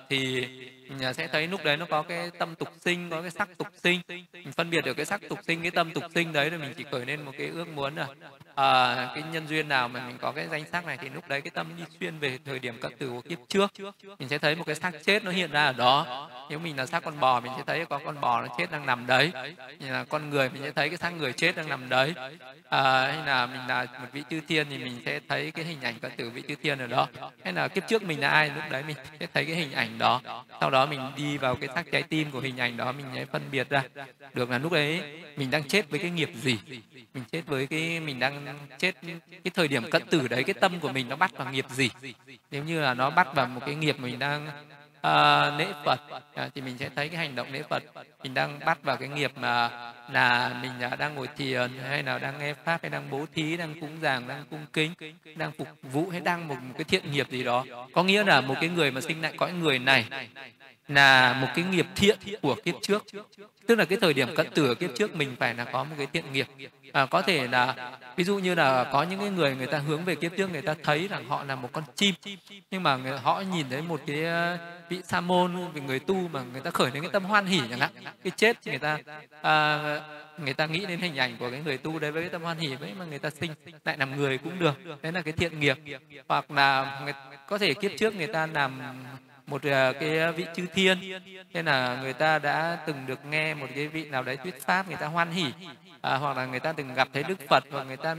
thì 0.09 0.48
mình 0.90 1.14
sẽ 1.14 1.28
thấy 1.28 1.46
lúc 1.46 1.64
đấy 1.64 1.76
nó 1.76 1.86
có 1.90 2.02
cái 2.02 2.30
tâm 2.38 2.54
tục 2.54 2.68
sinh 2.80 3.10
có 3.10 3.20
cái 3.22 3.30
sắc 3.30 3.48
tục 3.58 3.68
sinh. 3.82 4.00
Mình 4.32 4.52
phân 4.56 4.70
biệt 4.70 4.84
được 4.84 4.94
cái 4.94 5.06
sắc 5.06 5.20
tục 5.28 5.38
sinh 5.46 5.62
cái 5.62 5.70
tâm 5.70 5.90
tục 5.92 6.04
sinh 6.14 6.32
đấy 6.32 6.50
rồi 6.50 6.58
mình 6.58 6.74
chỉ 6.76 6.84
khởi 6.90 7.06
lên 7.06 7.22
một 7.22 7.32
cái 7.38 7.46
ước 7.46 7.68
muốn 7.68 7.96
là 7.96 8.06
à, 8.54 8.94
cái 9.14 9.24
nhân 9.32 9.46
duyên 9.48 9.68
nào 9.68 9.88
mà 9.88 10.06
mình 10.06 10.18
có 10.20 10.32
cái 10.32 10.46
danh 10.50 10.64
sắc 10.72 10.86
này 10.86 10.98
thì 11.00 11.08
lúc 11.08 11.28
đấy 11.28 11.40
cái 11.40 11.50
tâm 11.50 11.66
đi 11.76 11.84
xuyên 12.00 12.18
về 12.18 12.38
thời 12.44 12.58
điểm 12.58 12.78
các 12.82 12.92
từ 12.98 13.08
của 13.08 13.20
kiếp 13.20 13.38
trước. 13.48 13.72
Mình 14.18 14.28
sẽ 14.28 14.38
thấy 14.38 14.54
một 14.54 14.64
cái 14.66 14.74
xác 14.74 14.90
chết 15.04 15.24
nó 15.24 15.30
hiện 15.30 15.50
ra 15.50 15.66
ở 15.66 15.72
đó. 15.72 16.28
Nếu 16.50 16.58
mình 16.58 16.76
là 16.76 16.86
xác 16.86 17.02
con 17.04 17.20
bò 17.20 17.40
mình 17.40 17.52
sẽ 17.56 17.62
thấy 17.66 17.86
có 17.86 18.00
con 18.04 18.20
bò 18.20 18.42
nó 18.42 18.54
chết 18.58 18.70
đang 18.70 18.86
nằm 18.86 19.06
đấy. 19.06 19.32
Như 19.78 19.92
là 19.92 20.04
con 20.04 20.30
người 20.30 20.50
mình 20.50 20.62
sẽ 20.62 20.70
thấy 20.70 20.88
cái 20.88 20.98
xác 20.98 21.10
người 21.10 21.32
chết 21.32 21.56
đang 21.56 21.68
nằm 21.68 21.88
đấy. 21.88 22.14
À, 22.68 22.82
hay 22.82 23.26
là 23.26 23.46
mình 23.46 23.60
là 23.68 23.86
một 24.00 24.06
vị 24.12 24.22
chư 24.30 24.40
thiên 24.48 24.66
thì 24.70 24.78
mình 24.78 25.02
sẽ 25.04 25.20
thấy 25.28 25.50
cái 25.50 25.64
hình 25.64 25.80
ảnh 25.82 25.94
các 26.02 26.12
từ 26.16 26.30
vị 26.30 26.42
chư 26.48 26.54
thiên 26.62 26.78
ở 26.78 26.86
đó. 26.86 27.08
Hay 27.44 27.52
là 27.52 27.68
kiếp 27.68 27.88
trước 27.88 28.02
mình 28.02 28.20
là 28.20 28.28
ai 28.28 28.48
lúc 28.48 28.64
đấy 28.70 28.82
mình 28.86 28.96
sẽ 29.20 29.26
thấy 29.34 29.44
cái 29.44 29.54
hình 29.54 29.72
ảnh 29.72 29.98
đó. 29.98 30.20
Sau 30.60 30.70
đó 30.70 30.80
đó 30.81 30.86
mình 30.86 31.01
đi 31.16 31.39
vào 31.39 31.57
cái 31.57 31.69
xác 31.74 31.93
trái 31.93 32.02
tim 32.02 32.31
của 32.31 32.40
hình 32.40 32.61
ảnh 32.61 32.77
đó, 32.77 32.93
mình 32.93 33.07
sẽ 33.15 33.24
phân 33.24 33.43
biệt 33.51 33.69
ra. 33.70 33.82
Được 34.35 34.51
là 34.51 34.59
lúc 34.59 34.73
đấy 34.73 35.02
mình 35.36 35.51
đang 35.51 35.69
chết 35.69 35.90
với 35.90 35.98
cái 36.01 36.11
nghiệp 36.11 36.31
gì? 36.43 36.59
Mình 37.15 37.24
chết 37.32 37.43
với 37.47 37.66
cái, 37.66 38.01
mình 38.01 38.19
đang 38.19 38.59
chết 38.78 38.94
cái 39.31 39.51
thời 39.55 39.69
điểm 39.69 39.90
cận 39.90 40.02
tử 40.11 40.28
đấy, 40.28 40.44
cái 40.44 40.55
tâm 40.55 40.81
của 40.81 40.93
mình 40.93 41.09
nó 41.09 41.16
bắt 41.16 41.32
vào 41.36 41.52
nghiệp 41.52 41.66
gì? 41.70 41.90
Nếu 42.51 42.65
như 42.65 42.81
là 42.81 42.94
nó 42.94 43.11
bắt 43.11 43.35
vào 43.35 43.47
một 43.47 43.61
cái 43.66 43.74
nghiệp 43.74 43.97
mình 44.01 44.19
đang 44.19 44.48
à, 45.02 45.51
lễ 45.59 45.66
phật. 45.85 46.01
À, 46.35 46.48
thì 46.55 46.60
mình 46.60 46.78
sẽ 46.78 46.90
thấy 46.97 47.09
cái 47.09 47.18
hành 47.18 47.35
động 47.35 47.52
lễ 47.52 47.62
phật. 47.70 47.82
Mình 48.22 48.35
đang 48.35 48.59
bắt 48.59 48.82
vào 48.82 48.97
cái 48.97 49.09
nghiệp 49.09 49.32
mà 49.36 49.70
là 50.12 50.60
mình 50.62 50.72
à, 50.81 50.97
đang 50.97 51.14
ngồi 51.14 51.28
thiền 51.36 51.70
hay 51.89 52.02
là 52.02 52.18
đang 52.18 52.39
nghe 52.39 52.55
pháp 52.55 52.82
hay 52.82 52.90
đang 52.90 53.10
bố 53.10 53.27
thí 53.35 53.56
đang 53.56 53.81
cúng 53.81 53.97
dường 54.02 54.28
đang 54.28 54.44
cung 54.51 54.66
kính 54.72 54.93
đang 55.36 55.52
phục 55.52 55.68
vụ 55.82 56.09
hay 56.10 56.20
đang 56.20 56.48
một, 56.48 56.56
một 56.62 56.74
cái 56.78 56.85
thiện 56.85 57.12
nghiệp 57.12 57.31
gì 57.31 57.44
đó. 57.44 57.64
Có 57.93 58.02
nghĩa 58.02 58.24
là 58.24 58.40
một 58.40 58.55
cái 58.60 58.68
người 58.68 58.90
mà 58.90 59.01
sinh 59.01 59.22
lại 59.22 59.32
cõi 59.36 59.52
người 59.52 59.78
này 59.78 60.06
là 60.89 61.32
một 61.32 61.48
cái 61.55 61.64
nghiệp 61.64 61.86
thiện 61.97 62.18
của 62.43 62.56
kiếp 62.64 62.74
trước. 62.82 63.05
Tức 63.66 63.74
là 63.74 63.85
cái 63.85 63.98
thời 64.01 64.14
điểm 64.14 64.28
cận 64.36 64.51
tử 64.51 64.74
kiếp 64.74 64.90
trước 64.97 65.16
mình 65.16 65.36
phải 65.39 65.55
là 65.55 65.64
có 65.64 65.85
một 65.85 65.94
cái 65.98 66.06
thiện 66.12 66.32
nghiệp. 66.32 66.47
À, 66.93 67.06
có 67.06 67.22
thể 67.22 67.48
là 67.48 67.93
ví 68.16 68.24
dụ 68.24 68.39
như 68.39 68.55
là 68.55 68.85
có 68.93 69.02
những 69.02 69.20
cái 69.20 69.31
người 69.31 69.55
người 69.56 69.66
ta 69.66 69.78
hướng 69.78 70.05
về 70.05 70.14
kiếp 70.14 70.32
trước 70.36 70.51
người 70.51 70.62
ta 70.62 70.74
thấy 70.82 71.09
rằng 71.09 71.28
họ 71.28 71.44
là 71.44 71.55
một 71.55 71.68
con 71.72 71.85
chim 71.94 72.14
nhưng 72.70 72.82
mà 72.82 72.98
họ 73.22 73.43
nhìn 73.52 73.66
thấy 73.70 73.82
một 73.82 74.01
cái 74.06 74.24
vị 74.90 75.00
sa 75.04 75.20
môn 75.20 75.72
về 75.72 75.80
người 75.80 75.98
tu 75.98 76.28
mà 76.28 76.42
người 76.52 76.60
ta 76.60 76.70
khởi 76.70 76.90
lên 76.90 77.02
cái 77.02 77.10
tâm 77.12 77.24
hoan 77.24 77.46
hỉ 77.46 77.60
chẳng 77.70 77.80
hạn. 77.80 77.90
Cái 78.24 78.32
chết 78.36 78.66
người 78.66 78.78
ta 78.78 78.98
à, 79.42 79.78
người 80.38 80.54
ta 80.54 80.66
nghĩ 80.66 80.86
đến 80.86 81.00
hình 81.00 81.16
ảnh 81.16 81.36
của 81.38 81.50
cái 81.50 81.60
người 81.64 81.78
tu 81.78 81.98
đấy 81.98 82.12
với 82.12 82.22
cái 82.22 82.30
tâm 82.30 82.42
hoan 82.42 82.58
hỉ 82.58 82.74
với 82.74 82.94
mà 82.98 83.04
người 83.04 83.18
ta 83.18 83.30
sinh 83.30 83.54
lại 83.84 83.96
làm 83.98 84.16
người 84.16 84.38
cũng 84.38 84.58
được. 84.58 84.74
Đấy 85.02 85.12
là 85.12 85.22
cái 85.22 85.32
thiện 85.32 85.60
nghiệp. 85.60 85.78
Hoặc 86.28 86.50
là 86.50 87.00
người, 87.04 87.12
có 87.48 87.58
thể 87.58 87.74
kiếp 87.74 87.90
trước 87.98 88.14
người 88.14 88.26
ta 88.26 88.46
làm 88.46 88.80
một 89.51 89.62
à, 89.62 89.93
cái 89.93 90.32
vị 90.32 90.47
chư 90.56 90.66
thiên. 90.74 90.98
Nên 91.52 91.64
là 91.64 91.98
người 92.02 92.12
ta 92.12 92.39
đã 92.39 92.78
từng 92.86 93.06
được 93.06 93.24
nghe 93.24 93.55
một 93.55 93.66
cái 93.74 93.89
vị 93.89 94.05
nào 94.05 94.22
đấy 94.22 94.36
thuyết 94.36 94.62
pháp 94.62 94.89
người 94.89 94.97
ta 94.97 95.06
hoan 95.06 95.31
hỉ 95.31 95.47
à, 96.01 96.16
hoặc 96.16 96.36
là 96.36 96.47
người 96.47 96.60
ta 96.60 96.72
từng 96.72 96.94
gặp 96.94 97.09
thấy 97.12 97.22
đức 97.22 97.39
phật 97.48 97.64
hoặc 97.70 97.85
người 97.85 97.97
ta 97.97 98.16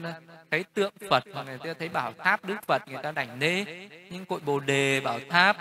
thấy 0.52 0.64
tượng 0.74 0.94
phật 1.10 1.24
hoặc 1.34 1.44
người 1.44 1.58
ta 1.58 1.74
thấy 1.80 1.90
bảo 1.90 2.14
tháp 2.18 2.46
đức 2.46 2.56
phật 2.68 2.88
người 2.88 3.04
ta 3.04 3.12
đảnh 3.12 3.40
lễ 3.40 3.66
những 4.10 4.26
cội 4.26 4.40
bồ 4.46 4.60
đề 4.60 5.00
bảo 5.00 5.20
tháp 5.30 5.58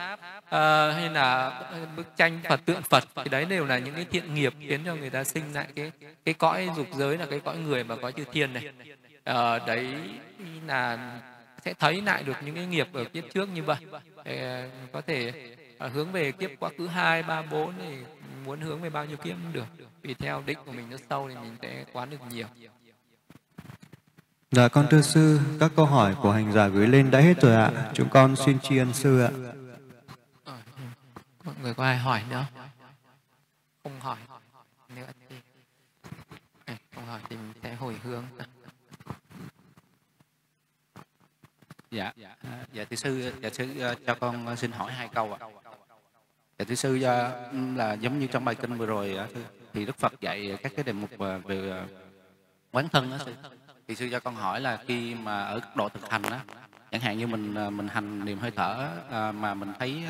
à, 0.50 0.92
hay 0.92 1.10
là 1.10 1.62
bức 1.96 2.16
tranh 2.16 2.40
phật 2.48 2.60
tượng 2.64 2.82
phật 2.82 3.04
thì 3.16 3.30
đấy 3.30 3.44
đều 3.44 3.66
là 3.66 3.78
những 3.78 3.94
cái 3.94 4.06
thiện 4.10 4.34
nghiệp 4.34 4.54
khiến 4.60 4.80
cho 4.84 4.94
người 4.94 5.10
ta 5.10 5.24
sinh 5.24 5.52
lại 5.54 5.66
cái 5.76 5.92
cái 6.24 6.34
cõi 6.34 6.68
dục 6.76 6.86
giới 6.92 7.18
là 7.18 7.26
cái 7.30 7.40
cõi 7.40 7.56
người 7.56 7.84
mà 7.84 7.96
có 7.96 8.10
chư 8.10 8.24
thiên 8.32 8.52
này. 8.52 8.64
À, 9.24 9.58
đấy 9.66 9.88
là 10.66 10.98
sẽ 11.64 11.74
thấy 11.74 12.02
lại 12.02 12.22
được 12.22 12.36
những 12.44 12.54
cái 12.54 12.66
nghiệp 12.66 12.88
ở 12.92 13.04
kiếp 13.04 13.24
trước 13.34 13.48
như 13.54 13.62
vậy. 13.62 13.76
Để 14.24 14.42
à, 14.42 14.68
có 14.92 15.00
thể 15.00 15.32
à, 15.80 15.88
hướng 15.88 16.12
về 16.12 16.32
kiếp 16.32 16.50
quá 16.58 16.70
khứ 16.78 16.86
hai 16.86 17.22
ba 17.22 17.42
bốn 17.42 17.74
thì 17.78 17.96
muốn 18.44 18.60
hướng 18.60 18.80
về 18.80 18.90
bao 18.90 19.04
nhiêu 19.04 19.16
kiếp 19.16 19.36
cũng 19.42 19.52
được 19.52 19.66
vì 20.02 20.14
theo 20.14 20.42
định 20.46 20.58
của 20.66 20.72
mình 20.72 20.90
nó 20.90 20.96
sâu 21.10 21.28
thì 21.28 21.34
mình 21.34 21.56
sẽ 21.62 21.84
quán 21.92 22.10
được 22.10 22.18
nhiều 22.30 22.46
Dạ 24.50 24.68
con 24.68 24.86
thưa 24.90 25.00
sư, 25.00 25.40
các 25.60 25.72
câu 25.76 25.86
hỏi 25.86 26.16
của 26.22 26.32
hành 26.32 26.52
giả 26.52 26.68
gửi 26.68 26.86
lên 26.86 27.10
đã 27.10 27.20
hết 27.20 27.40
rồi 27.42 27.54
ạ. 27.54 27.90
Chúng 27.94 28.08
con 28.08 28.36
xin 28.36 28.60
tri 28.60 28.78
ân 28.78 28.92
sư 28.92 29.20
ạ. 29.20 29.30
Mọi 31.44 31.54
người 31.62 31.74
có 31.74 31.84
ai 31.84 31.96
hỏi 31.96 32.22
nữa? 32.30 32.46
Không 33.82 34.00
hỏi 34.00 34.18
nữa 34.96 35.06
thì 35.28 35.36
không 36.94 37.06
hỏi 37.06 37.20
thì 37.28 37.36
mình 37.36 37.52
sẽ 37.62 37.74
hồi 37.74 37.96
hướng. 38.02 38.24
Dạ, 41.90 42.12
dạ 42.72 42.84
thưa 42.90 42.96
sư, 42.96 43.32
dạ 43.42 43.50
sư 43.50 43.94
cho 44.06 44.14
con 44.14 44.56
xin 44.56 44.72
hỏi 44.72 44.92
hai 44.92 45.08
câu 45.08 45.32
ạ. 45.32 45.59
Dạ 46.60 46.64
thưa 46.64 46.74
sư 46.74 47.02
ừ, 47.02 47.58
là 47.76 47.92
giống 47.92 48.18
như 48.18 48.26
trong 48.26 48.44
bài 48.44 48.54
kinh 48.54 48.74
vừa 48.74 48.86
rồi 48.86 49.18
thì 49.72 49.86
Đức 49.86 49.98
Phật 49.98 50.20
dạy 50.20 50.58
các 50.62 50.72
cái 50.76 50.84
đề 50.84 50.92
mục 50.92 51.10
à, 51.18 51.38
về 51.44 51.70
à, 51.70 51.84
quán 52.72 52.88
thân 52.88 53.10
đó 53.10 53.16
sư 53.24 53.34
thì 53.88 53.94
sư 53.94 54.08
cho 54.12 54.20
con 54.20 54.34
hỏi 54.34 54.60
là 54.60 54.78
khi 54.86 55.14
mà 55.14 55.42
ở 55.42 55.60
độ 55.74 55.88
thực 55.88 56.10
hành 56.10 56.22
á, 56.22 56.40
chẳng 56.90 57.00
hạn 57.00 57.18
như 57.18 57.26
mình 57.26 57.54
à, 57.54 57.70
mình 57.70 57.88
hành 57.88 58.24
niệm 58.24 58.38
hơi 58.38 58.50
thở 58.50 58.88
mà 59.32 59.54
mình 59.54 59.72
thấy 59.78 60.02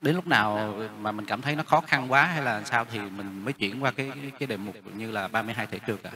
đến 0.00 0.14
lúc 0.14 0.26
nào 0.26 0.78
mà 0.98 1.12
mình 1.12 1.26
cảm 1.26 1.42
thấy 1.42 1.56
nó 1.56 1.62
khó 1.62 1.80
khăn 1.80 2.12
quá 2.12 2.24
hay 2.24 2.42
là 2.42 2.64
sao 2.64 2.84
thì 2.90 2.98
mình 2.98 3.44
mới 3.44 3.52
chuyển 3.52 3.82
qua 3.82 3.90
cái 3.90 4.10
cái 4.38 4.46
đề 4.46 4.56
mục 4.56 4.76
như 4.96 5.10
là 5.10 5.28
32 5.28 5.66
thể 5.66 5.78
trượt 5.86 6.02
à 6.02 6.12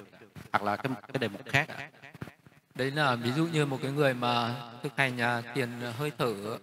hoặc 0.52 0.62
là 0.64 0.76
cái 0.76 0.92
cái 1.12 1.18
đề 1.18 1.28
mục 1.28 1.42
khác 1.46 1.68
à. 1.68 1.88
đấy 2.74 2.90
là 2.90 3.14
ví 3.14 3.32
dụ 3.32 3.46
như 3.46 3.66
một 3.66 3.78
cái 3.82 3.92
người 3.92 4.14
mà 4.14 4.54
thực 4.82 4.96
hành 4.96 5.42
tiền 5.54 5.68
hơi 5.98 6.12
thở 6.18 6.58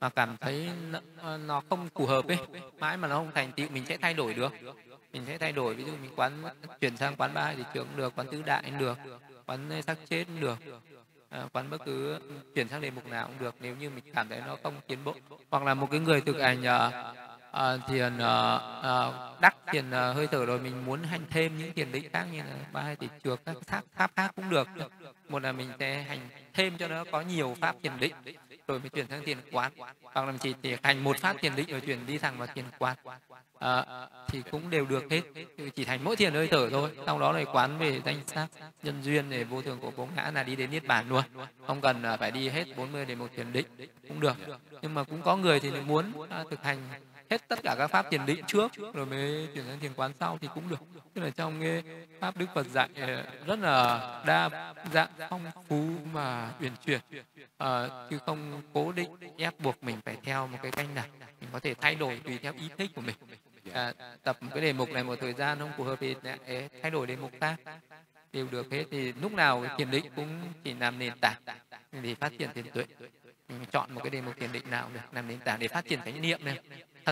mà 0.00 0.08
cảm 0.08 0.36
thấy 0.40 0.70
nó 1.46 1.62
không 1.70 1.88
phù 1.94 2.06
hợp 2.06 2.28
ấy. 2.28 2.38
Mãi 2.78 2.96
mà 2.96 3.08
nó 3.08 3.16
không 3.16 3.30
thành 3.34 3.52
tựu 3.52 3.68
mình 3.68 3.86
sẽ 3.86 3.96
thay 3.96 4.14
đổi 4.14 4.34
được. 4.34 4.52
Mình 5.12 5.22
sẽ 5.26 5.38
thay 5.38 5.52
đổi 5.52 5.74
ví 5.74 5.84
dụ 5.84 5.92
mình 6.02 6.10
quán 6.16 6.44
chuyển 6.80 6.96
sang 6.96 7.16
quán 7.16 7.34
ba 7.34 7.52
thì 7.56 7.62
trường 7.74 7.88
được 7.96 8.12
quán 8.16 8.26
tứ 8.30 8.42
đại 8.42 8.62
cũng 8.64 8.78
được 8.78 8.98
quán 9.46 9.82
sắc 9.86 9.98
chết 10.08 10.24
cũng 10.24 10.40
được 10.40 10.58
à, 11.30 11.44
quán 11.52 11.70
bất 11.70 11.84
cứ 11.84 12.18
chuyển 12.54 12.68
sang 12.68 12.80
đề 12.80 12.90
mục 12.90 13.06
nào 13.06 13.26
cũng 13.26 13.38
được. 13.38 13.54
Nếu 13.60 13.76
như 13.76 13.90
mình 13.90 14.04
cảm 14.14 14.28
thấy 14.28 14.40
nó 14.46 14.56
không 14.62 14.74
tiến 14.86 14.98
bộ. 15.04 15.14
Hoặc 15.50 15.62
là 15.62 15.74
một 15.74 15.88
cái 15.90 16.00
người 16.00 16.20
thực 16.20 16.40
hành 16.40 16.62
à, 17.52 17.76
thiền 17.88 18.18
à, 18.18 18.58
đắc 19.40 19.56
thiền 19.72 19.90
à, 19.90 20.00
ờ, 20.00 20.12
hơi 20.12 20.26
thở 20.26 20.46
rồi 20.46 20.58
mình 20.58 20.84
muốn 20.86 21.02
hành 21.02 21.24
thêm 21.30 21.58
những 21.58 21.74
thiền 21.74 21.92
định 21.92 22.08
khác 22.12 22.26
như 22.32 22.38
là 22.38 22.56
ba 22.72 22.82
hai 22.82 22.96
tỷ 22.96 23.08
chuộc 23.24 23.44
các 23.44 23.56
pháp 23.66 23.82
pháp 23.94 24.10
khác 24.16 24.32
cũng 24.36 24.50
được. 24.50 24.68
Một 25.28 25.42
là 25.42 25.52
mình 25.52 25.70
sẽ 25.78 26.02
hành 26.02 26.28
thêm 26.52 26.78
cho 26.78 26.88
nó 26.88 27.04
có 27.12 27.20
nhiều 27.20 27.56
pháp 27.60 27.76
thiền 27.82 27.92
định 28.00 28.14
rồi 28.68 28.80
mới 28.80 28.88
chuyển 28.88 29.06
sang 29.08 29.22
tiền 29.24 29.38
quán 29.52 29.72
hoặc 30.02 30.26
là 30.26 30.32
chỉ 30.40 30.54
chỉ 30.62 30.76
hành 30.82 31.04
một 31.04 31.16
phát 31.18 31.36
thiền 31.40 31.56
định 31.56 31.66
rồi 31.68 31.80
chuyển 31.80 32.06
đi 32.06 32.18
thẳng 32.18 32.38
vào 32.38 32.48
tiền 32.54 32.64
quán 32.78 32.96
à, 33.58 33.76
ờ, 33.78 34.08
thì 34.28 34.42
cũng 34.50 34.70
đều 34.70 34.86
được 34.86 35.04
hết. 35.10 35.20
Chỉ 35.74 35.84
thành 35.84 36.04
mỗi 36.04 36.16
thiền 36.16 36.34
hơi 36.34 36.48
thở 36.48 36.68
thôi. 36.70 36.90
Sau 37.06 37.18
đó 37.18 37.32
là 37.32 37.44
quán 37.52 37.78
về 37.78 38.00
danh 38.04 38.20
sắc 38.26 38.48
nhân 38.82 38.94
duyên 39.02 39.30
để 39.30 39.44
vô 39.44 39.62
thường 39.62 39.78
của 39.80 39.90
bốn 39.96 40.08
ngã 40.16 40.30
là 40.34 40.42
đi 40.42 40.56
đến 40.56 40.70
niết 40.70 40.86
bàn 40.86 41.08
luôn. 41.08 41.22
Không 41.66 41.80
cần 41.80 42.02
à, 42.02 42.16
phải 42.16 42.30
đi 42.30 42.48
hết 42.48 42.64
40 42.76 43.04
để 43.04 43.14
một 43.14 43.28
thiền 43.36 43.52
định 43.52 43.66
cũng 44.08 44.20
được. 44.20 44.36
Nhưng 44.82 44.94
mà 44.94 45.04
cũng 45.04 45.22
có 45.22 45.36
người 45.36 45.60
thì 45.60 45.70
muốn 45.70 46.28
à, 46.30 46.44
thực 46.50 46.62
hành 46.62 46.78
hết 47.30 47.48
tất 47.48 47.58
cả 47.62 47.74
các 47.78 47.86
pháp 47.86 48.06
thiền 48.10 48.26
định 48.26 48.44
trước 48.46 48.72
rồi 48.94 49.06
mới 49.06 49.48
chuyển 49.54 49.64
sang 49.68 49.80
thiền 49.80 49.92
quán 49.96 50.12
sau 50.20 50.38
thì 50.40 50.48
cũng 50.54 50.68
được. 50.68 50.80
Tức 51.14 51.20
là 51.22 51.30
trong 51.30 51.60
cái 51.60 51.82
pháp 52.20 52.36
đức 52.36 52.46
phật 52.54 52.66
dạy 52.66 52.88
ờ, 52.94 53.24
rất 53.46 53.58
là 53.58 54.22
đa 54.26 54.74
dạng 54.92 55.08
phong 55.30 55.44
phú 55.68 55.88
mà 56.12 56.52
uyển 56.60 56.72
chuyển. 56.84 57.00
À, 57.58 57.88
chứ 58.10 58.18
không 58.26 58.62
cố 58.72 58.92
định 58.92 59.10
ép 59.38 59.60
buộc 59.60 59.82
mình 59.82 60.00
phải 60.04 60.16
theo 60.22 60.46
một 60.46 60.58
cái 60.62 60.70
canh 60.70 60.94
này 60.94 61.08
mình 61.40 61.50
có 61.52 61.60
thể 61.60 61.74
thay 61.74 61.94
đổi 61.94 62.20
tùy 62.24 62.38
theo 62.38 62.52
ý 62.52 62.68
thích 62.78 62.90
của 62.94 63.00
mình. 63.00 63.16
À, 63.72 63.92
tập 64.22 64.38
cái 64.54 64.62
đề 64.62 64.72
mục 64.72 64.90
này 64.90 65.04
một 65.04 65.16
thời 65.20 65.32
gian 65.32 65.58
không 65.58 65.72
phù 65.76 65.84
hợp 65.84 65.96
thì 66.00 66.14
thay 66.82 66.90
đổi 66.90 67.06
đề 67.06 67.16
mục 67.16 67.30
khác 67.40 67.60
đều 68.32 68.46
được 68.50 68.72
hết 68.72 68.84
thì 68.90 69.12
lúc 69.12 69.32
nào 69.32 69.64
thiền 69.78 69.90
định 69.90 70.04
cũng 70.16 70.40
chỉ 70.64 70.74
làm 70.74 70.98
nền 70.98 71.12
tảng 71.20 71.40
để 71.92 72.14
phát 72.14 72.32
triển 72.38 72.50
thiền 72.54 72.70
tuệ. 72.70 72.84
Chọn 73.70 73.94
một 73.94 74.00
cái 74.04 74.10
đề 74.10 74.20
mục 74.20 74.34
thiền 74.36 74.52
định 74.52 74.70
nào 74.70 74.90
được 74.94 75.00
làm 75.12 75.28
nền 75.28 75.38
tảng 75.38 75.58
để 75.58 75.68
phát 75.68 75.84
triển 75.84 76.00
chánh 76.04 76.22
niệm 76.22 76.44
này 76.44 76.58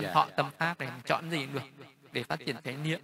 thân 0.01 0.13
thọ 0.13 0.27
tâm 0.35 0.49
pháp 0.57 0.79
này 0.79 0.89
chọn 1.05 1.31
gì 1.31 1.37
cũng 1.45 1.53
được 1.53 1.85
để 2.11 2.23
phát 2.23 2.39
triển 2.45 2.55
chánh 2.63 2.83
niệm 2.83 2.99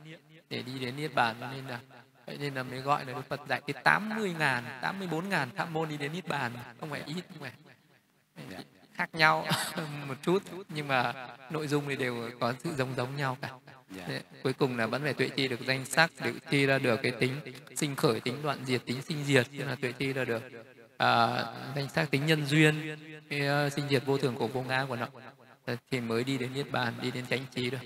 để 0.50 0.62
đi 0.62 0.80
đến 0.80 0.96
niết 0.96 1.16
bàn. 1.16 1.36
Nên 1.40 1.68
là 1.68 1.80
vậy 2.26 2.38
nên 2.40 2.54
là 2.54 2.64
mới 2.64 2.80
gọi 2.80 3.06
là 3.06 3.14
đức 3.14 3.22
phật 3.30 3.42
dạy 3.50 3.62
cái 3.68 3.84
80 3.84 4.34
ngàn 4.40 4.64
84 4.82 5.30
ngàn 5.30 5.50
pháp 5.56 5.70
môn 5.72 5.90
đi 5.90 5.98
đến 5.98 6.14
niết 6.14 6.28
bàn. 6.28 6.52
Không 6.80 6.90
phải 6.90 7.04
ít 7.06 7.24
không 7.30 7.40
phải 7.40 7.52
Dạ. 8.50 8.58
khác 8.94 9.16
nhau 9.16 9.48
một 10.08 10.16
chút 10.22 10.44
nhưng 10.70 10.88
mà 10.88 11.14
nội 11.50 11.68
dung 11.68 11.84
thì 11.88 11.96
đều 11.96 12.32
có 12.40 12.54
sự 12.64 12.76
giống 12.76 12.96
giống 12.96 13.16
nhau 13.16 13.38
cả. 13.42 13.50
Dạ. 13.96 14.04
Thế, 14.08 14.22
cuối 14.44 14.54
cùng 14.54 14.78
là 14.78 14.88
vẫn 14.88 15.04
phải 15.04 15.14
tuệ 15.14 15.30
chi 15.30 15.48
được 15.48 15.60
danh 15.68 15.86
sắc 15.86 16.12
tuệ 16.24 16.34
chi 16.50 16.66
ra 16.66 16.80
được 16.80 17.00
cái 17.04 17.12
tính 17.12 17.36
sinh 17.76 17.96
khởi 17.96 18.20
tính 18.20 18.42
đoạn 18.44 18.58
diệt 18.66 18.82
tính 18.86 19.02
sinh 19.02 19.24
diệt 19.26 19.48
tức 19.58 19.66
là 19.66 19.76
tuệ 19.76 19.92
chi 19.92 20.14
ra 20.14 20.26
được 20.26 20.44
à, 20.98 21.44
danh 21.76 21.90
sắc 21.90 22.12
tính 22.12 22.26
nhân 22.26 22.46
duyên 22.46 22.98
cái 23.30 23.68
uh, 23.68 23.74
sinh 23.74 23.86
diệt 23.90 24.06
vô 24.06 24.18
thường 24.18 24.36
của 24.36 24.48
vô 24.48 24.62
ngã 24.62 24.86
của 24.90 24.96
nó 24.96 25.08
thì 25.92 26.02
mới 26.02 26.24
đi 26.24 26.38
đến 26.38 26.50
niết 26.54 26.72
bàn 26.72 26.94
đi 27.02 27.12
đến 27.12 27.26
chánh 27.30 27.46
trí 27.56 27.70
được 27.70 27.78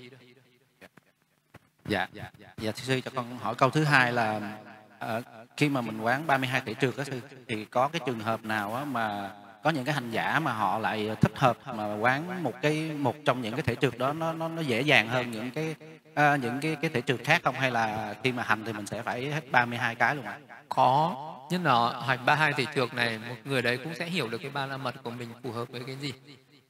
dạ. 1.88 2.08
Dạ 2.36 2.72
thưa 2.72 2.82
sư 2.82 3.00
cho 3.04 3.10
con 3.14 3.38
hỏi 3.38 3.54
câu 3.54 3.70
thứ 3.70 3.84
hai 3.84 4.12
là 4.12 4.58
ờ, 4.98 5.22
khi 5.56 5.68
mà 5.68 5.80
mình 5.80 6.00
quán 6.00 6.26
32 6.26 6.62
thể 6.66 6.74
trượt 6.74 6.96
đó 6.96 7.04
sư 7.04 7.20
thì 7.48 7.64
có 7.64 7.88
cái 7.88 8.00
trường 8.06 8.20
hợp 8.20 8.44
nào 8.44 8.74
á 8.74 8.84
mà 8.84 9.30
có 9.62 9.70
những 9.70 9.84
cái 9.84 9.94
hành 9.94 10.10
giả 10.10 10.40
mà 10.40 10.52
họ 10.52 10.78
lại 10.78 11.16
thích 11.20 11.32
hợp 11.38 11.56
mà 11.66 11.94
quán 11.94 12.42
một 12.42 12.52
cái 12.62 12.90
một 12.98 13.16
trong 13.24 13.42
những 13.42 13.54
cái 13.54 13.62
thể 13.62 13.74
trượt 13.74 13.98
đó 13.98 14.12
nó 14.12 14.32
nó 14.32 14.48
nó 14.48 14.62
dễ 14.62 14.80
dàng 14.80 15.08
hơn 15.08 15.30
những 15.30 15.50
cái 15.50 15.74
à, 16.14 16.36
những 16.36 16.60
cái 16.60 16.76
cái 16.76 16.90
thể 16.90 17.00
trượt 17.00 17.20
khác 17.24 17.40
không? 17.44 17.54
Hay 17.54 17.70
là 17.70 18.14
khi 18.24 18.32
mà 18.32 18.42
hành 18.42 18.64
thì 18.64 18.72
mình 18.72 18.86
sẽ 18.86 19.02
phải 19.02 19.30
hết 19.30 19.50
32 19.52 19.94
cái 19.94 20.16
luôn 20.16 20.24
ạ? 20.24 20.38
Có. 20.68 21.16
Nhất 21.50 21.60
là 21.64 22.00
hành 22.06 22.26
ba 22.26 22.34
hai 22.34 22.52
thể 22.52 22.64
trược 22.74 22.94
này 22.94 23.18
một 23.28 23.34
người 23.44 23.62
đấy 23.62 23.76
cũng 23.76 23.94
sẽ 23.94 24.06
hiểu 24.06 24.28
được 24.28 24.38
cái 24.38 24.50
ba 24.50 24.66
la 24.66 24.76
mật 24.76 24.94
của 25.02 25.10
mình 25.10 25.28
phù 25.42 25.52
hợp 25.52 25.68
với 25.68 25.82
cái 25.86 25.96
gì 25.96 26.12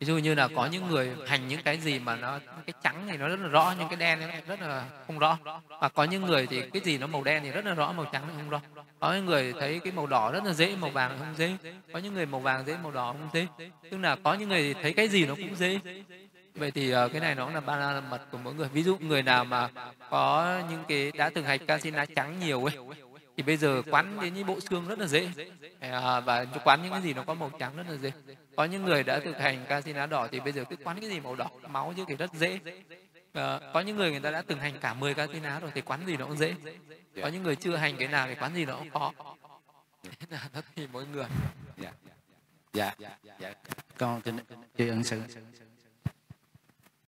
ví 0.01 0.07
dụ 0.07 0.19
như 0.19 0.35
là 0.35 0.49
có 0.57 0.67
những 0.67 0.89
người 0.89 1.11
hành 1.27 1.49
những 1.49 1.63
cái 1.63 1.79
gì 1.79 1.99
mà 1.99 2.17
nó 2.17 2.39
cái 2.67 2.75
trắng 2.83 3.07
thì 3.11 3.17
nó 3.17 3.29
rất 3.29 3.41
là 3.41 3.49
rõ 3.49 3.75
nhưng 3.79 3.89
cái 3.89 3.97
đen 3.97 4.21
nó 4.21 4.27
rất 4.47 4.61
là 4.61 4.85
không 5.07 5.19
rõ. 5.19 5.39
Và 5.81 5.89
có 5.89 6.05
những 6.05 6.23
người 6.23 6.47
thì 6.47 6.63
cái 6.73 6.83
gì 6.85 6.99
nó 6.99 7.07
màu 7.07 7.25
đen 7.25 7.43
thì 7.43 7.51
rất 7.51 7.65
là 7.65 7.75
rõ 7.75 7.93
màu 7.93 8.07
trắng 8.13 8.23
thì 8.27 8.33
không 8.37 8.51
rõ. 8.51 8.61
Có 9.01 9.13
những 9.13 9.27
người 9.27 9.53
thấy 9.61 9.81
cái 9.85 9.93
màu 9.93 10.07
đỏ 10.07 10.33
rất 10.33 10.45
là 10.45 10.53
dễ 10.53 10.77
màu 10.77 10.91
vàng 10.91 11.11
thì 11.19 11.25
không 11.25 11.35
dễ. 11.37 11.73
Có 11.93 11.99
những 11.99 12.15
người 12.15 12.27
màu 12.27 12.41
vàng 12.41 12.67
dễ 12.67 12.77
màu 12.83 12.93
đỏ 12.93 13.13
không 13.13 13.29
dễ. 13.33 13.47
Tức 13.91 13.99
là 13.99 14.17
có 14.17 14.35
những 14.35 14.49
người 14.49 14.63
thì 14.63 14.83
thấy 14.83 14.93
cái 14.93 15.09
gì 15.09 15.27
nó 15.27 15.35
cũng 15.35 15.57
dễ. 15.57 15.79
Vậy 16.55 16.71
thì 16.71 16.95
uh, 16.95 17.13
cái 17.13 17.21
này 17.21 17.35
nó 17.35 17.45
cũng 17.45 17.55
là 17.55 17.61
ba 17.61 17.77
la 17.77 18.01
mật 18.01 18.21
của 18.31 18.39
mỗi 18.39 18.55
người. 18.55 18.69
Ví 18.69 18.83
dụ 18.83 18.99
người 18.99 19.23
nào 19.23 19.45
mà 19.45 19.69
có 20.11 20.59
những 20.71 20.85
cái 20.89 21.13
đã 21.13 21.31
từng 21.35 21.45
hành 21.45 21.67
casino 21.67 22.05
trắng 22.17 22.39
nhiều 22.41 22.65
ấy 22.65 22.77
thì 23.37 23.43
bây 23.43 23.57
giờ 23.57 23.83
quán 23.91 24.21
đến 24.21 24.35
những 24.35 24.47
bộ 24.47 24.61
xương 24.61 24.89
rất 24.89 24.99
là 24.99 25.07
dễ. 25.07 25.29
À, 25.81 26.21
và 26.21 26.47
quán 26.65 26.83
những 26.83 26.93
cái 26.93 27.03
gì 27.03 27.15
nó 27.15 27.23
có 27.23 27.35
màu 27.35 27.51
trắng 27.59 27.73
rất 27.77 27.85
là 27.89 27.97
dễ 27.97 28.13
có 28.59 28.65
những 28.65 28.85
người 28.85 29.03
đã 29.03 29.21
thực 29.21 29.39
hành 29.39 29.67
casino 29.69 30.07
đỏ 30.07 30.29
thì 30.33 30.41
bây 30.41 30.53
giờ 30.53 30.65
cứ 30.71 30.77
quán 30.85 31.01
cái 31.01 31.11
gì 31.11 31.21
màu 31.21 31.35
đỏ 31.35 31.51
máu 31.69 31.95
chứ 31.97 32.05
thì 32.09 32.17
rất 32.17 32.33
dễ. 32.35 32.61
À, 33.33 33.61
có 33.75 33.81
những 33.81 33.97
người 33.97 34.11
người 34.11 34.21
ta 34.21 34.31
đã 34.31 34.43
từng 34.43 34.59
hành 34.59 34.79
cả 34.81 34.95
10 34.95 35.15
casino 35.15 35.61
rồi 35.61 35.71
thì 35.75 35.81
quán 35.81 36.07
gì 36.07 36.17
nó 36.17 36.27
cũng 36.27 36.37
dễ. 36.37 36.55
Có 37.23 37.29
những 37.29 37.43
người 37.43 37.57
chưa 37.57 37.77
hành 37.77 37.97
cái 37.99 38.09
nào 38.09 38.27
thì 38.29 38.35
quán 38.35 38.55
gì 38.55 38.65
nó 38.65 38.77
cũng 38.77 38.91
khó. 38.91 39.13
Thế 40.03 40.27
là 40.31 40.49
nó 40.55 40.61
tùy 40.77 40.89
mỗi 40.93 41.07
người. 41.07 41.27
Dạ. 41.77 41.93
Dạ. 42.73 42.95
Dạ. 43.41 43.55
Con 43.99 44.21
kính 44.21 44.39
tri 44.79 44.89
ân 44.89 45.05
sư 45.05 45.23